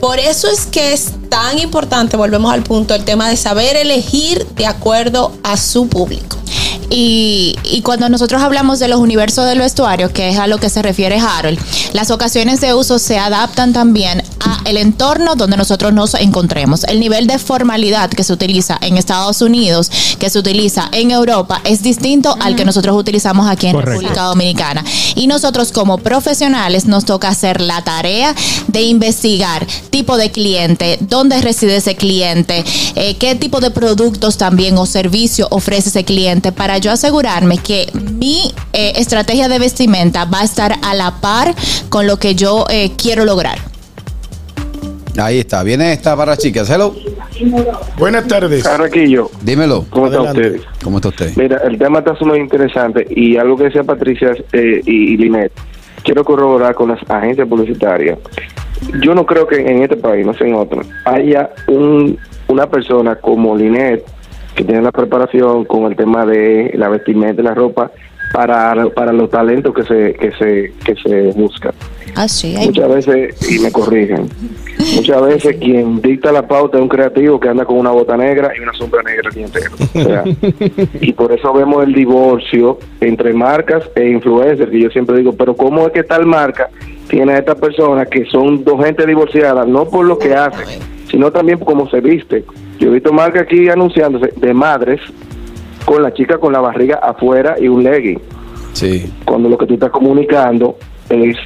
por 0.00 0.20
eso 0.20 0.48
es 0.48 0.66
que 0.66 0.92
es 0.92 1.08
tan 1.28 1.58
importante, 1.58 2.16
volvemos 2.16 2.52
al 2.52 2.62
punto, 2.62 2.94
el 2.94 3.04
tema 3.04 3.28
de 3.28 3.36
saber 3.36 3.74
elegir 3.76 4.46
de 4.54 4.66
acuerdo 4.66 5.32
a 5.42 5.56
su 5.56 5.88
público. 5.88 6.36
Y, 6.94 7.56
y 7.64 7.80
cuando 7.80 8.10
nosotros 8.10 8.42
hablamos 8.42 8.78
de 8.78 8.86
los 8.86 9.00
universos 9.00 9.46
del 9.46 9.60
vestuario, 9.60 10.12
que 10.12 10.28
es 10.28 10.38
a 10.38 10.46
lo 10.46 10.58
que 10.58 10.68
se 10.68 10.82
refiere 10.82 11.18
Harold, 11.18 11.58
las 11.94 12.10
ocasiones 12.10 12.60
de 12.60 12.74
uso 12.74 12.98
se 12.98 13.18
adaptan 13.18 13.72
también 13.72 14.22
a 14.40 14.60
el 14.64 14.76
entorno 14.76 15.34
donde 15.34 15.56
nosotros 15.56 15.92
nos 15.92 16.14
encontremos. 16.14 16.84
El 16.84 17.00
nivel 17.00 17.26
de 17.26 17.38
formalidad 17.38 18.10
que 18.10 18.24
se 18.24 18.32
utiliza 18.32 18.78
en 18.80 18.96
Estados 18.96 19.40
Unidos, 19.40 19.90
que 20.18 20.30
se 20.30 20.38
utiliza 20.38 20.88
en 20.92 21.10
Europa, 21.10 21.60
es 21.64 21.82
distinto 21.82 22.36
al 22.40 22.56
que 22.56 22.64
nosotros 22.64 22.96
utilizamos 22.96 23.48
aquí 23.48 23.68
en 23.68 23.72
Correcto. 23.72 23.92
República 23.92 24.22
Dominicana. 24.24 24.84
Y 25.14 25.26
nosotros 25.26 25.72
como 25.72 25.98
profesionales 25.98 26.86
nos 26.86 27.04
toca 27.04 27.28
hacer 27.28 27.60
la 27.60 27.82
tarea 27.82 28.34
de 28.68 28.82
investigar 28.82 29.66
tipo 29.90 30.16
de 30.16 30.30
cliente, 30.30 30.98
dónde 31.00 31.40
reside 31.40 31.76
ese 31.76 31.96
cliente, 31.96 32.64
eh, 32.94 33.16
qué 33.16 33.34
tipo 33.34 33.60
de 33.60 33.70
productos 33.70 34.36
también 34.36 34.78
o 34.78 34.86
servicio 34.86 35.48
ofrece 35.50 35.88
ese 35.88 36.04
cliente 36.04 36.52
para 36.52 36.78
yo 36.82 36.90
asegurarme 36.90 37.58
que 37.58 37.86
mi 38.12 38.52
eh, 38.72 38.94
estrategia 38.96 39.48
de 39.48 39.58
vestimenta 39.60 40.24
va 40.24 40.40
a 40.40 40.44
estar 40.44 40.74
a 40.82 40.94
la 40.94 41.12
par 41.20 41.54
con 41.88 42.06
lo 42.06 42.18
que 42.18 42.34
yo 42.34 42.66
eh, 42.68 42.90
quiero 43.00 43.24
lograr. 43.24 43.56
Ahí 45.16 45.38
está, 45.38 45.62
viene 45.62 45.92
esta 45.92 46.16
para 46.16 46.36
chicas. 46.36 46.68
Hello, 46.68 46.94
Buenas 47.98 48.26
tardes. 48.26 48.64
Carraquillo, 48.64 49.30
dímelo. 49.42 49.84
¿cómo 49.90 50.06
están 50.06 50.26
Adelante. 50.26 50.58
ustedes? 50.58 50.80
¿Cómo 50.82 50.96
está 50.98 51.08
usted? 51.10 51.32
Mira, 51.36 51.58
el 51.64 51.78
tema 51.78 52.00
está 52.00 52.16
sumamente 52.16 52.56
interesante 52.56 53.06
y 53.10 53.36
algo 53.36 53.56
que 53.56 53.64
decía 53.64 53.84
Patricia 53.84 54.32
eh, 54.52 54.80
y, 54.84 55.14
y 55.14 55.16
Linet, 55.16 55.52
quiero 56.02 56.24
corroborar 56.24 56.74
con 56.74 56.88
las 56.88 56.98
agencias 57.08 57.46
publicitarias. 57.46 58.18
Yo 59.00 59.14
no 59.14 59.24
creo 59.24 59.46
que 59.46 59.56
en 59.60 59.82
este 59.82 59.96
país, 59.96 60.26
no 60.26 60.34
sé 60.34 60.48
en 60.48 60.54
otro, 60.54 60.80
haya 61.04 61.50
un, 61.68 62.18
una 62.48 62.68
persona 62.68 63.14
como 63.16 63.56
Linet 63.56 64.04
que 64.54 64.64
tiene 64.64 64.82
la 64.82 64.92
preparación 64.92 65.64
con 65.64 65.84
el 65.84 65.96
tema 65.96 66.26
de 66.26 66.72
la 66.74 66.88
vestimenta 66.88 67.40
y 67.40 67.44
la 67.44 67.54
ropa 67.54 67.90
para, 68.32 68.86
para 68.90 69.12
los 69.12 69.30
talentos 69.30 69.74
que 69.74 69.82
se, 69.84 70.14
que 70.14 70.32
se, 70.32 70.72
que 70.84 70.94
se 71.02 71.38
buscan. 71.38 71.72
Así, 72.14 72.54
Muchas 72.58 72.88
veces, 72.88 73.50
y 73.50 73.58
me 73.60 73.72
corrigen, 73.72 74.28
muchas 74.96 75.22
veces 75.22 75.56
quien 75.56 76.00
dicta 76.02 76.30
la 76.30 76.46
pauta 76.46 76.76
es 76.76 76.82
un 76.82 76.88
creativo 76.88 77.40
que 77.40 77.48
anda 77.48 77.64
con 77.64 77.78
una 77.78 77.90
bota 77.90 78.16
negra 78.16 78.52
y 78.56 78.60
una 78.60 78.72
sombra 78.74 79.02
negra 79.02 79.30
el 79.30 79.34
día 79.34 79.46
entero. 79.46 79.70
O 79.94 80.02
sea, 80.02 80.24
y 81.00 81.12
por 81.12 81.32
eso 81.32 81.52
vemos 81.54 81.84
el 81.84 81.94
divorcio 81.94 82.78
entre 83.00 83.32
marcas 83.32 83.84
e 83.94 84.10
influencers, 84.10 84.70
que 84.70 84.80
yo 84.80 84.90
siempre 84.90 85.16
digo, 85.16 85.32
pero 85.32 85.56
¿cómo 85.56 85.86
es 85.86 85.92
que 85.92 86.02
tal 86.02 86.26
marca 86.26 86.68
tiene 87.08 87.32
a 87.32 87.38
estas 87.38 87.58
personas 87.58 88.08
que 88.08 88.26
son 88.26 88.62
dos 88.62 88.84
gente 88.84 89.06
divorciadas, 89.06 89.66
no 89.66 89.86
por 89.86 90.04
lo 90.04 90.18
que 90.18 90.34
hacen, 90.34 90.80
sino 91.12 91.30
también 91.30 91.58
cómo 91.58 91.88
se 91.90 92.00
viste? 92.00 92.44
Yo 92.80 92.88
he 92.88 92.94
visto 92.94 93.12
marcas 93.12 93.42
aquí 93.42 93.68
anunciándose 93.68 94.32
de 94.34 94.54
madres 94.54 94.98
con 95.84 96.02
la 96.02 96.12
chica 96.12 96.38
con 96.38 96.52
la 96.54 96.60
barriga 96.60 96.96
afuera 96.96 97.54
y 97.60 97.68
un 97.68 97.84
legging 97.84 98.20
Sí. 98.72 99.12
cuando 99.26 99.50
lo 99.50 99.58
que 99.58 99.66
tú 99.66 99.74
estás 99.74 99.90
comunicando 99.90 100.78
es 101.10 101.36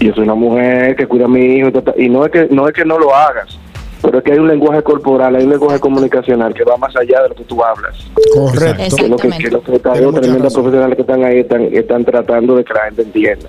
yo 0.00 0.12
soy 0.12 0.24
una 0.24 0.34
mujer 0.34 0.96
que 0.96 1.06
cuida 1.06 1.26
a 1.26 1.28
mi 1.28 1.40
hijo 1.58 1.68
y 1.96 2.08
no 2.08 2.26
es 2.26 2.32
que 2.32 2.48
no 2.50 2.66
es 2.66 2.74
que 2.74 2.84
no 2.84 2.98
lo 2.98 3.14
hagas 3.14 3.56
pero 4.02 4.18
es 4.18 4.24
que 4.24 4.32
hay 4.32 4.38
un 4.38 4.48
lenguaje 4.48 4.82
corporal 4.82 5.36
hay 5.36 5.44
un 5.44 5.50
lenguaje 5.50 5.78
comunicacional 5.78 6.52
que 6.52 6.64
va 6.64 6.76
más 6.76 6.94
allá 6.96 7.22
de 7.22 7.28
lo 7.28 7.34
que 7.36 7.44
tú 7.44 7.62
hablas 7.62 7.96
Correcto. 8.34 8.96
que 8.96 9.02
es 9.04 9.08
lo 9.08 9.16
que, 9.16 9.28
que 9.30 9.50
lo 9.50 9.62
que 9.62 9.76
estas 9.76 10.00
dos 10.00 10.14
tremendas 10.16 10.52
profesionales 10.52 10.96
que 10.96 11.02
están 11.02 11.22
ahí 11.24 11.38
están, 11.38 11.62
están 11.72 12.04
tratando 12.04 12.56
de 12.56 12.64
que 12.64 12.74
la 12.74 12.84
gente 12.86 13.02
entienda 13.02 13.48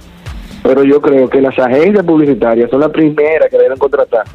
pero 0.61 0.83
yo 0.83 1.01
creo 1.01 1.27
que 1.29 1.41
las 1.41 1.57
agencias 1.57 2.05
publicitarias 2.05 2.69
son 2.69 2.81
las 2.81 2.91
primeras 2.91 3.49
que 3.49 3.57
deben 3.57 3.77
contratar 3.79 4.25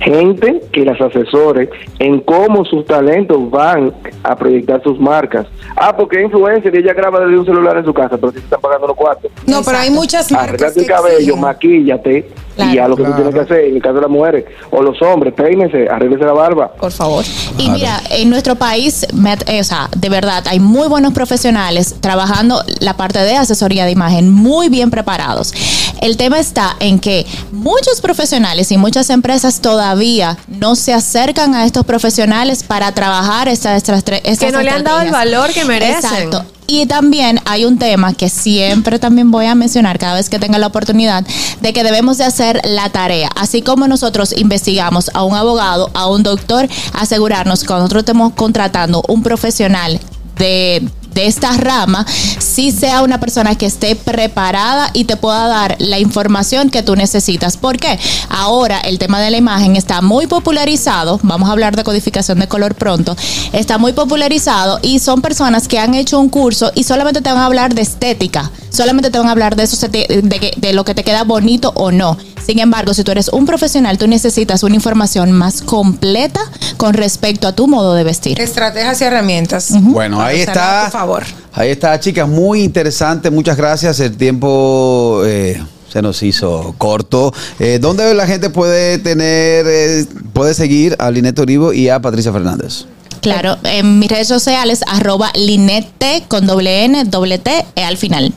gente 0.00 0.60
que 0.72 0.84
las 0.84 1.00
asesore 1.00 1.70
en 1.98 2.20
cómo 2.20 2.64
sus 2.64 2.84
talentos 2.86 3.50
van 3.50 3.92
a 4.22 4.36
proyectar 4.36 4.82
sus 4.82 4.98
marcas. 4.98 5.46
Ah, 5.76 5.96
porque 5.96 6.18
es 6.18 6.24
influencer 6.24 6.74
ella 6.74 6.92
graba 6.94 7.20
desde 7.20 7.38
un 7.38 7.44
celular 7.44 7.76
en 7.76 7.84
su 7.84 7.94
casa, 7.94 8.16
pero 8.16 8.28
si 8.28 8.38
te 8.38 8.44
están 8.44 8.60
pagando 8.60 8.86
los 8.88 8.96
cuartos. 8.96 9.30
No, 9.46 9.62
pero 9.64 9.78
hay 9.78 9.90
muchas 9.90 10.30
marcas 10.30 10.48
Arreglate 10.48 10.80
el 10.80 10.86
cabello, 10.86 11.50
exigen. 11.50 12.24
Y 12.58 12.74
ya 12.76 12.88
lo 12.88 12.96
que 12.96 13.04
tú 13.04 13.12
tienes 13.14 13.34
que 13.34 13.40
hacer, 13.40 13.60
en 13.66 13.76
el 13.76 13.82
caso 13.82 13.94
de 13.96 14.00
las 14.02 14.10
mujeres, 14.10 14.44
o 14.70 14.82
los 14.82 15.00
hombres, 15.02 15.32
peínense, 15.34 15.88
arréglese 15.88 16.24
la 16.24 16.32
barba. 16.32 16.72
Por 16.72 16.92
favor. 16.92 17.24
Y 17.58 17.70
mira, 17.70 18.00
en 18.10 18.30
nuestro 18.30 18.54
país, 18.56 19.06
eh, 19.46 19.60
o 19.60 19.64
sea, 19.64 19.88
de 19.96 20.08
verdad, 20.08 20.44
hay 20.48 20.60
muy 20.60 20.88
buenos 20.88 21.12
profesionales 21.12 21.94
trabajando 22.00 22.62
la 22.80 22.96
parte 22.96 23.18
de 23.20 23.36
asesoría 23.36 23.84
de 23.84 23.92
imagen, 23.92 24.30
muy 24.30 24.68
bien 24.68 24.90
preparados. 24.90 25.52
El 26.00 26.16
tema 26.16 26.38
está 26.38 26.76
en 26.80 26.98
que 26.98 27.26
muchos 27.52 28.00
profesionales 28.00 28.70
y 28.72 28.76
muchas 28.76 29.10
empresas 29.10 29.60
todavía 29.60 30.36
no 30.48 30.76
se 30.76 30.92
acercan 30.94 31.54
a 31.54 31.64
estos 31.64 31.84
profesionales 31.84 32.62
para 32.62 32.92
trabajar 32.92 33.48
estas 33.48 33.82
estra- 33.88 34.16
estas 34.18 34.38
Que 34.38 34.52
no 34.52 34.62
le 34.62 34.70
han 34.70 34.84
dado 34.84 35.00
el 35.00 35.10
valor 35.10 35.50
que 35.52 35.64
merecen. 35.64 35.96
Exacto. 35.96 36.44
Y 36.70 36.84
también 36.84 37.40
hay 37.46 37.64
un 37.64 37.78
tema 37.78 38.12
que 38.12 38.28
siempre 38.28 38.98
también 38.98 39.30
voy 39.30 39.46
a 39.46 39.54
mencionar 39.54 39.98
cada 39.98 40.14
vez 40.14 40.28
que 40.28 40.38
tenga 40.38 40.58
la 40.58 40.66
oportunidad, 40.66 41.24
de 41.62 41.72
que 41.72 41.82
debemos 41.82 42.18
de 42.18 42.24
hacer 42.24 42.47
la 42.64 42.88
tarea. 42.90 43.28
Así 43.36 43.62
como 43.62 43.86
nosotros 43.88 44.32
investigamos 44.36 45.10
a 45.14 45.24
un 45.24 45.34
abogado, 45.34 45.90
a 45.94 46.08
un 46.08 46.22
doctor, 46.22 46.68
asegurarnos 46.94 47.64
que 47.64 47.72
nosotros 47.74 48.00
estemos 48.02 48.32
contratando 48.34 49.02
un 49.08 49.22
profesional 49.22 49.98
de, 50.36 50.88
de 51.14 51.26
esta 51.26 51.50
rama, 51.56 52.06
si 52.38 52.70
sea 52.70 53.02
una 53.02 53.18
persona 53.18 53.56
que 53.56 53.66
esté 53.66 53.96
preparada 53.96 54.88
y 54.92 55.02
te 55.04 55.16
pueda 55.16 55.48
dar 55.48 55.74
la 55.80 55.98
información 55.98 56.70
que 56.70 56.84
tú 56.84 56.94
necesitas. 56.94 57.56
¿Por 57.56 57.76
qué? 57.78 57.98
Ahora 58.28 58.78
el 58.78 59.00
tema 59.00 59.20
de 59.20 59.30
la 59.32 59.36
imagen 59.36 59.74
está 59.74 60.00
muy 60.00 60.28
popularizado, 60.28 61.18
vamos 61.24 61.48
a 61.48 61.52
hablar 61.52 61.74
de 61.74 61.82
codificación 61.82 62.38
de 62.38 62.46
color 62.46 62.76
pronto, 62.76 63.16
está 63.52 63.78
muy 63.78 63.92
popularizado 63.94 64.78
y 64.80 65.00
son 65.00 65.20
personas 65.22 65.66
que 65.66 65.80
han 65.80 65.94
hecho 65.94 66.20
un 66.20 66.28
curso 66.28 66.70
y 66.76 66.84
solamente 66.84 67.20
te 67.20 67.30
van 67.30 67.38
a 67.42 67.46
hablar 67.46 67.74
de 67.74 67.82
estética, 67.82 68.52
solamente 68.70 69.10
te 69.10 69.18
van 69.18 69.26
a 69.26 69.32
hablar 69.32 69.56
de 69.56 69.64
eso, 69.64 69.88
de, 69.88 70.06
que- 70.40 70.54
de 70.56 70.72
lo 70.72 70.84
que 70.84 70.94
te 70.94 71.02
queda 71.02 71.24
bonito 71.24 71.72
o 71.74 71.90
no. 71.90 72.16
Sin 72.48 72.60
embargo, 72.60 72.94
si 72.94 73.04
tú 73.04 73.10
eres 73.12 73.28
un 73.28 73.44
profesional, 73.44 73.98
tú 73.98 74.06
necesitas 74.06 74.62
una 74.62 74.74
información 74.74 75.32
más 75.32 75.60
completa 75.60 76.40
con 76.78 76.94
respecto 76.94 77.46
a 77.46 77.52
tu 77.52 77.68
modo 77.68 77.92
de 77.92 78.04
vestir. 78.04 78.40
Estrategias 78.40 79.02
y 79.02 79.04
herramientas. 79.04 79.68
Bueno, 79.78 80.18
ahí 80.18 80.40
está. 80.40 80.84
Por 80.84 80.92
favor. 80.92 81.24
Ahí 81.52 81.68
está, 81.68 82.00
chicas, 82.00 82.26
muy 82.26 82.62
interesante. 82.62 83.30
Muchas 83.30 83.58
gracias. 83.58 84.00
El 84.00 84.16
tiempo 84.16 85.20
eh, 85.26 85.62
se 85.92 86.00
nos 86.00 86.22
hizo 86.22 86.74
corto. 86.78 87.34
Eh, 87.58 87.80
¿Dónde 87.82 88.14
la 88.14 88.26
gente 88.26 88.48
puede 88.48 88.96
tener, 88.96 89.66
eh, 89.68 90.06
puede 90.32 90.54
seguir 90.54 90.96
a 90.98 91.10
Linet 91.10 91.38
Orivo 91.38 91.74
y 91.74 91.90
a 91.90 92.00
Patricia 92.00 92.32
Fernández? 92.32 92.86
Claro, 93.20 93.58
en 93.64 93.98
mis 93.98 94.10
redes 94.10 94.28
sociales, 94.28 94.80
arroba 94.86 95.30
linette 95.34 96.24
con 96.28 96.46
doble 96.46 96.86
N, 96.86 97.04
doble 97.04 97.36
T, 97.38 97.66
E 97.74 97.84
al 97.84 97.98
final. 97.98 98.32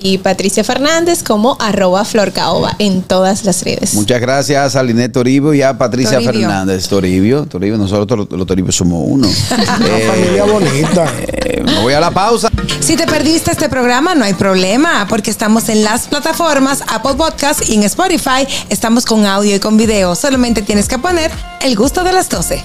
Y 0.00 0.18
Patricia 0.18 0.62
Fernández 0.64 1.22
como 1.22 1.56
arroba 1.60 2.04
florcaoba 2.04 2.74
en 2.78 3.02
todas 3.02 3.44
las 3.44 3.62
redes. 3.64 3.94
Muchas 3.94 4.20
gracias 4.20 4.76
a 4.76 4.82
Linet 4.82 5.12
Toribio 5.12 5.54
y 5.54 5.62
a 5.62 5.76
Patricia 5.78 6.18
Toribio. 6.20 6.48
Fernández. 6.48 6.88
Toribio, 6.88 7.46
Toribio, 7.46 7.78
nosotros 7.78 8.28
los 8.30 8.46
Toribios 8.46 8.76
somos 8.76 9.02
uno. 9.06 9.28
Eh, 9.84 10.06
Familia 10.08 10.44
bonita. 10.44 11.12
eh, 11.20 11.62
me 11.64 11.80
voy 11.80 11.92
a 11.94 12.00
la 12.00 12.10
pausa. 12.10 12.50
Si 12.80 12.96
te 12.96 13.06
perdiste 13.06 13.50
este 13.50 13.68
programa, 13.68 14.14
no 14.14 14.24
hay 14.24 14.34
problema, 14.34 15.06
porque 15.08 15.30
estamos 15.30 15.68
en 15.68 15.82
las 15.84 16.06
plataformas 16.06 16.82
Apple 16.88 17.14
Podcast 17.14 17.68
y 17.68 17.74
en 17.74 17.82
Spotify. 17.84 18.46
Estamos 18.68 19.04
con 19.04 19.24
audio 19.26 19.54
y 19.56 19.58
con 19.58 19.76
video. 19.76 20.14
Solamente 20.14 20.62
tienes 20.62 20.88
que 20.88 20.98
poner 20.98 21.30
el 21.62 21.76
gusto 21.76 22.04
de 22.04 22.12
las 22.12 22.28
12. 22.28 22.62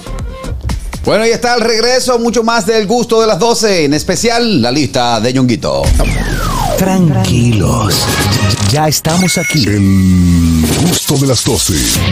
Bueno, 1.04 1.26
y 1.26 1.30
está 1.30 1.54
el 1.54 1.62
regreso, 1.62 2.18
mucho 2.18 2.42
más 2.42 2.66
del 2.66 2.86
gusto 2.86 3.20
de 3.20 3.26
las 3.26 3.38
12, 3.38 3.84
en 3.86 3.94
especial 3.94 4.60
la 4.60 4.70
lista 4.70 5.18
de 5.20 5.32
Ñonguito. 5.32 5.82
Tranquilos. 6.80 8.06
Ya 8.72 8.88
estamos 8.88 9.36
aquí. 9.36 9.66
El 9.68 10.66
gusto 10.80 11.18
de 11.18 11.26
las 11.26 11.44
12. 11.44 11.74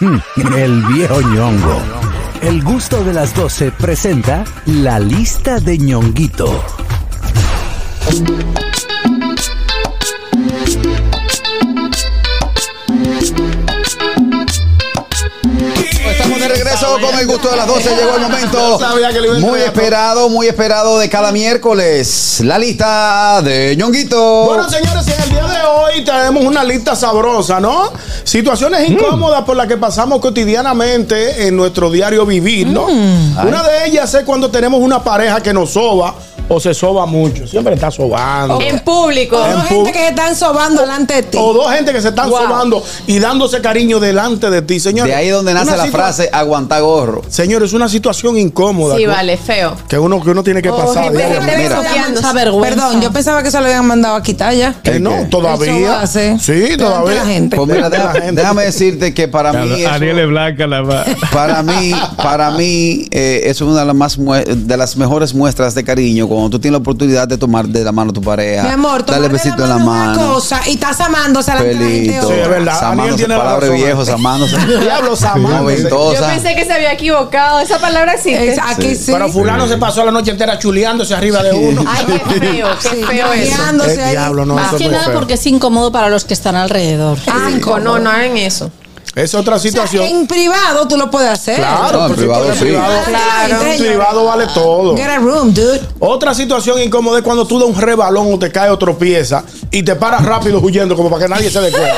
Mm, 0.00 0.54
El 0.56 0.82
viejo 0.86 1.20
ñongo. 1.20 1.78
El 2.40 2.62
gusto 2.64 3.04
de 3.04 3.12
las 3.12 3.34
12 3.34 3.70
presenta 3.72 4.46
la 4.64 4.98
lista 4.98 5.60
de 5.60 5.76
ñonguito. 5.76 6.64
Con 16.98 17.18
el 17.18 17.26
gusto 17.26 17.50
de 17.50 17.56
las 17.56 17.66
12. 17.66 17.96
Llegó 17.96 18.14
el 18.16 18.20
momento 18.22 18.80
muy 19.40 19.60
esperado, 19.60 20.28
muy 20.28 20.46
esperado 20.48 20.98
de 20.98 21.08
cada 21.08 21.30
miércoles. 21.32 22.40
La 22.44 22.58
lista 22.58 23.40
de 23.42 23.76
Ñonguito. 23.76 24.44
Bueno, 24.46 24.68
señores, 24.68 25.06
en 25.08 25.22
el 25.22 25.30
día 25.30 25.44
de 25.46 25.58
hoy 25.66 26.04
tenemos 26.04 26.44
una 26.44 26.64
lista 26.64 26.96
sabrosa, 26.96 27.60
¿no? 27.60 27.92
Situaciones 28.24 28.88
Mm. 28.88 28.92
incómodas 28.92 29.42
por 29.44 29.56
las 29.56 29.66
que 29.66 29.76
pasamos 29.76 30.20
cotidianamente 30.20 31.46
en 31.46 31.56
nuestro 31.56 31.90
diario 31.90 32.26
vivir, 32.26 32.66
¿no? 32.66 32.88
Mm. 32.88 33.46
Una 33.46 33.62
de 33.62 33.86
ellas 33.86 34.12
es 34.14 34.24
cuando 34.24 34.50
tenemos 34.50 34.80
una 34.80 35.02
pareja 35.02 35.40
que 35.42 35.52
nos 35.52 35.70
soba 35.70 36.14
o 36.52 36.60
se 36.60 36.74
soba 36.74 37.06
mucho. 37.06 37.46
Siempre 37.46 37.74
está 37.74 37.90
sobando. 37.90 38.60
En 38.60 38.80
público. 38.80 39.36
O 39.36 39.46
En 39.46 39.52
dos 39.54 39.64
gente 39.68 39.92
que 39.92 39.98
se 40.00 40.08
están 40.08 40.36
sobando 40.36 40.80
delante 40.82 41.14
de 41.14 41.22
ti. 41.22 41.38
O 41.40 41.52
dos 41.54 41.70
gente 41.72 41.92
que 41.92 42.00
se 42.02 42.08
están 42.08 42.28
Wow. 42.28 42.38
sobando 42.42 42.82
y 43.06 43.18
dándose 43.18 43.60
cariño 43.62 43.98
delante 44.00 44.50
de 44.50 44.60
ti, 44.62 44.78
señores. 44.80 45.14
de 45.14 45.18
ahí 45.20 45.28
donde 45.30 45.54
nace 45.54 45.76
la 45.76 45.86
frase 45.86 46.28
aguanta 46.32 46.80
gorro. 46.80 47.22
Señores, 47.28 47.72
una 47.72 47.88
situación 47.88 48.36
incómoda. 48.36 48.96
Sí, 48.96 49.06
vale, 49.06 49.36
feo. 49.36 49.76
Que 49.88 49.98
uno, 49.98 50.22
que 50.22 50.30
uno 50.30 50.42
tiene 50.42 50.60
que 50.60 50.70
O 50.70 50.76
pasar. 50.76 51.04
gente- 51.04 51.22
gente 51.22 51.56
Mira. 51.56 51.80
Perdón, 52.60 53.00
yo 53.00 53.10
pensaba 53.12 53.42
que 53.42 53.50
se 53.50 53.58
lo 53.58 53.66
habían 53.66 53.86
mandado 53.86 54.16
a 54.16 54.22
quitar 54.22 54.54
ya. 54.54 54.74
Que 54.82 54.98
no, 55.00 55.10
¿Qué? 55.10 55.24
todavía. 55.26 56.06
Sí, 56.06 56.52
de 56.52 56.76
todavía. 56.76 57.14
la 57.16 57.26
gente. 57.26 57.56
Pues 57.56 57.68
mira, 57.68 57.90
gente. 58.12 58.32
déjame 58.32 58.62
decirte 58.64 59.14
que 59.14 59.28
para 59.28 59.52
mí. 59.52 59.82
eso- 59.82 59.90
Ariel 59.90 60.18
es 60.18 60.28
blanca 60.28 60.66
la 60.66 60.82
va. 60.82 61.04
Para 61.32 61.62
mí, 61.62 61.92
para 62.16 62.50
mí, 62.50 63.06
eh, 63.10 63.42
es 63.44 63.60
una 63.60 63.80
de 63.80 63.86
las, 63.86 63.94
más 63.94 64.18
de 64.18 64.76
las 64.76 64.96
mejores 64.96 65.34
muestras 65.34 65.74
de 65.74 65.84
cariño 65.84 66.26
cuando 66.40 66.56
tú 66.56 66.60
tienes 66.60 66.72
la 66.72 66.78
oportunidad 66.82 67.28
de 67.28 67.38
tomar 67.38 67.66
de 67.66 67.84
la 67.84 67.92
mano 67.92 68.10
a 68.10 68.14
tu 68.14 68.20
pareja. 68.22 68.62
Mi 68.64 68.68
amor, 68.70 69.04
darle 69.04 69.28
tomarle 69.28 69.28
besito 69.28 69.62
en 69.62 69.68
la 69.68 69.76
una 69.76 69.84
mano. 69.84 70.32
cosa 70.34 70.60
y 70.66 70.74
estás 70.74 71.00
amándose 71.00 71.50
a 71.50 71.54
la 71.56 71.60
gente. 71.62 72.20
Sí, 72.22 72.32
es 72.32 72.48
verdad. 72.48 72.74
Aniel 72.78 72.92
Amándose, 72.92 73.16
tiene 73.16 73.34
la 73.34 73.40
palabras 73.40 73.68
razón. 73.70 73.76
viejos, 73.84 74.08
amándose. 74.08 74.56
Diablos, 74.80 75.22
amándose. 75.22 75.58
Noventosa. 75.82 76.20
Yo 76.20 76.26
pensé 76.26 76.54
que 76.56 76.64
se 76.64 76.72
había 76.72 76.92
equivocado. 76.92 77.60
Esa 77.60 77.78
palabra 77.78 78.14
existe. 78.14 78.48
Es- 78.52 78.58
Aquí 78.58 78.94
sí. 78.94 79.12
Pero 79.12 79.28
fulano 79.28 79.66
se 79.68 79.76
pasó 79.78 80.04
la 80.04 80.10
noche 80.12 80.30
entera 80.30 80.58
chuleándose 80.58 81.14
arriba 81.14 81.42
de 81.42 81.52
uno. 81.52 81.84
Ay, 81.86 82.04
qué 82.06 82.40
feo, 82.40 82.68
qué 82.82 82.88
Sí, 82.88 83.02
feo 83.04 83.32
eso. 83.32 84.08
diablo, 84.10 84.44
no, 84.46 84.54
Más 84.54 84.68
eso 84.68 84.78
que 84.78 84.88
nada 84.88 85.04
feo. 85.06 85.14
porque 85.14 85.34
es 85.34 85.46
incómodo 85.46 85.90
para 85.92 86.08
los 86.08 86.24
que 86.24 86.34
están 86.34 86.56
alrededor. 86.56 87.18
Cinco, 87.50 87.78
no, 87.80 87.98
no 87.98 88.10
hagan 88.10 88.36
eso. 88.36 88.70
Es 89.14 89.34
otra 89.34 89.56
O 89.56 89.58
sea, 89.58 89.70
situación. 89.70 90.04
en 90.04 90.26
privado 90.28 90.86
tú 90.86 90.96
lo 90.96 91.10
puedes 91.10 91.28
hacer. 91.30 91.56
Claro, 91.56 91.98
No, 92.02 92.06
en 92.06 92.14
privado 92.14 92.52
sí. 92.52 92.58
privado, 92.60 93.02
Claro. 93.06 93.62
en 93.66 93.78
privado 93.78 94.24
vale 94.24 94.46
todo. 94.54 94.96
Get 94.96 95.08
a 95.08 95.16
room, 95.18 95.52
dude. 95.52 95.80
Otra 95.98 96.32
situación 96.32 96.80
incómoda 96.80 97.18
es 97.18 97.24
cuando 97.24 97.44
tú 97.44 97.58
das 97.58 97.68
un 97.68 97.80
rebalón 97.80 98.32
o 98.32 98.38
te 98.38 98.52
cae 98.52 98.70
o 98.70 98.78
tropieza 98.78 99.42
y 99.72 99.82
te 99.82 99.96
paras 99.96 100.24
rápido 100.24 100.60
huyendo 100.60 100.94
como 100.94 101.10
para 101.10 101.24
que 101.24 101.28
nadie 101.28 101.50
se 101.50 101.60
dé 101.60 101.72
cuenta. 101.72 101.96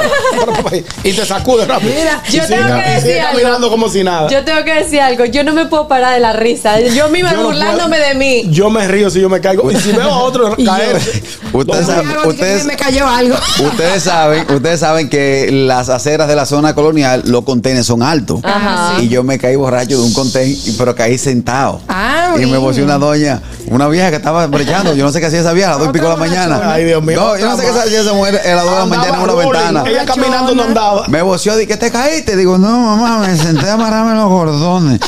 y 1.04 1.12
te 1.12 1.26
sacudes 1.26 1.68
rápido. 1.68 1.92
Mira, 1.94 2.22
yo 2.30 2.46
tengo 2.46 2.74
que 2.82 2.90
decir 2.90 3.20
algo. 3.20 3.30
caminando 3.32 3.70
como 3.70 3.88
si 3.90 4.02
nada. 4.02 4.30
Yo 4.30 4.42
tengo 4.44 4.64
que 4.64 4.74
decir 4.74 5.00
algo. 5.02 5.26
Yo 5.26 5.44
no 5.44 5.52
me 5.52 5.66
puedo 5.66 5.88
parar 5.88 6.14
de 6.14 6.20
la 6.20 6.32
risa. 6.32 6.80
Yo 6.80 7.08
misma 7.10 7.32
Yo 7.34 7.44
burlándome 7.44 7.98
puedo- 7.98 8.08
de 8.08 8.14
mí. 8.14 8.44
Yo 8.50 8.70
me 8.70 8.88
río 8.88 9.10
si 9.10 9.20
yo 9.20 9.28
me 9.28 9.40
caigo. 9.42 9.70
Y 9.70 9.76
si 9.76 9.92
veo 9.92 10.08
a 10.10 10.18
otro 10.22 10.56
caer. 10.64 10.98
Ustedes, 11.52 11.86
saben- 11.86 12.16
ustedes, 12.26 12.64
me 12.64 12.76
cayó 12.76 13.06
algo. 13.06 13.36
ustedes 13.66 14.02
saben, 14.02 14.50
ustedes 14.50 14.80
saben 14.80 15.10
que 15.10 15.50
las 15.52 15.90
aceras 15.90 16.26
de 16.26 16.36
la 16.36 16.46
zona 16.46 16.74
colonial, 16.74 17.11
los 17.18 17.44
contenes 17.44 17.86
son 17.86 18.02
altos. 18.02 18.40
Ajá. 18.44 19.00
Y 19.00 19.08
yo 19.08 19.22
me 19.22 19.38
caí 19.38 19.56
borracho 19.56 19.98
de 19.98 20.04
un 20.04 20.12
conten, 20.12 20.56
pero 20.78 20.94
caí 20.94 21.18
sentado. 21.18 21.80
Ah, 21.88 22.34
y 22.36 22.40
me 22.40 22.46
bueno. 22.46 22.60
voció 22.62 22.84
una 22.84 22.98
doña, 22.98 23.42
una 23.68 23.88
vieja 23.88 24.10
que 24.10 24.16
estaba 24.16 24.46
brechando. 24.46 24.94
Yo 24.94 25.04
no 25.04 25.12
sé 25.12 25.20
qué 25.20 25.26
hacía 25.26 25.40
esa 25.40 25.52
vieja 25.52 25.68
a 25.68 25.72
las 25.72 25.80
dos 25.80 25.88
y 25.88 25.92
pico 25.92 26.04
de 26.04 26.10
la 26.10 26.16
mañana. 26.16 26.60
Ay, 26.72 26.84
Dios 26.84 27.02
mío. 27.02 27.20
No, 27.20 27.36
yo 27.36 27.48
no 27.48 27.56
sé 27.56 27.62
qué 27.62 27.70
hacía 27.70 28.00
esa 28.00 28.12
mujer 28.12 28.40
a 28.44 28.54
las 28.54 28.64
dos 28.64 28.72
de 28.72 28.78
la 28.78 28.86
mañana 28.86 29.16
en 29.16 29.22
una 29.22 29.34
ventana. 29.34 29.84
Ella 29.86 30.04
caminando 30.04 30.54
no 30.54 30.62
andaba. 30.62 31.08
Me 31.08 31.22
voció, 31.22 31.56
dije, 31.56 31.68
¿qué 31.68 31.76
te 31.76 31.90
caíste? 31.90 32.36
Digo, 32.36 32.58
no, 32.58 32.68
mamá, 32.68 33.26
me 33.26 33.36
senté 33.36 33.68
a 33.68 33.74
amarrarme 33.74 34.14
los 34.14 34.28
gordones. 34.28 35.00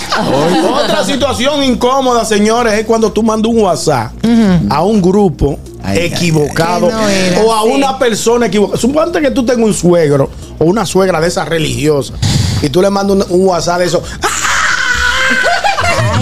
Otra 0.82 1.05
situación 1.05 1.62
incómoda, 1.62 2.24
señores, 2.24 2.74
es 2.74 2.85
cuando 2.85 3.12
tú 3.12 3.22
mandas 3.22 3.51
un 3.51 3.60
WhatsApp 3.60 4.12
a 4.70 4.82
un 4.82 5.01
grupo 5.02 5.59
Ay, 5.85 5.98
equivocado 5.98 6.86
ay. 6.86 6.93
Que 6.93 6.97
no 6.97 7.09
era, 7.09 7.40
o 7.43 7.55
a 7.55 7.62
sí. 7.62 7.69
una 7.69 7.98
persona 7.98 8.47
equivocada. 8.47 8.81
Suponte 8.81 9.20
que 9.20 9.31
tú 9.31 9.44
tengas 9.44 9.65
un 9.66 9.74
suegro 9.74 10.31
o 10.59 10.65
una 10.65 10.86
suegra 10.86 11.20
de 11.20 11.28
esas 11.28 11.48
religiosas 11.48 12.16
y 12.62 12.70
tú 12.70 12.81
le 12.81 12.90
mandas 12.90 13.28
un, 13.28 13.40
un 13.40 13.47
WhatsApp 13.48 13.81
de 13.81 13.85
eso. 13.86 14.02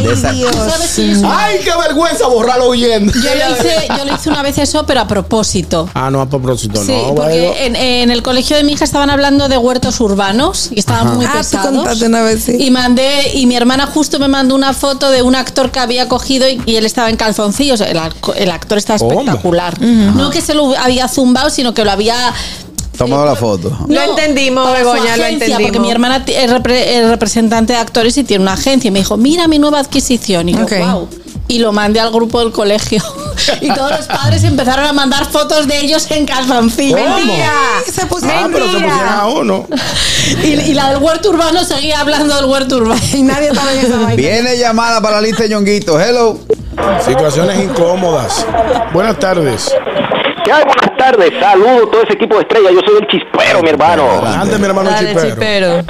Ay, 0.03 0.09
De 0.09 0.13
esa- 0.15 0.33
Dios. 0.33 0.55
¿Sabes 0.55 0.93
qué 0.97 1.13
es? 1.13 1.23
¡Ay, 1.25 1.57
qué 1.65 1.71
vergüenza 1.77 2.27
borrarlo 2.27 2.69
huyendo! 2.71 3.13
Yo 3.13 3.21
lo, 3.21 3.57
hice, 3.57 3.89
yo 3.97 4.05
lo 4.05 4.15
hice 4.15 4.29
una 4.29 4.43
vez 4.43 4.59
eso, 4.59 4.85
pero 4.87 5.01
a 5.01 5.07
propósito. 5.07 5.89
Ah, 5.95 6.11
no, 6.11 6.21
a 6.21 6.27
propósito, 6.29 6.83
Sí, 6.85 6.93
no. 6.93 7.15
porque 7.15 7.67
en, 7.67 7.77
en 7.77 8.11
el 8.11 8.23
colegio 8.23 8.57
de 8.57 8.65
mi 8.65 8.73
hija 8.73 8.85
estaban 8.85 9.11
hablando 9.11 9.49
de 9.49 9.59
huertos 9.59 10.01
urbanos 10.01 10.69
y 10.73 10.79
estaban 10.79 11.15
muy 11.17 11.25
Ah, 11.27 11.31
tú 11.33 11.39
pesados. 11.39 11.75
contaste 11.75 12.07
una 12.07 12.23
vez, 12.23 12.43
sí. 12.45 12.57
Y 12.59 12.71
mandé, 12.71 13.31
y 13.35 13.47
mi 13.47 13.57
hermana 13.57 13.87
justo 13.87 14.19
me 14.19 14.29
mandó 14.29 14.55
una 14.55 14.73
foto 14.73 15.11
de 15.11 15.23
un 15.23 15.35
actor 15.35 15.71
que 15.71 15.79
había 15.81 16.09
cogido 16.09 16.49
y, 16.49 16.61
y 16.67 16.77
él 16.77 16.85
estaba 16.87 17.11
en 17.11 17.17
calzoncillos. 17.17 17.81
El, 17.81 17.99
ac- 17.99 18.35
el 18.37 18.51
actor 18.51 18.79
está 18.79 18.97
Hombre. 18.97 19.19
espectacular. 19.19 19.81
No 19.81 20.31
que 20.31 20.41
se 20.41 20.55
lo 20.55 20.77
había 20.77 21.09
zumbado, 21.09 21.51
sino 21.51 21.75
que 21.75 21.85
lo 21.85 21.91
había. 21.91 22.17
Tomado 23.05 23.25
la 23.27 23.37
foto. 23.37 23.71
Lo 23.89 24.01
entendimos, 24.03 24.73
Begoña, 24.73 25.03
lo 25.03 25.25
agencia, 25.25 25.29
entendimos. 25.29 25.63
Porque 25.63 25.81
mi 25.81 25.91
hermana 25.91 26.25
es, 26.27 26.51
repre- 26.51 26.85
es 26.87 27.09
representante 27.09 27.73
de 27.73 27.79
actores 27.79 28.17
y 28.19 28.25
tiene 28.25 28.43
una 28.43 28.55
agencia. 28.55 28.89
Y 28.89 28.91
me 28.91 29.01
dijo, 29.01 29.17
mira 29.17 29.49
mi 29.49 29.59
nueva 29.59 29.79
adquisición. 29.81 30.49
Y 30.49 30.53
yo, 30.55 30.67
wow. 30.67 31.09
Y 31.49 31.59
lo 31.59 31.73
mandé 31.73 32.01
al 32.01 32.11
grupo 32.13 32.39
del 32.41 32.53
colegio. 32.53 33.03
y 33.61 33.69
todos 33.75 33.91
los 33.91 34.07
padres 34.07 34.45
empezaron 34.45 34.87
a 34.87 34.93
mandar 34.93 35.27
fotos 35.27 35.67
de 35.67 35.81
ellos 35.81 36.07
en 36.11 36.25
calzoncillos. 36.25 36.99
Mentira. 37.01 37.53
Se 37.93 38.07
puso 38.07 38.27
Ah, 38.31 38.49
pero 38.51 38.67
se 38.67 38.73
pusieron 38.73 39.09
a 39.09 39.27
uno. 39.27 39.67
Y, 40.45 40.47
y 40.47 40.75
la 40.75 40.91
del 40.91 40.99
huerto 41.03 41.31
urbano 41.31 41.65
seguía 41.65 42.01
hablando 42.01 42.37
del 42.37 42.45
huerto 42.45 42.77
urbano. 42.77 43.01
Y 43.13 43.23
nadie 43.23 43.49
estaba 43.49 43.73
en 43.73 43.79
esa 43.81 43.97
vaina. 43.97 44.15
Viene 44.15 44.57
llamada 44.57 45.01
para 45.03 45.17
la 45.17 45.23
lista 45.23 45.43
de 45.43 45.49
Ñonguito. 45.51 46.01
Hello. 46.01 46.39
Situaciones 47.05 47.63
incómodas. 47.63 48.47
Buenas 48.93 49.19
tardes. 49.19 49.71
¿Qué 50.45 50.53
hay? 50.53 50.63
Buenas 51.03 51.17
tardes, 51.17 51.33
saludos 51.41 51.91
todo 51.91 52.03
ese 52.03 52.13
equipo 52.13 52.37
de 52.37 52.43
estrellas. 52.43 52.73
Yo 52.75 52.81
soy 52.87 53.01
el 53.01 53.07
chispero, 53.09 53.61
mi 53.63 53.71
hermano. 53.71 54.09
Adelante, 54.09 54.59
mi 54.59 54.65
hermano 54.67 54.91
Dale, 54.91 55.17
chipero. 55.17 55.83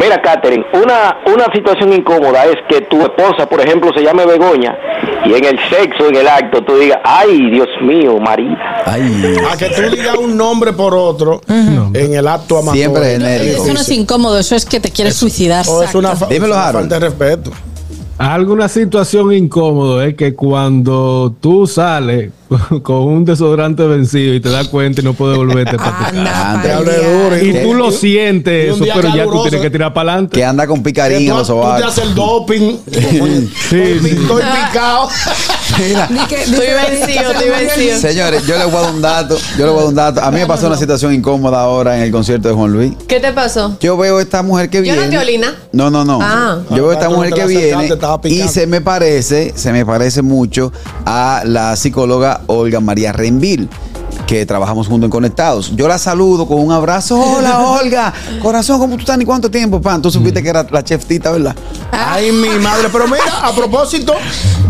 Mira, 0.00 0.20
Katherine, 0.20 0.64
una, 0.74 1.16
una 1.32 1.46
situación 1.54 1.92
incómoda 1.92 2.44
es 2.46 2.56
que 2.68 2.82
tu 2.82 3.00
esposa, 3.00 3.48
por 3.48 3.60
ejemplo, 3.60 3.90
se 3.96 4.02
llame 4.02 4.26
Begoña 4.26 4.76
y 5.24 5.32
en 5.34 5.44
el 5.44 5.58
sexo, 5.70 6.08
en 6.08 6.16
el 6.16 6.28
acto, 6.28 6.62
tú 6.64 6.76
digas, 6.78 6.98
ay, 7.04 7.50
Dios 7.50 7.68
mío, 7.80 8.18
María. 8.18 8.58
Ay. 8.84 9.36
A 9.50 9.56
que 9.56 9.66
tú 9.70 9.82
digas 9.90 10.16
un 10.16 10.36
nombre 10.36 10.72
por 10.72 10.92
otro 10.94 11.40
en 11.48 12.14
el 12.14 12.26
acto 12.28 12.58
amatorio. 12.58 12.82
Siempre 12.90 13.10
genérico. 13.12 13.62
Eso 13.64 13.72
no 13.72 13.80
es 13.80 13.88
incómodo, 13.90 14.38
eso 14.38 14.54
es 14.56 14.66
que 14.66 14.80
te 14.80 14.90
quieres 14.90 15.14
suicidar. 15.16 15.64
O 15.68 15.82
es 15.82 15.94
una, 15.94 16.14
fa- 16.16 16.26
Dímelo, 16.26 16.54
una 16.54 16.66
Harold. 16.68 16.90
falta 16.90 16.98
de 17.00 17.06
respeto. 17.08 17.50
Alguna 18.18 18.68
situación 18.68 19.32
incómoda 19.34 20.06
es 20.06 20.14
que 20.14 20.34
cuando 20.34 21.34
tú 21.38 21.66
sales 21.66 22.30
con 22.82 22.96
un 23.02 23.24
desodorante 23.26 23.86
vencido 23.86 24.32
y 24.34 24.40
te 24.40 24.48
das 24.48 24.68
cuenta 24.68 25.02
y 25.02 25.04
no 25.04 25.12
puedes 25.12 25.36
volverte 25.36 25.76
para 25.76 26.10
tu 26.10 26.24
casa. 26.24 27.42
Y 27.42 27.62
tú 27.62 27.74
lo 27.74 27.90
sientes 27.90 28.74
eso, 28.74 28.84
pero 28.94 29.14
ya 29.14 29.24
tú 29.24 29.42
tienes 29.42 29.60
que 29.60 29.70
tirar 29.70 29.92
para 29.92 30.12
adelante. 30.12 30.34
Que 30.34 30.44
anda 30.44 30.66
con 30.66 30.82
picarín 30.82 31.28
en 31.28 31.36
los 31.36 31.46
tú 31.46 31.60
te 31.60 31.84
haces 31.84 32.04
el 32.04 32.14
doping. 32.14 32.76
Sí. 33.68 33.80
estoy 33.80 34.42
picado. 34.42 35.08
Mira. 35.78 36.08
Estoy 36.30 36.66
vencido, 36.66 37.32
estoy 37.32 37.48
vencido. 37.50 37.98
Señores, 37.98 38.46
yo 38.46 38.56
les 38.58 38.66
voy 38.70 38.76
a 38.76 38.82
dar 38.82 38.94
un 38.94 39.02
dato. 39.02 39.38
Yo 39.58 39.66
les 39.66 39.74
voy 39.74 39.74
a 39.74 39.80
dar 39.80 39.88
un 39.88 39.94
dato. 39.94 40.22
A 40.22 40.30
mí 40.30 40.40
me 40.40 40.46
pasó 40.46 40.66
una 40.66 40.76
situación 40.76 41.12
incómoda 41.12 41.60
ahora 41.60 41.96
en 41.96 42.02
el 42.02 42.10
concierto 42.10 42.48
de 42.48 42.54
Juan 42.54 42.72
Luis. 42.72 42.92
¿Qué 43.06 43.20
te 43.20 43.32
pasó? 43.32 43.76
Yo 43.80 43.96
veo 43.96 44.18
a 44.18 44.22
esta 44.22 44.42
mujer 44.42 44.70
que 44.70 44.78
Yo 44.78 44.82
viene. 44.82 45.04
no 45.04 45.10
te 45.10 45.18
olina. 45.18 45.54
No, 45.72 45.90
no, 45.90 46.04
no. 46.04 46.18
Ah. 46.22 46.58
Yo 46.70 46.76
veo 46.76 46.90
a 46.90 46.94
esta 46.94 47.08
mujer 47.10 47.32
que 47.32 47.46
viene 47.46 47.88
y 48.24 48.48
se 48.48 48.66
me 48.66 48.80
parece, 48.80 49.52
se 49.56 49.72
me 49.72 49.84
parece 49.84 50.22
mucho 50.22 50.72
a 51.04 51.42
la 51.44 51.76
psicóloga 51.76 52.40
Olga 52.46 52.80
María 52.80 53.12
Renville 53.12 53.68
que 54.26 54.44
trabajamos 54.44 54.88
juntos 54.88 55.06
en 55.06 55.10
Conectados. 55.10 55.72
Yo 55.76 55.86
la 55.88 55.98
saludo 55.98 56.46
con 56.46 56.58
un 56.58 56.72
abrazo. 56.72 57.18
Hola, 57.18 57.60
Olga. 57.80 58.12
Corazón, 58.42 58.78
¿cómo 58.78 58.96
tú 58.96 59.00
estás? 59.00 59.16
¿Ni 59.16 59.24
cuánto 59.24 59.50
tiempo, 59.50 59.80
pan? 59.80 60.02
Tú 60.02 60.10
supiste 60.10 60.42
que 60.42 60.48
era 60.48 60.66
la 60.70 60.82
chef 60.82 61.04
Tita, 61.06 61.30
¿verdad? 61.30 61.54
Ay, 61.92 62.32
mi 62.32 62.48
madre. 62.58 62.88
Pero 62.90 63.06
mira, 63.06 63.22
a 63.42 63.52
propósito. 63.54 64.14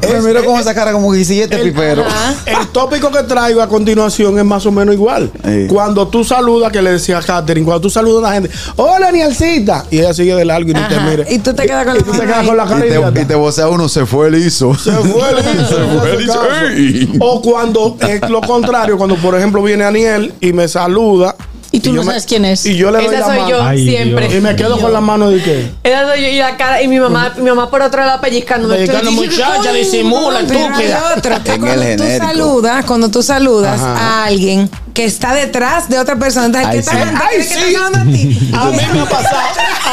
Me 0.03 0.21
miro 0.21 0.45
con 0.45 0.61
esa 0.61 0.75
cara 0.75 0.93
como 0.93 1.11
que 1.11 1.25
si 1.25 1.41
este 1.41 1.57
el, 1.57 1.73
pipero. 1.73 2.05
el 2.45 2.69
tópico 2.69 3.11
que 3.11 3.23
traigo 3.25 3.61
a 3.61 3.69
continuación 3.69 4.39
es 4.39 4.45
más 4.45 4.65
o 4.67 4.71
menos 4.71 4.95
igual. 4.95 5.33
Sí. 5.45 5.67
Cuando 5.69 6.07
tú 6.07 6.23
saludas, 6.23 6.71
que 6.71 6.83
le 6.83 6.93
decía 6.93 7.19
a 7.19 7.23
Katherine, 7.23 7.65
cuando 7.65 7.81
tú 7.81 7.91
saludas 7.91 8.25
a 8.25 8.29
la 8.29 8.35
gente, 8.35 8.51
hola, 8.77 9.11
Nielcita. 9.11 9.85
Y 9.91 9.99
ella 9.99 10.15
sigue 10.15 10.35
de 10.35 10.45
largo 10.45 10.71
y 10.71 10.75
ni 10.75 10.83
te 10.83 11.01
mire. 11.01 11.27
Y 11.31 11.39
tú 11.39 11.55
te 11.55 11.67
quedas 11.67 11.87
con 11.87 11.97
Y 11.97 11.99
la 11.99 12.05
tú 12.05 12.13
te 12.13 12.21
quedas 12.27 12.47
con 12.47 12.57
la 12.57 12.67
cara 12.67 12.87
Y 12.87 12.91
te, 12.91 13.23
y 13.23 13.25
te 13.25 13.35
vocea 13.35 13.69
uno, 13.69 13.89
se 13.89 14.07
fue 14.07 14.31
liso. 14.31 14.75
Se 14.75 14.93
fue 14.93 15.31
el 15.31 15.39
hizo, 15.39 15.67
Se 15.67 15.99
fue 15.99 16.13
el 16.13 16.21
hizo. 16.25 16.43
Ey. 16.71 17.19
O 17.21 17.41
cuando 17.41 17.97
es 18.01 18.29
lo 18.29 18.43
contrario, 18.43 18.97
cuando 18.99 19.17
por 19.17 19.35
ejemplo 19.35 19.46
viene 19.53 19.85
Aniel 19.85 20.35
y 20.41 20.53
me 20.53 20.69
saluda. 20.69 21.35
Y 21.73 21.81
tú 21.81 21.91
no 21.91 21.97
yo 21.97 22.03
me- 22.03 22.07
sabes 22.13 22.25
quién 22.27 22.45
es. 22.47 22.65
Y 22.65 22.77
yo 22.77 22.91
le 22.91 22.99
doy 23.05 23.07
Esa 23.15 23.19
la 23.19 23.27
soy 23.27 23.37
mano. 23.39 23.49
yo, 23.51 23.63
Ay, 23.63 23.85
siempre. 23.87 24.35
Y 24.35 24.41
me 24.41 24.57
quedo 24.57 24.79
con 24.81 24.93
la 24.93 25.01
mano 25.01 25.29
de 25.31 25.43
qué. 25.43 25.71
Esa 25.83 26.07
soy 26.09 26.23
yo 26.23 26.29
y 26.29 26.39
la 26.39 26.57
cara, 26.57 26.81
y 26.81 26.89
mi 26.89 26.99
mamá, 26.99 27.35
mi 27.37 27.43
mamá 27.51 27.69
por 27.71 27.83
otro 27.83 28.03
lado 28.05 28.21
pellizcándome. 28.21 28.77
Pellizcando, 28.77 29.11
muchacha, 29.11 29.73
disimula, 29.73 30.41
estúpida. 30.41 31.13
otra, 31.17 31.43
que 31.43 31.51
cuando 31.59 31.67
tú 31.75 31.81
genérico. 31.81 32.25
saludas, 32.27 32.85
cuando 32.87 33.11
tú 33.11 33.23
saludas 33.23 33.81
Ajá. 33.81 33.97
a 33.99 34.25
alguien 34.25 34.71
que 34.95 35.05
está 35.05 35.35
detrás 35.35 35.91
de 35.91 35.99
otra 35.99 36.17
persona, 36.17 36.47
entonces 36.47 36.71
Ay, 36.71 36.79
está 36.79 36.93
sí. 36.93 36.99
Ay, 36.99 37.43
sí. 37.43 37.75
está 37.75 37.87
a 38.01 38.05
ti. 38.05 38.51
A 38.55 38.65
mí 38.71 38.79
me 38.95 39.01
ha 39.01 39.05
pasado. 39.05 39.37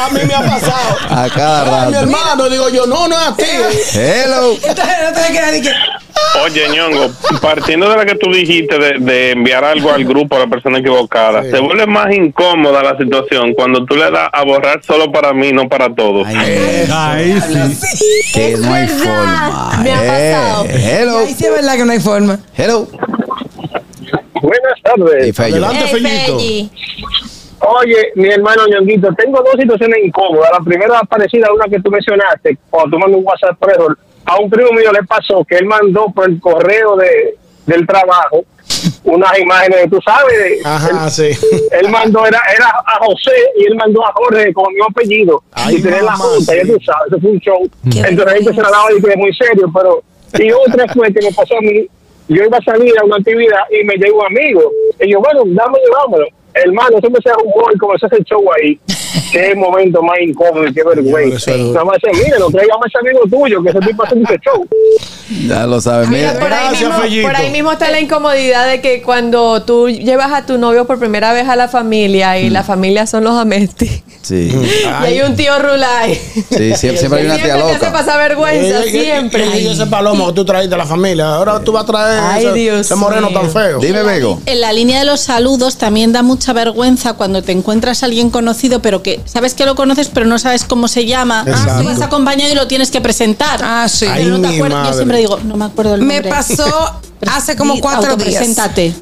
A 0.00 0.08
mí 0.10 0.20
me 0.26 0.34
ha 0.34 0.40
pasado. 0.42 0.96
A 1.10 1.28
cada 1.28 1.82
Ay, 1.82 1.88
mi 1.88 1.92
rato. 1.94 2.04
hermano, 2.06 2.48
digo 2.48 2.68
yo, 2.70 2.86
no, 2.86 3.08
no 3.08 3.14
es 3.20 3.26
a 3.28 3.36
ti. 3.36 3.44
Hello. 3.94 4.52
Entonces 4.62 4.94
no 5.04 5.12
te 5.20 5.32
queda 5.32 5.50
de 5.50 5.60
que 5.60 5.70
Oye, 6.42 6.68
ñongo, 6.68 7.10
partiendo 7.40 7.88
de 7.88 7.96
la 7.96 8.04
que 8.04 8.16
tú 8.16 8.30
dijiste 8.32 8.76
de, 8.78 8.98
de 8.98 9.30
enviar 9.32 9.64
algo 9.64 9.92
al 9.92 10.04
grupo 10.04 10.34
a 10.36 10.40
la 10.40 10.46
persona 10.48 10.78
equivocada, 10.78 11.42
Sí. 11.44 11.50
se 11.50 11.60
vuelve 11.60 11.86
más 11.86 12.12
incómoda 12.12 12.82
la 12.82 12.96
situación 12.98 13.54
cuando 13.54 13.84
tú 13.84 13.94
le 13.94 14.10
das 14.10 14.28
a 14.32 14.44
borrar 14.44 14.82
solo 14.82 15.12
para 15.12 15.32
mí, 15.32 15.52
no 15.52 15.68
para 15.68 15.94
todos. 15.94 16.26
Ay, 16.26 16.86
Ahí 16.92 17.40
sí. 17.40 18.32
que 18.34 18.52
Es 18.52 18.60
no 18.60 18.72
hay 18.74 18.88
forma. 18.88 19.80
Me 19.82 19.92
ha 19.92 20.04
Eh, 20.04 20.32
pasado. 20.34 20.66
hello. 20.70 21.18
ahí 21.18 21.34
sí 21.34 21.44
es 21.46 21.52
verdad 21.52 21.76
que 21.76 21.84
no 21.84 21.92
hay 21.92 22.00
forma. 22.00 22.38
Hello. 22.56 22.88
Buenas 24.42 24.80
tardes. 24.82 25.36
Fello. 25.36 25.54
Adelante, 25.66 25.84
Ey, 25.84 25.88
Fellito. 25.90 26.38
Felli. 26.38 26.70
Oye, 27.60 28.12
mi 28.16 28.28
hermano 28.28 28.62
Ñonguito, 28.68 29.08
tengo 29.14 29.38
dos 29.40 29.54
situaciones 29.58 29.98
incómodas. 30.04 30.50
La 30.52 30.58
primera 30.64 31.00
parecida 31.04 31.46
a 31.46 31.52
una 31.54 31.64
que 31.66 31.80
tú 31.80 31.90
mencionaste, 31.90 32.58
cuando 32.68 32.90
tú 32.90 32.98
mandas 32.98 33.18
un 33.20 33.24
WhatsApp 33.24 33.56
por 33.58 33.70
error. 33.72 33.98
A 34.26 34.38
un 34.38 34.48
primo 34.48 34.72
mío 34.72 34.90
le 34.92 35.02
pasó 35.04 35.44
que 35.44 35.56
él 35.56 35.66
mandó 35.66 36.06
por 36.14 36.28
el 36.28 36.40
correo 36.40 36.96
de, 36.96 37.36
del 37.66 37.86
trabajo 37.86 38.44
unas 39.04 39.38
imágenes, 39.38 39.90
tú 39.90 39.98
sabes. 40.04 40.64
Ajá, 40.64 41.04
él, 41.04 41.10
sí. 41.10 41.46
él 41.70 41.88
mandó, 41.90 42.26
era, 42.26 42.40
era 42.54 42.68
a 42.68 42.98
José 43.04 43.32
y 43.58 43.66
él 43.66 43.76
mandó 43.76 44.04
a 44.04 44.12
Jorge 44.12 44.52
con 44.52 44.72
mi 44.72 44.80
apellido. 44.80 45.42
Ay, 45.52 45.76
y 45.76 45.82
tenía 45.82 46.02
la 46.02 46.16
junta, 46.16 46.52
sí. 46.52 46.58
ya 46.58 46.72
tú 46.72 46.80
sabes, 46.84 47.06
eso 47.08 47.20
fue 47.20 47.30
un 47.30 47.38
show. 47.40 47.70
Qué 47.92 47.98
Entonces 47.98 48.24
la 48.24 48.32
gente 48.32 48.54
se 48.54 48.62
la 48.62 48.70
daba 48.70 48.92
y 48.92 49.02
que 49.02 49.16
muy 49.16 49.34
serio, 49.34 49.70
pero. 49.72 50.02
Y 50.38 50.50
otra 50.50 50.92
fue 50.92 51.12
que 51.12 51.24
me 51.24 51.32
pasó 51.32 51.56
a 51.56 51.60
mí. 51.60 51.86
Yo 52.28 52.42
iba 52.42 52.56
a 52.56 52.62
salir 52.62 52.92
a 52.98 53.04
una 53.04 53.16
actividad 53.16 53.60
y 53.70 53.84
me 53.84 53.96
llegó 53.96 54.20
un 54.20 54.26
amigo. 54.26 54.72
Y 55.00 55.12
yo, 55.12 55.20
bueno, 55.20 55.42
dame 55.46 55.78
llevámoslo. 55.84 56.26
Hermano, 56.54 56.98
eso 56.98 57.10
me 57.10 57.18
sea 57.20 57.34
humor 57.44 57.72
y 57.74 57.78
comenzó 57.78 58.06
a 58.06 58.08
hacer 58.08 58.22
show 58.24 58.42
ahí. 58.52 58.78
qué 59.32 59.54
momento 59.56 60.00
más 60.02 60.16
incómodo 60.20 60.66
y 60.66 60.72
qué 60.72 60.82
vergüenza. 60.84 61.50
Nada 61.56 61.84
más 61.84 61.96
decir, 62.02 62.24
mire, 62.24 62.38
no 62.38 62.48
traigamos 62.50 62.84
a 62.84 62.88
ese 62.88 62.98
amigo 62.98 63.20
tuyo 63.28 63.62
que 63.62 63.70
ese 63.70 63.80
tipo 63.80 64.04
hace 64.04 64.14
mucho 64.14 64.34
show. 64.44 64.68
Ya 65.48 65.66
lo 65.66 65.80
sabes. 65.80 66.08
Mira, 66.08 66.32
Mira, 66.34 66.40
por, 66.40 66.52
ahí 66.52 66.70
mismo, 66.70 67.22
por 67.28 67.36
ahí 67.36 67.50
mismo 67.50 67.72
está 67.72 67.90
la 67.90 68.00
incomodidad 68.00 68.68
de 68.68 68.80
que 68.80 69.02
cuando 69.02 69.62
tú 69.64 69.88
llevas 69.88 70.32
a 70.32 70.46
tu 70.46 70.58
novio 70.58 70.86
por 70.86 70.98
primera 70.98 71.32
vez 71.32 71.48
a 71.48 71.56
la 71.56 71.66
familia 71.68 72.38
y 72.38 72.50
la 72.50 72.62
familia 72.62 73.06
son 73.06 73.24
los 73.24 73.34
amesti. 73.36 74.02
Sí. 74.22 74.50
Y 74.84 74.86
hay 75.06 75.20
un 75.22 75.34
tío 75.36 75.58
Rulay. 75.58 76.14
Sí, 76.14 76.74
siempre, 76.76 76.96
siempre 76.98 77.20
hay 77.20 77.26
una 77.26 77.34
tía 77.36 77.54
Siempre 77.56 77.72
te 77.78 77.86
loca. 77.86 77.92
pasar 77.92 78.18
vergüenza, 78.28 78.86
Y- 78.86 78.88
y- 78.88 78.90
siempre. 79.02 79.46
Y, 79.46 79.58
y 79.64 79.68
ese 79.68 79.86
palomo 79.86 80.28
que 80.28 80.32
tú 80.34 80.44
traes 80.44 80.70
de 80.70 80.76
la 80.76 80.86
familia. 80.86 81.34
Ahora 81.34 81.60
tú 81.60 81.72
vas 81.72 81.82
a 81.84 81.86
traer 81.86 82.20
Ay, 82.22 82.44
ese, 82.44 82.54
Dios 82.54 82.80
ese 82.80 82.94
moreno 82.96 83.28
mío. 83.30 83.40
tan 83.40 83.50
feo. 83.50 83.78
Dime, 83.80 84.02
Bego. 84.02 84.40
En 84.46 84.60
la 84.60 84.72
línea 84.72 84.98
de 85.00 85.04
los 85.04 85.20
saludos 85.20 85.76
también 85.78 86.12
da 86.12 86.22
mucha 86.44 86.52
vergüenza 86.52 87.14
cuando 87.14 87.42
te 87.42 87.52
encuentras 87.52 88.02
a 88.02 88.06
alguien 88.06 88.28
conocido, 88.28 88.82
pero 88.82 89.02
que 89.02 89.18
sabes 89.24 89.54
que 89.54 89.64
lo 89.64 89.74
conoces, 89.74 90.08
pero 90.12 90.26
no 90.26 90.38
sabes 90.38 90.64
cómo 90.64 90.88
se 90.88 91.06
llama. 91.06 91.42
Exacto. 91.46 91.80
Tú 91.82 91.88
vas 91.88 92.02
acompañado 92.02 92.52
y 92.52 92.54
lo 92.54 92.66
tienes 92.66 92.90
que 92.90 93.00
presentar. 93.00 93.60
Ah, 93.64 93.86
sí. 93.88 94.04
Ay, 94.04 94.26
no 94.26 94.38
te 94.42 94.48
acuerdas. 94.48 94.88
Yo 94.88 94.94
siempre 94.94 95.18
digo, 95.18 95.38
no 95.42 95.56
me 95.56 95.64
acuerdo 95.64 95.94
el 95.94 96.02
Me 96.02 96.16
nombre. 96.16 96.30
pasó 96.30 97.00
hace 97.34 97.56
como 97.56 97.80
cuatro 97.80 98.02
días. 98.02 98.12
autopreséntate. 98.12 98.94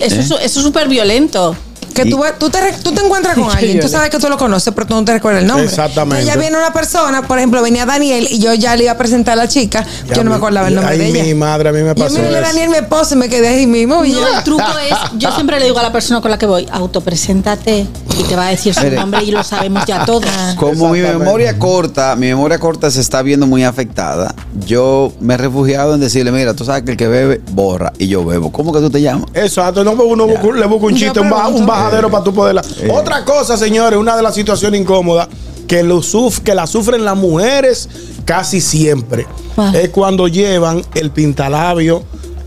Eso, 0.00 0.38
¿Eh? 0.38 0.44
es 0.44 0.52
súper 0.52 0.88
violento. 0.88 1.54
Que 1.94 2.04
tú, 2.06 2.20
tú, 2.38 2.50
te, 2.50 2.58
tú 2.82 2.92
te 2.92 3.02
encuentras 3.04 3.34
con 3.34 3.50
alguien, 3.56 3.80
tú 3.80 3.88
sabes 3.88 4.10
que 4.10 4.18
tú 4.18 4.28
lo 4.28 4.36
conoces, 4.38 4.72
pero 4.74 4.86
tú 4.86 4.94
no 4.94 5.04
te 5.04 5.12
recuerdas 5.14 5.42
el 5.42 5.48
nombre. 5.48 5.66
Exactamente. 5.66 6.20
Entonces 6.20 6.34
ya 6.34 6.40
viene 6.40 6.56
una 6.56 6.72
persona, 6.72 7.22
por 7.26 7.38
ejemplo, 7.38 7.60
venía 7.62 7.86
Daniel 7.86 8.26
y 8.30 8.38
yo 8.38 8.54
ya 8.54 8.76
le 8.76 8.84
iba 8.84 8.92
a 8.92 8.98
presentar 8.98 9.32
a 9.34 9.36
la 9.36 9.48
chica, 9.48 9.84
Ya 10.08 10.14
yo 10.16 10.24
no 10.24 10.30
me 10.30 10.36
acordaba 10.36 10.68
el 10.68 10.74
nombre 10.76 10.92
Ay, 10.94 10.98
de 10.98 11.08
ella. 11.08 11.24
mi 11.24 11.34
madre, 11.34 11.68
a 11.70 11.72
mí 11.72 11.80
me 11.82 11.88
Yo 11.88 11.94
pasó 11.94 12.14
miré 12.18 12.36
a. 12.38 12.40
Daniel, 12.40 12.70
mi 12.70 12.76
esposo, 12.76 13.14
y 13.14 13.18
me 13.18 13.28
quedé 13.28 13.48
ahí 13.48 13.66
mismo. 13.66 14.04
Y 14.04 14.12
No, 14.12 14.20
yo, 14.20 14.38
el 14.38 14.44
truco 14.44 14.64
es, 14.88 14.96
yo 15.18 15.32
siempre 15.32 15.58
le 15.58 15.66
digo 15.66 15.78
a 15.78 15.82
la 15.82 15.92
persona 15.92 16.20
con 16.20 16.30
la 16.30 16.38
que 16.38 16.46
voy, 16.46 16.66
autopreséntate 16.70 17.86
y 18.18 18.22
te 18.24 18.36
va 18.36 18.46
a 18.46 18.50
decir 18.50 18.74
su 18.74 18.88
nombre 18.90 19.22
y 19.24 19.30
lo 19.30 19.42
sabemos 19.42 19.84
ya 19.86 20.04
todos. 20.04 20.24
Como 20.56 20.90
mi 20.90 21.00
memoria 21.00 21.58
corta, 21.58 22.14
mi 22.16 22.26
memoria 22.28 22.58
corta 22.58 22.90
se 22.90 23.00
está 23.00 23.22
viendo 23.22 23.46
muy 23.46 23.64
afectada, 23.64 24.34
yo 24.66 25.12
me 25.20 25.34
he 25.34 25.36
refugiado 25.36 25.94
en 25.94 26.00
decirle, 26.00 26.30
mira, 26.32 26.54
tú 26.54 26.64
sabes 26.64 26.82
que 26.82 26.92
el 26.92 26.96
que 26.96 27.08
bebe, 27.08 27.40
borra, 27.52 27.92
y 27.98 28.08
yo 28.08 28.24
bebo. 28.24 28.50
¿Cómo 28.52 28.72
que 28.72 28.80
tú 28.80 28.90
te 28.90 29.00
llamas? 29.00 29.26
Exacto, 29.34 29.84
no, 29.84 29.92
uno 29.92 30.26
le 30.26 30.66
busca 30.66 30.86
un 30.86 30.92
Yo 30.92 30.98
chiste, 30.98 31.20
un, 31.20 31.30
ba- 31.30 31.36
pregunto. 31.44 31.60
un 31.60 31.66
bajadero 31.84 32.10
para 32.10 32.24
tú 32.24 32.32
poderla. 32.34 32.62
Eh. 32.80 32.88
Otra 32.92 33.24
cosa, 33.24 33.56
señores, 33.56 33.98
una 33.98 34.16
de 34.16 34.22
las 34.22 34.34
situaciones 34.34 34.80
incómodas 34.80 35.28
que, 35.66 35.82
lo 35.82 35.98
suf- 36.02 36.40
que 36.40 36.54
la 36.54 36.66
sufren 36.66 37.04
las 37.04 37.16
mujeres 37.16 37.88
casi 38.24 38.60
siempre 38.60 39.26
¿Cuál? 39.54 39.74
es 39.76 39.88
cuando 39.90 40.28
llevan 40.28 40.82
el 40.94 41.10
pintalabio 41.10 42.02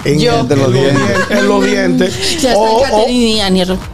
en, 0.06 0.20
Yo. 0.20 0.40
entre 0.40 0.58
los 0.58 0.74
dientes, 0.74 1.18
en 1.30 1.48
los 1.48 1.66
dientes. 1.66 2.42
Ya 2.42 2.56
o, 2.56 2.84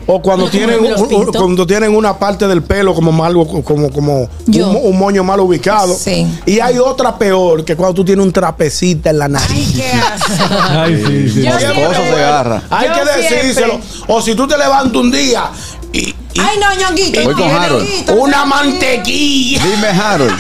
o- 0.08 0.22
cuando 0.22 0.46
Yo 0.46 0.52
tienen, 0.52 0.80
un- 0.80 1.26
cuando 1.32 1.68
tienen 1.68 1.96
una 1.96 2.18
parte 2.18 2.48
del 2.48 2.64
pelo 2.64 2.94
como 2.94 3.12
mal, 3.12 3.34
como, 3.64 3.92
como 3.92 4.30
Yo. 4.46 4.70
un, 4.70 4.78
un 4.94 4.98
moño 5.00 5.24
mal 5.24 5.40
ubicado. 5.40 5.94
Sí. 5.94 6.26
Y 6.46 6.60
hay 6.60 6.78
otra 6.78 7.18
peor 7.18 7.64
que 7.66 7.76
cuando 7.76 7.94
tú 7.96 8.06
tienes 8.06 8.26
un 8.26 8.32
trapecita 8.32 9.10
en 9.10 9.20
la 9.20 9.28
nariz. 9.28 9.52
Ay, 9.52 9.74
qué 9.76 9.92
asco. 9.92 10.56
Ay, 10.70 11.04
sí, 11.06 11.30
sí. 11.30 11.42
Yo 11.44 11.60
siempre- 11.60 11.96
se 11.96 12.14
agarra. 12.24 12.62
Hay 12.70 12.88
Yo 12.90 12.94
que 12.94 13.22
decírselo. 13.22 13.68
siempre. 13.82 13.88
O 14.08 14.22
si 14.22 14.36
tú 14.36 14.48
te 14.48 14.58
levantas 14.58 14.96
un 14.96 15.12
día 15.12 15.50
y, 15.94 16.00
y 16.00 16.16
Ay, 16.40 16.58
no, 16.60 16.74
ñonguito. 16.80 17.24
Voy 17.24 17.34
con 17.34 17.50
Harold. 17.50 17.86
una 18.18 18.46
mantequilla. 18.46 19.64
Dime, 19.66 19.88
Harold. 19.88 20.34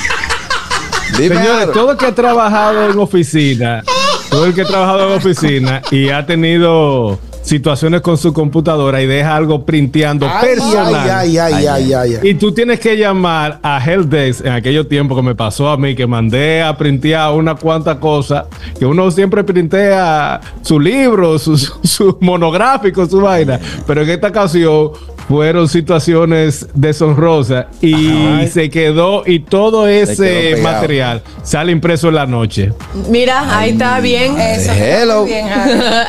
Dime, 1.17 1.35
Señores, 1.35 1.61
Harold. 1.63 1.73
todo 1.73 1.91
el 1.91 1.97
que 1.97 2.05
ha 2.05 2.15
trabajado 2.15 2.91
en 2.91 2.99
oficina, 2.99 3.83
todo 4.29 4.45
el 4.45 4.53
que 4.53 4.61
ha 4.61 4.65
trabajado 4.65 5.07
en 5.07 5.17
oficina 5.17 5.81
y 5.91 6.09
ha 6.09 6.25
tenido 6.25 7.19
situaciones 7.41 8.01
con 8.01 8.17
su 8.17 8.33
computadora 8.33 9.01
y 9.01 9.07
deja 9.07 9.33
algo 9.35 9.65
printeando 9.65 10.27
Ay, 10.29 10.47
personal. 10.49 10.95
ay, 10.95 11.37
ay, 11.37 11.37
ay, 11.37 11.65
ay, 11.67 11.93
ay, 11.93 12.15
ay. 12.21 12.29
Y 12.29 12.33
tú 12.33 12.51
tienes 12.51 12.77
que 12.81 12.97
llamar 12.97 13.59
a 13.63 13.81
Helpdesk 13.81 14.45
en 14.45 14.51
aquellos 14.51 14.89
tiempos 14.89 15.17
que 15.17 15.23
me 15.23 15.33
pasó 15.33 15.69
a 15.69 15.77
mí, 15.77 15.95
que 15.95 16.05
mandé 16.05 16.61
a 16.61 16.77
printear 16.77 17.31
una 17.33 17.55
cuanta 17.55 17.99
cosa, 18.01 18.47
que 18.77 18.85
uno 18.85 19.09
siempre 19.11 19.45
printea 19.45 20.41
su 20.61 20.77
libro, 20.77 21.39
su, 21.39 21.57
su, 21.57 21.73
su 21.83 22.17
monográfico, 22.19 23.05
su 23.05 23.21
vaina, 23.21 23.57
pero 23.85 24.01
en 24.01 24.09
esta 24.09 24.27
ocasión 24.27 24.91
fueron 25.27 25.67
situaciones 25.67 26.67
deshonrosas 26.73 27.65
y 27.81 28.47
se 28.51 28.69
quedó 28.69 29.23
y 29.25 29.39
todo 29.39 29.87
ese 29.87 30.57
material 30.61 31.21
sale 31.43 31.71
impreso 31.71 32.09
en 32.09 32.15
la 32.15 32.25
noche. 32.25 32.73
Mira, 33.09 33.57
ahí 33.57 33.71
está 33.71 33.99
bien. 33.99 34.39
Eso. 34.39 34.71
Hello. 34.71 35.25
Bien, 35.25 35.47
Harold. 35.47 36.07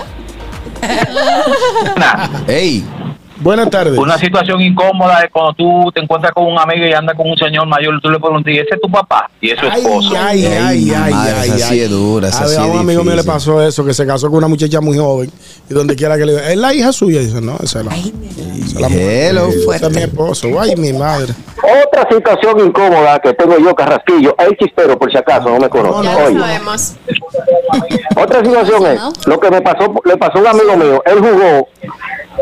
Buenas 3.40 3.70
tardes. 3.70 3.98
Una 3.98 4.19
situación 4.19 4.60
incómoda 4.60 5.23
es 5.23 5.31
cuando 5.31 5.52
tú 5.55 5.93
te 5.93 6.01
encuentras 6.01 6.32
con 6.32 6.47
un 6.47 6.59
amigo 6.59 6.86
y 6.86 6.93
anda 6.93 7.15
con 7.15 7.31
un 7.31 7.36
señor 7.36 7.66
mayor, 7.66 8.01
tú 8.01 8.10
le 8.10 8.19
preguntas, 8.19 8.52
¿y 8.52 8.59
ese 8.59 8.74
es 8.74 8.81
tu 8.81 8.90
papá? 8.90 9.31
Y 9.40 9.51
es 9.51 9.60
su 9.60 9.66
esposo. 9.66 10.15
Ay, 10.19 10.44
ay, 10.44 10.93
ay, 10.94 11.12
ay, 11.15 11.48
esa 11.48 11.59
sí 11.59 11.74
ay. 11.74 11.81
es 11.81 11.90
dura, 11.90 12.28
esa 12.28 12.44
A, 12.44 12.48
sí 12.48 12.55
ver, 12.55 12.62
a 12.62 12.66
es 12.66 12.74
un 12.74 12.81
amigo 12.81 13.05
mío 13.05 13.15
le 13.15 13.24
pasó 13.24 13.62
eso, 13.62 13.85
que 13.85 13.94
se 13.94 14.06
casó 14.06 14.28
con 14.28 14.39
una 14.39 14.48
muchacha 14.48 14.81
muy 14.81 14.98
joven 14.98 15.31
y 15.70 15.74
donde 15.74 15.94
quiera 15.94 16.16
que 16.16 16.27
le 16.27 16.32
diga, 16.32 16.51
es 16.51 16.56
la 16.56 16.74
hija 16.74 16.93
suya, 16.93 17.20
dice, 17.20 17.40
no, 17.40 17.56
esa 17.62 17.81
es 17.81 17.86
la, 17.86 17.94
esa 17.94 18.10
es 18.66 18.81
la 18.81 18.89
mujer. 18.89 19.31
Hello. 19.31 19.48
Esa 19.48 19.86
es 19.86 19.94
mi 19.94 20.02
esposo, 20.02 20.60
ay, 20.60 20.74
mi 20.77 20.93
madre. 20.93 21.32
Otra 21.86 22.09
situación 22.10 22.66
incómoda 22.66 23.19
que 23.20 23.35
tengo 23.35 23.59
yo, 23.59 23.74
Carrasquillo, 23.74 24.35
el 24.39 24.56
chispero, 24.56 24.98
por 24.98 25.10
si 25.10 25.19
acaso, 25.19 25.48
no 25.48 25.59
me 25.59 25.69
conoce. 25.69 26.05
Ya 26.05 26.16
Oye. 26.16 26.39
Otra 28.16 28.44
situación 28.44 28.86
es, 28.86 29.27
lo 29.27 29.39
que 29.39 29.51
me 29.51 29.60
pasó, 29.60 29.94
le 30.05 30.16
pasó 30.16 30.39
a 30.39 30.40
un 30.40 30.47
amigo 30.48 30.77
mío, 30.77 31.02
él 31.06 31.19
jugó, 31.19 31.69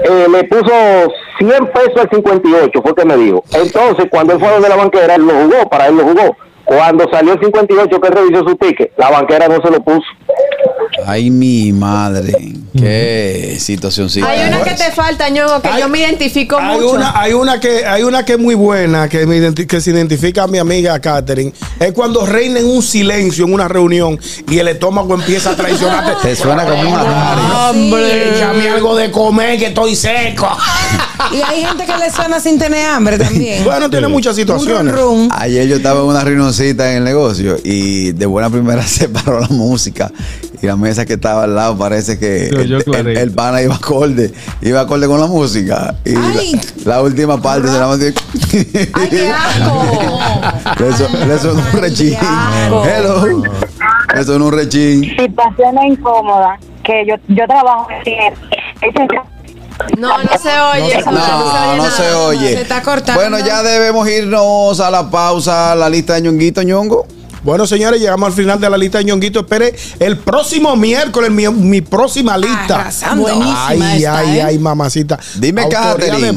eh, 0.05 0.27
le 0.31 0.45
puso 0.45 0.73
100 1.39 1.67
pesos 1.69 1.97
al 1.97 2.11
58, 2.11 2.83
fue 2.83 2.95
que 2.95 3.05
me 3.05 3.17
dijo. 3.17 3.43
Entonces, 3.53 4.07
cuando 4.11 4.35
él 4.35 4.41
fue 4.41 4.51
donde 4.51 4.69
la 4.69 4.77
banquera, 4.77 5.15
él 5.15 5.27
lo 5.27 5.35
jugó, 5.35 5.69
para 5.69 5.89
él 5.89 5.97
lo 5.97 6.05
jugó. 6.05 6.37
Cuando 6.65 7.09
salió 7.11 7.35
el 7.35 7.41
58, 7.41 8.01
que 8.01 8.11
revisó 8.11 8.49
su 8.49 8.57
ticket, 8.57 8.93
la 8.97 9.11
banquera 9.11 9.49
no 9.49 9.63
se 9.63 9.71
lo 9.71 9.81
puso. 9.81 10.07
Ay, 11.07 11.31
mi 11.31 11.73
madre. 11.73 12.33
Qué 12.77 13.57
situación 13.59 14.11
sí. 14.11 14.21
Hay 14.23 14.49
una 14.49 14.63
que 14.63 14.75
te 14.75 14.91
falta, 14.91 15.29
ñogo, 15.29 15.63
que 15.63 15.71
yo 15.81 15.89
me 15.89 16.01
identifico 16.01 16.59
Hay 16.59 16.77
mucho. 16.79 16.91
una, 16.93 17.19
hay 17.19 17.33
una 17.33 17.59
que 17.59 17.87
hay 17.87 18.03
una 18.03 18.25
que 18.25 18.35
es 18.35 18.39
muy 18.39 18.55
buena 18.55 19.09
que, 19.09 19.27
me 19.27 19.55
que 19.55 19.81
se 19.81 19.91
identifica 19.91 20.43
a 20.43 20.47
mi 20.47 20.59
amiga 20.59 20.99
Catherine. 21.01 21.53
Es 21.81 21.93
cuando 21.93 22.27
reina 22.27 22.61
en 22.61 22.67
un 22.67 22.83
silencio 22.83 23.47
en 23.47 23.55
una 23.55 23.69
reunión 23.69 24.19
y 24.51 24.59
el 24.59 24.69
estómago 24.69 25.15
empieza 25.15 25.51
a 25.53 25.57
traicionarte. 25.57 26.13
Te 26.29 26.37
suena 26.37 26.65
como 26.65 26.83
un 26.83 26.99
atario. 26.99 27.71
Hombre, 27.71 28.37
échame 28.37 28.69
algo 28.69 28.95
de 28.97 29.11
comer 29.11 29.59
que 29.59 29.67
estoy 29.67 29.97
seco. 29.97 30.49
Y 31.33 31.37
hay 31.43 31.65
gente 31.65 31.85
que 31.87 31.97
le 31.97 32.11
suena 32.11 32.39
sin 32.41 32.59
tener 32.59 32.87
hambre 32.87 33.19
también. 33.19 33.65
Bueno, 33.65 33.89
tiene 33.91 34.09
muchas 34.09 34.37
situaciones. 34.37 34.95
Ayer 35.33 35.67
yo 35.67 35.77
estaba 35.77 36.01
en 36.01 36.07
una 36.07 36.21
reunioncita 36.23 36.91
en 36.91 36.99
el 36.99 37.05
negocio 37.05 37.57
y 37.65 38.13
de 38.13 38.27
buena 38.27 38.51
primera 38.51 38.83
se 38.87 39.09
paró 39.09 39.41
la 39.41 39.49
música 39.49 40.11
y 40.63 40.67
la 40.67 40.77
mesa 40.77 41.05
que 41.05 41.15
estaba 41.15 41.45
al 41.45 41.55
lado 41.55 41.77
parece 41.77 42.19
que 42.19 42.49
Yo- 42.51 42.63
yo 42.63 42.77
el, 42.77 42.83
el, 42.83 42.85
clarito. 42.85 43.21
el 43.21 43.31
pana 43.33 43.63
iba 43.63 43.75
acorde, 43.75 44.33
iba 44.63 44.81
acorde 44.81 45.07
con 45.07 45.21
la 45.21 45.27
música 45.27 45.95
y 46.05 46.13
la, 46.13 46.27
Ay. 46.39 46.61
la 46.85 47.03
última 47.03 47.41
parte 47.41 47.69
se 47.69 47.79
la 47.79 47.87
mandó 47.87 48.07
¡Ay, 48.07 49.09
qué 49.11 49.31
asco! 49.31 50.21
le, 50.85 50.93
son- 50.97 51.29
le 51.29 51.39
sonó 51.39 51.63
un 51.73 51.81
rechín. 51.81 52.15
Hello. 52.85 53.43
Le 54.15 54.25
sonó 54.25 54.47
un 54.47 54.53
rechín. 54.53 55.03
Situación 55.03 55.77
incómoda 55.87 56.59
que 56.83 57.05
yo, 57.07 57.17
yo 57.29 57.47
trabajo 57.47 57.89
en 58.05 58.35
No, 59.99 60.19
no 60.19 60.39
se 60.43 60.61
oye. 60.61 60.99
eso, 60.99 61.11
No, 61.11 61.19
no 61.77 61.77
nada. 61.77 61.91
se 61.91 62.13
oye. 62.13 62.55
Se 62.55 62.63
está 62.63 62.83
cortando. 62.83 63.21
Bueno, 63.21 63.39
ya 63.45 63.63
debemos 63.63 64.09
irnos 64.09 64.81
a 64.81 64.91
la 64.91 65.11
pausa, 65.11 65.75
la 65.75 65.89
lista 65.89 66.15
de 66.15 66.23
ñonguito, 66.23 66.63
ñongo. 66.63 67.07
Bueno, 67.43 67.65
señores, 67.67 68.01
llegamos 68.01 68.27
al 68.27 68.33
final 68.33 68.61
de 68.61 68.69
la 68.69 68.77
lista 68.77 68.99
de 68.99 69.05
ñonguito. 69.05 69.41
Espere 69.41 69.75
el 70.01 70.19
próximo 70.19 70.75
miércoles 70.75 71.31
mi, 71.31 71.49
mi 71.49 71.81
próxima 71.81 72.37
lista. 72.37 72.81
Arrasando. 72.81 73.23
Buenísima 73.23 73.67
Ay, 73.69 73.97
esta, 73.99 74.19
ay, 74.19 74.39
¿eh? 74.39 74.43
ay, 74.43 74.59
mamacita. 74.59 75.19
Dime, 75.37 75.69
Catherine. 75.69 76.33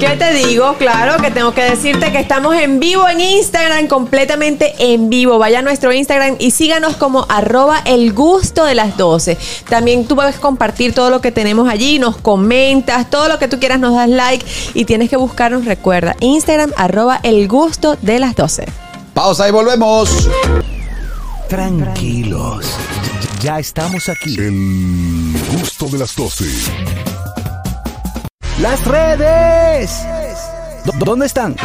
¿Qué 0.00 0.16
te 0.16 0.32
digo? 0.32 0.76
Claro 0.78 1.22
que 1.22 1.30
tengo 1.30 1.52
que 1.52 1.60
decirte 1.60 2.10
que 2.10 2.18
estamos 2.18 2.56
en 2.56 2.80
vivo 2.80 3.06
en 3.06 3.20
Instagram, 3.20 3.86
completamente 3.86 4.72
en 4.78 5.10
vivo. 5.10 5.38
Vaya 5.38 5.58
a 5.58 5.62
nuestro 5.62 5.92
Instagram 5.92 6.36
y 6.38 6.52
síganos 6.52 6.96
como 6.96 7.26
arroba 7.28 7.82
el 7.84 8.14
gusto 8.14 8.64
de 8.64 8.74
las 8.74 8.96
12. 8.96 9.36
También 9.68 10.06
tú 10.06 10.16
puedes 10.16 10.36
compartir 10.36 10.94
todo 10.94 11.10
lo 11.10 11.20
que 11.20 11.32
tenemos 11.32 11.68
allí, 11.68 11.98
nos 11.98 12.16
comentas, 12.16 13.10
todo 13.10 13.28
lo 13.28 13.38
que 13.38 13.46
tú 13.46 13.60
quieras 13.60 13.78
nos 13.78 13.94
das 13.94 14.08
like 14.08 14.46
y 14.72 14.86
tienes 14.86 15.10
que 15.10 15.16
buscarnos, 15.16 15.66
recuerda, 15.66 16.16
Instagram 16.20 16.72
arroba 16.78 17.20
el 17.22 17.46
gusto 17.46 17.98
de 18.00 18.20
las 18.20 18.34
12. 18.34 18.64
Pausa 19.12 19.48
y 19.48 19.50
volvemos. 19.50 20.30
Tranquilos. 21.50 22.64
Ya 23.42 23.58
estamos 23.58 24.08
aquí. 24.08 24.34
El 24.38 25.34
gusto 25.58 25.88
de 25.88 25.98
las 25.98 26.16
12. 26.16 27.19
Las 28.60 28.84
redes. 28.86 29.90
¿Dó- 30.84 30.92
¿Dónde 31.04 31.26
están? 31.26 31.56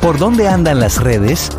¿Por 0.00 0.18
dónde 0.18 0.48
andan 0.48 0.80
las 0.80 0.96
redes? 0.98 1.50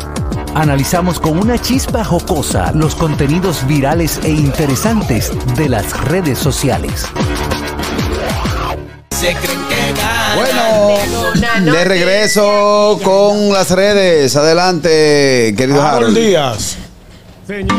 Analizamos 0.54 1.18
con 1.20 1.38
una 1.38 1.58
chispa 1.60 2.04
jocosa 2.04 2.72
los 2.74 2.94
contenidos 2.94 3.66
virales 3.66 4.20
e 4.24 4.30
interesantes 4.30 5.30
de 5.56 5.68
las 5.68 5.98
redes 6.04 6.38
sociales. 6.38 7.06
Bueno, 10.34 11.72
de 11.72 11.84
regreso 11.84 12.98
con 13.02 13.52
las 13.52 13.70
redes. 13.70 14.34
Adelante, 14.36 15.54
querido 15.56 15.80
Harold 15.82 15.96
Harold. 16.08 16.16
Díaz. 16.18 16.76
Señores, 17.46 17.74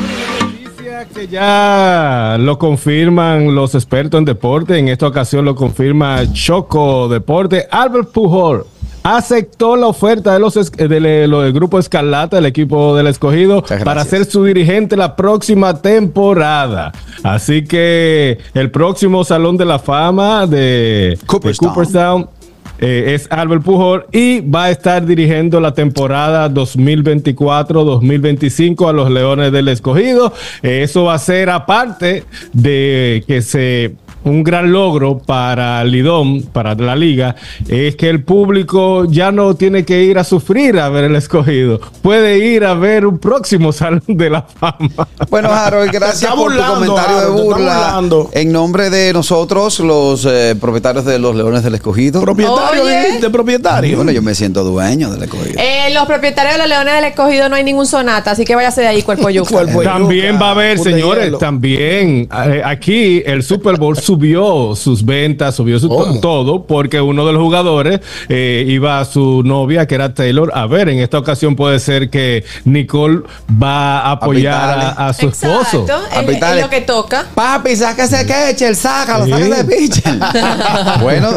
que 1.05 1.27
ya 1.27 2.37
lo 2.39 2.57
confirman 2.57 3.55
los 3.55 3.75
expertos 3.75 4.17
en 4.19 4.25
deporte. 4.25 4.77
En 4.77 4.87
esta 4.87 5.07
ocasión 5.07 5.45
lo 5.45 5.55
confirma 5.55 6.31
Choco 6.33 7.07
Deporte. 7.07 7.67
Albert 7.71 8.11
Pujol 8.11 8.65
aceptó 9.03 9.75
la 9.75 9.87
oferta 9.87 10.33
de 10.33 10.39
los 10.39 10.53
de 10.71 11.27
lo 11.27 11.41
del 11.41 11.53
grupo 11.53 11.77
Escarlata, 11.77 12.37
el 12.37 12.45
equipo 12.45 12.95
del 12.95 13.07
escogido, 13.07 13.63
para 13.83 14.05
ser 14.05 14.25
su 14.25 14.45
dirigente 14.45 14.95
la 14.95 15.15
próxima 15.15 15.81
temporada. 15.81 16.93
Así 17.21 17.65
que 17.65 18.39
el 18.53 18.71
próximo 18.71 19.23
Salón 19.23 19.57
de 19.57 19.65
la 19.65 19.79
Fama 19.79 20.47
de 20.47 21.17
de 21.17 21.19
Cooperstown. 21.57 22.29
Eh, 22.79 23.13
es 23.13 23.27
Albert 23.31 23.63
Pujol 23.63 24.07
y 24.11 24.41
va 24.41 24.65
a 24.65 24.71
estar 24.71 25.05
dirigiendo 25.05 25.59
la 25.59 25.73
temporada 25.73 26.49
2024-2025 26.49 28.89
a 28.89 28.93
los 28.93 29.09
Leones 29.09 29.51
del 29.51 29.69
Escogido. 29.69 30.33
Eh, 30.61 30.81
eso 30.83 31.05
va 31.05 31.13
a 31.13 31.19
ser 31.19 31.49
aparte 31.49 32.25
de 32.51 33.23
que 33.27 33.41
se 33.41 33.95
un 34.23 34.43
gran 34.43 34.71
logro 34.71 35.19
para 35.19 35.83
Lidón, 35.83 36.43
para 36.43 36.75
la 36.75 36.95
liga, 36.95 37.35
es 37.67 37.95
que 37.95 38.09
el 38.09 38.23
público 38.23 39.05
ya 39.05 39.31
no 39.31 39.55
tiene 39.55 39.85
que 39.85 40.03
ir 40.03 40.17
a 40.17 40.23
sufrir 40.23 40.79
a 40.79 40.89
ver 40.89 41.05
el 41.05 41.15
escogido, 41.15 41.79
puede 42.01 42.37
ir 42.37 42.65
a 42.65 42.73
ver 42.73 43.05
un 43.05 43.19
próximo 43.19 43.71
salón 43.71 44.03
de 44.07 44.29
la 44.29 44.41
fama. 44.41 45.07
Bueno, 45.29 45.51
Harold, 45.51 45.91
gracias 45.93 46.31
por 46.31 46.37
tu 46.37 46.43
burlando, 46.43 46.73
comentario 46.73 47.17
Harold, 47.17 47.37
de 47.37 47.43
burla. 47.43 48.01
En 48.33 48.51
nombre 48.51 48.89
de 48.89 49.13
nosotros, 49.13 49.79
los 49.79 50.25
eh, 50.25 50.55
propietarios 50.59 51.05
de 51.05 51.19
los 51.19 51.35
Leones 51.35 51.63
del 51.63 51.75
Escogido. 51.75 52.21
Propietario, 52.21 52.85
dijiste, 52.85 53.29
propietario. 53.29 53.97
Bueno, 53.97 54.11
yo 54.11 54.21
me 54.21 54.35
siento 54.35 54.63
dueño 54.63 55.11
del 55.11 55.23
Escogido. 55.23 55.55
Eh, 55.57 55.93
los 55.93 56.05
propietarios 56.05 56.55
de 56.55 56.59
los 56.59 56.67
Leones 56.67 56.95
del 56.95 57.05
Escogido 57.05 57.49
no 57.49 57.55
hay 57.55 57.63
ningún 57.63 57.85
sonata, 57.85 58.31
así 58.31 58.45
que 58.45 58.55
váyase 58.55 58.81
de 58.81 58.87
ahí, 58.87 59.01
cuerpo 59.01 59.29
yuca. 59.29 59.49
Cuerpo 59.49 59.79
de 59.79 59.85
También 59.85 60.39
va 60.41 60.47
a 60.47 60.51
haber, 60.51 60.77
de 60.77 60.83
señores, 60.83 61.37
también 61.37 62.29
eh, 62.45 62.61
aquí 62.63 63.21
el 63.25 63.43
Super 63.43 63.77
Bowl 63.77 63.97
subió 64.13 64.75
sus 64.75 65.03
ventas, 65.03 65.55
subió 65.55 65.79
su 65.79 65.89
todo, 66.21 66.63
porque 66.67 67.01
uno 67.01 67.25
de 67.25 67.33
los 67.33 67.41
jugadores 67.41 67.99
eh, 68.29 68.63
iba 68.67 68.99
a 68.99 69.05
su 69.05 69.41
novia, 69.43 69.87
que 69.87 69.95
era 69.95 70.13
Taylor. 70.13 70.51
A 70.53 70.67
ver, 70.67 70.89
en 70.89 70.99
esta 70.99 71.17
ocasión 71.17 71.55
puede 71.55 71.79
ser 71.79 72.11
que 72.11 72.43
Nicole 72.63 73.21
va 73.61 74.01
a 74.01 74.11
apoyar 74.11 74.93
a, 74.97 75.11
su 75.13 75.29
esposo. 75.29 75.81
Exacto, 75.81 76.45
es- 76.55 76.61
lo 76.61 76.69
que 76.69 76.81
toca. 76.81 77.25
Papi, 77.33 77.75
sáquese 77.75 78.21
el 78.21 78.27
catcher, 78.27 78.75
sácalo, 78.75 79.25
Sí. 79.25 79.31
sácase 79.31 79.63
de 79.63 79.75
pitcher. 79.75 80.13
bueno, 81.01 81.29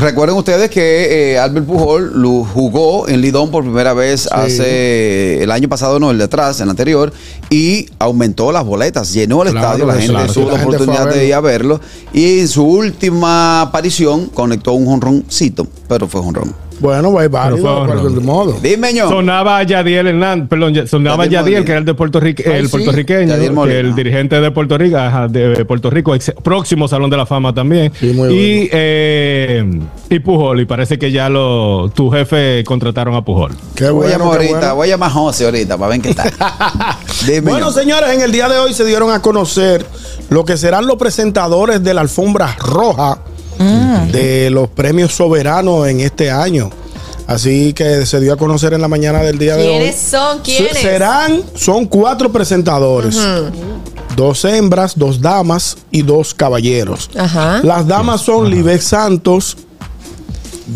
recuerden 0.00 0.36
ustedes 0.36 0.70
que 0.70 1.32
eh, 1.34 1.38
Albert 1.38 1.66
Pujol 1.66 2.10
lo 2.22 2.44
jugó 2.44 3.06
en 3.06 3.20
Lidón 3.20 3.50
por 3.50 3.64
primera 3.64 3.92
vez 3.92 4.28
hace 4.32 5.42
el 5.42 5.50
año 5.50 5.68
pasado, 5.68 6.00
no, 6.00 6.10
el 6.10 6.16
de 6.18 6.24
atrás, 6.24 6.58
el 6.60 6.70
anterior, 6.70 7.12
y 7.50 7.86
aumentó 7.98 8.50
las 8.50 8.64
boletas, 8.64 9.12
llenó 9.12 9.42
el 9.42 9.50
Claro 9.50 9.66
estadio, 9.66 9.86
la 9.86 9.92
sí, 9.94 9.98
gente 10.00 10.12
claro, 10.14 10.32
tuvo 10.32 10.44
sí, 10.44 10.46
la 10.46 10.52
la 10.54 10.58
gente 10.60 10.76
oportunidad 10.76 11.14
de 11.14 11.26
ir 11.26 11.34
a 11.34 11.40
verlo, 11.40 11.80
y 12.14 12.40
en 12.40 12.48
su 12.48 12.64
última 12.64 13.60
aparición 13.60 14.28
conectó 14.28 14.72
un 14.72 14.86
jonroncito, 14.86 15.66
pero 15.88 16.08
fue 16.08 16.22
jonrón. 16.22 16.54
Bueno, 16.80 17.12
fue 17.12 17.28
válido, 17.28 17.86
de 17.86 17.92
cualquier 17.92 18.20
modo. 18.22 18.56
Dime, 18.60 18.92
ño. 18.92 19.08
Sonaba 19.08 19.62
Yadiel 19.62 20.08
Hernández, 20.08 20.48
perdón, 20.48 20.74
ya- 20.74 20.86
sonaba 20.88 21.24
Yadiel 21.24 21.64
que 21.64 21.70
era 21.70 21.78
el 21.78 21.84
de 21.84 21.94
Puerto 21.94 22.18
Rico, 22.18 22.42
Ay, 22.44 22.52
el 22.58 22.64
sí, 22.66 22.72
puertorriqueño, 22.72 23.32
el 23.64 23.94
dirigente 23.94 24.40
de 24.40 24.50
Puerto 24.50 24.76
Rico, 24.76 24.96
ajá, 24.98 25.28
de 25.28 25.64
Puerto 25.64 25.88
Rico, 25.88 26.16
ex- 26.16 26.34
próximo 26.42 26.88
Salón 26.88 27.10
de 27.10 27.16
la 27.16 27.26
Fama 27.26 27.54
también. 27.54 27.92
Sí, 27.98 28.06
muy 28.12 28.28
y, 28.28 28.56
bueno. 28.58 28.68
eh, 28.72 29.80
y 30.10 30.18
Pujol, 30.18 30.60
y 30.60 30.64
parece 30.66 30.98
que 30.98 31.12
ya 31.12 31.28
lo, 31.28 31.90
tu 31.94 32.10
jefe 32.10 32.64
contrataron 32.64 33.14
a 33.14 33.24
Pujol. 33.24 33.52
Qué 33.76 33.88
voy 33.90 34.06
a 34.12 34.18
bueno, 34.18 34.24
llamar 34.24 34.38
qué 34.40 34.46
ahorita, 34.48 34.58
bueno. 34.58 34.74
voy 34.74 34.88
a 34.88 34.90
llamar 34.90 35.10
a 35.10 35.12
José 35.12 35.44
ahorita 35.44 35.78
para 35.78 35.90
ver 35.90 36.00
qué 36.00 36.12
tal. 36.14 36.32
Dime, 37.26 37.40
Bueno, 37.52 37.66
ño. 37.66 37.72
señores, 37.72 38.10
en 38.10 38.20
el 38.20 38.32
día 38.32 38.48
de 38.48 38.58
hoy 38.58 38.74
se 38.74 38.84
dieron 38.84 39.10
a 39.12 39.22
conocer 39.22 39.86
lo 40.30 40.44
que 40.44 40.56
serán 40.56 40.86
los 40.86 40.96
presentadores 40.96 41.82
de 41.82 41.94
la 41.94 42.00
alfombra 42.00 42.54
roja 42.58 43.18
de 44.10 44.50
los 44.50 44.68
premios 44.68 45.14
soberanos 45.14 45.88
en 45.88 46.00
este 46.00 46.30
año. 46.30 46.70
Así 47.26 47.72
que 47.72 48.04
se 48.04 48.20
dio 48.20 48.34
a 48.34 48.36
conocer 48.36 48.74
en 48.74 48.82
la 48.82 48.88
mañana 48.88 49.20
del 49.20 49.38
día 49.38 49.56
de 49.56 49.62
hoy. 49.62 49.68
¿Quiénes 49.78 49.96
son? 49.96 50.40
¿Quiénes? 50.40 50.78
Serán, 50.78 51.42
son 51.54 51.86
cuatro 51.86 52.30
presentadores. 52.30 53.16
dos 54.14 54.44
hembras, 54.44 54.92
dos 54.96 55.20
damas 55.20 55.76
y 55.90 56.02
dos 56.02 56.34
caballeros. 56.34 57.10
Ajá. 57.16 57.60
Las 57.62 57.86
damas 57.86 58.20
son 58.20 58.50
Libet 58.50 58.80
Santos, 58.82 59.56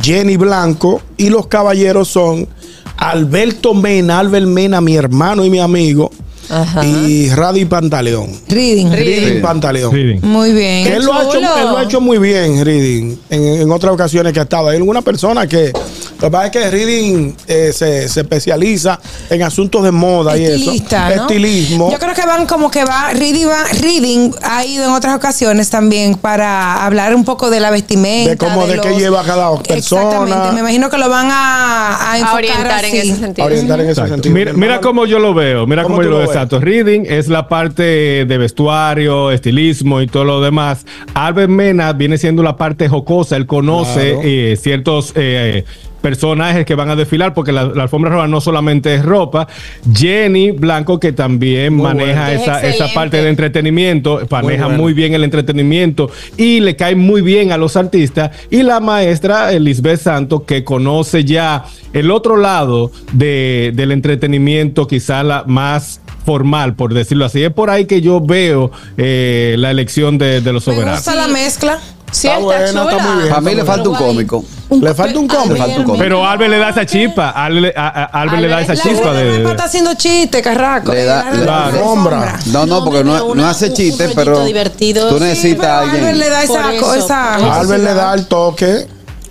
Jenny 0.01 0.37
Blanco 0.37 1.03
y 1.17 1.29
los 1.29 1.47
caballeros 1.47 2.09
son 2.09 2.49
Alberto 2.97 3.75
Mena, 3.75 4.19
Albert 4.19 4.47
Mena, 4.47 4.81
mi 4.81 4.97
hermano 4.97 5.45
y 5.45 5.51
mi 5.51 5.61
amigo, 5.61 6.11
Ajá. 6.51 6.85
y 6.85 7.31
Radi 7.31 7.65
Pantaleón. 7.65 8.31
Reading. 8.49 8.91
Reading 8.91 9.43
Pantaleón. 9.43 10.21
Muy 10.23 10.53
bien. 10.53 10.85
Que 10.85 10.97
él, 10.97 11.05
lo 11.05 11.15
ha 11.15 11.25
hecho, 11.25 11.39
él 11.39 11.43
lo 11.43 11.79
ha 11.79 11.83
hecho 11.85 12.01
muy 12.01 12.19
bien, 12.19 12.65
Reading, 12.65 13.17
en, 13.31 13.45
en 13.63 13.73
otras 13.73 13.93
ocasiones 13.93 14.33
que 14.33 14.41
ha 14.41 14.45
estado. 14.45 14.69
Hay 14.69 14.81
una 14.81 15.03
persona 15.03 15.47
que, 15.47 15.73
lo 16.21 16.27
que 16.27 16.31
pasa 16.31 16.47
es 16.47 16.51
que 16.53 16.71
Reading 16.71 17.33
eh, 17.47 17.71
se, 17.73 18.09
se 18.09 18.21
especializa 18.21 18.99
en 19.31 19.43
asuntos 19.43 19.85
de 19.85 19.93
moda 19.93 20.37
y 20.37 20.45
eso. 20.45 20.73
¿no? 20.73 21.09
Estilismo. 21.23 21.91
Yo 21.93 21.99
creo 21.99 22.15
que 22.15 22.27
van 22.27 22.45
como 22.47 22.71
que 22.71 22.85
va 22.85 23.11
reading, 23.13 23.47
va, 23.47 23.65
reading 23.81 24.31
ha 24.43 24.65
ido 24.65 24.85
en 24.85 24.91
otras 24.91 25.15
ocasiones 25.15 25.71
también 25.71 26.17
para 26.17 26.85
hablar 26.85 27.15
un 27.15 27.25
poco 27.25 27.51
de 27.51 27.61
la 27.61 27.71
vestimenta. 27.71 28.31
de 28.31 28.37
cómo, 28.37 28.67
de, 28.67 28.81
qué 28.81 28.89
los- 28.91 28.99
lleva 28.99 29.23
cada 29.23 29.51
Exactamente. 29.69 30.27
persona. 30.27 30.53
Me 30.53 30.61
imagino 30.61 30.91
que 30.91 30.99
lo 30.99 31.09
van 31.09 31.29
a, 31.31 32.13
a 32.13 32.19
enfocar 32.19 32.37
orientar 32.39 32.85
en 32.85 32.95
ese 32.97 33.17
sentido. 33.17 33.47
Orientar 33.47 33.79
en 33.81 33.85
ese 33.87 33.93
Exacto. 34.01 34.15
sentido. 34.15 34.35
Mira, 34.35 34.53
mira 34.55 34.81
cómo 34.81 35.07
yo 35.07 35.19
lo 35.21 35.35
veo, 35.35 35.67
mira 35.67 35.83
¿Cómo 35.85 35.97
cómo 35.97 36.03
yo 36.05 36.11
lo 36.11 36.17
lo 36.17 36.23
veo. 36.23 36.33
Exacto. 36.33 36.59
Reading 36.61 37.03
es 37.09 37.29
la 37.29 37.49
parte 37.49 37.83
de 38.27 38.39
vestuario, 38.39 39.31
estilismo 39.31 40.01
y 40.01 40.07
todo 40.09 40.25
lo 40.25 40.41
demás. 40.41 40.85
Albert 41.15 41.49
Mena 41.51 41.93
viene 41.93 42.19
siendo 42.19 42.43
la 42.43 42.57
parte 42.57 42.89
jocosa. 42.89 43.37
Él 43.37 43.47
conoce 43.47 44.13
Claro. 44.15 44.21
eh, 44.25 44.59
ciertos 44.61 45.13
eh, 45.15 45.65
personajes 46.01 46.65
que 46.65 46.75
van 46.75 46.91
a 46.91 46.97
desfilar 46.97 47.35
porque 47.35 47.53
la, 47.53 47.65
la 47.65 47.83
alfombra 47.85 48.11
roja 48.11 48.27
no 48.27 48.41
solamente 48.41 48.95
es 48.95 49.05
ropa. 49.05 49.49
Jenny 49.93 50.51
Blanco 50.53 50.99
que 51.01 51.13
también 51.13 51.75
maneja 51.77 52.27
bueno. 52.27 52.43
esa, 52.43 52.67
Es 52.67 52.77
esa 52.77 52.93
parte 52.95 53.21
de 53.23 53.29
entretenimiento, 53.29 54.21
maneja 54.31 54.67
bueno. 54.67 54.83
muy 54.83 54.93
bien 54.93 55.15
el 55.15 55.25
entretenimiento 55.25 56.11
y 56.37 56.61
le 56.61 56.77
cae 56.77 56.95
muy 56.95 57.21
bien 57.23 57.53
a 57.53 57.57
los 57.57 57.77
artistas. 57.77 58.31
Y 58.51 58.63
la 58.63 58.81
maestra 58.81 59.51
Lisbeth 59.53 60.01
Santos, 60.01 60.43
que 60.47 60.65
conoce 60.65 61.25
ya 61.25 61.65
el 61.93 62.11
otro 62.11 62.37
lado 62.37 62.91
de, 63.13 63.73
del 63.75 63.93
entretenimiento, 63.93 64.87
quizá 64.87 65.23
la 65.23 65.45
más 65.47 66.01
formal, 66.25 66.75
por 66.75 66.93
decirlo 66.95 67.25
así. 67.25 67.43
Es 67.43 67.53
por 67.53 67.71
ahí 67.71 67.87
que 67.87 68.01
yo 68.01 68.21
veo 68.21 68.71
eh, 68.97 69.57
la 69.59 69.71
elección 69.71 70.19
de, 70.19 70.41
de 70.43 70.53
los 70.53 70.67
Me 70.67 70.75
soberanos. 70.75 70.99
gusta 71.01 71.15
la 71.15 71.29
mezcla. 71.29 71.79
Sí, 72.11 72.27
Está 72.27 72.39
buena, 72.39 72.65
está 72.67 72.99
muy 72.99 73.23
bien. 73.23 73.35
A 73.35 73.41
mí 73.41 73.55
le 73.55 73.65
falta 73.65 73.89
un 73.89 73.95
cómico. 73.97 74.45
Le 74.71 74.95
falta 74.95 75.19
un 75.19 75.29
cómico. 75.29 75.53
Le 75.55 75.59
falta 75.59 75.77
un 75.79 75.85
cómico. 75.85 76.03
Pero 76.03 76.27
Albert 76.27 76.51
le 76.51 76.59
da 76.59 76.71
esa 76.71 76.87
chispa, 76.87 77.31
Albert, 77.31 77.77
a- 77.77 77.89
a- 77.89 78.05
Albert 78.23 78.43
le 78.43 78.49
da 78.49 78.61
esa 78.63 78.75
La 78.75 78.83
chispa 78.83 79.13
de, 79.13 79.51
está 79.51 79.65
haciendo 79.65 79.95
chiste, 79.95 80.41
carraco. 80.43 80.93
Le 80.93 81.05
da- 81.05 81.31
le 81.31 81.45
da- 81.45 81.71
la 81.71 81.79
Sombra. 81.79 82.39
No, 82.47 82.67
no, 82.67 82.85
porque 82.85 83.05
no, 83.05 83.35
no 83.35 83.47
hace 83.47 83.73
chiste, 83.73 84.11
pero 84.15 84.45
divertido. 84.45 85.09
tú 85.09 85.19
Sí, 85.19 85.25
necesitas 85.25 85.67
Albert 85.83 85.95
alguien. 85.95 86.19
le 86.19 86.29
da 86.31 86.43
esa, 86.43 86.73
eso, 86.73 86.95
esa. 86.95 87.35
Albert 87.61 87.83
le 87.83 87.95
da 87.95 88.15
el 88.15 88.27
toque. 88.27 88.87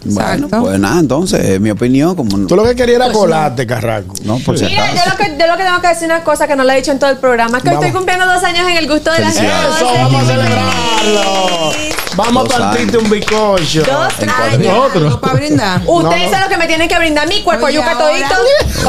Bueno, 0.09 0.45
Exacto. 0.45 0.61
pues 0.61 0.79
nada, 0.79 0.99
entonces, 0.99 1.43
es 1.43 1.59
mi 1.59 1.69
opinión. 1.71 2.15
Como 2.15 2.47
Tú 2.47 2.55
lo 2.55 2.63
que 2.63 2.75
querías 2.75 3.01
era 3.01 3.11
colarte, 3.11 3.67
carraco. 3.67 4.13
no, 4.23 4.37
por 4.39 4.57
si 4.57 4.63
Mira, 4.65 4.85
acaso. 4.85 5.03
yo 5.03 5.11
lo, 5.11 5.17
que, 5.17 5.37
yo 5.37 5.47
lo 5.47 5.57
que 5.57 5.63
tengo 5.63 5.81
que 5.81 5.87
decir 5.87 6.05
una 6.05 6.23
cosa 6.23 6.47
que 6.47 6.55
no 6.55 6.63
le 6.63 6.73
he 6.73 6.75
dicho 6.77 6.91
en 6.91 6.99
todo 6.99 7.09
el 7.09 7.17
programa, 7.17 7.57
es 7.57 7.63
que 7.63 7.69
hoy 7.69 7.75
Vamos. 7.75 7.87
estoy 7.87 7.97
cumpliendo 7.99 8.25
dos 8.33 8.41
años 8.43 8.69
en 8.69 8.77
el 8.77 8.87
gusto 8.87 9.11
de 9.11 9.19
las 9.19 9.33
Felicidades. 9.33 9.75
Eso, 9.75 9.85
vamos 9.93 10.23
a 10.23 10.25
celebrarlo. 10.25 11.71
Vamos 12.17 12.45
Dos 12.49 12.55
a 12.55 12.59
partirte 12.71 12.97
años. 12.97 13.03
un 13.03 13.09
bizcocho. 13.11 13.83
Dos 13.83 14.29
años. 14.51 14.73
Otro. 14.75 15.21
para 15.21 15.33
brindar. 15.35 15.81
Ustedes 15.85 16.23
No, 16.23 16.27
no. 16.27 16.31
son 16.31 16.39
los 16.41 16.49
que 16.49 16.57
me 16.57 16.67
tienen 16.67 16.89
que 16.89 16.97
brindar 16.97 17.27
mi 17.29 17.41
cuerpo, 17.43 17.69
yuca 17.69 17.97
todito. 17.97 18.35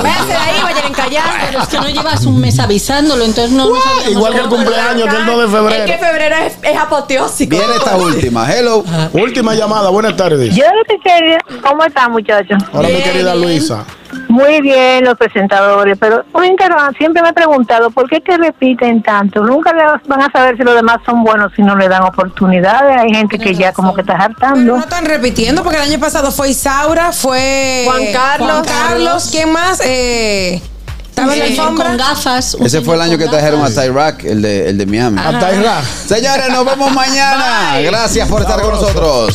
Váyanse 0.03 0.27
de 0.29 0.35
ahí, 0.35 0.61
vayan 0.63 0.87
en 0.87 0.93
callar. 0.95 1.25
Pero 1.47 1.63
es 1.63 1.69
que 1.69 1.77
no 1.79 1.89
llevas 1.89 2.25
un 2.25 2.41
mes 2.41 2.59
avisándolo, 2.59 3.25
entonces 3.25 3.53
no, 3.53 3.69
Igual 4.11 4.33
que 4.33 4.41
el 4.41 4.49
cumpleaños, 4.49 5.03
que 5.09 5.15
es 5.15 5.21
el 5.21 5.27
2 5.27 5.39
de 5.39 5.45
Es 5.45 5.51
febrero. 5.53 5.85
que 5.87 5.99
febrero 5.99 6.37
es, 6.37 6.59
es 6.63 6.77
apoteósico. 6.79 7.57
Viene 7.57 7.75
esta 7.75 7.97
última. 7.99 8.51
Hello. 8.53 8.85
Última 9.13 9.55
llamada, 9.55 9.91
buenas 9.91 10.17
tardes. 10.17 10.55
Yo 10.55 10.65
lo 10.65 10.85
que 10.89 10.99
quería, 11.03 11.39
¿cómo 11.63 11.85
están 11.85 12.11
muchachos? 12.13 12.59
Hola, 12.73 12.89
mi 12.89 12.95
querida 13.03 13.35
bien. 13.35 13.45
Luisa. 13.45 13.85
Muy 14.29 14.61
bien 14.61 15.05
los 15.05 15.17
presentadores, 15.17 15.97
pero 15.99 16.25
un 16.35 16.45
interrogante, 16.45 16.99
siempre 16.99 17.23
me 17.23 17.31
he 17.31 17.33
preguntado 17.33 17.91
por 17.91 18.09
qué 18.11 18.21
que 18.21 18.37
repiten 18.37 19.03
tanto. 19.03 19.43
Nunca 19.43 19.73
van 20.07 20.23
a 20.23 20.31
saber 20.31 20.57
si 20.57 20.63
los 20.65 20.75
demás 20.75 20.99
son 21.07 21.25
buenos 21.25 21.51
si 21.57 21.63
no 21.63 21.75
le 21.77 21.89
dan 21.89 22.03
oportunidades. 22.03 22.99
Hay 23.01 23.11
gente 23.11 23.39
que 23.39 23.55
ya 23.55 23.73
como 23.73 23.95
que 23.95 24.03
está 24.03 24.13
Pero 24.15 24.25
hartando. 24.25 24.77
no 24.77 24.81
están 24.81 25.07
repitiendo 25.07 25.63
porque 25.63 25.79
el 25.79 25.85
año 25.91 25.99
pasado 25.99 26.31
fue 26.31 26.51
Isaura, 26.51 27.13
fue 27.13 27.85
Juan 27.87 28.03
Carlos. 28.13 28.51
Juan 28.51 28.65
Carlos, 28.65 29.29
¿quién 29.31 29.51
más? 29.53 29.81
Eh, 29.85 30.61
estaba 31.09 31.33
en 31.33 31.39
la 31.41 31.47
Sí, 31.47 31.59
alfombra. 31.59 31.87
con 31.89 31.97
gafas. 31.97 32.57
Ese 32.61 32.81
fue 32.83 32.95
el 32.97 33.01
año 33.01 33.17
que 33.19 33.27
trajeron 33.29 33.65
a. 33.65 33.71
Tyrack, 33.71 34.25
el 34.25 34.43
de, 34.43 34.69
el 34.69 34.79
de 34.79 34.87
Miami. 34.87 35.19
A 35.21 35.39
Tyra. 35.39 35.81
Señores, 36.07 36.49
nos 36.51 36.65
vemos 36.67 36.93
mañana. 36.93 37.73
Bye. 37.75 37.85
Gracias 37.87 38.29
por 38.29 38.43
estar 38.43 38.61
con 38.61 38.73
nosotros. 38.73 39.35